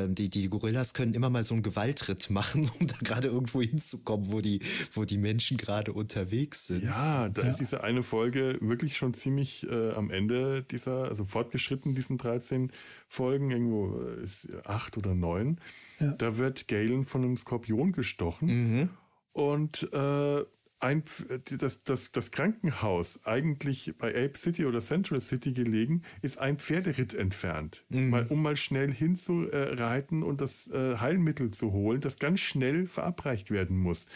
Die, 0.09 0.29
die 0.29 0.49
Gorillas 0.49 0.95
können 0.95 1.15
immer 1.15 1.31
mal 1.31 1.45
so 1.45 1.55
einen 1.55 1.63
Gewaltritt 1.63 2.31
machen, 2.31 2.71
um 2.79 2.87
da 2.87 2.97
gerade 3.03 3.29
irgendwo 3.29 3.63
hinzukommen, 3.63 4.33
wo 4.33 4.41
die, 4.41 4.61
wo 4.93 5.05
die 5.05 5.19
Menschen 5.19 5.57
gerade 5.57 5.93
unterwegs 5.93 6.67
sind. 6.67 6.85
Ja, 6.85 7.29
da 7.29 7.43
ja. 7.43 7.49
ist 7.49 7.59
diese 7.59 7.83
eine 7.83 8.03
Folge 8.03 8.59
wirklich 8.61 8.97
schon 8.97 9.15
ziemlich 9.15 9.69
äh, 9.69 9.93
am 9.93 10.11
Ende 10.11 10.63
dieser, 10.63 11.05
also 11.05 11.25
fortgeschritten, 11.25 11.95
diesen 11.95 12.19
13 12.19 12.71
Folgen, 13.09 13.51
irgendwo 13.51 14.01
äh, 14.03 14.25
ist 14.25 14.49
acht 14.65 14.97
oder 14.97 15.15
neun. 15.15 15.61
Ja. 16.01 16.13
Da 16.13 16.37
wird 16.39 16.69
Galen 16.69 17.05
von 17.05 17.25
einem 17.25 17.37
Skorpion 17.37 17.93
gestochen. 17.93 18.49
Mhm. 18.49 18.91
Und 19.33 19.93
äh, 19.93 20.45
ein, 20.79 21.03
das, 21.59 21.85
das, 21.85 22.13
das 22.13 22.31
Krankenhaus, 22.31 23.21
eigentlich 23.25 23.95
bei 23.99 24.11
Ape 24.11 24.37
City 24.37 24.67
oder 24.67 24.81
Central 24.81 25.21
City 25.21 25.53
gelegen, 25.53 26.03
ist 26.23 26.39
ein 26.39 26.59
Pferderitt 26.59 27.15
entfernt. 27.15 27.85
Mhm. 27.89 28.11
Mal, 28.11 28.27
um 28.29 28.43
mal 28.43 28.57
schnell 28.57 28.93
hinzureiten 28.93 30.23
und 30.23 30.41
das 30.41 30.69
äh, 30.69 30.99
Heilmittel 30.99 31.51
zu 31.51 31.73
holen, 31.73 32.01
das 32.01 32.19
ganz 32.19 32.41
schnell 32.41 32.87
verabreicht 32.87 33.51
werden 33.51 33.79
muss 33.79 34.07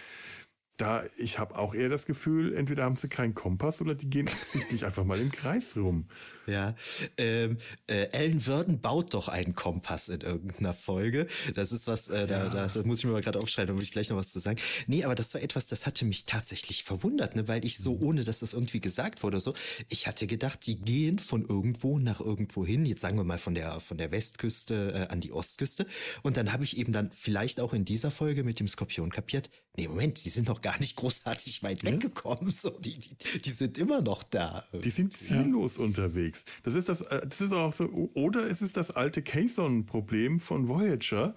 da, 0.80 1.04
ich 1.18 1.38
habe 1.38 1.58
auch 1.58 1.74
eher 1.74 1.88
das 1.88 2.06
Gefühl, 2.06 2.54
entweder 2.54 2.84
haben 2.84 2.96
sie 2.96 3.08
keinen 3.08 3.34
Kompass 3.34 3.80
oder 3.80 3.94
die 3.94 4.08
gehen 4.08 4.28
absichtlich 4.28 4.84
einfach 4.84 5.04
mal 5.04 5.20
im 5.20 5.30
Kreis 5.30 5.76
rum. 5.76 6.06
Ja, 6.46 6.74
ähm, 7.16 7.58
äh, 7.86 8.08
Ellen 8.12 8.44
Würden 8.46 8.80
baut 8.80 9.14
doch 9.14 9.28
einen 9.28 9.54
Kompass 9.54 10.08
in 10.08 10.20
irgendeiner 10.20 10.74
Folge. 10.74 11.26
Das 11.54 11.70
ist 11.70 11.86
was, 11.86 12.08
äh, 12.08 12.26
da, 12.26 12.44
ja. 12.44 12.48
da, 12.48 12.66
da, 12.66 12.82
muss 12.84 13.00
ich 13.00 13.04
mir 13.04 13.12
mal 13.12 13.20
gerade 13.20 13.38
aufschreiben, 13.38 13.68
da 13.68 13.74
muss 13.74 13.84
ich 13.84 13.92
gleich 13.92 14.10
noch 14.10 14.16
was 14.16 14.32
zu 14.32 14.38
sagen. 14.38 14.58
Nee, 14.86 15.04
aber 15.04 15.14
das 15.14 15.34
war 15.34 15.42
etwas, 15.42 15.66
das 15.66 15.86
hatte 15.86 16.04
mich 16.04 16.24
tatsächlich 16.24 16.82
verwundert, 16.84 17.36
ne, 17.36 17.46
weil 17.46 17.64
ich 17.64 17.78
so, 17.78 17.96
mhm. 17.96 18.02
ohne 18.02 18.24
dass 18.24 18.40
das 18.40 18.54
irgendwie 18.54 18.80
gesagt 18.80 19.22
wurde, 19.22 19.38
so, 19.38 19.54
ich 19.88 20.06
hatte 20.06 20.26
gedacht, 20.26 20.66
die 20.66 20.80
gehen 20.80 21.18
von 21.18 21.44
irgendwo 21.46 21.98
nach 21.98 22.20
irgendwo 22.20 22.64
hin, 22.64 22.86
jetzt 22.86 23.02
sagen 23.02 23.16
wir 23.16 23.24
mal 23.24 23.38
von 23.38 23.54
der, 23.54 23.80
von 23.80 23.98
der 23.98 24.10
Westküste 24.10 24.92
äh, 24.92 25.12
an 25.12 25.20
die 25.20 25.32
Ostküste. 25.32 25.86
Und 26.22 26.36
dann 26.36 26.52
habe 26.52 26.64
ich 26.64 26.78
eben 26.78 26.92
dann 26.92 27.10
vielleicht 27.12 27.60
auch 27.60 27.74
in 27.74 27.84
dieser 27.84 28.10
Folge 28.10 28.44
mit 28.44 28.60
dem 28.60 28.66
Skorpion 28.66 29.10
kapiert, 29.10 29.50
nee, 29.76 29.88
Moment, 29.88 30.24
die 30.24 30.28
sind 30.30 30.48
noch 30.48 30.60
gar 30.60 30.69
nicht 30.78 30.96
großartig 30.96 31.62
weit 31.62 31.82
ja? 31.82 31.92
weggekommen. 31.92 32.50
So, 32.50 32.70
die, 32.70 32.98
die, 32.98 33.40
die, 33.40 33.50
sind 33.50 33.78
immer 33.78 34.00
noch 34.00 34.22
da. 34.22 34.64
Die 34.72 34.90
sind 34.90 35.16
ziellos 35.16 35.78
ja. 35.78 35.84
unterwegs. 35.84 36.44
Das 36.62 36.74
ist 36.74 36.88
das, 36.88 37.00
äh, 37.02 37.26
das 37.26 37.40
ist 37.40 37.52
auch 37.52 37.72
so, 37.72 38.10
oder 38.14 38.48
es 38.48 38.62
ist 38.62 38.76
das 38.76 38.90
alte 38.90 39.22
Kayson-Problem 39.22 40.40
von 40.40 40.68
Voyager 40.68 41.34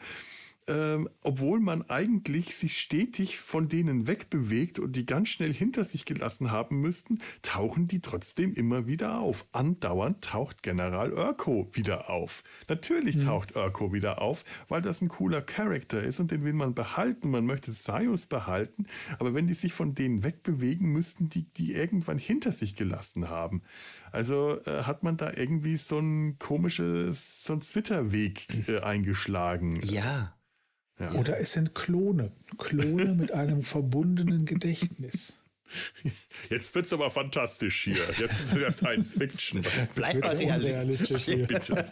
ähm, 0.67 1.09
obwohl 1.21 1.59
man 1.59 1.89
eigentlich 1.89 2.55
sich 2.55 2.79
stetig 2.79 3.39
von 3.39 3.67
denen 3.67 4.07
wegbewegt 4.07 4.79
und 4.79 4.95
die 4.95 5.05
ganz 5.05 5.29
schnell 5.29 5.53
hinter 5.53 5.83
sich 5.83 6.05
gelassen 6.05 6.51
haben 6.51 6.81
müssten, 6.81 7.19
tauchen 7.41 7.87
die 7.87 7.99
trotzdem 7.99 8.53
immer 8.53 8.87
wieder 8.87 9.19
auf. 9.19 9.45
Andauernd 9.51 10.23
taucht 10.23 10.63
General 10.63 11.13
Urko 11.13 11.67
wieder 11.71 12.09
auf. 12.09 12.43
Natürlich 12.69 13.17
mhm. 13.17 13.25
taucht 13.25 13.55
Urko 13.55 13.93
wieder 13.93 14.21
auf, 14.21 14.43
weil 14.67 14.81
das 14.81 15.01
ein 15.01 15.09
cooler 15.09 15.41
Charakter 15.41 16.01
ist 16.01 16.19
und 16.19 16.31
den 16.31 16.43
will 16.43 16.53
man 16.53 16.73
behalten. 16.73 17.29
Man 17.29 17.45
möchte 17.45 17.71
Sios 17.71 18.25
behalten, 18.25 18.85
aber 19.19 19.33
wenn 19.33 19.47
die 19.47 19.53
sich 19.53 19.73
von 19.73 19.93
denen 19.93 20.23
wegbewegen, 20.23 20.91
müssten 20.91 21.29
die 21.29 21.43
die 21.53 21.73
irgendwann 21.73 22.17
hinter 22.17 22.51
sich 22.51 22.75
gelassen 22.75 23.29
haben. 23.29 23.61
Also 24.11 24.59
äh, 24.65 24.83
hat 24.83 25.03
man 25.03 25.17
da 25.17 25.31
irgendwie 25.33 25.77
so 25.77 25.99
ein 25.99 26.37
komisches, 26.39 27.43
so 27.43 27.53
ein 27.53 27.61
Twitter-Weg 27.61 28.69
äh, 28.69 28.79
eingeschlagen. 28.79 29.79
Ja. 29.81 30.35
Ja. 30.99 31.11
Oder 31.13 31.39
es 31.39 31.53
sind 31.53 31.75
Klone. 31.75 32.31
Klone 32.57 33.15
mit 33.15 33.31
einem 33.31 33.63
verbundenen 33.63 34.45
Gedächtnis. 34.45 35.42
Jetzt 36.49 36.75
wird 36.75 36.85
es 36.85 36.93
aber 36.93 37.09
fantastisch 37.09 37.83
hier. 37.83 38.03
Jetzt 38.19 38.41
ist 38.41 38.53
ja 38.55 38.71
Science 38.71 39.13
Fiction. 39.17 39.63
Bleibt 39.95 40.21
mal 40.21 40.35
realistisch. 40.35 41.25
hier. 41.25 41.47
Bitte. 41.47 41.91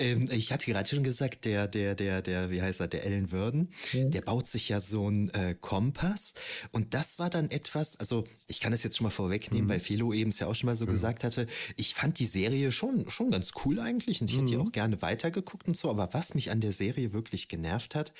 ähm, 0.00 0.28
ich 0.30 0.52
hatte 0.52 0.70
gerade 0.70 0.88
schon 0.88 1.02
gesagt, 1.02 1.44
der, 1.44 1.68
der, 1.68 1.94
der, 1.94 2.22
der, 2.22 2.50
wie 2.50 2.62
heißt 2.62 2.80
er, 2.80 2.88
der 2.88 3.04
Ellen 3.04 3.32
Würden, 3.32 3.72
mhm. 3.92 4.10
der 4.10 4.20
baut 4.20 4.46
sich 4.46 4.68
ja 4.68 4.80
so 4.80 5.06
einen 5.06 5.30
äh, 5.30 5.54
Kompass. 5.58 6.34
Und 6.72 6.94
das 6.94 7.18
war 7.18 7.30
dann 7.30 7.50
etwas, 7.50 7.98
also 7.98 8.24
ich 8.48 8.60
kann 8.60 8.72
das 8.72 8.82
jetzt 8.82 8.96
schon 8.96 9.04
mal 9.04 9.10
vorwegnehmen, 9.10 9.66
mhm. 9.66 9.70
weil 9.70 9.80
Philo 9.80 10.12
eben 10.12 10.30
es 10.30 10.38
ja 10.38 10.46
auch 10.46 10.54
schon 10.54 10.66
mal 10.66 10.76
so 10.76 10.86
mhm. 10.86 10.90
gesagt 10.90 11.24
hatte. 11.24 11.46
Ich 11.76 11.94
fand 11.94 12.18
die 12.18 12.26
Serie 12.26 12.72
schon, 12.72 13.10
schon 13.10 13.30
ganz 13.30 13.50
cool 13.64 13.80
eigentlich 13.80 14.20
und 14.20 14.30
ich 14.30 14.36
hätte 14.36 14.46
die 14.46 14.56
mhm. 14.56 14.62
auch 14.62 14.72
gerne 14.72 15.02
weitergeguckt 15.02 15.66
und 15.68 15.76
so. 15.76 15.90
Aber 15.90 16.12
was 16.12 16.34
mich 16.34 16.50
an 16.50 16.60
der 16.60 16.72
Serie 16.72 17.12
wirklich 17.12 17.48
genervt 17.48 17.94
hat, 17.94 18.12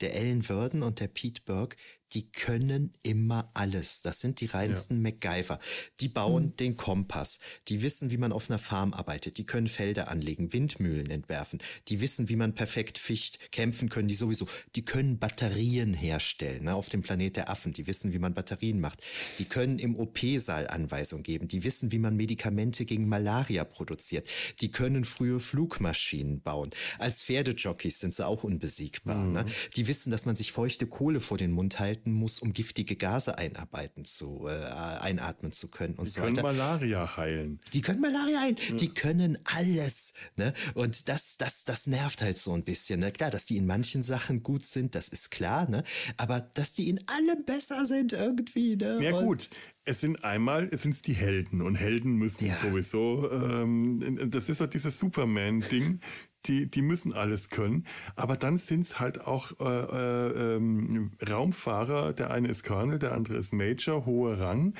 der 0.00 0.14
Ellen 0.14 0.48
Würden 0.48 0.82
und 0.82 1.00
der 1.00 1.08
Pete 1.08 1.42
Burke, 1.44 1.76
die 2.12 2.30
können 2.30 2.92
immer 3.02 3.50
alles. 3.54 4.02
Das 4.02 4.20
sind 4.20 4.40
die 4.40 4.46
reinsten 4.46 4.98
ja. 4.98 5.10
MacGyver. 5.10 5.58
Die 6.00 6.08
bauen 6.08 6.44
mhm. 6.46 6.56
den 6.56 6.76
Kompass. 6.76 7.40
Die 7.68 7.82
wissen, 7.82 8.10
wie 8.10 8.16
man 8.16 8.32
auf 8.32 8.48
einer 8.48 8.58
Farm 8.58 8.92
arbeitet. 8.92 9.38
Die 9.38 9.44
können 9.44 9.66
Felder 9.66 10.08
anlegen, 10.08 10.52
Windmühlen 10.52 11.10
entwerfen. 11.10 11.58
Die 11.88 12.00
wissen, 12.00 12.28
wie 12.28 12.36
man 12.36 12.54
perfekt 12.54 12.98
ficht. 12.98 13.50
Kämpfen 13.50 13.88
können 13.88 14.08
die 14.08 14.14
sowieso. 14.14 14.46
Die 14.76 14.82
können 14.82 15.18
Batterien 15.18 15.92
herstellen 15.92 16.64
ne, 16.64 16.74
auf 16.74 16.88
dem 16.88 17.02
Planet 17.02 17.36
der 17.36 17.50
Affen. 17.50 17.72
Die 17.72 17.86
wissen, 17.86 18.12
wie 18.12 18.18
man 18.18 18.34
Batterien 18.34 18.80
macht. 18.80 19.00
Die 19.38 19.46
können 19.46 19.78
im 19.78 19.96
OP-Saal 19.96 20.68
Anweisungen 20.68 21.24
geben. 21.24 21.48
Die 21.48 21.64
wissen, 21.64 21.90
wie 21.90 21.98
man 21.98 22.16
Medikamente 22.16 22.84
gegen 22.84 23.08
Malaria 23.08 23.64
produziert. 23.64 24.28
Die 24.60 24.70
können 24.70 25.04
frühe 25.04 25.40
Flugmaschinen 25.40 26.40
bauen. 26.42 26.70
Als 26.98 27.24
Pferdejockeys 27.24 27.98
sind 27.98 28.14
sie 28.14 28.24
auch 28.24 28.44
unbesiegbar. 28.44 29.24
Mhm. 29.24 29.32
Ne? 29.32 29.46
Die 29.74 29.88
wissen, 29.88 30.10
dass 30.10 30.26
man 30.26 30.36
sich 30.36 30.52
feuchte 30.52 30.86
Kohle 30.86 31.20
vor 31.20 31.38
den 31.38 31.50
Mund 31.50 31.80
halten 31.80 31.93
halten 31.94 32.12
muss, 32.12 32.40
um 32.40 32.52
giftige 32.52 32.96
Gase 32.96 33.38
einarbeiten 33.38 34.04
zu, 34.04 34.46
äh, 34.48 34.52
einatmen 34.52 35.52
zu 35.52 35.68
können 35.68 35.94
und 35.94 36.06
die 36.06 36.10
so 36.10 36.22
weiter. 36.22 36.32
Die 36.32 36.40
können 36.40 36.56
Malaria 36.56 37.16
heilen. 37.16 37.60
Die 37.72 37.80
können 37.80 38.00
Malaria 38.00 38.40
heilen. 38.40 38.56
Ja. 38.68 38.74
Die 38.76 38.88
können 38.88 39.38
alles. 39.44 40.14
Ne? 40.36 40.52
Und 40.74 41.08
das, 41.08 41.36
das, 41.36 41.64
das 41.64 41.86
nervt 41.86 42.22
halt 42.22 42.38
so 42.38 42.52
ein 42.52 42.64
bisschen. 42.64 43.00
Ne? 43.00 43.12
Klar, 43.12 43.30
dass 43.30 43.46
die 43.46 43.56
in 43.56 43.66
manchen 43.66 44.02
Sachen 44.02 44.42
gut 44.42 44.64
sind, 44.64 44.94
das 44.94 45.08
ist 45.08 45.30
klar. 45.30 45.68
Ne? 45.68 45.84
Aber 46.16 46.40
dass 46.40 46.74
die 46.74 46.88
in 46.88 47.00
allem 47.08 47.44
besser 47.44 47.86
sind 47.86 48.12
irgendwie. 48.12 48.76
Ne? 48.76 49.02
Ja 49.02 49.14
und 49.14 49.24
gut, 49.24 49.50
es 49.84 50.00
sind 50.00 50.24
einmal, 50.24 50.68
es 50.72 50.82
sind 50.82 51.06
die 51.06 51.14
Helden 51.14 51.60
und 51.60 51.76
Helden 51.76 52.14
müssen 52.14 52.46
ja. 52.46 52.54
sowieso, 52.54 53.30
ähm, 53.30 54.30
das 54.30 54.48
ist 54.48 54.58
so 54.58 54.66
dieses 54.66 54.98
Superman-Ding, 54.98 56.00
die, 56.46 56.70
die 56.70 56.82
müssen 56.82 57.12
alles 57.12 57.50
können. 57.50 57.84
Aber 58.16 58.36
dann 58.36 58.56
sind 58.56 58.80
es 58.80 59.00
halt 59.00 59.26
auch 59.26 59.52
äh, 59.60 59.64
äh, 59.64 60.56
ähm, 60.56 61.12
Raumfahrer. 61.28 62.12
Der 62.12 62.30
eine 62.30 62.48
ist 62.48 62.64
Colonel, 62.64 62.98
der 62.98 63.12
andere 63.12 63.36
ist 63.36 63.52
Major, 63.52 64.06
hoher 64.06 64.38
Rang. 64.38 64.74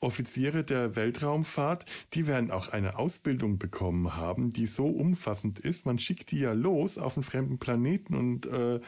Offiziere 0.00 0.62
der 0.62 0.94
Weltraumfahrt, 0.94 1.84
die 2.14 2.28
werden 2.28 2.52
auch 2.52 2.68
eine 2.68 2.98
Ausbildung 3.00 3.58
bekommen 3.58 4.14
haben, 4.14 4.50
die 4.50 4.66
so 4.66 4.86
umfassend 4.86 5.58
ist. 5.58 5.86
Man 5.86 5.98
schickt 5.98 6.30
die 6.30 6.38
ja 6.38 6.52
los 6.52 6.98
auf 6.98 7.16
einen 7.16 7.24
fremden 7.24 7.58
Planeten 7.58 8.14
und 8.14 8.46
äh, 8.46 8.80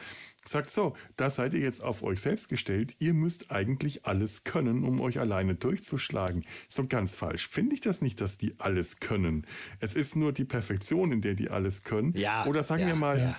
sagt 0.47 0.69
so, 0.69 0.95
da 1.15 1.29
seid 1.29 1.53
ihr 1.53 1.59
jetzt 1.59 1.83
auf 1.83 2.03
euch 2.03 2.19
selbst 2.21 2.49
gestellt, 2.49 2.95
ihr 2.99 3.13
müsst 3.13 3.51
eigentlich 3.51 4.05
alles 4.05 4.43
können, 4.43 4.83
um 4.83 4.99
euch 5.01 5.19
alleine 5.19 5.55
durchzuschlagen. 5.55 6.41
So 6.67 6.87
ganz 6.87 7.15
falsch 7.15 7.47
finde 7.47 7.75
ich 7.75 7.81
das 7.81 8.01
nicht, 8.01 8.21
dass 8.21 8.37
die 8.37 8.55
alles 8.59 8.99
können. 8.99 9.45
Es 9.79 9.95
ist 9.95 10.15
nur 10.15 10.33
die 10.33 10.45
Perfektion, 10.45 11.11
in 11.11 11.21
der 11.21 11.35
die 11.35 11.49
alles 11.49 11.83
können. 11.83 12.13
Ja, 12.15 12.45
Oder 12.45 12.63
sagen 12.63 12.83
ja, 12.83 12.87
wir 12.89 12.95
mal, 12.95 13.19
ja. 13.19 13.37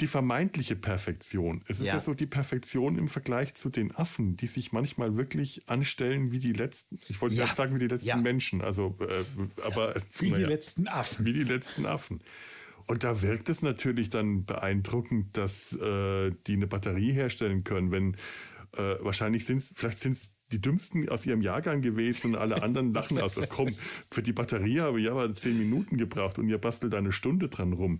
die 0.00 0.06
vermeintliche 0.06 0.76
Perfektion. 0.76 1.62
Es 1.68 1.80
ist 1.80 1.86
ja. 1.86 1.94
ja. 1.94 2.00
so 2.00 2.14
die 2.14 2.26
Perfektion 2.26 2.98
im 2.98 3.08
Vergleich 3.08 3.54
zu 3.54 3.70
den 3.70 3.94
Affen, 3.94 4.36
die 4.36 4.46
sich 4.46 4.72
manchmal 4.72 5.16
wirklich 5.16 5.68
anstellen 5.68 6.32
wie 6.32 6.38
die 6.38 6.52
letzten, 6.52 6.98
ich 7.08 7.20
wollte 7.20 7.36
gerade 7.36 7.54
sagen 7.54 7.74
wie 7.74 7.80
die 7.80 7.88
letzten 7.88 8.22
Menschen, 8.22 8.62
also 8.62 8.96
äh, 9.00 9.62
aber 9.62 9.94
wie 10.18 10.30
die 10.30 10.44
letzten 10.44 10.88
Affen. 10.88 11.24
Wie 11.26 11.32
die 11.32 11.44
letzten 11.44 11.86
Affen. 11.86 12.20
Und 12.92 13.04
da 13.04 13.22
wirkt 13.22 13.48
es 13.48 13.62
natürlich 13.62 14.10
dann 14.10 14.44
beeindruckend, 14.44 15.38
dass 15.38 15.72
äh, 15.72 16.30
die 16.46 16.52
eine 16.52 16.66
Batterie 16.66 17.10
herstellen 17.10 17.64
können, 17.64 17.90
wenn 17.90 18.16
äh, 18.76 18.96
wahrscheinlich 19.00 19.46
sind 19.46 19.56
es, 19.56 19.72
vielleicht 19.74 19.98
sind 19.98 20.12
es 20.12 20.34
die 20.52 20.60
dümmsten 20.60 21.08
aus 21.08 21.24
ihrem 21.24 21.40
Jahrgang 21.40 21.80
gewesen 21.80 22.34
und 22.34 22.36
alle 22.38 22.62
anderen 22.62 22.92
lachen 22.92 23.18
aus. 23.18 23.40
Komm, 23.48 23.74
für 24.10 24.22
die 24.22 24.34
Batterie 24.34 24.80
habe 24.80 25.00
ich 25.00 25.10
aber 25.10 25.34
zehn 25.34 25.56
Minuten 25.56 25.96
gebraucht 25.96 26.38
und 26.38 26.50
ihr 26.50 26.58
bastelt 26.58 26.94
eine 26.94 27.12
Stunde 27.12 27.48
dran 27.48 27.72
rum 27.72 27.98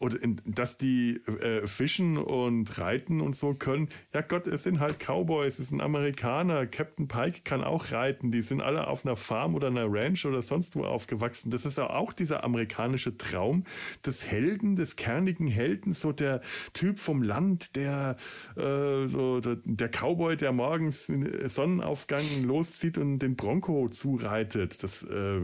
oder 0.00 0.18
dass 0.44 0.76
die 0.76 1.20
äh, 1.40 1.66
fischen 1.66 2.18
und 2.18 2.78
reiten 2.78 3.20
und 3.20 3.36
so 3.36 3.54
können. 3.54 3.88
Ja 4.12 4.22
Gott, 4.22 4.46
es 4.46 4.64
sind 4.64 4.80
halt 4.80 4.98
Cowboys, 4.98 5.58
es 5.58 5.68
sind 5.68 5.80
Amerikaner. 5.80 6.66
Captain 6.66 7.06
Pike 7.06 7.42
kann 7.44 7.62
auch 7.62 7.92
reiten. 7.92 8.32
Die 8.32 8.42
sind 8.42 8.60
alle 8.60 8.88
auf 8.88 9.06
einer 9.06 9.16
Farm 9.16 9.54
oder 9.54 9.68
einer 9.68 9.86
Ranch 9.88 10.26
oder 10.26 10.42
sonst 10.42 10.74
wo 10.76 10.84
aufgewachsen. 10.84 11.50
Das 11.50 11.64
ist 11.64 11.78
ja 11.78 11.90
auch 11.90 12.12
dieser 12.12 12.42
amerikanische 12.42 13.16
Traum 13.16 13.64
des 14.04 14.26
Helden, 14.26 14.74
des 14.76 14.96
kernigen 14.96 15.46
Helden, 15.46 15.92
so 15.92 16.12
der 16.12 16.40
Typ 16.72 16.98
vom 16.98 17.22
Land, 17.22 17.76
der 17.76 18.16
äh, 18.56 19.06
so 19.06 19.40
der, 19.40 19.58
der 19.64 19.88
Cowboy, 19.88 20.36
der 20.36 20.52
morgens 20.52 21.06
Sonnenaufgang 21.06 22.24
loszieht 22.42 22.98
und 22.98 23.20
den 23.20 23.36
Bronco 23.36 23.88
zureitet. 23.88 24.82
Das, 24.82 25.04
äh, 25.04 25.40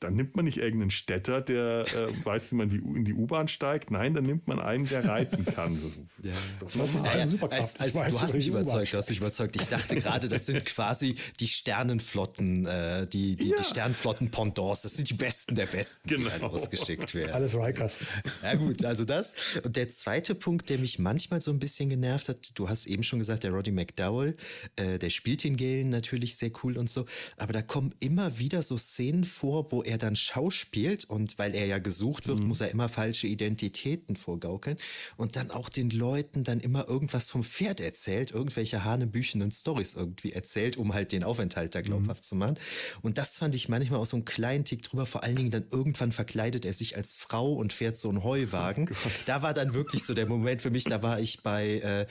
dann 0.00 0.14
nimmt 0.14 0.36
man 0.36 0.44
nicht 0.44 0.58
irgendeinen 0.58 0.90
Städter, 0.90 1.40
der 1.40 1.80
äh, 1.80 2.24
weiß, 2.24 2.52
wie 2.52 2.56
man 2.56 2.68
die, 2.68 2.76
in 2.78 3.04
die 3.04 3.14
U-Bahn 3.14 3.48
steigt 3.48 3.87
Nein, 3.90 4.14
dann 4.14 4.24
nimmt 4.24 4.46
man 4.46 4.60
einen, 4.60 4.84
der 4.84 5.04
reiten 5.04 5.44
kann. 5.44 5.80
ja. 6.22 6.32
Das 6.60 6.94
ist 6.94 7.06
eine 7.06 7.26
Superkraft. 7.26 7.80
Als, 7.80 7.96
als, 7.96 8.14
du 8.14 8.20
hast 8.20 8.34
mich 8.34 8.48
überzeugt, 8.48 8.92
du 8.92 8.96
hast 8.96 9.08
mich 9.08 9.18
überzeugt. 9.18 9.56
Ich 9.56 9.68
dachte 9.68 9.96
gerade, 9.96 10.28
das 10.28 10.46
sind 10.46 10.64
quasi 10.64 11.14
die 11.40 11.48
Sternenflotten, 11.48 12.66
äh, 12.66 13.06
die, 13.06 13.36
die, 13.36 13.50
ja. 13.50 13.56
die 13.56 13.64
Sternenflotten-Pendants. 13.64 14.82
Das 14.82 14.94
sind 14.94 15.08
die 15.08 15.14
Besten 15.14 15.54
der 15.54 15.66
Besten, 15.66 16.08
genau. 16.08 16.30
die 16.38 16.42
ausgeschickt 16.42 17.14
werden. 17.14 17.32
Alles 17.32 17.54
Rikers. 17.54 18.00
Ja 18.42 18.54
gut, 18.54 18.84
also 18.84 19.04
das. 19.04 19.32
Und 19.64 19.76
der 19.76 19.88
zweite 19.88 20.34
Punkt, 20.34 20.68
der 20.68 20.78
mich 20.78 20.98
manchmal 20.98 21.40
so 21.40 21.50
ein 21.50 21.58
bisschen 21.58 21.88
genervt 21.88 22.28
hat, 22.28 22.58
du 22.58 22.68
hast 22.68 22.86
eben 22.86 23.02
schon 23.02 23.18
gesagt, 23.18 23.44
der 23.44 23.52
Roddy 23.52 23.70
McDowell, 23.70 24.36
äh, 24.76 24.98
der 24.98 25.10
spielt 25.10 25.44
den 25.44 25.56
Galen 25.56 25.88
natürlich 25.88 26.36
sehr 26.36 26.50
cool 26.62 26.76
und 26.76 26.90
so, 26.90 27.06
aber 27.36 27.52
da 27.52 27.62
kommen 27.62 27.94
immer 28.00 28.38
wieder 28.38 28.62
so 28.62 28.76
Szenen 28.76 29.24
vor, 29.24 29.72
wo 29.72 29.82
er 29.82 29.98
dann 29.98 30.16
schauspielt 30.16 31.04
und 31.04 31.38
weil 31.38 31.54
er 31.54 31.66
ja 31.66 31.78
gesucht 31.78 32.28
wird, 32.28 32.40
mhm. 32.40 32.48
muss 32.48 32.60
er 32.60 32.70
immer 32.70 32.88
falsche 32.88 33.26
Identität 33.26 33.77
Realitäten 33.84 34.16
vorgaukeln 34.16 34.76
und 35.16 35.36
dann 35.36 35.50
auch 35.50 35.68
den 35.68 35.90
Leuten 35.90 36.44
dann 36.44 36.60
immer 36.60 36.88
irgendwas 36.88 37.30
vom 37.30 37.42
Pferd 37.42 37.80
erzählt, 37.80 38.30
irgendwelche 38.30 38.84
hanebüchenden 38.84 39.50
Stories 39.52 39.94
irgendwie 39.94 40.32
erzählt, 40.32 40.76
um 40.76 40.94
halt 40.94 41.12
den 41.12 41.24
Aufenthalt 41.24 41.74
da 41.74 41.80
glaubhaft 41.80 42.22
mhm. 42.22 42.26
zu 42.26 42.34
machen. 42.36 42.58
Und 43.02 43.18
das 43.18 43.36
fand 43.36 43.54
ich 43.54 43.68
manchmal 43.68 44.00
auch 44.00 44.06
so 44.06 44.16
einen 44.16 44.24
kleinen 44.24 44.64
Tick 44.64 44.82
drüber. 44.82 45.06
Vor 45.06 45.22
allen 45.22 45.36
Dingen 45.36 45.50
dann 45.50 45.66
irgendwann 45.70 46.12
verkleidet 46.12 46.64
er 46.64 46.72
sich 46.72 46.96
als 46.96 47.16
Frau 47.16 47.52
und 47.54 47.72
fährt 47.72 47.96
so 47.96 48.08
einen 48.08 48.22
Heuwagen. 48.22 48.88
Oh 48.90 49.10
da 49.26 49.42
war 49.42 49.54
dann 49.54 49.74
wirklich 49.74 50.04
so 50.04 50.14
der 50.14 50.26
Moment 50.26 50.60
für 50.60 50.70
mich, 50.70 50.84
da 50.84 51.02
war 51.02 51.20
ich 51.20 51.42
bei, 51.42 51.80
äh, 51.80 52.06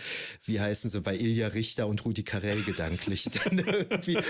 wie 0.46 0.60
heißen 0.60 0.90
sie, 0.90 1.02
bei 1.02 1.16
Ilja 1.16 1.50
Richter 1.50 1.88
und 1.88 2.04
Rudi 2.06 2.24
Carell 2.24 2.62
gedanklich. 2.64 3.26
Dann 3.44 3.64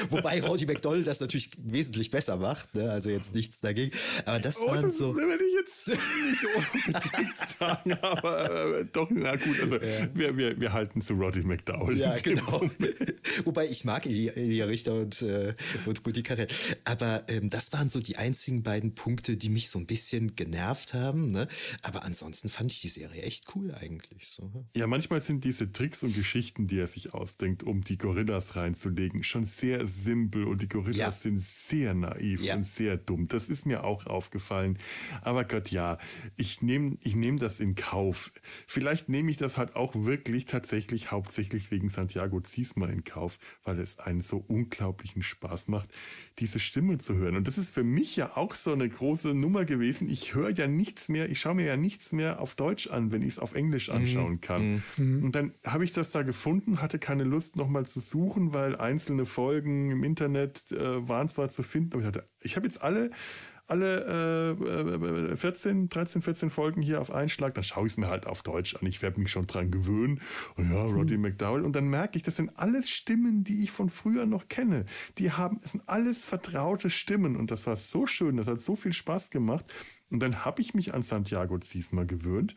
Wobei 0.10 0.42
Roddy 0.42 0.66
McDowell 0.66 1.04
das 1.04 1.20
natürlich 1.20 1.52
wesentlich 1.58 2.12
besser 2.12 2.38
macht, 2.38 2.76
ne? 2.76 2.92
also 2.92 3.10
jetzt 3.10 3.36
nichts 3.36 3.62
dagegen. 3.62 3.96
Aber 4.26 4.40
das 4.40 4.60
oh, 4.60 4.68
waren 4.68 4.84
das 4.84 4.98
so. 4.98 5.16
will 5.16 5.40
ich 5.42 5.54
jetzt 5.60 5.88
nicht 5.88 7.27
unbedingt 7.28 7.60
sagen, 7.60 7.94
aber 8.02 8.80
äh, 8.80 8.86
doch, 8.92 9.10
na 9.12 9.36
gut, 9.36 9.60
also 9.62 9.76
ja. 9.76 10.08
wir, 10.14 10.38
wir, 10.38 10.60
wir 10.60 10.74
halten 10.74 11.02
zu 11.02 11.14
Roddy 11.14 11.42
McDowell. 11.42 11.98
Ja, 11.98 12.16
genau. 12.16 12.62
Wobei 13.46 13.68
ich 13.68 13.86
mag 13.86 14.06
Elia 14.06 14.66
Richter 14.66 14.94
und, 14.94 15.22
äh, 15.22 15.54
und 15.86 16.06
Rudi 16.06 16.24
Carell. 16.24 16.48
Aber 16.86 17.26
ähm, 17.28 17.50
das 17.50 17.74
waren 17.74 17.90
so 17.90 18.00
die 18.00 18.18
einzigen 18.18 18.64
beiden 18.64 18.96
Punkte, 18.96 19.38
die 19.38 19.50
mich 19.50 19.70
so 19.70 19.80
ein 19.80 19.86
bisschen 19.86 20.36
genervt 20.36 20.94
haben. 20.94 21.28
Ne? 21.28 21.48
Aber 21.84 22.04
ansonsten 22.04 22.50
fand 22.50 22.72
ich 22.72 22.82
die 22.82 22.90
Serie 22.90 23.22
echt 23.22 23.56
cool 23.56 23.74
eigentlich. 23.74 24.28
So. 24.28 24.66
Ja, 24.76 24.88
manchmal 24.88 25.22
sind 25.22 25.46
diese 25.46 25.72
Tricks 25.72 26.04
und 26.04 26.16
Geschichten, 26.16 26.68
die 26.68 26.80
er 26.80 26.88
sich 26.88 27.14
ausdenkt, 27.14 27.64
um 27.64 27.84
die 27.84 27.98
Gorillas 27.98 28.56
reinzulegen, 28.56 29.24
schon 29.24 29.46
sehr 29.46 29.86
simpel 29.86 30.46
und 30.46 30.62
die 30.62 30.70
Gorillas 30.70 30.98
ja. 30.98 31.12
sind 31.12 31.40
sehr 31.40 31.94
naiv 31.94 32.42
ja. 32.42 32.56
und 32.56 32.64
sehr 32.64 32.98
dumm. 32.98 33.28
Das 33.28 33.50
ist 33.50 33.66
mir 33.66 33.84
auch 33.84 34.06
aufgefallen. 34.06 34.78
Aber 35.22 35.44
Gott, 35.44 35.70
ja, 35.70 35.98
ich 36.36 36.62
nehme 36.62 36.98
ich 37.02 37.16
nehm 37.20 37.38
das 37.38 37.60
in 37.60 37.76
Kauf. 37.76 38.32
Vielleicht 38.68 39.10
nehme 39.10 39.30
ich 39.30 39.38
das 39.38 39.58
halt 39.58 39.76
auch 39.76 39.94
wirklich 39.96 40.46
tatsächlich 40.46 41.12
hauptsächlich 41.12 41.72
wegen 41.72 41.90
Santiago 41.90 42.40
Ziesma 42.42 42.88
in 42.88 43.04
Kauf, 43.04 43.38
weil 43.64 43.80
es 43.80 44.00
einen 44.00 44.22
so 44.22 44.38
unglaublichen 44.48 45.22
Spaß 45.22 45.68
macht, 45.68 45.90
diese 46.40 46.60
Stimme 46.60 46.98
zu 46.98 47.16
hören. 47.16 47.36
Und 47.36 47.48
das 47.48 47.58
ist 47.58 47.74
für 47.74 47.84
mich 47.84 48.16
ja 48.16 48.38
auch 48.38 48.56
so 48.56 48.74
eine 48.74 48.88
große 48.88 49.34
Nummer 49.34 49.66
gewesen. 49.66 50.10
Ich 50.10 50.36
höre 50.36 50.52
ja 50.52 50.68
nichts 50.68 51.10
mehr, 51.10 51.30
ich 51.30 51.40
schaue 51.40 51.56
mir 51.56 51.66
ja 51.66 51.78
nichts 51.78 52.12
mehr 52.12 52.40
auf 52.40 52.56
Deutsch 52.56 52.88
an, 52.88 53.12
wenn 53.12 53.22
ich 53.22 53.34
es 53.34 53.40
auf 53.40 53.54
Englisch 53.54 53.90
mhm. 53.90 53.96
anschauen 53.96 54.42
kann. 54.42 54.84
Mhm. 54.98 55.24
Und 55.26 55.36
dann 55.36 55.54
habe 55.66 55.84
ich 55.84 55.92
das 55.92 56.12
da 56.12 56.24
gefunden, 56.24 56.82
hatte 56.82 57.00
keine 57.00 57.24
Lust 57.24 57.58
nochmal 57.58 57.86
zu 57.86 58.00
suchen, 58.00 58.54
weil 58.54 58.76
einzelne 58.76 59.26
Folgen 59.26 59.92
im 59.92 60.04
Internet 60.04 60.72
äh, 60.72 61.08
waren 61.08 61.30
zwar 61.30 61.50
zu 61.50 61.64
finden, 61.64 61.94
aber 61.94 62.02
ich 62.02 62.08
hatte, 62.08 62.30
ich 62.42 62.56
habe 62.56 62.66
jetzt 62.66 62.82
alle 62.82 63.12
alle 63.68 64.56
äh, 65.34 65.36
14, 65.36 65.90
13, 65.90 66.22
14 66.22 66.50
Folgen 66.50 66.82
hier 66.82 67.02
auf 67.02 67.12
einen 67.12 67.30
Schlag, 67.30 67.54
dann 67.54 67.64
schaue 67.64 67.86
ich 67.86 67.94
es 67.94 67.98
mir 67.98 68.08
halt 68.08 68.26
auf 68.26 68.42
Deutsch 68.42 68.76
an. 68.76 68.88
Ich 68.88 69.02
werde 69.02 69.20
mich 69.20 69.32
schon 69.32 69.46
dran 69.46 69.72
gewöhnen. 69.72 70.22
Und 70.56 70.72
ja, 70.72 70.84
Roddy 70.84 71.16
hm. 71.16 71.22
McDowell. 71.22 71.64
Und 71.64 71.76
dann 71.76 71.88
merke 71.88 72.18
ich, 72.18 72.24
das 72.24 72.38
sind 72.38 72.58
alles 72.58 72.90
Stimmen, 72.90 73.44
die 73.44 73.64
ich 73.64 73.72
von 73.72 73.90
früher 73.90 74.26
noch 74.26 74.48
kenne. 74.48 74.86
Die 75.18 75.32
haben, 75.32 75.60
es 75.64 75.74
sind 75.74 75.84
alles 75.88 76.24
vertraute 76.24 76.90
Stimmen. 76.90 77.36
Und 77.36 77.52
das 77.52 77.68
war 77.68 77.76
so 77.76 78.08
schön, 78.08 78.38
das 78.38 78.48
hat 78.48 78.60
so 78.60 78.76
viel 78.76 78.94
Spaß 78.94 79.32
gemacht. 79.32 79.66
Und 80.10 80.22
dann 80.22 80.46
habe 80.46 80.62
ich 80.62 80.74
mich 80.74 80.94
an 80.94 81.02
Santiago 81.02 81.60
Ziesmer 81.60 82.06
gewöhnt. 82.06 82.56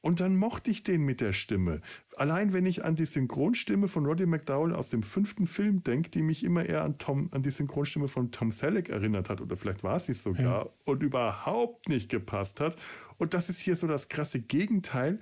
Und 0.00 0.20
dann 0.20 0.36
mochte 0.36 0.70
ich 0.70 0.84
den 0.84 1.02
mit 1.02 1.20
der 1.20 1.32
Stimme. 1.32 1.80
Allein 2.16 2.52
wenn 2.52 2.66
ich 2.66 2.84
an 2.84 2.94
die 2.94 3.04
Synchronstimme 3.04 3.88
von 3.88 4.06
Roddy 4.06 4.26
McDowell 4.26 4.74
aus 4.74 4.90
dem 4.90 5.02
fünften 5.02 5.46
Film 5.46 5.82
denke, 5.82 6.10
die 6.10 6.22
mich 6.22 6.44
immer 6.44 6.64
eher 6.64 6.84
an 6.84 6.98
Tom, 6.98 7.28
an 7.32 7.42
die 7.42 7.50
Synchronstimme 7.50 8.06
von 8.06 8.30
Tom 8.30 8.50
Selleck 8.50 8.88
erinnert 8.88 9.28
hat, 9.28 9.40
oder 9.40 9.56
vielleicht 9.56 9.82
war 9.82 9.98
sie 9.98 10.12
es 10.12 10.22
sogar, 10.22 10.66
ja. 10.66 10.70
und 10.84 11.02
überhaupt 11.02 11.88
nicht 11.88 12.10
gepasst 12.10 12.60
hat. 12.60 12.76
Und 13.18 13.34
das 13.34 13.50
ist 13.50 13.60
hier 13.60 13.74
so 13.74 13.88
das 13.88 14.08
krasse 14.08 14.40
Gegenteil, 14.40 15.18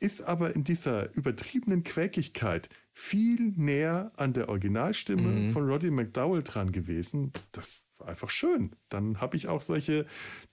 ist 0.00 0.22
aber 0.22 0.54
in 0.54 0.62
dieser 0.62 1.14
übertriebenen 1.14 1.82
Quäkigkeit 1.82 2.68
viel 3.00 3.52
näher 3.54 4.10
an 4.16 4.32
der 4.32 4.48
Originalstimme 4.48 5.22
mhm. 5.22 5.52
von 5.52 5.70
Roddy 5.70 5.88
McDowell 5.88 6.42
dran 6.42 6.72
gewesen. 6.72 7.32
Das 7.52 7.86
war 7.98 8.08
einfach 8.08 8.28
schön. 8.28 8.74
Dann 8.88 9.20
habe 9.20 9.36
ich 9.36 9.46
auch 9.46 9.60
solche 9.60 10.04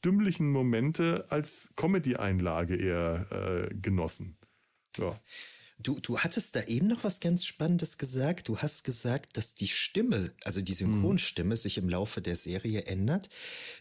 dümmlichen 0.06 0.52
Momente 0.52 1.26
als 1.30 1.72
Comedy-Einlage 1.76 2.76
eher 2.76 3.26
äh, 3.32 3.74
genossen. 3.74 4.38
Ja. 5.00 5.20
Du, 5.80 6.00
du 6.00 6.20
hattest 6.20 6.56
da 6.56 6.62
eben 6.66 6.88
noch 6.88 7.04
was 7.04 7.20
ganz 7.20 7.46
Spannendes 7.46 7.98
gesagt. 7.98 8.48
Du 8.48 8.60
hast 8.60 8.84
gesagt, 8.84 9.38
dass 9.38 9.56
die 9.56 9.68
Stimme, 9.68 10.32
also 10.44 10.62
die 10.62 10.74
Synchronstimme, 10.76 11.56
mhm. 11.56 11.58
sich 11.58 11.80
im 11.80 11.90
Laufe 11.90 12.22
der 12.22 12.36
Serie 12.36 12.84
ändert. 12.84 13.30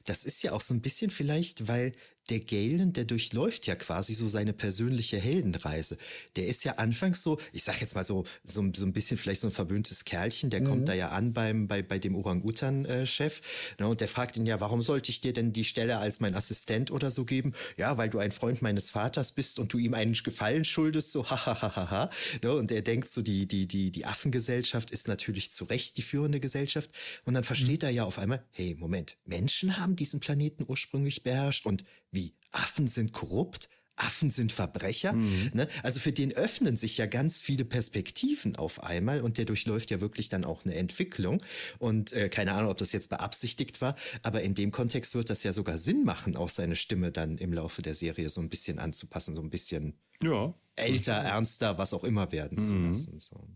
Das 0.07 0.25
ist 0.25 0.43
ja 0.43 0.53
auch 0.53 0.63
so 0.63 0.73
ein 0.73 0.81
bisschen 0.81 1.11
vielleicht, 1.11 1.69
weil 1.69 1.93
der 2.31 2.41
Galen, 2.41 2.93
der 2.93 3.05
durchläuft 3.05 3.67
ja 3.67 3.75
quasi 3.75 4.15
so 4.15 4.27
seine 4.27 4.53
persönliche 4.53 5.19
Heldenreise. 5.19 5.99
Der 6.37 6.47
ist 6.47 6.65
ja 6.65 6.75
anfangs 6.75 7.23
so, 7.23 7.39
ich 7.53 7.65
sag 7.65 7.81
jetzt 7.81 7.95
mal 7.95 8.05
so, 8.05 8.25
so, 8.45 8.65
so 8.75 8.87
ein 8.87 8.93
bisschen 8.93 9.17
vielleicht 9.17 9.41
so 9.41 9.49
ein 9.49 9.53
verwöhntes 9.53 10.05
Kerlchen, 10.05 10.51
der 10.51 10.61
mhm. 10.61 10.67
kommt 10.67 10.89
da 10.89 10.95
ja 10.95 11.11
an 11.11 11.33
beim, 11.33 11.67
bei, 11.67 11.83
bei 11.83 11.99
dem 11.99 12.15
Orang-Utan-Chef 12.15 13.41
ne, 13.79 13.89
und 13.89 14.01
der 14.01 14.09
fragt 14.09 14.37
ihn 14.37 14.47
ja, 14.47 14.61
warum 14.61 14.83
sollte 14.83 15.11
ich 15.11 15.21
dir 15.21 15.33
denn 15.33 15.53
die 15.53 15.65
Stelle 15.65 15.99
als 15.99 16.21
mein 16.21 16.35
Assistent 16.35 16.91
oder 16.91 17.11
so 17.11 17.25
geben? 17.25 17.53
Ja, 17.77 17.99
weil 17.99 18.09
du 18.09 18.19
ein 18.19 18.33
Freund 18.33 18.63
meines 18.63 18.91
Vaters 18.91 19.33
bist 19.33 19.59
und 19.59 19.73
du 19.73 19.79
ihm 19.79 19.95
einen 19.95 20.15
Gefallen 20.15 20.65
schuldest, 20.65 21.13
so 21.13 21.29
hahaha. 21.31 22.11
ne, 22.43 22.55
und 22.55 22.73
er 22.73 22.83
denkt 22.83 23.09
so, 23.09 23.21
die, 23.21 23.47
die, 23.47 23.67
die, 23.67 23.91
die 23.91 24.07
Affengesellschaft 24.07 24.91
ist 24.91 25.09
natürlich 25.09 25.53
zu 25.53 25.65
Recht 25.65 25.97
die 25.99 26.03
führende 26.03 26.41
Gesellschaft 26.41 26.91
und 27.25 27.35
dann 27.35 27.45
versteht 27.45 27.83
mhm. 27.83 27.89
er 27.89 27.93
ja 27.93 28.05
auf 28.05 28.19
einmal, 28.19 28.45
hey, 28.51 28.77
Moment, 28.79 29.17
Menschen 29.27 29.79
haben 29.79 29.97
diesen 29.97 30.21
Planeten 30.21 30.65
ursprünglich 30.67 31.23
beherrscht 31.23 31.67
und 31.67 31.85
wie 32.15 32.35
Affen 32.53 32.87
sind 32.89 33.13
korrupt, 33.13 33.69
Affen 33.97 34.31
sind 34.31 34.51
Verbrecher. 34.51 35.13
Mhm. 35.13 35.51
Ne? 35.55 35.69
Also 35.83 36.01
für 36.01 36.13
den 36.13 36.33
öffnen 36.33 36.77
sich 36.77 36.99
ja 36.99 37.07
ganz 37.07 37.43
viele 37.43 37.65
Perspektiven 37.65 38.57
auf 38.57 38.83
einmal 38.83 39.21
und 39.21 39.39
der 39.39 39.45
durchläuft 39.45 39.91
ja 39.91 40.01
wirklich 40.01 40.29
dann 40.29 40.45
auch 40.45 40.65
eine 40.65 40.75
Entwicklung. 40.75 41.43
Und 41.79 42.13
äh, 42.13 42.29
keine 42.29 42.55
Ahnung, 42.55 42.71
ob 42.71 42.77
das 42.77 42.93
jetzt 42.93 43.11
beabsichtigt 43.11 43.81
war, 43.81 43.95
aber 44.23 44.43
in 44.43 44.55
dem 44.55 44.73
Kontext 44.73 45.15
wird 45.15 45.31
das 45.31 45.45
ja 45.45 45.53
sogar 45.53 45.79
Sinn 45.79 46.05
machen, 46.05 46.37
auch 46.37 46.49
seine 46.49 46.77
Stimme 46.77 47.13
dann 47.13 47.39
im 47.39 47.53
Laufe 47.53 47.83
der 47.83 47.95
Serie 47.95 48.31
so 48.31 48.41
ein 48.41 48.49
bisschen 48.49 48.79
anzupassen, 48.79 49.35
so 49.35 49.43
ein 49.43 49.51
bisschen 49.51 49.95
ja, 50.23 50.55
älter, 50.75 51.13
ernster, 51.13 51.79
was 51.79 51.95
auch 51.95 52.05
immer 52.05 52.33
werden 52.33 52.59
mhm. 52.59 52.67
zu 52.67 52.77
lassen. 52.77 53.19
So. 53.21 53.49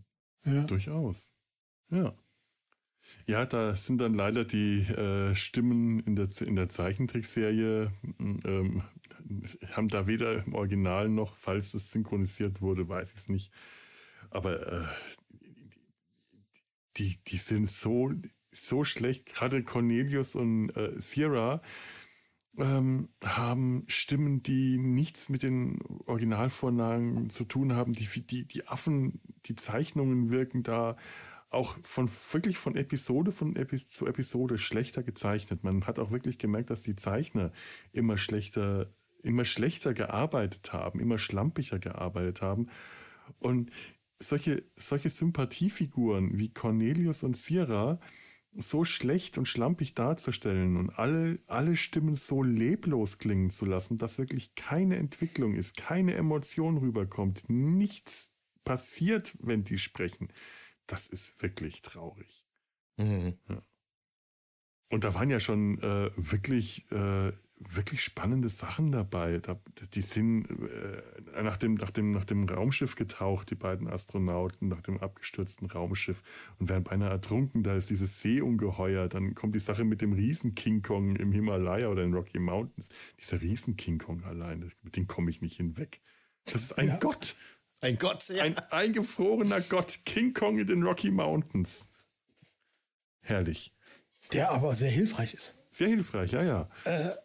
Ja. 0.45 0.63
Durchaus. 0.63 1.33
Ja. 1.91 2.15
Ja, 3.25 3.45
da 3.45 3.75
sind 3.75 3.99
dann 3.99 4.13
leider 4.13 4.45
die 4.45 4.81
äh, 4.81 5.35
Stimmen 5.35 5.99
in 5.99 6.15
der, 6.15 6.29
in 6.41 6.55
der 6.55 6.69
Zeichentrickserie, 6.69 7.91
ähm, 8.19 8.83
haben 9.71 9.87
da 9.87 10.07
weder 10.07 10.43
im 10.45 10.53
Original 10.53 11.09
noch, 11.09 11.37
falls 11.37 11.73
es 11.73 11.91
synchronisiert 11.91 12.61
wurde, 12.61 12.87
weiß 12.87 13.11
ich 13.11 13.17
es 13.17 13.29
nicht. 13.29 13.51
Aber 14.29 14.71
äh, 14.71 14.85
die, 16.97 17.19
die 17.27 17.37
sind 17.37 17.67
so, 17.67 18.11
so 18.51 18.83
schlecht. 18.83 19.27
Gerade 19.27 19.63
Cornelius 19.63 20.35
und 20.35 20.69
äh, 20.75 20.99
Sierra 20.99 21.61
ähm, 22.57 23.09
haben 23.23 23.83
Stimmen, 23.87 24.43
die 24.43 24.77
nichts 24.77 25.29
mit 25.29 25.43
den 25.43 25.79
Originalvorlagen 26.05 27.29
zu 27.29 27.45
tun 27.45 27.73
haben. 27.73 27.93
Die, 27.93 28.07
die, 28.21 28.45
die 28.45 28.67
Affen, 28.67 29.21
die 29.45 29.55
Zeichnungen 29.55 30.29
wirken 30.29 30.63
da 30.63 30.97
auch 31.49 31.77
von 31.83 32.09
wirklich 32.31 32.57
von 32.57 32.75
Episode 32.75 33.31
von 33.31 33.55
Epi 33.55 33.77
zu 33.85 34.05
Episode 34.05 34.57
schlechter 34.57 35.03
gezeichnet. 35.03 35.63
Man 35.63 35.87
hat 35.87 35.99
auch 35.99 36.11
wirklich 36.11 36.37
gemerkt, 36.37 36.69
dass 36.69 36.83
die 36.83 36.95
Zeichner 36.95 37.51
immer 37.91 38.17
schlechter, 38.17 38.93
immer 39.23 39.45
schlechter 39.45 39.93
gearbeitet 39.93 40.73
haben, 40.73 40.99
immer 40.99 41.17
schlampiger 41.17 41.79
gearbeitet 41.79 42.41
haben. 42.41 42.69
Und 43.39 43.71
solche, 44.19 44.63
solche 44.75 45.09
Sympathiefiguren 45.09 46.37
wie 46.37 46.53
Cornelius 46.53 47.23
und 47.23 47.35
Sierra 47.35 47.99
so 48.55 48.83
schlecht 48.83 49.37
und 49.37 49.47
schlampig 49.47 49.93
darzustellen 49.93 50.75
und 50.75 50.89
alle, 50.89 51.39
alle 51.47 51.75
Stimmen 51.75 52.15
so 52.15 52.43
leblos 52.43 53.17
klingen 53.17 53.49
zu 53.49 53.65
lassen, 53.65 53.97
dass 53.97 54.17
wirklich 54.17 54.55
keine 54.55 54.97
Entwicklung 54.97 55.55
ist, 55.55 55.77
keine 55.77 56.15
Emotion 56.15 56.77
rüberkommt, 56.77 57.43
nichts 57.47 58.33
passiert, 58.63 59.35
wenn 59.39 59.63
die 59.63 59.77
sprechen 59.77 60.29
das 60.91 61.07
ist 61.07 61.41
wirklich 61.41 61.81
traurig. 61.81 62.45
Mhm. 62.97 63.37
Ja. 63.47 63.61
Und 64.91 65.03
da 65.03 65.13
waren 65.13 65.29
ja 65.29 65.39
schon 65.39 65.79
äh, 65.81 66.09
wirklich, 66.15 66.91
äh, 66.91 67.31
wirklich 67.59 68.01
spannende 68.01 68.49
Sachen 68.49 68.91
dabei. 68.91 69.37
Da, 69.37 69.61
die 69.93 70.01
sind 70.01 70.49
äh, 70.49 71.43
nach, 71.43 71.57
dem, 71.57 71.75
nach, 71.75 71.91
dem, 71.91 72.09
nach 72.09 72.25
dem 72.25 72.49
Raumschiff 72.49 72.95
getaucht, 72.95 73.51
die 73.51 73.55
beiden 73.55 73.87
Astronauten, 73.87 74.67
nach 74.67 74.81
dem 74.81 74.97
abgestürzten 74.97 75.69
Raumschiff 75.69 76.23
und 76.57 76.69
werden 76.69 76.83
beinahe 76.83 77.11
ertrunken. 77.11 77.61
Da 77.61 77.75
ist 77.75 77.91
dieses 77.91 78.21
Seeungeheuer. 78.21 79.07
Dann 79.07 79.35
kommt 79.35 79.53
die 79.53 79.59
Sache 79.59 79.83
mit 79.83 80.01
dem 80.01 80.13
Riesen 80.13 80.55
King 80.55 80.81
Kong 80.81 81.15
im 81.17 81.31
Himalaya 81.31 81.89
oder 81.89 82.03
in 82.03 82.13
Rocky 82.15 82.39
Mountains. 82.39 82.89
Dieser 83.19 83.41
Riesen 83.41 83.77
King 83.77 83.99
Kong 83.99 84.23
allein, 84.23 84.71
mit 84.81 84.97
dem 84.97 85.05
komme 85.05 85.29
ich 85.29 85.41
nicht 85.41 85.57
hinweg. 85.57 86.01
Das 86.45 86.63
ist 86.63 86.79
ein 86.79 86.87
ja. 86.87 86.97
Gott. 86.97 87.35
Ein 87.81 87.97
Gott, 87.97 88.27
ja. 88.29 88.43
Ein 88.43 88.57
eingefrorener 88.71 89.61
Gott, 89.61 89.99
King 90.05 90.33
Kong 90.33 90.59
in 90.59 90.67
den 90.67 90.83
Rocky 90.83 91.11
Mountains. 91.11 91.87
Herrlich. 93.21 93.73
Der 94.33 94.51
aber 94.51 94.75
sehr 94.75 94.91
hilfreich 94.91 95.33
ist. 95.33 95.55
Sehr 95.71 95.87
hilfreich, 95.87 96.31
ja, 96.31 96.43
ja. 96.43 96.69
Äh, 96.83 97.15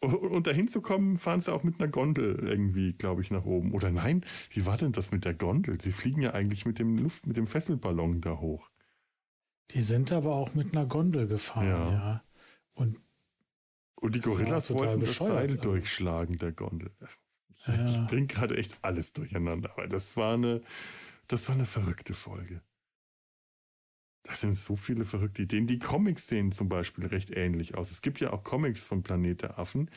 und 0.00 0.46
dahin 0.46 0.66
zu 0.68 0.80
kommen, 0.80 1.16
fahren 1.16 1.40
sie 1.40 1.52
auch 1.52 1.62
mit 1.62 1.80
einer 1.80 1.90
Gondel 1.90 2.38
irgendwie, 2.40 2.94
glaube 2.94 3.20
ich, 3.20 3.30
nach 3.30 3.44
oben. 3.44 3.74
Oder 3.74 3.90
nein, 3.90 4.24
wie 4.50 4.64
war 4.64 4.78
denn 4.78 4.92
das 4.92 5.12
mit 5.12 5.26
der 5.26 5.34
Gondel? 5.34 5.78
Sie 5.80 5.92
fliegen 5.92 6.22
ja 6.22 6.32
eigentlich 6.32 6.64
mit 6.64 6.78
dem 6.78 6.96
Luft, 6.96 7.26
mit 7.26 7.36
dem 7.36 7.46
Fesselballon 7.46 8.22
da 8.22 8.38
hoch. 8.38 8.70
Die 9.72 9.82
sind 9.82 10.10
aber 10.12 10.34
auch 10.34 10.54
mit 10.54 10.74
einer 10.74 10.86
Gondel 10.86 11.28
gefahren, 11.28 11.66
ja. 11.66 11.92
ja. 11.92 12.24
Und, 12.72 12.98
und 13.96 14.14
die 14.14 14.20
Gorillas 14.20 14.72
wollten 14.72 15.00
das 15.00 15.16
Seil 15.16 15.58
durchschlagen, 15.58 16.38
der 16.38 16.52
Gondel. 16.52 16.90
Ja. 17.66 17.86
Ich 17.86 18.06
bringe 18.06 18.26
gerade 18.26 18.56
echt 18.56 18.78
alles 18.82 19.12
durcheinander, 19.12 19.70
aber 19.72 19.86
das 19.86 20.16
war 20.16 20.34
eine, 20.34 20.62
das 21.28 21.48
war 21.48 21.54
eine 21.54 21.66
verrückte 21.66 22.14
Folge. 22.14 22.62
Das 24.22 24.40
sind 24.40 24.54
so 24.54 24.76
viele 24.76 25.04
verrückte 25.04 25.42
Ideen. 25.42 25.66
Die 25.66 25.78
Comics 25.78 26.28
sehen 26.28 26.52
zum 26.52 26.68
Beispiel 26.68 27.06
recht 27.06 27.30
ähnlich 27.30 27.74
aus. 27.76 27.90
Es 27.90 28.02
gibt 28.02 28.20
ja 28.20 28.32
auch 28.32 28.44
Comics 28.44 28.84
von 28.84 29.02
Planet 29.02 29.42
der 29.42 29.58
Affen, 29.58 29.90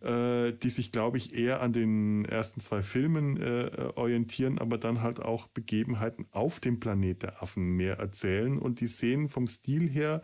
äh, 0.00 0.52
die 0.52 0.70
sich, 0.70 0.92
glaube 0.92 1.16
ich, 1.16 1.34
eher 1.34 1.60
an 1.60 1.72
den 1.72 2.24
ersten 2.24 2.60
zwei 2.60 2.82
Filmen 2.82 3.36
äh, 3.36 3.90
orientieren, 3.96 4.58
aber 4.58 4.78
dann 4.78 5.02
halt 5.02 5.20
auch 5.20 5.48
Begebenheiten 5.48 6.26
auf 6.30 6.60
dem 6.60 6.78
Planet 6.78 7.22
der 7.22 7.42
Affen 7.42 7.76
mehr 7.76 7.98
erzählen. 7.98 8.58
Und 8.58 8.80
die 8.80 8.86
sehen 8.86 9.28
vom 9.28 9.46
Stil 9.48 9.88
her 9.88 10.22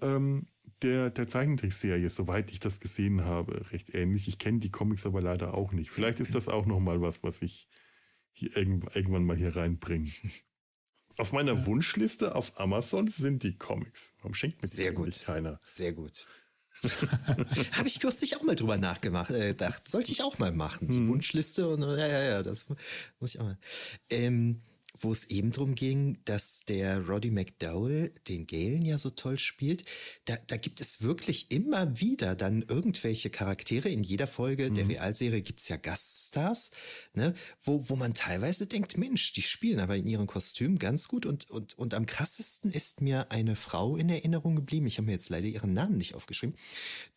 ähm, 0.00 0.46
der, 0.84 1.10
der 1.10 1.26
Zeichentrickserie, 1.26 2.08
soweit 2.10 2.50
ich 2.52 2.60
das 2.60 2.78
gesehen 2.78 3.24
habe, 3.24 3.70
recht 3.72 3.94
ähnlich. 3.94 4.28
Ich 4.28 4.38
kenne 4.38 4.60
die 4.60 4.70
Comics 4.70 5.06
aber 5.06 5.20
leider 5.20 5.54
auch 5.54 5.72
nicht. 5.72 5.90
Vielleicht 5.90 6.20
ist 6.20 6.34
das 6.34 6.48
auch 6.48 6.66
nochmal 6.66 7.00
was, 7.00 7.22
was 7.22 7.42
ich 7.42 7.68
hier 8.32 8.56
irgendwann 8.56 9.24
mal 9.24 9.36
hier 9.36 9.56
reinbringe. 9.56 10.10
Auf 11.16 11.32
meiner 11.32 11.54
ja. 11.54 11.66
Wunschliste 11.66 12.34
auf 12.34 12.58
Amazon 12.58 13.06
sind 13.06 13.44
die 13.44 13.56
Comics. 13.56 14.14
Warum 14.18 14.34
schenkt 14.34 14.60
mir 14.60 14.66
Sehr 14.66 14.92
gut. 14.92 15.22
keiner? 15.24 15.60
Sehr 15.62 15.92
gut. 15.92 16.26
Habe 17.72 17.86
ich 17.86 18.00
kürzlich 18.00 18.36
auch 18.36 18.42
mal 18.42 18.56
drüber 18.56 18.78
nachgedacht. 18.78 19.30
Äh, 19.30 19.54
Sollte 19.84 20.10
ich 20.10 20.24
auch 20.24 20.38
mal 20.38 20.50
machen. 20.50 20.88
Die 20.88 20.96
hm. 20.96 21.06
Wunschliste 21.06 21.68
und 21.68 21.82
ja, 21.82 22.08
ja, 22.08 22.22
ja, 22.24 22.42
das 22.42 22.68
muss 23.20 23.34
ich 23.34 23.40
auch 23.40 23.44
mal. 23.44 23.58
Ähm, 24.10 24.62
wo 24.96 25.10
es 25.10 25.24
eben 25.26 25.50
darum 25.50 25.74
ging, 25.74 26.18
dass 26.24 26.64
der 26.66 27.06
Roddy 27.06 27.30
McDowell 27.30 28.12
den 28.28 28.46
Galen 28.46 28.84
ja 28.84 28.96
so 28.96 29.10
toll 29.10 29.38
spielt. 29.38 29.84
Da, 30.24 30.36
da 30.46 30.56
gibt 30.56 30.80
es 30.80 31.02
wirklich 31.02 31.50
immer 31.50 32.00
wieder 32.00 32.36
dann 32.36 32.62
irgendwelche 32.62 33.28
Charaktere. 33.28 33.88
In 33.88 34.04
jeder 34.04 34.26
Folge 34.26 34.70
mhm. 34.70 34.74
der 34.74 34.88
Realserie 34.88 35.42
gibt 35.42 35.60
es 35.60 35.68
ja 35.68 35.76
Gaststars, 35.76 36.70
ne, 37.12 37.34
wo, 37.62 37.88
wo 37.88 37.96
man 37.96 38.14
teilweise 38.14 38.66
denkt, 38.66 38.96
Mensch, 38.96 39.32
die 39.32 39.42
spielen 39.42 39.80
aber 39.80 39.96
in 39.96 40.06
ihrem 40.06 40.26
Kostüm 40.26 40.78
ganz 40.78 41.08
gut. 41.08 41.26
Und, 41.26 41.50
und, 41.50 41.76
und 41.76 41.94
am 41.94 42.06
krassesten 42.06 42.70
ist 42.70 43.00
mir 43.00 43.32
eine 43.32 43.56
Frau 43.56 43.96
in 43.96 44.08
Erinnerung 44.08 44.54
geblieben. 44.54 44.86
Ich 44.86 44.98
habe 44.98 45.06
mir 45.06 45.12
jetzt 45.12 45.28
leider 45.28 45.48
ihren 45.48 45.74
Namen 45.74 45.98
nicht 45.98 46.14
aufgeschrieben. 46.14 46.56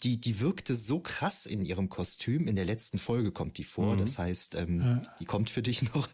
Die, 0.02 0.20
die 0.20 0.40
wirkte 0.40 0.76
so 0.76 1.00
krass 1.00 1.46
in 1.46 1.64
ihrem 1.64 1.90
Kostüm. 1.90 2.48
In 2.48 2.56
der 2.56 2.66
letzten 2.66 2.98
Folge 2.98 3.32
kommt 3.32 3.60
die 3.60 3.64
vor. 3.64 3.94
Mhm. 3.94 3.98
Das 4.00 4.18
heißt, 4.18 4.56
ähm, 4.56 4.82
ja. 4.82 5.02
die 5.20 5.26
kommt 5.26 5.52
für 5.52 5.62
dich 5.62 5.94
noch. 5.94 6.10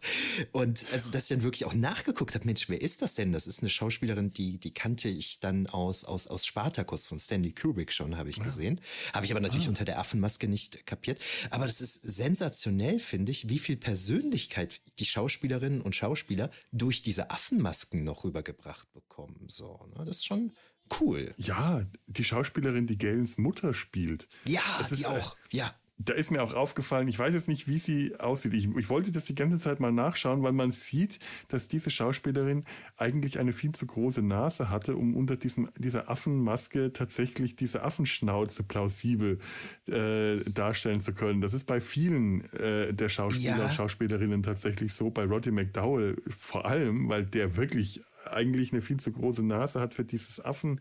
Und 0.52 0.84
also, 0.92 1.10
dass 1.10 1.28
dann 1.28 1.42
wirklich 1.42 1.53
auch 1.62 1.74
nachgeguckt 1.74 2.34
habe, 2.34 2.46
Mensch, 2.46 2.68
wer 2.68 2.80
ist 2.80 3.02
das 3.02 3.14
denn? 3.14 3.32
Das 3.32 3.46
ist 3.46 3.60
eine 3.60 3.70
Schauspielerin, 3.70 4.30
die, 4.30 4.58
die 4.58 4.74
kannte 4.74 5.08
ich 5.08 5.40
dann 5.40 5.66
aus, 5.66 6.04
aus, 6.04 6.26
aus 6.26 6.44
Spartacus 6.44 7.06
von 7.06 7.18
Stanley 7.18 7.52
Kubrick 7.52 7.92
schon, 7.92 8.16
habe 8.16 8.30
ich 8.30 8.38
ja. 8.38 8.42
gesehen. 8.42 8.80
Habe 9.12 9.26
ich 9.26 9.32
aber 9.32 9.40
natürlich 9.40 9.66
ah. 9.66 9.70
unter 9.70 9.84
der 9.84 9.98
Affenmaske 9.98 10.48
nicht 10.48 10.86
kapiert. 10.86 11.20
Aber 11.50 11.66
das 11.66 11.80
ist 11.80 11.94
sensationell, 12.02 12.98
finde 12.98 13.30
ich, 13.30 13.48
wie 13.48 13.58
viel 13.58 13.76
Persönlichkeit 13.76 14.80
die 14.98 15.06
Schauspielerinnen 15.06 15.80
und 15.80 15.94
Schauspieler 15.94 16.50
durch 16.72 17.02
diese 17.02 17.30
Affenmasken 17.30 18.02
noch 18.02 18.24
rübergebracht 18.24 18.92
bekommen. 18.92 19.44
So, 19.46 19.88
ne? 19.96 20.04
Das 20.04 20.18
ist 20.18 20.26
schon 20.26 20.52
cool. 21.00 21.34
Ja, 21.36 21.86
die 22.06 22.24
Schauspielerin, 22.24 22.86
die 22.86 22.98
Galens 22.98 23.38
Mutter 23.38 23.74
spielt. 23.74 24.28
Ja, 24.44 24.62
das 24.78 24.88
die 24.88 24.94
ist, 24.94 25.06
auch. 25.06 25.36
Ja 25.52 25.74
da 25.96 26.12
ist 26.12 26.30
mir 26.30 26.42
auch 26.42 26.54
aufgefallen, 26.54 27.06
ich 27.06 27.18
weiß 27.18 27.34
jetzt 27.34 27.48
nicht, 27.48 27.68
wie 27.68 27.78
sie 27.78 28.18
aussieht. 28.18 28.52
Ich, 28.54 28.68
ich, 28.76 28.88
wollte 28.88 29.12
das 29.12 29.26
die 29.26 29.34
ganze 29.34 29.58
Zeit 29.58 29.78
mal 29.78 29.92
nachschauen, 29.92 30.42
weil 30.42 30.52
man 30.52 30.72
sieht, 30.72 31.20
dass 31.48 31.68
diese 31.68 31.90
Schauspielerin 31.90 32.64
eigentlich 32.96 33.38
eine 33.38 33.52
viel 33.52 33.72
zu 33.72 33.86
große 33.86 34.22
Nase 34.22 34.70
hatte, 34.70 34.96
um 34.96 35.14
unter 35.14 35.36
diesem, 35.36 35.70
dieser 35.78 36.10
Affenmaske 36.10 36.92
tatsächlich 36.92 37.54
diese 37.54 37.82
Affenschnauze 37.82 38.64
plausibel 38.64 39.38
äh, 39.88 40.38
darstellen 40.50 41.00
zu 41.00 41.14
können. 41.14 41.40
Das 41.40 41.54
ist 41.54 41.66
bei 41.66 41.80
vielen 41.80 42.50
äh, 42.52 42.92
der 42.92 43.08
Schauspieler 43.08 43.58
ja. 43.58 43.64
und 43.66 43.74
Schauspielerinnen 43.74 44.42
tatsächlich 44.42 44.94
so, 44.94 45.10
bei 45.10 45.24
Roddy 45.24 45.52
McDowell 45.52 46.20
vor 46.28 46.66
allem, 46.66 47.08
weil 47.08 47.24
der 47.24 47.56
wirklich 47.56 48.02
eigentlich 48.26 48.72
eine 48.72 48.82
viel 48.82 48.96
zu 48.98 49.12
große 49.12 49.44
Nase 49.44 49.80
hat 49.80 49.94
für 49.94 50.04
dieses 50.04 50.44
Affen 50.44 50.80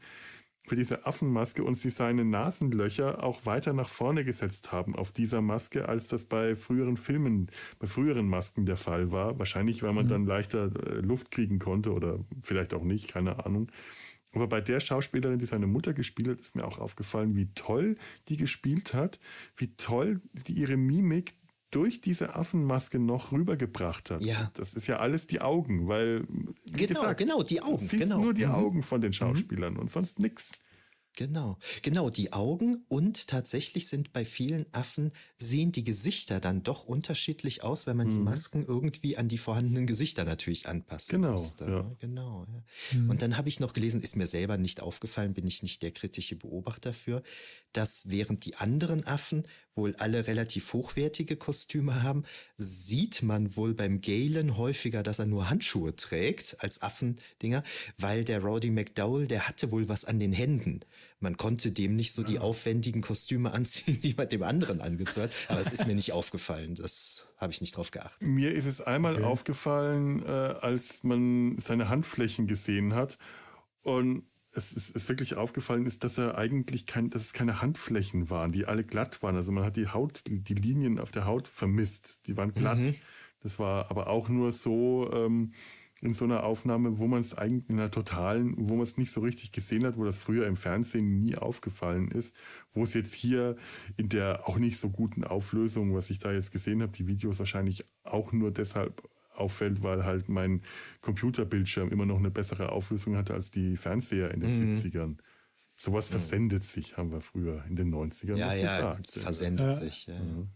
für 0.66 0.76
diese 0.76 1.06
Affenmaske 1.06 1.64
und 1.64 1.76
sie 1.76 1.90
seine 1.90 2.24
Nasenlöcher 2.24 3.24
auch 3.24 3.46
weiter 3.46 3.74
nach 3.74 3.90
vorne 3.90 4.24
gesetzt 4.24 4.72
haben 4.72 4.96
auf 4.96 5.12
dieser 5.12 5.42
Maske, 5.42 5.90
als 5.90 6.08
das 6.08 6.26
bei 6.26 6.56
früheren 6.56 6.98
Filmen, 6.98 7.48
bei 7.80 7.88
früheren 7.88 8.28
Masken 8.28 8.66
der 8.66 8.78
Fall 8.78 9.12
war. 9.12 9.38
Wahrscheinlich, 9.40 9.84
weil 9.84 9.94
man 9.94 10.06
mhm. 10.06 10.10
dann 10.10 10.26
leichter 10.26 10.72
äh, 10.86 11.00
Luft 11.02 11.32
kriegen 11.32 11.60
konnte 11.60 11.92
oder 11.92 12.20
vielleicht 12.40 12.74
auch 12.74 12.84
nicht, 12.84 13.10
keine 13.10 13.46
Ahnung. 13.46 13.70
Aber 14.34 14.48
bei 14.48 14.62
der 14.62 14.80
Schauspielerin, 14.80 15.38
die 15.38 15.46
seine 15.46 15.68
Mutter 15.68 15.94
gespielt 15.94 16.30
hat, 16.30 16.40
ist 16.40 16.56
mir 16.56 16.66
auch 16.66 16.80
aufgefallen, 16.80 17.36
wie 17.36 17.50
toll 17.54 17.98
die 18.30 18.38
gespielt 18.38 18.94
hat, 18.94 19.20
wie 19.56 19.76
toll 19.76 20.22
die 20.48 20.54
ihre 20.54 20.78
Mimik 20.78 21.36
durch 21.76 22.02
diese 22.02 22.36
Affenmaske 22.36 23.00
noch 23.00 23.32
rübergebracht 23.32 24.12
hat. 24.12 24.22
Ja. 24.22 24.52
Das 24.54 24.74
ist 24.74 24.88
ja 24.88 24.98
alles 24.98 25.28
die 25.28 25.42
Augen, 25.42 25.88
weil 25.88 26.26
genau, 26.66 26.88
gesagt, 26.88 27.20
genau 27.20 27.44
die 27.44 27.62
Augen. 27.62 27.88
Du 27.88 27.98
genau. 27.98 28.20
nur 28.20 28.34
die 28.34 28.46
mhm. 28.46 28.52
Augen 28.52 28.84
von 28.84 29.02
den 29.02 29.10
mhm. 29.10 29.14
Schauspielern 29.14 29.74
mhm. 29.74 29.80
und 29.80 29.92
sonst 29.92 30.20
nichts. 30.20 30.54
Genau, 31.16 31.60
genau, 31.84 32.10
die 32.10 32.34
Augen 32.34 32.86
und 32.88 33.28
tatsächlich 33.28 33.88
sind 33.88 34.14
bei 34.14 34.26
vielen 34.26 34.66
Affen, 34.72 35.12
sehen 35.38 35.72
die 35.72 35.84
Gesichter 35.84 36.40
dann 36.40 36.64
doch 36.64 36.86
unterschiedlich 36.86 37.62
aus, 37.64 37.86
wenn 37.86 37.98
man 37.98 38.08
mhm. 38.08 38.12
die 38.12 38.18
Masken 38.18 38.66
irgendwie 38.66 39.16
an 39.16 39.28
die 39.28 39.38
vorhandenen 39.38 39.86
Gesichter 39.86 40.24
natürlich 40.24 40.68
anpasst. 40.68 41.10
Genau, 41.10 41.34
musste. 41.34 41.66
Ja. 41.66 41.92
genau. 42.00 42.48
Ja. 42.48 42.98
Mhm. 42.98 43.12
Und 43.12 43.22
dann 43.22 43.38
habe 43.38 43.48
ich 43.48 43.60
noch 43.60 43.74
gelesen, 43.74 44.02
ist 44.02 44.16
mir 44.16 44.26
selber 44.26 44.58
nicht 44.58 44.82
aufgefallen, 44.82 45.36
bin 45.36 45.46
ich 45.46 45.62
nicht 45.62 45.84
der 45.84 45.92
kritische 45.92 46.36
Beobachter 46.36 46.94
für, 46.94 47.22
dass 47.74 48.10
während 48.10 48.46
die 48.46 48.56
anderen 48.56 49.06
Affen 49.06 49.44
wohl 49.76 49.96
alle 49.98 50.28
relativ 50.28 50.74
hochwertige 50.74 51.36
Kostüme 51.36 52.04
haben, 52.04 52.24
sieht 52.58 53.24
man 53.24 53.56
wohl 53.56 53.74
beim 53.74 54.02
Galen 54.02 54.58
häufiger, 54.58 55.04
dass 55.04 55.20
er 55.20 55.26
nur 55.26 55.50
Handschuhe 55.50 55.96
trägt 55.96 56.58
als 56.60 56.82
Affendinger, 56.82 57.64
weil 57.98 58.24
der 58.24 58.44
Roddy 58.44 58.70
McDowell, 58.70 59.28
der 59.28 59.48
hatte 59.48 59.72
wohl 59.72 59.90
was 59.90 60.06
an 60.06 60.20
den 60.20 60.34
Händen. 60.34 60.82
Man 61.20 61.38
konnte 61.38 61.72
dem 61.72 61.96
nicht 61.96 62.12
so 62.12 62.22
die 62.22 62.40
aufwendigen 62.40 63.02
Kostüme 63.02 63.52
anziehen, 63.54 64.00
die 64.04 64.14
man 64.14 64.30
dem 64.30 64.44
anderen 64.44 64.82
angezogen 64.82 65.28
hat. 65.28 65.32
Aber 65.48 65.62
es 65.62 65.72
ist 65.72 65.88
mir 65.88 65.96
nicht 65.96 66.12
aufgefallen. 66.12 66.76
Das 66.76 67.34
habe 67.38 67.54
ich 67.54 67.62
nicht 67.62 67.78
drauf 67.78 67.92
geachtet. 67.92 68.28
Mir 68.28 68.54
ist 68.54 68.66
es 68.66 68.82
einmal 68.82 69.16
okay. 69.16 69.24
aufgefallen, 69.24 70.24
äh, 70.26 70.30
als 70.30 71.04
man 71.04 71.58
seine 71.60 71.90
Handflächen 71.90 72.48
gesehen 72.48 72.94
hat. 72.94 73.18
Und 73.84 74.24
es 74.56 74.72
ist, 74.72 74.96
ist, 74.96 75.10
wirklich 75.10 75.36
aufgefallen 75.36 75.86
ist, 75.86 76.04
dass 76.04 76.18
er 76.18 76.38
eigentlich 76.38 76.86
kein, 76.86 77.10
dass 77.10 77.24
es 77.24 77.34
keine 77.34 77.62
Handflächen 77.62 78.30
waren, 78.30 78.52
die 78.52 78.66
alle 78.66 78.84
glatt 78.84 79.24
waren. 79.24 79.36
Also 79.36 79.52
man 79.52 79.64
hat 79.64 79.76
die 79.76 79.88
Haut, 79.88 80.24
die 80.28 80.54
Linien 80.54 81.00
auf 81.00 81.12
der 81.12 81.26
Haut 81.26 81.48
vermisst. 81.48 82.28
Die 82.28 82.38
waren 82.38 82.54
glatt. 82.54 82.78
Mhm. 82.78 82.96
Das 83.42 83.60
war 83.60 83.90
aber 83.90 84.08
auch 84.08 84.30
nur 84.30 84.52
so 84.52 85.12
ähm, 85.12 85.52
in 86.02 86.14
so 86.14 86.26
einer 86.26 86.44
Aufnahme, 86.44 87.00
wo 87.00 87.08
man 87.08 87.22
es 87.22 87.38
eigentlich 87.38 87.70
in 87.70 87.80
einer 87.80 87.90
totalen, 87.90 88.56
wo 88.58 88.76
man 88.76 88.84
es 88.84 88.98
nicht 88.98 89.12
so 89.12 89.22
richtig 89.22 89.54
gesehen 89.54 89.86
hat, 89.86 89.98
wo 89.98 90.04
das 90.04 90.18
früher 90.18 90.48
im 90.48 90.58
Fernsehen 90.58 91.20
nie 91.20 91.36
aufgefallen 91.36 92.12
ist, 92.12 92.36
wo 92.74 92.84
es 92.84 92.94
jetzt 92.94 93.14
hier 93.14 93.56
in 93.96 94.10
der 94.10 94.48
auch 94.48 94.58
nicht 94.58 94.78
so 94.78 94.90
guten 94.90 95.24
Auflösung, 95.24 95.96
was 95.96 96.10
ich 96.10 96.20
da 96.20 96.32
jetzt 96.32 96.52
gesehen 96.52 96.82
habe, 96.82 96.92
die 96.92 97.08
Videos 97.08 97.40
wahrscheinlich 97.40 97.86
auch 98.04 98.34
nur 98.34 98.52
deshalb 98.52 99.10
auffällt, 99.36 99.84
weil 99.84 100.06
halt 100.06 100.30
mein 100.30 100.62
Computerbildschirm 101.02 101.90
immer 101.90 102.06
noch 102.06 102.20
eine 102.20 102.32
bessere 102.32 102.72
Auflösung 102.72 103.18
hatte 103.18 103.34
als 103.34 103.52
die 103.52 103.78
Fernseher 103.78 104.32
in 104.32 104.40
den 104.40 104.70
mhm. 104.70 104.74
70ern. 104.74 105.18
Sowas 105.76 106.10
mhm. 106.10 106.12
versendet 106.12 106.64
sich, 106.64 106.98
haben 106.98 107.12
wir 107.12 107.22
früher 107.22 107.64
in 107.66 107.76
den 107.76 107.94
90ern 107.94 108.38
ja, 108.38 108.54
ja, 108.54 108.76
gesagt. 108.76 109.08
Es 109.08 109.18
versendet 109.18 109.68
ja. 109.68 109.72
sich. 109.72 110.08
Ja. 110.08 110.20
Mhm. 110.20 110.50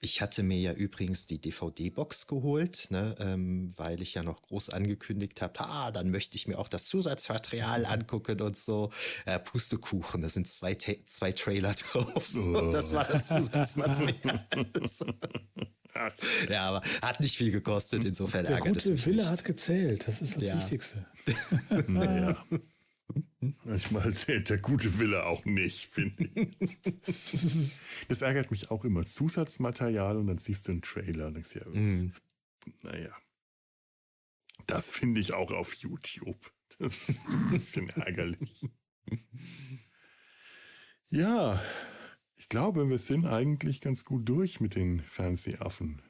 Ich 0.00 0.20
hatte 0.20 0.42
mir 0.42 0.58
ja 0.58 0.72
übrigens 0.72 1.26
die 1.26 1.40
DVD-Box 1.40 2.26
geholt, 2.26 2.88
ne, 2.90 3.14
ähm, 3.20 3.72
weil 3.76 4.02
ich 4.02 4.14
ja 4.14 4.22
noch 4.22 4.42
groß 4.42 4.70
angekündigt 4.70 5.40
habe, 5.42 5.60
ah, 5.60 5.92
dann 5.92 6.10
möchte 6.10 6.36
ich 6.36 6.48
mir 6.48 6.58
auch 6.58 6.68
das 6.68 6.86
Zusatzmaterial 6.86 7.86
angucken 7.86 8.40
und 8.40 8.56
so. 8.56 8.90
Äh, 9.26 9.38
Pustekuchen, 9.38 10.22
da 10.22 10.28
sind 10.28 10.48
zwei, 10.48 10.74
zwei 10.74 11.32
Trailer 11.32 11.74
drauf. 11.74 12.26
So, 12.26 12.56
oh. 12.56 12.70
Das 12.70 12.92
war 12.92 13.04
das 13.04 13.28
Zusatzmaterial. 13.28 14.46
ja, 16.48 16.68
aber 16.68 16.82
hat 17.02 17.20
nicht 17.20 17.36
viel 17.36 17.50
gekostet, 17.50 18.04
insofern 18.04 18.44
Der 18.44 18.56
ärgert 18.56 18.74
gute 18.74 19.06
Wille 19.06 19.16
nicht. 19.16 19.30
hat 19.30 19.44
gezählt, 19.44 20.06
das 20.06 20.22
ist 20.22 20.36
das 20.36 20.42
ja. 20.42 20.56
Wichtigste. 20.56 21.06
naja. 21.88 22.36
Manchmal 23.64 24.14
zählt 24.14 24.50
der 24.50 24.58
gute 24.58 24.98
Wille 24.98 25.24
auch 25.26 25.44
nicht, 25.44 25.92
finde 25.92 26.30
ich. 26.34 27.80
Das 28.08 28.22
ärgert 28.22 28.50
mich 28.50 28.70
auch 28.70 28.84
immer. 28.84 29.04
Zusatzmaterial 29.04 30.16
und 30.16 30.26
dann 30.28 30.38
siehst 30.38 30.68
du 30.68 30.72
einen 30.72 30.82
Trailer 30.82 31.28
und 31.28 31.34
denkst 31.34 31.56
ja, 31.56 31.66
mm. 31.68 32.12
naja. 32.82 33.16
Das 34.66 34.90
finde 34.90 35.20
ich 35.20 35.32
auch 35.32 35.50
auf 35.50 35.74
YouTube. 35.74 36.52
Das 36.78 37.08
ist 37.08 37.20
ein 37.26 37.50
bisschen 37.50 37.88
ärgerlich. 37.90 38.68
Ja, 41.12 41.60
ich 42.40 42.48
glaube, 42.48 42.88
wir 42.88 42.96
sind 42.96 43.26
eigentlich 43.26 43.82
ganz 43.82 44.06
gut 44.06 44.26
durch 44.26 44.60
mit 44.60 44.74
den 44.74 45.00
Fernsehaffen. 45.00 46.00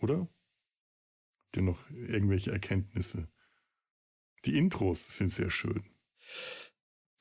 Oder? 0.00 0.18
Habt 0.18 1.56
ihr 1.56 1.62
noch 1.62 1.88
irgendwelche 1.88 2.50
Erkenntnisse? 2.50 3.28
Die 4.44 4.58
Intros 4.58 5.16
sind 5.16 5.28
sehr 5.28 5.48
schön. 5.48 5.84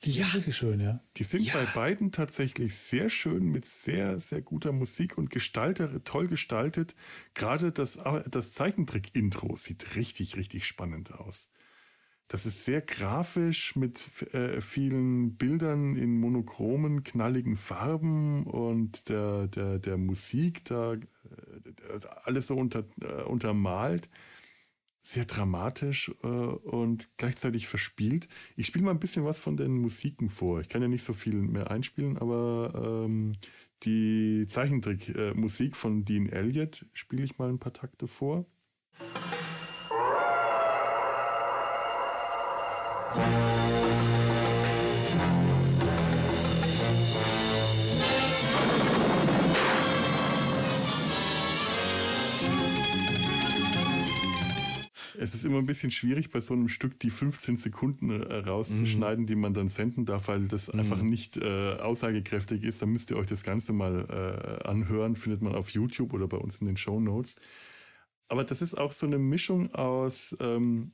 Die 0.04 0.10
ja. 0.10 0.26
sind 0.26 0.34
wirklich 0.34 0.58
schön, 0.58 0.80
ja. 0.80 1.04
Die 1.18 1.24
sind 1.24 1.44
ja. 1.44 1.54
bei 1.54 1.66
beiden 1.66 2.12
tatsächlich 2.12 2.76
sehr 2.76 3.10
schön 3.10 3.46
mit 3.46 3.66
sehr, 3.66 4.18
sehr 4.18 4.42
guter 4.42 4.72
Musik 4.72 5.20
und 5.20 5.30
gestalter, 5.30 6.04
toll 6.04 6.28
gestaltet. 6.28 6.96
Gerade 7.36 7.72
das, 7.72 8.00
das 8.28 8.52
Zeichentrick-Intro 8.52 9.56
sieht 9.56 9.96
richtig, 9.96 10.36
richtig 10.36 10.66
spannend 10.66 11.14
aus. 11.14 11.52
Das 12.28 12.48
ist 12.48 12.66
sehr 12.66 12.82
grafisch 12.82 13.76
mit 13.76 14.24
äh, 14.34 14.60
vielen 14.60 15.36
Bildern 15.36 15.96
in 15.96 16.20
monochromen, 16.20 17.04
knalligen 17.04 17.56
Farben 17.56 18.46
und 18.46 19.10
der, 19.10 19.48
der, 19.48 19.78
der 19.78 19.98
Musik, 19.98 20.66
da 20.66 20.94
äh, 20.94 21.00
alles 22.24 22.48
so 22.48 22.56
unter, 22.56 22.84
äh, 23.02 23.24
untermalt. 23.24 24.10
Sehr 25.04 25.26
dramatisch 25.26 26.12
äh, 26.24 26.28
und 26.28 27.10
gleichzeitig 27.18 27.68
verspielt. 27.68 28.28
Ich 28.56 28.66
spiele 28.66 28.86
mal 28.86 28.92
ein 28.92 29.00
bisschen 29.00 29.24
was 29.24 29.38
von 29.38 29.56
den 29.56 29.78
Musiken 29.78 30.32
vor. 30.32 30.62
Ich 30.62 30.70
kann 30.70 30.82
ja 30.82 30.88
nicht 30.88 31.04
so 31.04 31.14
viel 31.14 31.36
mehr 31.36 31.70
einspielen, 31.70 32.18
aber 32.18 33.06
ähm, 33.06 33.34
die 33.84 34.48
Zeichentrickmusik 34.48 35.76
von 35.76 36.06
Dean 36.06 36.28
Elliott 36.28 36.88
spiele 36.94 37.24
ich 37.24 37.38
mal 37.38 37.50
ein 37.50 37.60
paar 37.60 37.74
Takte 37.74 38.08
vor. 38.08 38.48
Es 43.18 43.24
ist 55.34 55.46
immer 55.46 55.60
ein 55.60 55.66
bisschen 55.66 55.92
schwierig, 55.92 56.30
bei 56.30 56.42
so 56.42 56.54
einem 56.54 56.68
Stück 56.68 57.00
die 57.00 57.10
15 57.10 57.56
Sekunden 57.56 58.10
äh, 58.10 58.36
rauszuschneiden, 58.36 59.24
mhm. 59.24 59.28
die 59.28 59.36
man 59.36 59.54
dann 59.54 59.70
senden 59.70 60.06
darf, 60.06 60.28
weil 60.28 60.48
das 60.48 60.72
mhm. 60.72 60.82
einfach 60.82 61.02
nicht 61.02 61.38
äh, 61.38 61.76
aussagekräftig 61.76 62.64
ist. 62.64 62.82
Da 62.82 62.86
müsst 62.86 63.12
ihr 63.12 63.18
euch 63.18 63.28
das 63.28 63.44
Ganze 63.44 63.72
mal 63.72 64.06
äh, 64.10 64.68
anhören, 64.68 65.16
findet 65.16 65.42
man 65.42 65.56
auf 65.56 65.70
YouTube 65.70 66.14
oder 66.14 66.28
bei 66.28 66.38
uns 66.38 66.60
in 66.60 66.68
den 66.68 66.76
Show 66.76 67.00
Notes. 67.00 67.36
Aber 68.28 68.44
das 68.44 68.62
ist 68.62 68.76
auch 68.76 68.92
so 68.92 69.06
eine 69.06 69.18
Mischung 69.18 69.74
aus 69.74 70.36
ähm, 70.42 70.92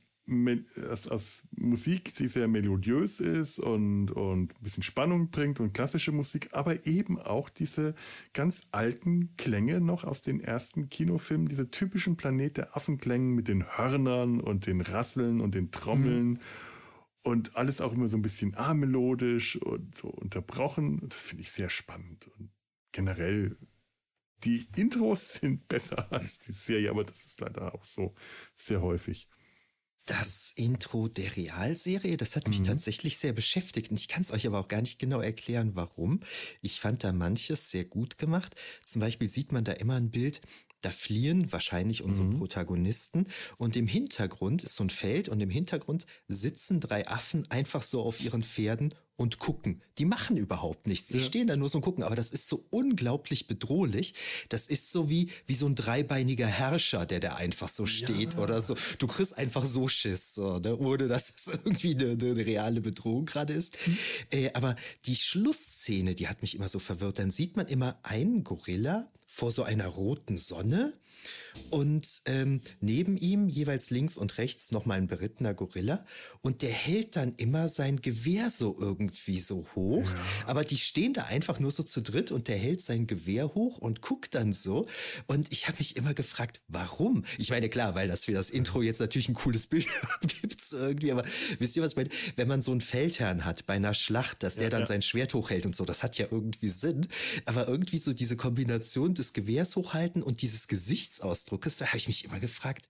aus, 0.90 1.08
aus 1.08 1.42
Musik, 1.56 2.14
die 2.14 2.28
sehr 2.28 2.48
melodiös 2.48 3.20
ist 3.20 3.58
und, 3.58 4.10
und 4.10 4.54
ein 4.54 4.62
bisschen 4.62 4.82
Spannung 4.82 5.30
bringt 5.30 5.60
und 5.60 5.72
klassische 5.72 6.12
Musik, 6.12 6.50
aber 6.52 6.86
eben 6.86 7.18
auch 7.20 7.48
diese 7.48 7.94
ganz 8.32 8.62
alten 8.70 9.36
Klänge 9.36 9.80
noch 9.80 10.04
aus 10.04 10.22
den 10.22 10.40
ersten 10.40 10.88
Kinofilmen, 10.88 11.48
diese 11.48 11.70
typischen 11.70 12.16
Planet 12.16 12.56
der 12.56 12.76
Affenklängen 12.76 13.34
mit 13.34 13.48
den 13.48 13.76
Hörnern 13.76 14.40
und 14.40 14.66
den 14.66 14.80
Rasseln 14.80 15.40
und 15.40 15.54
den 15.54 15.70
Trommeln. 15.70 16.30
Mhm. 16.30 16.38
Und 17.24 17.54
alles 17.54 17.80
auch 17.80 17.92
immer 17.92 18.08
so 18.08 18.16
ein 18.16 18.22
bisschen 18.22 18.56
amelodisch 18.56 19.56
und 19.56 19.96
so 19.96 20.08
unterbrochen. 20.08 21.00
Das 21.08 21.20
finde 21.22 21.42
ich 21.42 21.52
sehr 21.52 21.68
spannend. 21.68 22.28
Und 22.36 22.50
generell, 22.90 23.56
die 24.44 24.66
Intros 24.76 25.34
sind 25.40 25.68
besser 25.68 26.10
als 26.12 26.40
die 26.40 26.52
Serie, 26.52 26.90
aber 26.90 27.04
das 27.04 27.24
ist 27.24 27.40
leider 27.40 27.74
auch 27.74 27.84
so 27.84 28.14
sehr 28.54 28.82
häufig. 28.82 29.28
Das 30.06 30.52
Intro 30.56 31.06
der 31.06 31.36
Realserie, 31.36 32.16
das 32.16 32.34
hat 32.34 32.48
mich 32.48 32.60
mhm. 32.60 32.66
tatsächlich 32.66 33.18
sehr 33.18 33.32
beschäftigt 33.32 33.90
und 33.90 33.98
ich 33.98 34.08
kann 34.08 34.22
es 34.22 34.32
euch 34.32 34.48
aber 34.48 34.58
auch 34.58 34.66
gar 34.66 34.80
nicht 34.80 34.98
genau 34.98 35.20
erklären, 35.20 35.76
warum. 35.76 36.20
Ich 36.60 36.80
fand 36.80 37.04
da 37.04 37.12
manches 37.12 37.70
sehr 37.70 37.84
gut 37.84 38.18
gemacht. 38.18 38.56
Zum 38.84 39.00
Beispiel 39.00 39.28
sieht 39.28 39.52
man 39.52 39.62
da 39.62 39.72
immer 39.72 39.94
ein 39.94 40.10
Bild, 40.10 40.40
da 40.80 40.90
fliehen 40.90 41.52
wahrscheinlich 41.52 42.02
unsere 42.02 42.26
mhm. 42.26 42.38
Protagonisten 42.38 43.28
und 43.56 43.76
im 43.76 43.86
Hintergrund 43.86 44.64
ist 44.64 44.74
so 44.74 44.82
ein 44.82 44.90
Feld 44.90 45.28
und 45.28 45.40
im 45.40 45.50
Hintergrund 45.50 46.06
sitzen 46.26 46.80
drei 46.80 47.06
Affen 47.06 47.48
einfach 47.50 47.82
so 47.82 48.02
auf 48.02 48.20
ihren 48.20 48.42
Pferden 48.42 48.92
und 49.22 49.38
gucken. 49.38 49.80
Die 49.98 50.04
machen 50.04 50.36
überhaupt 50.36 50.86
nichts. 50.86 51.08
Sie 51.08 51.18
ja. 51.18 51.24
stehen 51.24 51.46
da 51.46 51.56
nur 51.56 51.68
so 51.68 51.78
und 51.78 51.82
gucken, 51.82 52.04
aber 52.04 52.16
das 52.16 52.30
ist 52.30 52.48
so 52.48 52.66
unglaublich 52.70 53.46
bedrohlich. 53.46 54.14
Das 54.48 54.66
ist 54.66 54.92
so 54.92 55.08
wie, 55.08 55.30
wie 55.46 55.54
so 55.54 55.66
ein 55.66 55.74
dreibeiniger 55.74 56.46
Herrscher, 56.46 57.06
der 57.06 57.20
da 57.20 57.36
einfach 57.36 57.68
so 57.68 57.86
steht 57.86 58.34
ja. 58.34 58.40
oder 58.40 58.60
so. 58.60 58.76
Du 58.98 59.06
kriegst 59.06 59.38
einfach 59.38 59.64
so 59.64 59.88
Schiss, 59.88 60.34
so, 60.34 60.58
ne? 60.58 60.76
ohne 60.76 61.06
dass 61.06 61.32
das 61.34 61.46
irgendwie 61.64 61.94
eine, 61.94 62.10
eine 62.12 62.36
reale 62.36 62.80
Bedrohung 62.80 63.24
gerade 63.24 63.52
ist. 63.52 63.76
Mhm. 63.86 63.98
Äh, 64.30 64.50
aber 64.54 64.76
die 65.06 65.16
Schlussszene, 65.16 66.14
die 66.14 66.28
hat 66.28 66.42
mich 66.42 66.54
immer 66.54 66.68
so 66.68 66.78
verwirrt. 66.78 67.18
Dann 67.18 67.30
sieht 67.30 67.56
man 67.56 67.68
immer 67.68 67.98
einen 68.02 68.44
Gorilla 68.44 69.08
vor 69.26 69.50
so 69.50 69.62
einer 69.62 69.86
roten 69.86 70.36
Sonne 70.36 70.92
und 71.70 72.22
ähm, 72.26 72.60
neben 72.80 73.16
ihm 73.16 73.48
jeweils 73.48 73.90
links 73.90 74.16
und 74.16 74.38
rechts 74.38 74.72
nochmal 74.72 74.98
ein 74.98 75.06
berittener 75.06 75.54
Gorilla 75.54 76.04
und 76.40 76.62
der 76.62 76.70
hält 76.70 77.16
dann 77.16 77.34
immer 77.36 77.68
sein 77.68 78.00
Gewehr 78.00 78.50
so 78.50 78.76
irgendwie 78.78 79.38
so 79.38 79.66
hoch, 79.74 80.04
ja. 80.04 80.24
aber 80.46 80.64
die 80.64 80.76
stehen 80.76 81.14
da 81.14 81.24
einfach 81.24 81.60
nur 81.60 81.70
so 81.70 81.82
zu 81.82 82.02
dritt 82.02 82.30
und 82.30 82.48
der 82.48 82.56
hält 82.56 82.80
sein 82.80 83.06
Gewehr 83.06 83.54
hoch 83.54 83.78
und 83.78 84.02
guckt 84.02 84.34
dann 84.34 84.52
so 84.52 84.86
und 85.26 85.52
ich 85.52 85.68
habe 85.68 85.78
mich 85.78 85.96
immer 85.96 86.14
gefragt, 86.14 86.60
warum? 86.68 87.24
Ich 87.38 87.50
meine, 87.50 87.68
klar, 87.68 87.94
weil 87.94 88.08
das 88.08 88.26
für 88.26 88.32
das 88.32 88.50
Intro 88.50 88.82
jetzt 88.82 89.00
natürlich 89.00 89.28
ein 89.28 89.34
cooles 89.34 89.66
Bild 89.66 89.86
gibt 90.42 90.60
irgendwie, 90.72 91.12
aber 91.12 91.24
wisst 91.58 91.76
ihr 91.76 91.82
was, 91.82 91.96
wenn 91.96 92.48
man 92.48 92.62
so 92.62 92.70
einen 92.70 92.80
Feldherrn 92.80 93.44
hat 93.44 93.66
bei 93.66 93.74
einer 93.74 93.94
Schlacht, 93.94 94.42
dass 94.42 94.54
der 94.54 94.64
ja, 94.64 94.70
dann 94.70 94.80
ja. 94.80 94.86
sein 94.86 95.02
Schwert 95.02 95.34
hochhält 95.34 95.66
und 95.66 95.76
so, 95.76 95.84
das 95.84 96.02
hat 96.02 96.16
ja 96.18 96.26
irgendwie 96.30 96.70
Sinn, 96.70 97.06
aber 97.44 97.68
irgendwie 97.68 97.98
so 97.98 98.12
diese 98.12 98.36
Kombination 98.36 99.14
des 99.14 99.32
Gewehrs 99.32 99.76
hochhalten 99.76 100.22
und 100.22 100.42
dieses 100.42 100.68
Gesichtsausdruck 100.68 101.41
Ausdruckes, 101.42 101.78
da 101.78 101.86
habe 101.86 101.96
ich 101.96 102.06
mich 102.06 102.24
immer 102.24 102.38
gefragt, 102.38 102.88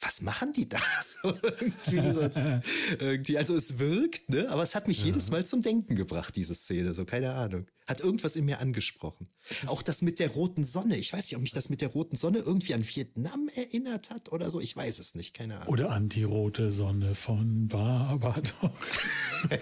was 0.00 0.20
machen 0.20 0.52
die 0.52 0.68
da? 0.68 0.78
So 1.22 1.32
irgendwie, 1.42 2.12
so, 2.12 2.30
irgendwie, 2.98 3.38
also 3.38 3.54
es 3.54 3.78
wirkt, 3.78 4.28
ne? 4.28 4.48
Aber 4.48 4.64
es 4.64 4.74
hat 4.74 4.88
mich 4.88 5.00
ja. 5.00 5.06
jedes 5.06 5.30
Mal 5.30 5.46
zum 5.46 5.62
Denken 5.62 5.94
gebracht, 5.94 6.34
diese 6.34 6.54
Szene. 6.54 6.94
So, 6.94 7.04
keine 7.04 7.34
Ahnung. 7.34 7.66
Hat 7.86 8.00
irgendwas 8.00 8.34
in 8.34 8.44
mir 8.44 8.58
angesprochen. 8.58 9.28
Auch 9.66 9.82
das 9.82 10.02
mit 10.02 10.18
der 10.18 10.30
roten 10.30 10.64
Sonne. 10.64 10.96
Ich 10.96 11.12
weiß 11.12 11.26
nicht, 11.26 11.36
ob 11.36 11.42
mich 11.42 11.52
das 11.52 11.68
mit 11.68 11.80
der 11.80 11.90
roten 11.90 12.16
Sonne 12.16 12.38
irgendwie 12.38 12.74
an 12.74 12.84
Vietnam 12.84 13.48
erinnert 13.54 14.10
hat 14.10 14.32
oder 14.32 14.50
so. 14.50 14.60
Ich 14.60 14.74
weiß 14.74 14.98
es 14.98 15.14
nicht, 15.14 15.34
keine 15.34 15.58
Ahnung. 15.58 15.68
Oder 15.68 15.90
an 15.90 16.08
die 16.08 16.24
rote 16.24 16.72
Sonne 16.72 17.14
von 17.14 17.68
Barbados. 17.68 18.52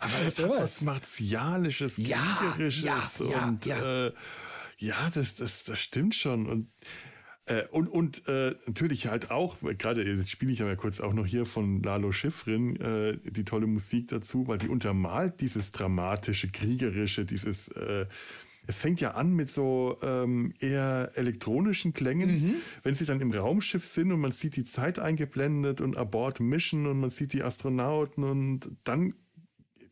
Aber 0.00 0.22
es 0.26 0.38
hat 0.38 0.50
was 0.50 0.80
Martialisches, 0.80 1.96
Kriegerisches 1.96 2.82
ja, 2.84 3.02
ja, 3.28 3.48
und 3.48 3.66
ja. 3.66 4.06
Äh, 4.06 4.12
ja, 4.78 5.10
das, 5.14 5.34
das, 5.34 5.64
das 5.64 5.80
stimmt 5.80 6.14
schon. 6.14 6.46
Und 6.46 6.70
äh, 7.46 7.66
und 7.70 7.88
und 7.88 8.26
äh, 8.26 8.54
natürlich 8.66 9.08
halt 9.08 9.30
auch, 9.30 9.58
gerade 9.76 10.02
jetzt 10.02 10.30
spiele 10.30 10.52
ich 10.52 10.60
ja 10.60 10.64
mal 10.64 10.76
kurz 10.76 11.00
auch 11.00 11.12
noch 11.12 11.26
hier 11.26 11.44
von 11.44 11.82
Lalo 11.82 12.10
Schifrin 12.10 12.76
äh, 12.76 13.18
die 13.22 13.44
tolle 13.44 13.66
Musik 13.66 14.08
dazu, 14.08 14.48
weil 14.48 14.58
die 14.58 14.68
untermalt 14.68 15.40
dieses 15.42 15.70
dramatische, 15.70 16.48
kriegerische, 16.48 17.26
dieses 17.26 17.68
äh, 17.68 18.06
es 18.66 18.78
fängt 18.78 19.00
ja 19.00 19.12
an 19.12 19.34
mit 19.34 19.50
so 19.50 19.98
ähm, 20.02 20.54
eher 20.58 21.10
elektronischen 21.16 21.92
Klängen, 21.92 22.30
mhm. 22.30 22.54
wenn 22.82 22.94
sie 22.94 23.04
dann 23.04 23.20
im 23.20 23.30
Raumschiff 23.30 23.84
sind 23.84 24.10
und 24.10 24.20
man 24.20 24.32
sieht 24.32 24.56
die 24.56 24.64
Zeit 24.64 24.98
eingeblendet 24.98 25.80
und 25.82 25.96
Abort 25.96 26.40
Mission 26.40 26.86
und 26.86 26.98
man 26.98 27.10
sieht 27.10 27.34
die 27.34 27.42
Astronauten 27.42 28.24
und 28.24 28.70
dann 28.84 29.12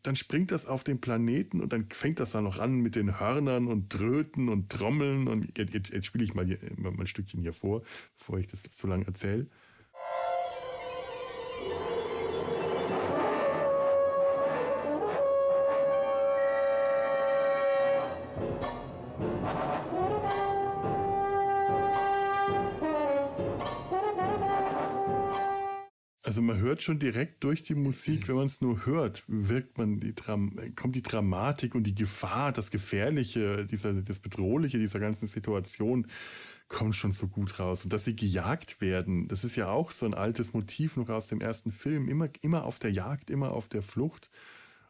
dann 0.03 0.17
springt 0.17 0.51
das 0.51 0.67
auf 0.67 0.83
den 0.83 1.01
Planeten 1.01 1.61
und 1.61 1.73
dann 1.73 1.89
fängt 1.91 2.19
das 2.19 2.33
dann 2.33 2.45
noch 2.45 2.59
an 2.59 2.75
mit 2.75 2.97
den 2.97 3.21
Hörnern 3.21 3.69
und 3.69 3.91
Tröten 3.91 4.49
und 4.49 4.71
Trommeln 4.71 5.29
und 5.29 5.57
jetzt, 5.57 5.75
jetzt, 5.75 5.91
jetzt 5.91 6.07
spiele 6.07 6.25
ich 6.25 6.35
mal, 6.35 6.45
hier, 6.45 6.59
mal 6.77 6.93
ein 6.99 7.07
Stückchen 7.07 7.41
hier 7.41 7.53
vor, 7.53 7.83
bevor 8.19 8.39
ich 8.39 8.49
das 8.49 8.63
zu 8.63 8.87
lange 8.87 9.07
erzähle. 9.07 9.47
Also 26.33 26.41
man 26.41 26.57
hört 26.61 26.81
schon 26.81 26.99
direkt 26.99 27.45
durch 27.45 27.63
die 27.63 27.75
Musik, 27.75 28.27
wenn 28.27 28.37
man 28.37 28.47
es 28.47 28.63
nur 28.63 28.87
hört, 28.87 29.23
wirkt 29.27 29.77
man 29.77 30.01
die 30.01 30.15
Dram 30.15 30.59
kommt 30.77 30.95
die 30.95 31.03
Dramatik 31.03 31.75
und 31.75 31.83
die 31.83 31.95
Gefahr, 31.95 32.53
das 32.53 32.71
Gefährliche, 32.71 33.67
dieser, 33.67 33.93
das 33.93 34.19
Bedrohliche 34.19 34.79
dieser 34.79 34.99
ganzen 34.99 35.27
Situation 35.27 36.07
kommt 36.69 36.97
schon 36.97 37.13
so 37.13 37.29
gut 37.29 37.59
raus. 37.59 37.85
Und 37.85 37.93
dass 37.93 38.07
sie 38.07 38.17
gejagt 38.17 38.81
werden, 38.81 39.29
das 39.29 39.45
ist 39.45 39.57
ja 39.57 39.69
auch 39.69 39.91
so 39.91 40.07
ein 40.07 40.15
altes 40.15 40.55
Motiv 40.55 40.97
noch 40.97 41.11
aus 41.11 41.29
dem 41.29 41.43
ersten 41.43 41.71
Film. 41.71 42.09
Immer, 42.09 42.31
immer 42.41 42.65
auf 42.65 42.79
der 42.79 42.93
Jagd, 42.93 43.29
immer 43.29 43.53
auf 43.53 43.69
der 43.69 43.83
Flucht. 43.83 44.31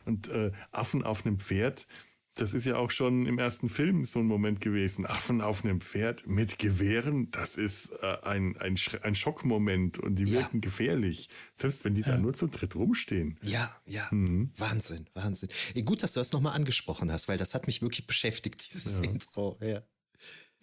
Und 0.05 0.29
äh, 0.29 0.53
Affen 0.71 1.03
auf 1.03 1.27
einem 1.27 1.41
Pferd, 1.41 1.89
das 2.35 2.55
ist 2.55 2.65
ja 2.65 2.77
auch 2.77 2.91
schon 2.91 3.27
im 3.27 3.39
ersten 3.39 3.69
Film 3.69 4.05
so 4.05 4.19
ein 4.19 4.27
Moment 4.27 4.61
gewesen. 4.61 5.07
Affen 5.07 5.41
auf 5.41 5.65
einem 5.65 5.81
Pferd 5.81 6.27
mit 6.27 6.59
Gewehren, 6.59 7.31
das 7.31 7.57
ist 7.57 7.91
äh, 8.03 8.17
ein, 8.23 8.57
ein, 8.59 8.79
ein 9.03 9.15
Schockmoment 9.15 9.99
und 9.99 10.17
die 10.17 10.31
wirken 10.31 10.57
ja. 10.57 10.61
gefährlich. 10.61 11.29
Selbst 11.57 11.85
wenn 11.85 11.95
die 11.95 12.03
ja. 12.03 12.09
da 12.09 12.19
nur 12.19 12.35
zu 12.35 12.49
dritt 12.49 12.75
rumstehen. 12.75 13.39
Ja, 13.43 13.75
ja. 13.87 14.09
Mhm. 14.11 14.51
Wahnsinn, 14.57 15.09
Wahnsinn. 15.15 15.51
Gut, 15.85 16.03
dass 16.03 16.15
du 16.15 16.21
das 16.21 16.33
nochmal 16.33 16.55
angesprochen 16.55 17.13
hast, 17.13 17.29
weil 17.29 17.39
das 17.39 17.55
hat 17.55 17.67
mich 17.67 17.83
wirklich 17.83 18.07
beschäftigt, 18.07 18.73
dieses 18.73 18.99
ja. 18.99 19.11
Intro. 19.11 19.59
Ja. 19.61 19.83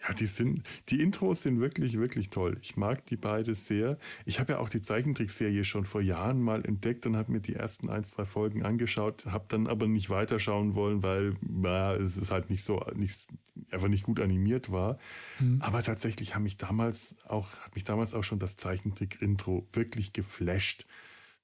Ja, 0.08 0.14
die 0.14 0.28
sind, 0.28 0.64
die 0.90 1.02
Intros 1.02 1.44
sind 1.44 1.60
wirklich, 1.60 1.98
wirklich 1.98 2.30
toll. 2.30 2.58
Ich 2.62 2.78
mag 2.78 3.06
die 3.08 3.18
beide 3.18 3.54
sehr. 3.54 3.98
Ich 4.26 4.40
habe 4.40 4.54
ja 4.54 4.60
auch 4.60 4.70
die 4.70 4.80
Zeichentrickserie 4.80 5.66
schon 5.66 5.86
vor 5.86 6.00
Jahren 6.02 6.42
mal 6.42 6.66
entdeckt 6.66 7.06
und 7.06 7.18
habe 7.18 7.34
mir 7.34 7.42
die 7.42 7.56
ersten 7.56 7.90
ein, 7.90 8.06
zwei 8.06 8.24
Folgen 8.24 8.64
angeschaut, 8.64 9.26
habe 9.26 9.46
dann 9.50 9.68
aber 9.68 9.88
nicht 9.88 10.10
weiterschauen 10.10 10.74
wollen, 10.74 11.04
weil 11.04 11.36
ja, 11.64 11.96
es 11.96 12.16
ist 12.16 12.32
halt 12.32 12.50
nicht 12.50 12.64
so, 12.64 12.86
nicht, 12.96 13.28
einfach 13.72 13.90
nicht 13.90 14.04
gut 14.04 14.22
animiert 14.22 14.72
war. 14.72 14.98
Mhm. 15.40 15.62
Aber 15.62 15.84
tatsächlich 15.84 16.34
haben 16.34 16.44
mich 16.44 16.58
damals 16.58 17.16
auch, 17.28 17.54
hat 17.58 17.76
mich 17.76 17.84
damals 17.84 18.14
auch 18.14 18.24
schon 18.24 18.40
das 18.40 18.56
Zeichentrick-Intro 18.56 19.68
wirklich 19.74 20.14
geflasht. 20.14 20.86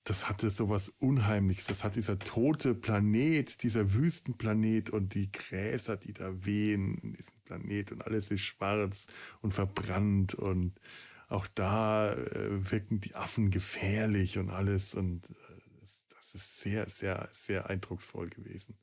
Das 0.05 0.29
hatte 0.29 0.51
sowas 0.51 0.89
Unheimliches. 0.99 1.65
Das 1.65 1.83
hat 1.83 1.95
dieser 1.95 2.19
tote 2.19 2.75
Planet, 2.75 3.63
dieser 3.63 3.93
Wüstenplanet 3.93 4.91
und 4.91 5.15
die 5.15 5.31
Gräser, 5.31 5.97
die 5.97 6.13
da 6.13 6.45
wehen 6.45 6.97
in 6.99 7.13
diesem 7.13 7.39
Planet 7.43 7.91
und 7.91 8.05
alles 8.05 8.29
ist 8.29 8.41
schwarz 8.41 9.07
und 9.41 9.53
verbrannt 9.53 10.35
und 10.35 10.79
auch 11.27 11.47
da 11.47 12.13
äh, 12.13 12.71
wirken 12.71 13.01
die 13.01 13.15
Affen 13.15 13.49
gefährlich 13.49 14.37
und 14.37 14.51
alles 14.51 14.93
und 14.93 15.27
äh, 15.31 15.33
das, 15.81 16.05
das 16.15 16.35
ist 16.35 16.59
sehr, 16.59 16.87
sehr, 16.87 17.27
sehr 17.31 17.67
eindrucksvoll 17.67 18.29
gewesen. 18.29 18.77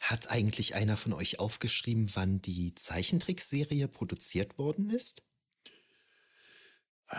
Hat 0.00 0.30
eigentlich 0.30 0.74
einer 0.74 0.98
von 0.98 1.14
euch 1.14 1.38
aufgeschrieben, 1.38 2.10
wann 2.14 2.42
die 2.42 2.74
Zeichentrickserie 2.74 3.88
produziert 3.88 4.58
worden 4.58 4.90
ist? 4.90 5.22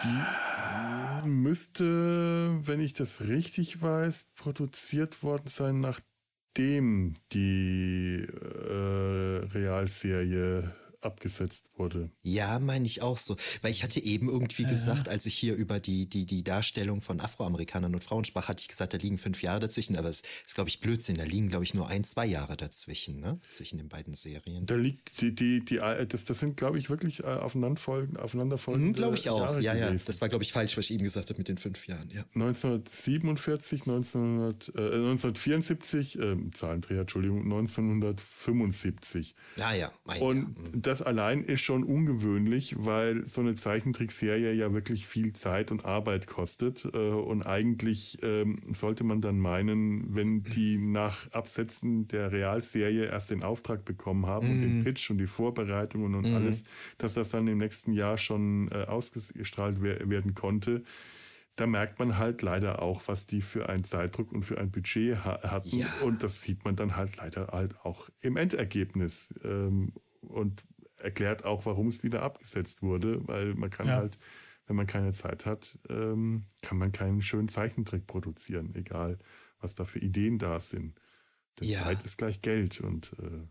Die 0.04 1.28
müsste, 1.28 2.60
wenn 2.66 2.80
ich 2.80 2.94
das 2.94 3.22
richtig 3.22 3.82
weiß, 3.82 4.32
produziert 4.36 5.22
worden 5.24 5.48
sein, 5.48 5.80
nachdem 5.80 7.14
die 7.34 8.26
äh, 8.26 9.46
Realserie 9.54 10.74
abgesetzt 11.06 11.70
wurde. 11.76 12.12
Ja, 12.24 12.60
meine 12.60 12.86
ich 12.86 13.02
auch 13.02 13.18
so. 13.18 13.36
Weil 13.62 13.72
ich 13.72 13.84
hatte 13.84 14.00
eben 14.00 14.30
irgendwie 14.30 14.64
ja. 14.64 14.70
gesagt, 14.70 15.10
als 15.10 15.26
ich 15.26 15.36
hier 15.36 15.56
über 15.56 15.80
die, 15.80 16.08
die, 16.08 16.26
die 16.26 16.44
Darstellung 16.44 17.02
von 17.02 17.20
Afroamerikanern 17.20 17.94
und 17.94 18.04
Frauen 18.04 18.24
sprach, 18.24 18.48
hatte 18.48 18.62
ich 18.62 18.68
gesagt, 18.68 18.94
da 18.94 18.98
liegen 18.98 19.18
fünf 19.18 19.42
Jahre 19.42 19.60
dazwischen, 19.60 19.98
aber 19.98 20.10
es 20.10 20.24
ist, 20.46 20.56
glaube 20.56 20.70
ich, 20.70 20.80
Blödsinn. 20.80 21.18
Da 21.18 21.24
liegen, 21.24 21.50
glaube 21.50 21.64
ich, 21.64 21.74
nur 21.74 21.88
ein, 21.88 22.04
zwei 22.04 22.26
Jahre 22.26 22.58
dazwischen, 22.58 23.20
ne? 23.20 23.40
Zwischen 23.50 23.78
den 23.78 23.90
beiden 23.90 24.14
Serien. 24.14 24.66
Da 24.66 24.76
liegt 24.76 25.22
die, 25.22 25.34
die, 25.34 25.64
die, 25.64 25.78
das, 25.78 26.26
das 26.26 26.40
sind, 26.40 26.58
glaube 26.58 26.78
ich, 26.78 26.90
wirklich 26.90 27.22
äh, 27.22 27.28
aufeinanderfolgende, 27.28 28.22
aufeinanderfolgende. 28.22 28.90
Mhm, 28.90 28.94
glaube 28.94 29.16
ich 29.16 29.30
auch. 29.30 29.40
Jahre 29.40 29.62
ja, 29.62 29.74
gewesen. 29.74 29.98
ja. 29.98 30.04
Das 30.06 30.22
war, 30.22 30.30
glaube 30.30 30.44
ich, 30.44 30.52
falsch, 30.52 30.78
was 30.78 30.86
ich 30.86 30.94
eben 30.94 31.04
gesagt 31.04 31.30
habe 31.30 31.38
mit 31.38 31.48
den 31.48 31.58
fünf 31.58 31.88
Jahren, 31.88 32.10
ja. 32.10 32.26
1947, 32.36 33.82
1900, 33.82 34.70
äh, 34.70 34.82
1974, 34.82 36.20
äh, 36.20 36.36
Zahlendreher, 36.54 37.02
Entschuldigung, 37.02 37.44
1975. 37.44 39.36
Ja, 39.58 39.74
ja. 39.74 39.92
Mein 40.06 40.22
und 40.22 40.38
Jahr. 40.38 40.91
Mhm 40.92 41.02
das 41.02 41.02
allein 41.02 41.46
ist 41.46 41.62
schon 41.62 41.86
ungewöhnlich, 41.86 42.76
weil 42.78 43.26
so 43.26 43.40
eine 43.40 43.56
Zeichentrickserie 43.56 44.52
ja 44.52 44.74
wirklich 44.74 45.08
viel 45.08 45.32
Zeit 45.32 45.72
und 45.72 45.86
Arbeit 45.86 46.28
kostet. 46.28 46.84
Äh, 46.84 46.98
und 46.98 47.44
eigentlich 47.44 48.18
ähm, 48.24 48.60
sollte 48.72 49.06
man 49.06 49.22
dann 49.22 49.40
meinen, 49.40 50.14
wenn 50.14 50.44
die 50.44 50.78
nach 50.78 51.32
Absetzen 51.32 52.10
der 52.10 52.34
Realserie 52.34 53.06
erst 53.06 53.32
den 53.32 53.42
Auftrag 53.42 53.86
bekommen 53.86 54.26
haben 54.26 54.50
mm. 54.50 54.52
und 54.52 54.62
den 54.62 54.78
mhm. 54.80 54.84
Pitch 54.84 55.10
und 55.12 55.18
die 55.18 55.28
Vorbereitungen 55.28 56.14
und 56.14 56.30
mm. 56.30 56.36
alles, 56.36 56.66
dass 56.98 57.14
das 57.14 57.30
dann 57.30 57.48
im 57.48 57.60
nächsten 57.60 57.94
Jahr 57.94 58.18
schon 58.18 58.70
äh, 58.70 58.84
ausgestrahlt 58.84 59.82
werden 59.82 60.34
konnte 60.34 60.84
da 61.58 61.68
merkt 61.68 62.00
man 62.00 62.18
halt 62.18 62.42
leider 62.42 62.82
auch, 62.82 63.02
was 63.08 63.28
die 63.28 63.42
für 63.42 63.70
einen 63.70 63.84
Zeitdruck 63.84 64.32
und 64.32 64.44
für 64.44 64.58
ein 64.58 64.72
Budget 64.72 65.18
hatten. 65.18 65.78
Ja. 65.78 65.88
Und 66.02 66.24
das 66.24 66.42
sieht 66.42 66.64
man 66.66 66.76
dann 66.76 66.96
halt 66.96 67.18
leider 67.18 67.48
halt 67.48 67.76
auch 67.84 68.10
im 68.22 68.38
Endergebnis. 68.38 69.34
Ähm, 69.44 69.92
und 70.22 70.64
erklärt 71.02 71.46
auch, 71.46 71.66
warum 71.66 71.88
es 71.88 72.04
wieder 72.04 72.24
abgesetzt 72.24 72.82
wurde, 72.82 73.28
weil 73.28 73.56
man 73.56 73.70
kann 73.70 73.88
ja. 73.88 73.98
halt, 73.98 74.18
wenn 74.68 74.76
man 74.76 74.88
keine 74.88 75.12
Zeit 75.12 75.46
hat, 75.46 75.80
ähm, 75.90 76.46
kann 76.62 76.78
man 76.78 76.92
keinen 76.92 77.22
schönen 77.22 77.48
Zeichentrick 77.48 78.08
produzieren, 78.08 78.74
egal 78.76 79.18
was 79.60 79.76
da 79.76 79.86
für 79.86 80.00
Ideen 80.00 80.38
da 80.38 80.60
sind. 80.60 81.00
Denn 81.60 81.70
ja. 81.70 81.84
Zeit 81.84 82.04
ist 82.04 82.18
gleich 82.18 82.42
Geld 82.42 82.82
und 82.82 83.14
äh, 83.20 83.48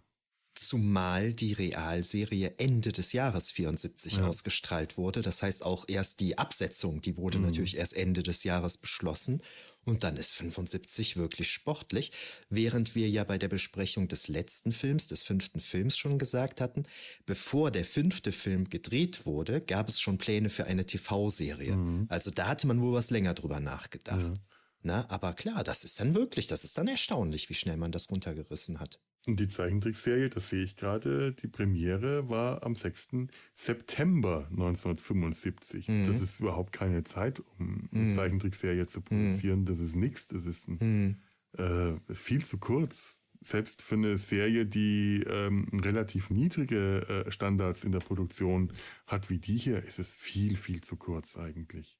Zumal 0.55 1.33
die 1.33 1.53
Realserie 1.53 2.55
Ende 2.59 2.93
des 2.93 3.13
Jahres 3.13 3.51
74 3.53 4.15
ja. 4.15 4.27
ausgestrahlt 4.27 4.99
wurde. 4.99 5.23
Das 5.23 5.43
heißt 5.43 5.65
auch 5.65 5.85
erst 5.89 6.21
die 6.21 6.39
Absetzung, 6.39 7.01
die 7.01 7.17
wurde 7.17 7.39
mhm. 7.39 7.47
natürlich 7.47 7.77
erst 7.77 7.95
Ende 7.95 8.23
des 8.23 8.45
Jahres 8.45 8.77
beschlossen. 8.77 9.43
Und 9.87 10.05
dann 10.05 10.17
ist 10.17 10.33
75 10.33 11.17
wirklich 11.17 11.51
sportlich, 11.51 12.13
während 12.51 12.95
wir 12.95 13.09
ja 13.09 13.25
bei 13.25 13.39
der 13.39 13.49
Besprechung 13.49 14.09
des 14.09 14.29
letzten 14.29 14.73
Films, 14.73 15.07
des 15.07 15.23
fünften 15.23 15.61
Films 15.61 15.97
schon 15.97 16.19
gesagt 16.19 16.61
hatten, 16.61 16.85
bevor 17.25 17.71
der 17.71 17.87
fünfte 17.87 18.31
Film 18.31 18.69
gedreht 18.69 19.25
wurde, 19.25 19.63
gab 19.63 19.89
es 19.89 19.99
schon 20.01 20.19
Pläne 20.19 20.51
für 20.51 20.65
eine 20.67 20.85
TV-Serie. 20.85 21.77
Mhm. 21.77 22.07
Also 22.11 22.31
da 22.31 22.47
hatte 22.49 22.67
man 22.67 22.83
wohl 22.83 22.93
was 22.93 23.11
länger 23.11 23.33
drüber 23.33 23.59
nachgedacht. 23.59 24.23
Ja. 24.23 24.35
Na, 24.83 25.11
aber 25.11 25.33
klar, 25.33 25.65
das 25.65 25.85
ist 25.85 26.01
dann 26.01 26.15
wirklich, 26.15 26.47
das 26.47 26.65
ist 26.65 26.77
dann 26.77 26.89
erstaunlich, 26.89 27.49
wie 27.51 27.55
schnell 27.55 27.77
man 27.77 27.93
das 27.93 28.11
runtergerissen 28.11 28.81
hat. 28.81 28.99
Und 29.27 29.39
die 29.39 29.49
Zeichentrickserie, 29.49 30.31
das 30.31 30.49
sehe 30.49 30.65
ich 30.65 30.77
gerade, 30.77 31.33
die 31.33 31.49
Premiere 31.49 32.31
war 32.31 32.63
am 32.63 32.75
6. 32.75 33.29
September 33.55 34.47
1975. 34.51 35.89
Mhm. 35.89 36.07
Das 36.07 36.23
ist 36.23 36.41
überhaupt 36.41 36.73
keine 36.73 37.05
Zeit, 37.05 37.43
um 37.59 37.89
eine 37.93 38.05
mhm. 38.05 38.11
Zeichentrickserie 38.11 38.87
zu 38.87 39.03
produzieren. 39.03 39.61
Mhm. 39.61 39.65
Das 39.67 39.79
ist 39.79 39.97
nichts. 39.97 40.29
Das 40.29 40.47
ist 40.47 40.69
ein, 40.69 41.19
mhm. 41.59 42.03
äh, 42.09 42.15
viel 42.15 42.45
zu 42.45 42.59
kurz. 42.59 43.19
Selbst 43.43 43.83
für 43.83 43.95
eine 43.95 44.19
Serie, 44.19 44.67
die 44.67 45.23
ähm, 45.27 45.69
relativ 45.73 46.31
niedrige 46.31 47.25
äh, 47.27 47.31
Standards 47.31 47.85
in 47.85 47.93
der 47.93 48.01
Produktion 48.01 48.73
hat 49.07 49.31
wie 49.31 49.39
die 49.39 49.57
hier, 49.57 49.83
ist 49.83 49.99
es 49.99 50.13
viel, 50.13 50.57
viel 50.57 50.83
zu 50.83 50.97
kurz 50.97 51.37
eigentlich. 51.39 51.99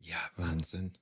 Ja, 0.00 0.18
Wahnsinn. 0.36 0.92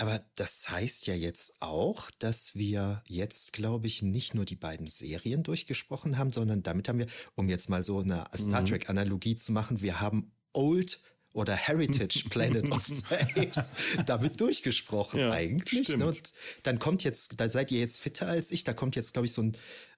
Aber 0.00 0.24
das 0.34 0.70
heißt 0.70 1.08
ja 1.08 1.14
jetzt 1.14 1.60
auch, 1.60 2.10
dass 2.18 2.54
wir 2.54 3.02
jetzt, 3.06 3.52
glaube 3.52 3.86
ich, 3.86 4.00
nicht 4.00 4.32
nur 4.32 4.46
die 4.46 4.56
beiden 4.56 4.86
Serien 4.86 5.42
durchgesprochen 5.42 6.16
haben, 6.16 6.32
sondern 6.32 6.62
damit 6.62 6.88
haben 6.88 7.00
wir, 7.00 7.06
um 7.34 7.50
jetzt 7.50 7.68
mal 7.68 7.84
so 7.84 8.00
eine 8.00 8.24
Star 8.34 8.62
mhm. 8.62 8.66
Trek-Analogie 8.66 9.36
zu 9.36 9.52
machen, 9.52 9.82
wir 9.82 10.00
haben 10.00 10.32
Old 10.54 11.02
oder 11.34 11.54
Heritage 11.54 12.24
Planet 12.30 12.72
of 12.72 12.86
the 12.86 13.14
Apes 13.36 13.72
damit 14.06 14.40
durchgesprochen 14.40 15.20
ja, 15.20 15.32
eigentlich. 15.32 15.94
Ne? 15.94 16.06
Und 16.06 16.32
dann 16.62 16.78
kommt 16.78 17.04
jetzt, 17.04 17.38
da 17.38 17.50
seid 17.50 17.70
ihr 17.70 17.80
jetzt 17.80 18.00
fitter 18.00 18.26
als 18.26 18.52
ich, 18.52 18.64
da 18.64 18.72
kommt 18.72 18.96
jetzt, 18.96 19.12
glaube 19.12 19.26
ich, 19.26 19.34
so 19.34 19.42
ein, 19.42 19.52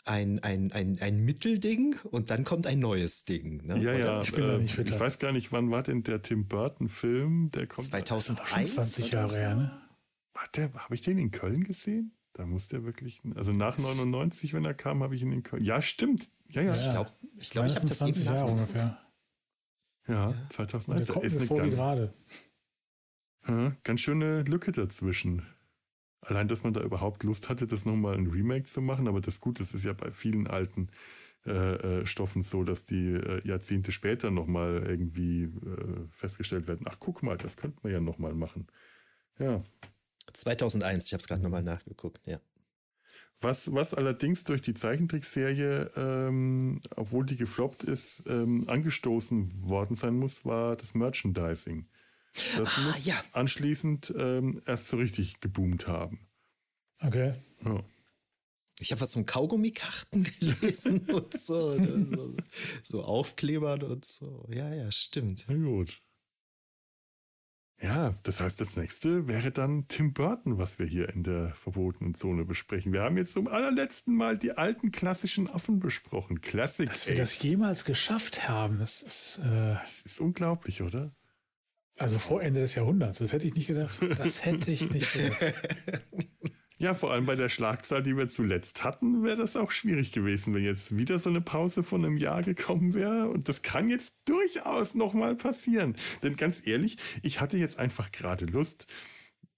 ein, 0.05 0.41
ein, 0.41 0.73
ein, 0.73 0.99
ein 1.01 1.25
Mittelding 1.25 1.95
und 2.11 2.31
dann 2.31 2.43
kommt 2.43 2.67
ein 2.67 2.81
neues 2.81 3.25
Ding. 3.25 3.65
Ne? 3.65 3.79
Ja, 3.79 3.93
Oder? 3.93 3.99
ja, 3.99 4.23
ich, 4.23 4.79
äh, 4.79 4.83
ich 4.83 4.99
weiß 4.99 5.21
gar 5.21 5.31
nicht, 5.31 5.53
wann 5.53 5.71
war 5.71 5.85
denn 5.85 6.03
der 6.03 6.23
Tim 6.23 6.49
Burton-Film? 6.49 7.53
Der 7.53 7.69
kommt 7.69 7.87
2001. 7.87 8.75
20 8.75 9.13
Jahre 9.13 9.37
her, 9.37 9.55
ne? 9.55 9.82
Habe 10.75 10.95
ich 10.95 11.01
den 11.01 11.19
in 11.19 11.31
Köln 11.31 11.65
gesehen? 11.65 12.13
Da 12.35 12.47
muss 12.47 12.69
der 12.69 12.85
wirklich, 12.85 13.21
also 13.35 13.53
nach 13.53 13.77
99, 13.77 14.55
wenn 14.55 14.65
er 14.65 14.75
kam, 14.75 15.03
habe 15.03 15.15
ich 15.15 15.23
ihn 15.23 15.33
in 15.33 15.43
Köln. 15.43 15.63
Ja, 15.63 15.83
stimmt. 15.83 16.31
Ja, 16.49 16.63
ja. 16.63 16.73
Ich 16.73 16.91
glaube, 16.91 17.13
ich, 17.37 17.51
glaub, 17.51 17.67
ich 17.67 17.77
habe 17.77 17.87
das 17.87 17.99
20 17.99 18.25
Jahre 18.25 18.51
ungefähr. 18.51 18.99
Ja, 20.09 20.31
ja. 20.31 20.49
2001. 20.49 21.07
Der 21.07 21.15
kommt 21.15 21.27
ist 21.27 21.41
mir 21.41 21.47
vor 21.47 21.59
ganz, 21.59 21.75
gerade. 21.75 22.15
Ja, 23.47 23.77
ganz 23.85 24.01
schöne 24.01 24.43
Lücke 24.43 24.73
dazwischen. 24.73 25.47
Allein, 26.21 26.49
dass 26.49 26.63
man 26.63 26.73
da 26.73 26.81
überhaupt 26.81 27.25
Lust 27.25 27.49
hatte, 27.49 27.67
das 27.67 27.85
nochmal 27.85 28.15
ein 28.15 28.29
Remake 28.29 28.67
zu 28.67 28.81
machen, 28.81 29.09
aber 29.09 29.21
das 29.21 29.41
Gute, 29.41 29.63
das 29.63 29.75
ist 29.75 29.85
ja 29.85 29.93
bei 29.93 30.11
vielen 30.11 30.47
alten 30.47 30.89
äh, 31.45 31.51
äh, 32.01 32.07
Stoffen 32.07 32.43
so, 32.43 32.63
dass 32.63 32.87
die 32.87 33.15
äh, 33.15 33.47
Jahrzehnte 33.47 33.91
später 33.91 34.31
nochmal 34.31 34.85
irgendwie 34.87 35.45
äh, 35.45 36.07
festgestellt 36.11 36.69
werden. 36.69 36.87
Ach, 36.89 36.97
guck 37.01 37.25
mal, 37.25 37.37
das 37.37 37.57
könnte 37.57 37.81
man 37.83 37.93
ja 37.93 38.01
nochmal 38.01 38.35
machen. 38.35 38.69
Ja, 39.39 39.61
2001, 40.33 41.07
ich 41.07 41.13
habe 41.13 41.21
es 41.21 41.29
gerade 41.29 41.43
nochmal 41.43 41.63
nachgeguckt, 41.63 42.21
ja. 42.27 42.41
Was, 43.41 43.75
was 43.75 43.93
allerdings 43.93 44.45
durch 44.45 44.63
die 44.63 44.75
Zeichentrickserie, 44.75 45.91
ähm, 45.97 46.81
obwohl 46.95 47.27
die 47.27 47.37
gefloppt 47.37 47.83
ist, 47.83 48.23
ähm, 48.29 48.69
angestoßen 48.69 49.69
worden 49.69 49.97
sein 49.97 50.15
muss, 50.15 50.45
war 50.45 50.77
das 50.77 50.95
Merchandising. 50.95 51.89
Das 52.57 52.71
ah, 52.77 52.81
muss 52.83 53.05
ja. 53.05 53.23
anschließend 53.33 54.15
ähm, 54.17 54.63
erst 54.65 54.89
so 54.89 54.97
richtig 54.97 55.41
geboomt 55.41 55.89
haben. 55.89 56.21
Okay. 57.01 57.35
Ja. 57.65 57.83
Ich 58.79 58.91
habe 58.91 59.01
was 59.01 59.13
von 59.13 59.27
Kaugummikarten 59.27 60.25
gelesen 60.41 61.01
und 61.11 61.35
so, 61.35 61.77
so, 61.77 62.37
so 62.83 63.05
Aufklebern 63.05 63.83
und 63.83 64.05
so. 64.05 64.47
Ja, 64.53 64.73
ja, 64.73 64.91
stimmt. 64.91 65.45
Na 65.49 65.57
gut. 65.57 66.01
Ja, 67.83 68.15
das 68.23 68.39
heißt, 68.39 68.61
das 68.61 68.77
nächste 68.77 69.27
wäre 69.27 69.51
dann 69.51 69.89
Tim 69.89 70.13
Burton, 70.13 70.57
was 70.57 70.79
wir 70.79 70.87
hier 70.87 71.09
in 71.09 71.25
der 71.25 71.53
verbotenen 71.55 72.15
Zone 72.15 72.45
besprechen. 72.45 72.93
Wir 72.93 73.03
haben 73.03 73.17
jetzt 73.17 73.33
zum 73.33 73.49
allerletzten 73.49 74.15
Mal 74.15 74.39
die 74.39 74.53
alten 74.53 74.93
klassischen 74.93 75.51
Affen 75.51 75.81
besprochen. 75.81 76.41
Classic. 76.41 76.89
Dass 76.89 77.09
wir 77.09 77.17
das 77.17 77.43
jemals 77.43 77.85
geschafft 77.85 78.49
haben, 78.49 78.79
das 78.79 79.03
ist, 79.03 79.41
äh, 79.45 79.75
das 79.75 80.03
ist 80.03 80.21
unglaublich, 80.21 80.83
oder? 80.83 81.13
Also 81.99 82.19
vor 82.19 82.41
Ende 82.41 82.61
des 82.61 82.77
Jahrhunderts, 82.77 83.19
das 83.19 83.33
hätte 83.33 83.49
ich 83.49 83.55
nicht 83.55 83.67
gedacht. 83.67 84.01
Das 84.17 84.45
hätte 84.45 84.71
ich 84.71 84.89
nicht 84.89 85.13
gedacht. 85.13 85.55
Ja, 86.83 86.95
vor 86.95 87.13
allem 87.13 87.27
bei 87.27 87.37
der 87.37 87.49
Schlagzahl, 87.49 88.03
die 88.03 88.17
wir 88.17 88.27
zuletzt 88.27 88.83
hatten, 88.83 89.23
wäre 89.23 89.37
das 89.37 89.55
auch 89.55 89.71
schwierig 89.71 90.11
gewesen, 90.11 90.53
wenn 90.53 90.65
jetzt 90.65 90.99
wieder 90.99 91.21
so 91.21 91.31
eine 91.31 91.41
Pause 91.41 91.85
von 91.85 92.05
einem 92.05 92.17
Jahr 92.17 92.43
gekommen 92.43 92.93
wäre. 92.93 93.29
Und 93.29 93.49
das 93.49 93.63
kann 93.63 93.89
jetzt 93.89 94.15
durchaus 94.25 94.97
nochmal 94.97 95.37
passieren. 95.37 95.95
Denn 96.25 96.35
ganz 96.35 96.67
ehrlich, 96.67 96.97
ich 97.23 97.41
hatte 97.41 97.57
jetzt 97.57 97.79
einfach 97.79 98.11
gerade 98.11 98.47
Lust, 98.47 98.89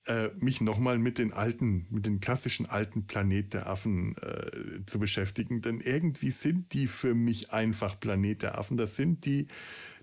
äh, 0.04 0.28
mich 0.36 0.60
nochmal 0.60 0.98
mit 0.98 1.16
den 1.16 1.32
alten, 1.32 1.86
mit 1.88 2.04
den 2.04 2.20
klassischen 2.20 2.66
alten 2.66 3.06
Planet 3.06 3.54
der 3.54 3.68
Affen 3.68 4.18
äh, 4.18 4.84
zu 4.84 4.98
beschäftigen. 4.98 5.62
Denn 5.62 5.80
irgendwie 5.80 6.30
sind 6.30 6.74
die 6.74 6.86
für 6.86 7.14
mich 7.14 7.52
einfach 7.54 7.98
Planet 7.98 8.42
der 8.42 8.58
Affen. 8.58 8.76
Das 8.76 8.96
sind 8.96 9.24
die 9.24 9.46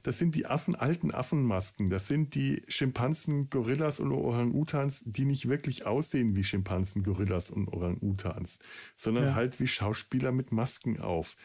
das 0.03 0.17
sind 0.17 0.35
die 0.35 0.45
Affen, 0.45 0.75
alten 0.75 1.11
Affenmasken. 1.11 1.89
Das 1.89 2.07
sind 2.07 2.35
die 2.35 2.63
Schimpansen, 2.67 3.49
Gorillas 3.49 3.99
und 3.99 4.11
Orang-Utans, 4.11 5.03
die 5.05 5.25
nicht 5.25 5.47
wirklich 5.47 5.85
aussehen 5.85 6.35
wie 6.35 6.43
Schimpansen, 6.43 7.03
Gorillas 7.03 7.51
und 7.51 7.67
Orang-Utans, 7.67 8.59
sondern 8.95 9.25
ja. 9.25 9.35
halt 9.35 9.59
wie 9.59 9.67
Schauspieler 9.67 10.31
mit 10.31 10.51
Masken 10.51 10.99
auf. 10.99 11.35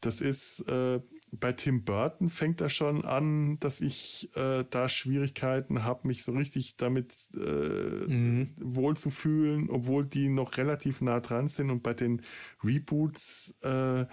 Das 0.00 0.20
ist 0.20 0.60
äh, 0.68 1.00
bei 1.40 1.52
Tim 1.52 1.84
Burton 1.84 2.28
fängt 2.28 2.60
das 2.60 2.72
schon 2.72 3.04
an, 3.04 3.58
dass 3.60 3.80
ich 3.80 4.30
äh, 4.36 4.64
da 4.68 4.88
Schwierigkeiten 4.88 5.82
habe, 5.82 6.06
mich 6.06 6.22
so 6.22 6.32
richtig 6.32 6.76
damit 6.76 7.12
äh, 7.34 7.38
mhm. 7.38 8.50
wohlzufühlen, 8.60 9.70
obwohl 9.70 10.04
die 10.04 10.28
noch 10.28 10.56
relativ 10.56 11.00
nah 11.00 11.20
dran 11.20 11.48
sind. 11.48 11.70
Und 11.70 11.82
bei 11.82 11.94
den 11.94 12.22
Reboots 12.62 13.54
äh, 13.62 14.04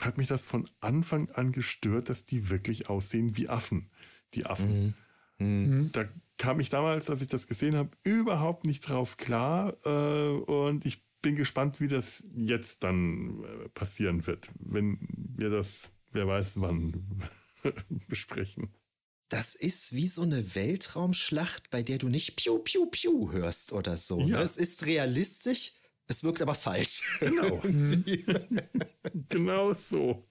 hat 0.00 0.18
mich 0.18 0.28
das 0.28 0.46
von 0.46 0.68
Anfang 0.80 1.30
an 1.30 1.52
gestört, 1.52 2.08
dass 2.08 2.24
die 2.24 2.50
wirklich 2.50 2.88
aussehen 2.88 3.36
wie 3.36 3.48
Affen. 3.48 3.90
Die 4.34 4.46
Affen. 4.46 4.94
Mhm. 5.38 5.66
Mhm. 5.66 5.90
Da 5.92 6.04
kam 6.38 6.60
ich 6.60 6.70
damals, 6.70 7.10
als 7.10 7.22
ich 7.22 7.28
das 7.28 7.46
gesehen 7.46 7.76
habe, 7.76 7.90
überhaupt 8.02 8.66
nicht 8.66 8.88
drauf 8.88 9.16
klar. 9.16 9.76
Äh, 9.84 10.40
und 10.42 10.84
ich 10.86 11.04
bin 11.20 11.36
gespannt, 11.36 11.80
wie 11.80 11.88
das 11.88 12.24
jetzt 12.34 12.82
dann 12.82 13.44
äh, 13.44 13.68
passieren 13.70 14.26
wird, 14.26 14.48
wenn 14.58 14.98
wir 15.08 15.50
das, 15.50 15.88
wer 16.10 16.26
weiß 16.26 16.60
wann, 16.60 17.22
besprechen. 18.08 18.74
Das 19.28 19.54
ist 19.54 19.94
wie 19.94 20.08
so 20.08 20.22
eine 20.22 20.54
Weltraumschlacht, 20.54 21.70
bei 21.70 21.82
der 21.82 21.98
du 21.98 22.08
nicht 22.08 22.36
Piu, 22.36 22.58
Piu, 22.58 22.86
Piu 22.86 23.32
hörst 23.32 23.72
oder 23.72 23.96
so. 23.96 24.20
Ja. 24.20 24.42
Es 24.42 24.58
ist 24.58 24.84
realistisch, 24.84 25.80
es 26.12 26.22
wirkt 26.24 26.42
aber 26.42 26.54
falsch. 26.54 27.18
Genau. 27.20 27.60
genau 29.28 29.74
so. 29.74 30.28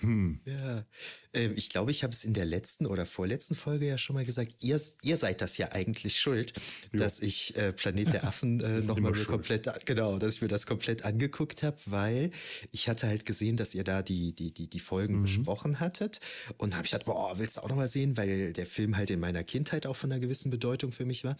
Hm. 0.00 0.40
Ja, 0.44 0.84
ähm, 1.32 1.52
ich 1.56 1.68
glaube, 1.68 1.90
ich 1.90 2.02
habe 2.02 2.12
es 2.12 2.24
in 2.24 2.32
der 2.32 2.44
letzten 2.44 2.86
oder 2.86 3.06
vorletzten 3.06 3.54
Folge 3.54 3.86
ja 3.86 3.98
schon 3.98 4.14
mal 4.14 4.24
gesagt. 4.24 4.56
Ihr, 4.60 4.80
ihr 5.02 5.16
seid 5.16 5.40
das 5.40 5.58
ja 5.58 5.72
eigentlich 5.72 6.18
schuld, 6.18 6.52
jo. 6.92 6.98
dass 6.98 7.20
ich 7.20 7.56
äh, 7.56 7.72
Planet 7.72 8.12
der 8.12 8.24
Affen 8.24 8.60
äh, 8.60 8.80
nochmal 8.82 9.12
komplett, 9.12 9.68
genau, 9.84 10.18
dass 10.18 10.36
ich 10.36 10.42
mir 10.42 10.48
das 10.48 10.66
komplett 10.66 11.04
angeguckt 11.04 11.62
habe, 11.62 11.76
weil 11.86 12.30
ich 12.72 12.88
hatte 12.88 13.06
halt 13.06 13.26
gesehen, 13.26 13.56
dass 13.56 13.74
ihr 13.74 13.84
da 13.84 14.02
die, 14.02 14.34
die, 14.34 14.52
die, 14.52 14.68
die 14.68 14.80
Folgen 14.80 15.18
mhm. 15.18 15.22
besprochen 15.22 15.80
hattet. 15.80 16.20
Und 16.56 16.74
habe 16.74 16.84
ich 16.84 16.92
gedacht, 16.92 17.06
boah, 17.06 17.38
willst 17.38 17.56
du 17.56 17.60
auch 17.62 17.68
nochmal 17.68 17.88
sehen, 17.88 18.16
weil 18.16 18.52
der 18.52 18.66
Film 18.66 18.96
halt 18.96 19.10
in 19.10 19.20
meiner 19.20 19.44
Kindheit 19.44 19.86
auch 19.86 19.96
von 19.96 20.10
einer 20.10 20.20
gewissen 20.20 20.50
Bedeutung 20.50 20.92
für 20.92 21.04
mich 21.04 21.24
war. 21.24 21.36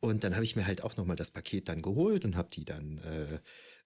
Und 0.00 0.24
dann 0.24 0.34
habe 0.34 0.44
ich 0.44 0.56
mir 0.56 0.66
halt 0.66 0.82
auch 0.82 0.96
nochmal 0.96 1.16
das 1.16 1.30
Paket 1.30 1.68
dann 1.68 1.82
geholt 1.82 2.24
und 2.24 2.36
habe 2.36 2.48
die 2.52 2.64
dann 2.64 2.98
äh, 2.98 3.38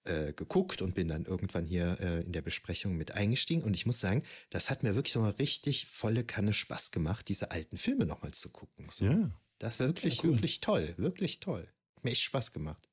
äh, 0.09 0.32
geguckt 0.32 0.82
und 0.82 0.94
bin 0.94 1.09
dann 1.09 1.24
irgendwann 1.24 1.66
hier 1.66 1.98
äh, 2.01 2.22
in 2.22 2.32
der 2.32 2.43
Besprechung 2.43 2.97
mit 2.97 3.12
eingestiegen. 3.12 3.62
Und 3.62 3.74
ich 3.74 3.86
muss 3.86 4.01
sagen, 4.01 4.22
das 4.51 4.70
hat 4.70 4.82
mir 4.82 4.94
wirklich 4.94 5.14
nochmal 5.14 5.32
richtig 5.32 5.86
volle 5.86 6.24
Kanne 6.24 6.52
Spaß 6.52 6.90
gemacht, 6.90 7.28
diese 7.28 7.51
alten 7.51 7.76
Filme 7.76 8.06
nochmal 8.06 8.32
zu 8.32 8.51
gucken. 8.51 8.86
So. 8.90 9.06
Ja. 9.06 9.30
Das 9.59 9.80
war 9.80 9.86
wirklich, 9.86 10.18
ja, 10.18 10.24
cool. 10.24 10.30
wirklich 10.32 10.60
toll. 10.60 10.94
Wirklich 10.97 11.40
toll. 11.40 11.68
Hat 11.97 12.05
mir 12.05 12.10
echt 12.10 12.22
Spaß 12.22 12.52
gemacht. 12.52 12.89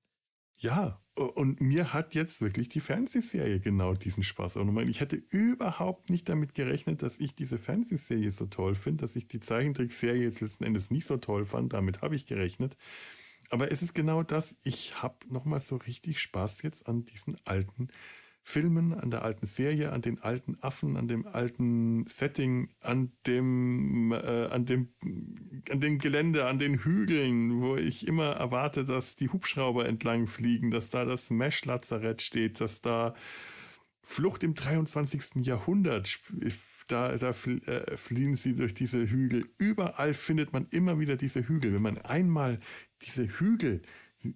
Ja, 0.58 1.02
und 1.16 1.60
mir 1.60 1.94
hat 1.94 2.16
jetzt 2.16 2.42
wirklich 2.42 2.70
die 2.70 2.80
Fernsehserie 2.80 3.60
genau 3.60 3.94
diesen 3.94 4.24
Spaß 4.24 4.58
auch 4.58 4.64
nochmal. 4.64 4.90
Ich 4.90 5.02
hätte 5.02 5.16
überhaupt 5.16 6.10
nicht 6.10 6.30
damit 6.30 6.56
gerechnet, 6.56 7.02
dass 7.02 7.20
ich 7.20 7.36
diese 7.36 7.58
Fernsehserie 7.58 8.32
so 8.32 8.46
toll 8.46 8.76
finde, 8.76 9.02
dass 9.02 9.16
ich 9.18 9.28
die 9.28 9.42
Zeichentrickserie 9.42 10.24
jetzt 10.24 10.40
letzten 10.40 10.64
Endes 10.64 10.92
nicht 10.92 11.06
so 11.06 11.18
toll 11.18 11.46
fand. 11.46 11.74
Damit 11.74 12.02
habe 12.02 12.16
ich 12.16 12.26
gerechnet. 12.26 12.78
Aber 13.50 13.72
es 13.72 13.82
ist 13.82 13.94
genau 13.94 14.24
das. 14.24 14.58
Ich 14.64 15.02
habe 15.02 15.16
nochmal 15.28 15.60
so 15.60 15.78
richtig 15.78 16.20
Spaß 16.20 16.62
jetzt 16.64 16.88
an 16.88 17.06
diesen 17.06 17.38
alten 17.46 17.90
Filmen, 18.48 18.94
an 18.94 19.10
der 19.10 19.24
alten 19.24 19.48
Serie, 19.48 19.92
an 19.92 20.04
den 20.04 20.22
alten 20.22 20.56
Affen, 20.62 20.98
an 20.98 21.08
dem 21.08 21.26
alten 21.26 22.06
Setting, 22.06 22.70
an 22.80 23.12
dem, 23.26 24.12
äh, 24.12 24.46
an 24.46 24.66
dem, 24.66 24.94
an 25.72 25.80
dem 25.80 25.98
Gelände, 25.98 26.46
an 26.46 26.60
den 26.60 26.78
Hügeln, 26.78 27.60
wo 27.60 27.76
ich 27.76 28.08
immer 28.08 28.34
erwarte, 28.34 28.86
dass 28.86 29.16
die 29.16 29.30
Hubschrauber 29.30 29.88
entlang 29.88 30.28
fliegen, 30.28 30.70
dass 30.70 30.92
da 30.92 31.06
das 31.06 31.32
Mesh-Lazarett 31.32 32.22
steht, 32.22 32.62
dass 32.62 32.82
da 32.82 33.16
Flucht 34.04 34.44
im 34.44 34.54
23. 34.54 35.44
Jahrhundert 35.44 36.20
da, 36.88 37.16
da 37.16 37.30
äh, 37.30 37.98
fliehen 37.98 38.36
sie 38.36 38.56
durch 38.56 38.74
diese 38.74 39.10
Hügel. 39.10 39.46
Überall 39.58 40.14
findet 40.14 40.54
man 40.54 40.68
immer 40.72 41.00
wieder 41.00 41.16
diese 41.16 41.48
Hügel. 41.48 41.74
Wenn 41.74 41.82
man 41.82 41.98
einmal 42.00 42.60
diese 43.02 43.28
Hügel 43.28 43.82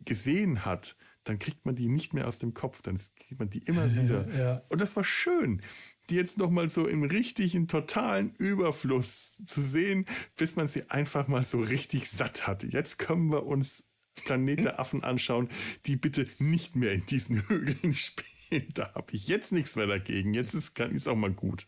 gesehen 0.05 0.65
hat, 0.65 0.95
dann 1.23 1.39
kriegt 1.39 1.65
man 1.65 1.75
die 1.75 1.89
nicht 1.89 2.13
mehr 2.13 2.27
aus 2.27 2.39
dem 2.39 2.53
Kopf, 2.53 2.81
dann 2.81 2.97
sieht 2.97 3.37
man 3.37 3.49
die 3.49 3.59
immer 3.59 3.93
wieder. 3.95 4.27
Ja. 4.37 4.61
Und 4.69 4.81
das 4.81 4.95
war 4.95 5.03
schön, 5.03 5.61
die 6.09 6.15
jetzt 6.15 6.37
nochmal 6.37 6.69
so 6.69 6.87
im 6.87 7.03
richtigen, 7.03 7.67
totalen 7.67 8.33
Überfluss 8.35 9.41
zu 9.45 9.61
sehen, 9.61 10.05
bis 10.35 10.55
man 10.55 10.67
sie 10.67 10.89
einfach 10.89 11.27
mal 11.27 11.45
so 11.45 11.59
richtig 11.59 12.09
satt 12.09 12.47
hat. 12.47 12.63
Jetzt 12.63 12.97
können 12.97 13.31
wir 13.31 13.45
uns 13.45 13.85
Planet 14.25 14.65
der 14.65 14.79
Affen 14.79 15.03
anschauen, 15.03 15.49
die 15.85 15.95
bitte 15.95 16.27
nicht 16.39 16.75
mehr 16.75 16.93
in 16.93 17.05
diesen 17.05 17.41
Hügeln 17.47 17.93
spielen. 17.93 18.69
Da 18.73 18.93
habe 18.95 19.13
ich 19.13 19.27
jetzt 19.27 19.51
nichts 19.51 19.75
mehr 19.75 19.87
dagegen. 19.87 20.33
Jetzt 20.33 20.55
ist 20.55 20.79
es 20.79 21.07
auch 21.07 21.15
mal 21.15 21.31
gut. 21.31 21.67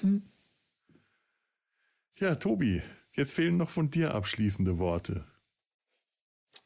Hm. 0.00 0.22
Ja, 2.18 2.34
Tobi, 2.34 2.82
jetzt 3.12 3.32
fehlen 3.32 3.56
noch 3.56 3.70
von 3.70 3.88
dir 3.90 4.14
abschließende 4.14 4.78
Worte. 4.78 5.24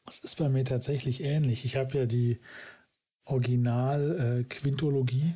Das 0.05 0.19
ist 0.19 0.37
bei 0.37 0.49
mir 0.49 0.65
tatsächlich 0.65 1.23
ähnlich. 1.23 1.63
Ich 1.65 1.77
habe 1.77 1.97
ja 1.97 2.05
die 2.05 2.39
Original-Quintologie. 3.25 5.29
Äh, 5.29 5.33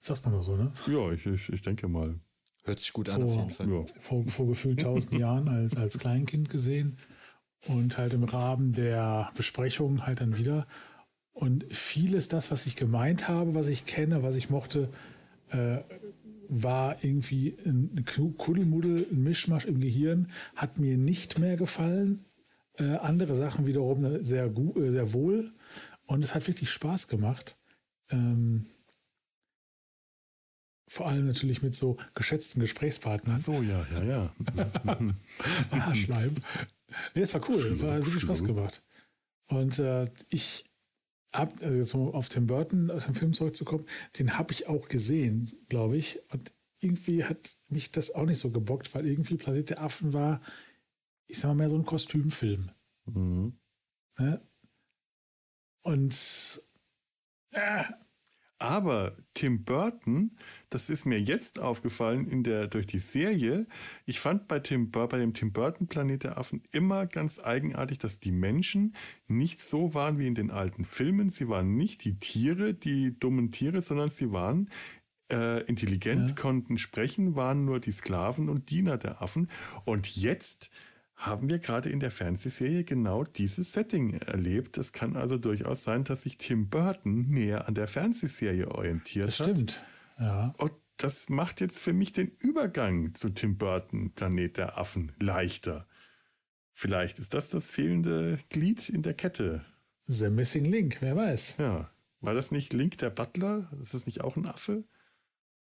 sagt 0.00 0.24
man 0.24 0.34
doch 0.34 0.42
so, 0.42 0.56
ne? 0.56 0.72
Ja, 0.86 1.12
ich, 1.12 1.26
ich, 1.26 1.50
ich 1.50 1.62
denke 1.62 1.86
mal. 1.88 2.18
Hört 2.64 2.80
sich 2.80 2.92
gut 2.92 3.08
vor, 3.08 3.16
an, 3.16 3.22
auf 3.22 3.34
jeden 3.34 3.50
Fall. 3.50 3.70
Ja. 3.70 3.84
Vor, 3.98 4.28
vor 4.28 4.46
gefühlt 4.48 4.82
tausend 4.82 5.12
Jahren 5.20 5.48
als, 5.48 5.76
als 5.76 5.98
Kleinkind 5.98 6.50
gesehen 6.50 6.98
und 7.68 7.98
halt 7.98 8.14
im 8.14 8.24
Rahmen 8.24 8.72
der 8.72 9.30
Besprechung 9.34 10.06
halt 10.06 10.20
dann 10.20 10.36
wieder. 10.36 10.66
Und 11.32 11.64
vieles 11.74 12.28
das, 12.28 12.50
was 12.50 12.66
ich 12.66 12.76
gemeint 12.76 13.28
habe, 13.28 13.54
was 13.54 13.68
ich 13.68 13.86
kenne, 13.86 14.22
was 14.22 14.34
ich 14.34 14.50
mochte, 14.50 14.90
äh, 15.48 15.78
war 16.50 17.02
irgendwie 17.04 17.56
ein 17.64 18.04
Kuddelmuddel, 18.36 19.06
ein 19.10 19.22
Mischmasch 19.22 19.66
im 19.66 19.80
Gehirn, 19.80 20.30
hat 20.56 20.78
mir 20.78 20.98
nicht 20.98 21.38
mehr 21.38 21.56
gefallen. 21.56 22.24
Äh, 22.76 22.96
andere 22.96 23.36
Sachen 23.36 23.66
wiederum 23.66 24.22
sehr, 24.22 24.48
gut, 24.48 24.76
äh, 24.76 24.90
sehr 24.90 25.12
wohl. 25.12 25.52
Und 26.06 26.24
es 26.24 26.34
hat 26.34 26.46
wirklich 26.48 26.70
Spaß 26.70 27.06
gemacht. 27.06 27.56
Ähm, 28.10 28.66
vor 30.88 31.06
allem 31.06 31.28
natürlich 31.28 31.62
mit 31.62 31.76
so 31.76 31.98
geschätzten 32.14 32.60
Gesprächspartnern. 32.60 33.36
Ach 33.38 33.42
so, 33.42 33.62
ja, 33.62 33.86
ja, 33.94 34.02
ja. 34.02 34.34
ah, 35.70 35.94
Schleim. 35.94 36.34
Nee, 37.14 37.22
es 37.22 37.32
war 37.32 37.48
cool. 37.48 37.60
Schlimm, 37.60 37.80
war 37.82 38.04
wirklich 38.04 38.22
Spaß 38.22 38.42
gemacht. 38.42 38.82
Und 39.46 39.78
äh, 39.78 40.10
ich 40.30 40.64
habe, 41.32 41.64
also 41.64 41.76
jetzt 41.76 41.94
um 41.94 42.12
auf 42.14 42.28
Tim 42.28 42.46
Burton, 42.46 42.90
aus 42.90 43.04
dem 43.04 43.14
Film 43.14 43.32
zurückzukommen, 43.32 43.86
den 44.18 44.38
habe 44.38 44.52
ich 44.52 44.68
auch 44.68 44.88
gesehen, 44.88 45.52
glaube 45.68 45.96
ich. 45.96 46.20
Und 46.32 46.52
irgendwie 46.80 47.24
hat 47.24 47.56
mich 47.68 47.92
das 47.92 48.14
auch 48.14 48.24
nicht 48.24 48.38
so 48.38 48.50
gebockt, 48.50 48.94
weil 48.94 49.06
irgendwie 49.06 49.36
Planet 49.36 49.70
der 49.70 49.82
Affen 49.82 50.12
war, 50.12 50.40
ich 51.26 51.38
sag 51.38 51.48
mal, 51.48 51.54
mehr 51.54 51.68
so 51.68 51.76
ein 51.76 51.84
Kostümfilm. 51.84 52.70
Mhm. 53.06 53.52
Ne? 54.18 54.40
Und 55.82 56.62
äh, 57.52 57.84
aber 58.60 59.16
Tim 59.32 59.64
Burton, 59.64 60.36
das 60.68 60.90
ist 60.90 61.06
mir 61.06 61.18
jetzt 61.18 61.58
aufgefallen 61.58 62.28
in 62.28 62.42
der, 62.42 62.68
durch 62.68 62.86
die 62.86 62.98
Serie. 62.98 63.66
Ich 64.04 64.20
fand 64.20 64.48
bei, 64.48 64.58
Tim, 64.60 64.90
bei 64.90 65.06
dem 65.06 65.32
Tim 65.32 65.52
Burton 65.52 65.86
Planet 65.86 66.24
der 66.24 66.38
Affen 66.38 66.62
immer 66.70 67.06
ganz 67.06 67.38
eigenartig, 67.38 67.98
dass 67.98 68.20
die 68.20 68.32
Menschen 68.32 68.94
nicht 69.28 69.60
so 69.60 69.94
waren 69.94 70.18
wie 70.18 70.26
in 70.26 70.34
den 70.34 70.50
alten 70.50 70.84
Filmen. 70.84 71.30
Sie 71.30 71.48
waren 71.48 71.74
nicht 71.74 72.04
die 72.04 72.18
Tiere, 72.18 72.74
die 72.74 73.18
dummen 73.18 73.50
Tiere, 73.50 73.80
sondern 73.80 74.10
sie 74.10 74.30
waren 74.30 74.68
äh, 75.32 75.64
intelligent, 75.64 76.28
ja. 76.28 76.34
konnten 76.34 76.76
sprechen, 76.76 77.36
waren 77.36 77.64
nur 77.64 77.80
die 77.80 77.92
Sklaven 77.92 78.50
und 78.50 78.68
Diener 78.68 78.98
der 78.98 79.22
Affen. 79.22 79.48
Und 79.86 80.14
jetzt 80.16 80.70
haben 81.20 81.50
wir 81.50 81.58
gerade 81.58 81.90
in 81.90 82.00
der 82.00 82.10
Fernsehserie 82.10 82.82
genau 82.82 83.24
dieses 83.24 83.72
Setting 83.72 84.14
erlebt. 84.20 84.78
Es 84.78 84.92
kann 84.92 85.16
also 85.16 85.36
durchaus 85.36 85.84
sein, 85.84 86.04
dass 86.04 86.22
sich 86.22 86.38
Tim 86.38 86.70
Burton 86.70 87.28
mehr 87.28 87.68
an 87.68 87.74
der 87.74 87.86
Fernsehserie 87.86 88.70
orientiert 88.70 89.28
das 89.28 89.40
hat. 89.40 89.48
Das 89.48 89.54
stimmt, 89.54 89.84
ja. 90.18 90.54
Und 90.56 90.72
das 90.96 91.28
macht 91.28 91.60
jetzt 91.60 91.78
für 91.78 91.92
mich 91.92 92.12
den 92.12 92.28
Übergang 92.38 93.14
zu 93.14 93.30
Tim 93.30 93.58
Burton, 93.58 94.12
Planet 94.12 94.56
der 94.56 94.78
Affen, 94.78 95.12
leichter. 95.20 95.86
Vielleicht 96.72 97.18
ist 97.18 97.34
das 97.34 97.50
das 97.50 97.66
fehlende 97.66 98.38
Glied 98.48 98.88
in 98.88 99.02
der 99.02 99.14
Kette. 99.14 99.62
The 100.06 100.30
Missing 100.30 100.64
Link, 100.64 100.96
wer 101.00 101.16
weiß. 101.16 101.58
Ja. 101.58 101.90
War 102.22 102.34
das 102.34 102.50
nicht 102.50 102.72
Link 102.72 102.96
der 102.98 103.10
Butler? 103.10 103.70
Ist 103.80 103.92
das 103.92 104.06
nicht 104.06 104.22
auch 104.22 104.36
ein 104.36 104.48
Affe? 104.48 104.84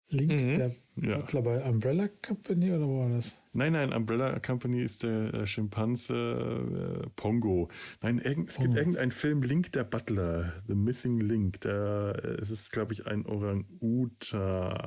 Link, 0.10 0.32
mhm. 0.32 0.58
der 0.58 0.76
ja. 1.02 1.18
Butler 1.18 1.42
bei 1.42 1.64
Umbrella 1.64 2.08
Company 2.08 2.72
oder 2.72 2.88
wo 2.88 3.00
war 3.00 3.10
das? 3.10 3.42
Nein, 3.54 3.74
nein, 3.74 3.92
Umbrella 3.92 4.40
Company 4.40 4.82
ist 4.82 5.04
der 5.04 5.34
äh, 5.34 5.48
Schimpanse 5.48 7.04
äh, 7.04 7.08
Pongo. 7.16 7.70
Nein, 8.02 8.20
es 8.20 8.58
gibt 8.58 8.76
oh. 8.76 8.78
irgendeinen 8.78 9.12
Film, 9.12 9.42
Link 9.42 9.72
der 9.74 9.84
Butler, 9.84 10.64
The 10.68 10.76
Missing 10.76 11.20
Link. 11.20 11.62
Der, 11.62 12.22
äh, 12.24 12.42
es 12.42 12.50
ist, 12.50 12.72
glaube 12.72 12.94
ich, 12.94 13.08
ein 13.08 13.26
Orang-Utan, 13.26 14.78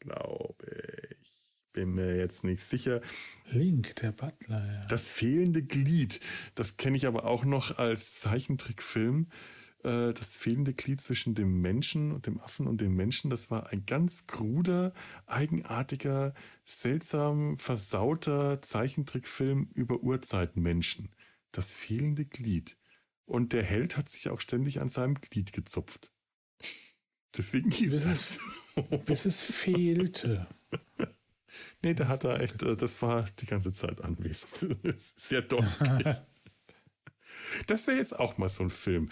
glaube 0.00 0.56
bin 1.72 1.94
mir 1.94 2.16
jetzt 2.16 2.44
nicht 2.44 2.62
sicher. 2.62 3.00
Link, 3.50 3.96
der 3.96 4.12
Butler, 4.12 4.64
ja. 4.66 4.86
Das 4.86 5.08
fehlende 5.08 5.62
Glied, 5.62 6.20
das 6.54 6.76
kenne 6.76 6.96
ich 6.96 7.06
aber 7.06 7.24
auch 7.24 7.44
noch 7.44 7.78
als 7.78 8.14
Zeichentrickfilm. 8.20 9.28
Äh, 9.84 10.12
das 10.12 10.36
fehlende 10.36 10.74
Glied 10.74 11.00
zwischen 11.00 11.34
dem 11.34 11.60
Menschen 11.60 12.12
und 12.12 12.26
dem 12.26 12.40
Affen 12.40 12.66
und 12.66 12.80
dem 12.80 12.94
Menschen, 12.94 13.30
das 13.30 13.50
war 13.50 13.70
ein 13.70 13.84
ganz 13.84 14.26
kruder, 14.26 14.92
eigenartiger, 15.26 16.34
seltsam 16.64 17.58
versauter 17.58 18.62
Zeichentrickfilm 18.62 19.68
über 19.74 20.02
Urzeitmenschen. 20.02 21.10
Das 21.50 21.72
fehlende 21.72 22.24
Glied. 22.24 22.76
Und 23.24 23.52
der 23.52 23.62
Held 23.62 23.96
hat 23.96 24.08
sich 24.08 24.28
auch 24.30 24.40
ständig 24.40 24.80
an 24.80 24.88
seinem 24.88 25.14
Glied 25.14 25.52
gezupft. 25.52 26.12
Deswegen 27.36 27.70
hieß 27.70 27.92
bis 27.92 28.04
es. 28.04 28.40
bis 29.06 29.24
es 29.24 29.42
fehlte. 29.42 30.46
nee, 31.82 31.94
der 31.94 32.08
hat 32.08 32.24
da 32.24 32.36
echt, 32.38 32.62
das 32.62 33.02
war 33.02 33.24
die 33.40 33.46
ganze 33.46 33.72
Zeit 33.72 34.00
anwesend. 34.00 34.76
Sehr 35.16 35.42
deutlich. 35.42 36.16
das 37.66 37.86
wäre 37.86 37.98
jetzt 37.98 38.18
auch 38.18 38.38
mal 38.38 38.48
so 38.48 38.64
ein 38.64 38.70
Film. 38.70 39.10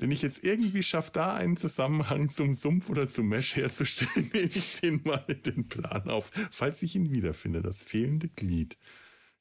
Wenn 0.00 0.10
ich 0.10 0.22
jetzt 0.22 0.44
irgendwie 0.44 0.82
schaffe, 0.82 1.10
da 1.12 1.34
einen 1.34 1.56
Zusammenhang 1.56 2.30
zum 2.30 2.52
Sumpf 2.52 2.88
oder 2.88 3.08
zum 3.08 3.28
Mesh 3.28 3.56
herzustellen, 3.56 4.30
nehme 4.32 4.46
ich 4.46 4.80
den 4.80 5.02
mal 5.04 5.24
in 5.28 5.42
den 5.42 5.68
Plan 5.68 6.08
auf, 6.08 6.30
falls 6.50 6.82
ich 6.82 6.96
ihn 6.96 7.10
wiederfinde. 7.10 7.62
Das 7.62 7.82
fehlende 7.82 8.28
Glied. 8.28 8.78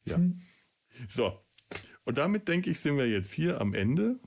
Ja. 0.04 0.18
Hm. 0.18 0.42
So. 1.08 1.40
Und 2.04 2.18
damit 2.18 2.48
denke 2.48 2.70
ich, 2.72 2.80
sind 2.80 2.98
wir 2.98 3.08
jetzt 3.08 3.34
hier 3.34 3.62
am 3.62 3.74
Ende. 3.74 4.20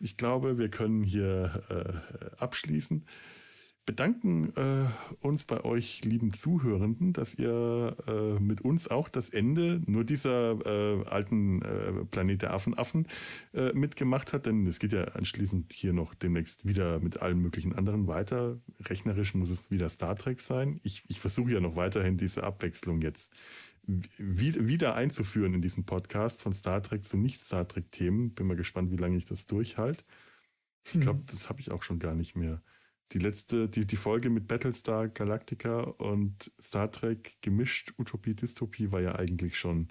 Ich 0.00 0.16
glaube, 0.16 0.58
wir 0.58 0.68
können 0.68 1.02
hier 1.02 1.64
äh, 1.68 2.36
abschließen 2.36 3.04
bedanken 3.88 4.52
äh, 4.54 4.84
uns 5.26 5.46
bei 5.46 5.64
euch, 5.64 6.04
lieben 6.04 6.34
Zuhörenden, 6.34 7.14
dass 7.14 7.34
ihr 7.36 7.96
äh, 8.06 8.38
mit 8.38 8.60
uns 8.60 8.86
auch 8.86 9.08
das 9.08 9.30
Ende 9.30 9.80
nur 9.86 10.04
dieser 10.04 10.58
äh, 10.66 11.06
alten 11.06 11.62
äh, 11.62 12.04
Planet 12.10 12.42
der 12.42 12.52
Affen 12.52 12.76
Affen 12.76 13.06
äh, 13.54 13.72
mitgemacht 13.72 14.34
hat, 14.34 14.44
denn 14.44 14.66
es 14.66 14.78
geht 14.78 14.92
ja 14.92 15.04
anschließend 15.04 15.72
hier 15.72 15.94
noch 15.94 16.12
demnächst 16.14 16.68
wieder 16.68 17.00
mit 17.00 17.22
allen 17.22 17.38
möglichen 17.38 17.74
anderen 17.74 18.06
weiter. 18.08 18.60
Rechnerisch 18.78 19.32
muss 19.32 19.48
es 19.48 19.70
wieder 19.70 19.88
Star 19.88 20.16
Trek 20.16 20.42
sein. 20.42 20.80
Ich, 20.82 21.04
ich 21.08 21.18
versuche 21.18 21.52
ja 21.52 21.60
noch 21.60 21.74
weiterhin 21.74 22.18
diese 22.18 22.44
Abwechslung 22.44 23.00
jetzt 23.00 23.32
wieder 24.18 24.96
einzuführen 24.96 25.54
in 25.54 25.62
diesen 25.62 25.86
Podcast 25.86 26.42
von 26.42 26.52
Star 26.52 26.82
Trek 26.82 27.06
zu 27.06 27.16
Nicht-Star 27.16 27.66
Trek-Themen. 27.66 28.34
Bin 28.34 28.48
mal 28.48 28.54
gespannt, 28.54 28.90
wie 28.90 28.96
lange 28.96 29.16
ich 29.16 29.24
das 29.24 29.46
durchhalte. 29.46 30.04
Ich 30.92 31.00
glaube, 31.00 31.20
hm. 31.20 31.26
das 31.26 31.48
habe 31.48 31.60
ich 31.60 31.70
auch 31.70 31.82
schon 31.82 31.98
gar 31.98 32.14
nicht 32.14 32.36
mehr 32.36 32.60
die 33.12 33.18
letzte, 33.18 33.68
die, 33.68 33.86
die 33.86 33.96
Folge 33.96 34.30
mit 34.30 34.48
Battlestar 34.48 35.08
Galactica 35.08 35.80
und 35.80 36.52
Star 36.60 36.90
Trek 36.90 37.38
gemischt, 37.40 37.92
Utopie, 37.98 38.34
Dystopie, 38.34 38.92
war 38.92 39.00
ja 39.00 39.14
eigentlich 39.14 39.58
schon 39.58 39.88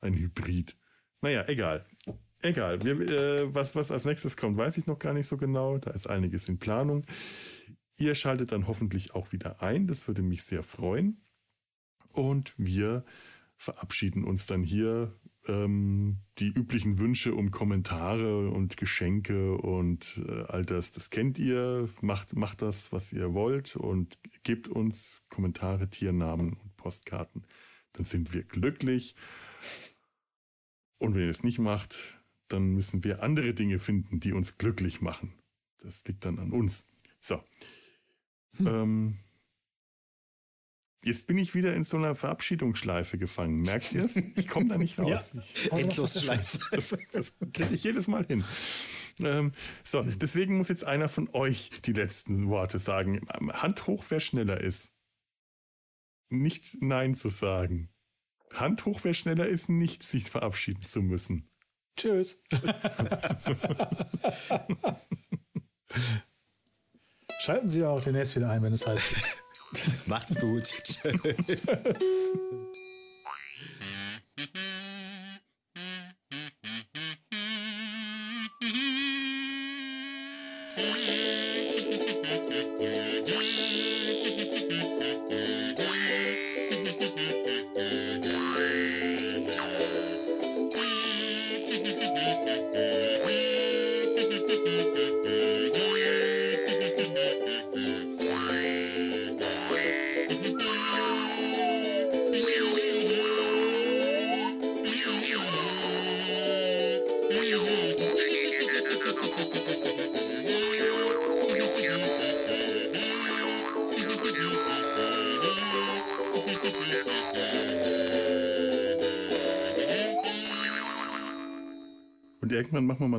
ein 0.00 0.14
Hybrid. 0.14 0.76
Naja, 1.22 1.44
egal. 1.48 1.86
Egal. 2.42 2.82
Wir, 2.82 3.00
äh, 3.00 3.54
was, 3.54 3.74
was 3.74 3.90
als 3.90 4.04
nächstes 4.04 4.36
kommt, 4.36 4.56
weiß 4.56 4.78
ich 4.78 4.86
noch 4.86 4.98
gar 4.98 5.12
nicht 5.12 5.26
so 5.26 5.36
genau. 5.36 5.78
Da 5.78 5.90
ist 5.90 6.06
einiges 6.06 6.48
in 6.48 6.58
Planung. 6.58 7.04
Ihr 7.98 8.14
schaltet 8.14 8.52
dann 8.52 8.66
hoffentlich 8.68 9.14
auch 9.14 9.32
wieder 9.32 9.62
ein. 9.62 9.86
Das 9.86 10.06
würde 10.06 10.22
mich 10.22 10.44
sehr 10.44 10.62
freuen. 10.62 11.20
Und 12.12 12.54
wir 12.58 13.04
verabschieden 13.56 14.24
uns 14.24 14.46
dann 14.46 14.62
hier 14.62 15.18
ähm, 15.48 16.18
die 16.38 16.48
üblichen 16.48 16.98
Wünsche 16.98 17.34
um 17.34 17.50
Kommentare 17.50 18.50
und 18.50 18.76
Geschenke 18.76 19.56
und 19.56 20.20
äh, 20.26 20.42
all 20.48 20.64
das, 20.64 20.92
das 20.92 21.10
kennt 21.10 21.38
ihr. 21.38 21.88
Macht, 22.00 22.36
macht 22.36 22.62
das, 22.62 22.92
was 22.92 23.12
ihr 23.12 23.34
wollt 23.34 23.76
und 23.76 24.18
gebt 24.42 24.68
uns 24.68 25.26
Kommentare, 25.28 25.88
Tiernamen 25.88 26.54
und 26.54 26.76
Postkarten. 26.76 27.44
Dann 27.92 28.04
sind 28.04 28.34
wir 28.34 28.42
glücklich. 28.42 29.14
Und 30.98 31.14
wenn 31.14 31.22
ihr 31.22 31.30
es 31.30 31.44
nicht 31.44 31.58
macht, 31.58 32.18
dann 32.48 32.74
müssen 32.74 33.04
wir 33.04 33.22
andere 33.22 33.54
Dinge 33.54 33.78
finden, 33.78 34.20
die 34.20 34.32
uns 34.32 34.58
glücklich 34.58 35.00
machen. 35.00 35.32
Das 35.78 36.04
liegt 36.06 36.24
dann 36.24 36.38
an 36.38 36.52
uns. 36.52 36.86
So. 37.20 37.42
Hm. 38.56 38.66
Ähm, 38.66 39.18
Jetzt 41.06 41.28
bin 41.28 41.38
ich 41.38 41.54
wieder 41.54 41.72
in 41.72 41.84
so 41.84 41.96
einer 41.98 42.16
Verabschiedungsschleife 42.16 43.16
gefangen. 43.16 43.60
Merkt 43.60 43.92
ihr 43.92 44.04
es? 44.06 44.16
Ich 44.16 44.48
komme 44.48 44.66
da 44.66 44.76
nicht 44.76 44.98
raus. 44.98 45.30
ja. 45.70 45.78
Endlosschleife. 45.78 46.58
Das, 46.72 46.92
das 47.12 47.32
kriege 47.52 47.76
ich 47.76 47.84
jedes 47.84 48.08
Mal 48.08 48.26
hin. 48.26 48.42
Ähm, 49.20 49.52
so, 49.84 50.02
deswegen 50.02 50.56
muss 50.58 50.68
jetzt 50.68 50.82
einer 50.82 51.08
von 51.08 51.28
euch 51.32 51.70
die 51.84 51.92
letzten 51.92 52.48
Worte 52.48 52.80
sagen. 52.80 53.24
Hand 53.52 53.86
hoch, 53.86 54.04
wer 54.08 54.18
schneller 54.18 54.60
ist. 54.60 54.94
Nicht 56.28 56.82
Nein 56.82 57.14
zu 57.14 57.28
sagen. 57.28 57.88
Hand 58.52 58.84
hoch, 58.84 58.98
wer 59.04 59.14
schneller 59.14 59.46
ist, 59.46 59.68
nicht 59.68 60.02
sich 60.02 60.24
verabschieden 60.24 60.82
zu 60.82 61.02
müssen. 61.02 61.48
Tschüss. 61.96 62.42
Schalten 67.38 67.68
Sie 67.68 67.84
auch 67.84 68.00
den 68.00 68.16
S 68.16 68.34
wieder 68.34 68.50
ein, 68.50 68.64
wenn 68.64 68.72
es 68.72 68.88
heißt. 68.88 69.04
Macht's 70.06 70.40
gut. 70.40 70.72
irgendwann 71.04 71.44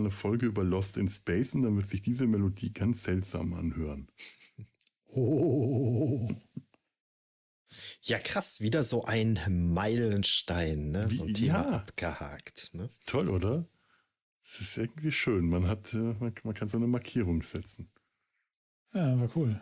eine 0.07 0.11
Folge 0.11 0.45
über 0.45 0.63
Lost 0.63 0.97
in 0.97 1.09
Space 1.09 1.53
und 1.53 1.63
dann 1.63 1.75
wird 1.75 1.87
sich 1.87 2.01
diese 2.01 2.27
Melodie 2.27 2.71
ganz 2.71 3.03
seltsam 3.03 3.53
anhören. 3.53 4.07
Oh. 5.07 6.29
Ja, 8.03 8.19
krass, 8.19 8.61
wieder 8.61 8.83
so 8.83 9.03
ein 9.05 9.39
Meilenstein, 9.73 10.91
ne? 10.91 11.09
so 11.09 11.25
ein 11.25 11.33
Thema 11.33 11.63
ja. 11.63 11.69
abgehakt. 11.71 12.73
Ne? 12.73 12.89
Toll, 13.05 13.29
oder? 13.29 13.67
Das 14.43 14.61
ist 14.61 14.77
irgendwie 14.77 15.11
schön. 15.11 15.49
Man 15.49 15.67
hat, 15.67 15.93
äh, 15.93 15.97
man, 15.97 16.33
man 16.43 16.53
kann 16.53 16.69
so 16.69 16.77
eine 16.77 16.87
Markierung 16.87 17.41
setzen. 17.41 17.91
Ja, 18.93 19.19
war 19.19 19.29
cool. 19.35 19.61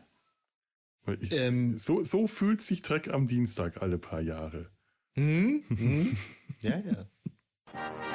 Ich, 1.20 1.32
ähm, 1.34 1.78
so, 1.78 2.04
so 2.04 2.28
fühlt 2.28 2.62
sich 2.62 2.82
Trek 2.82 3.08
am 3.10 3.28
Dienstag 3.28 3.82
alle 3.82 3.98
paar 3.98 4.22
Jahre. 4.22 4.70
Hm? 5.14 5.64
Hm? 5.70 6.18
ja, 6.62 6.80
ja. 6.80 8.15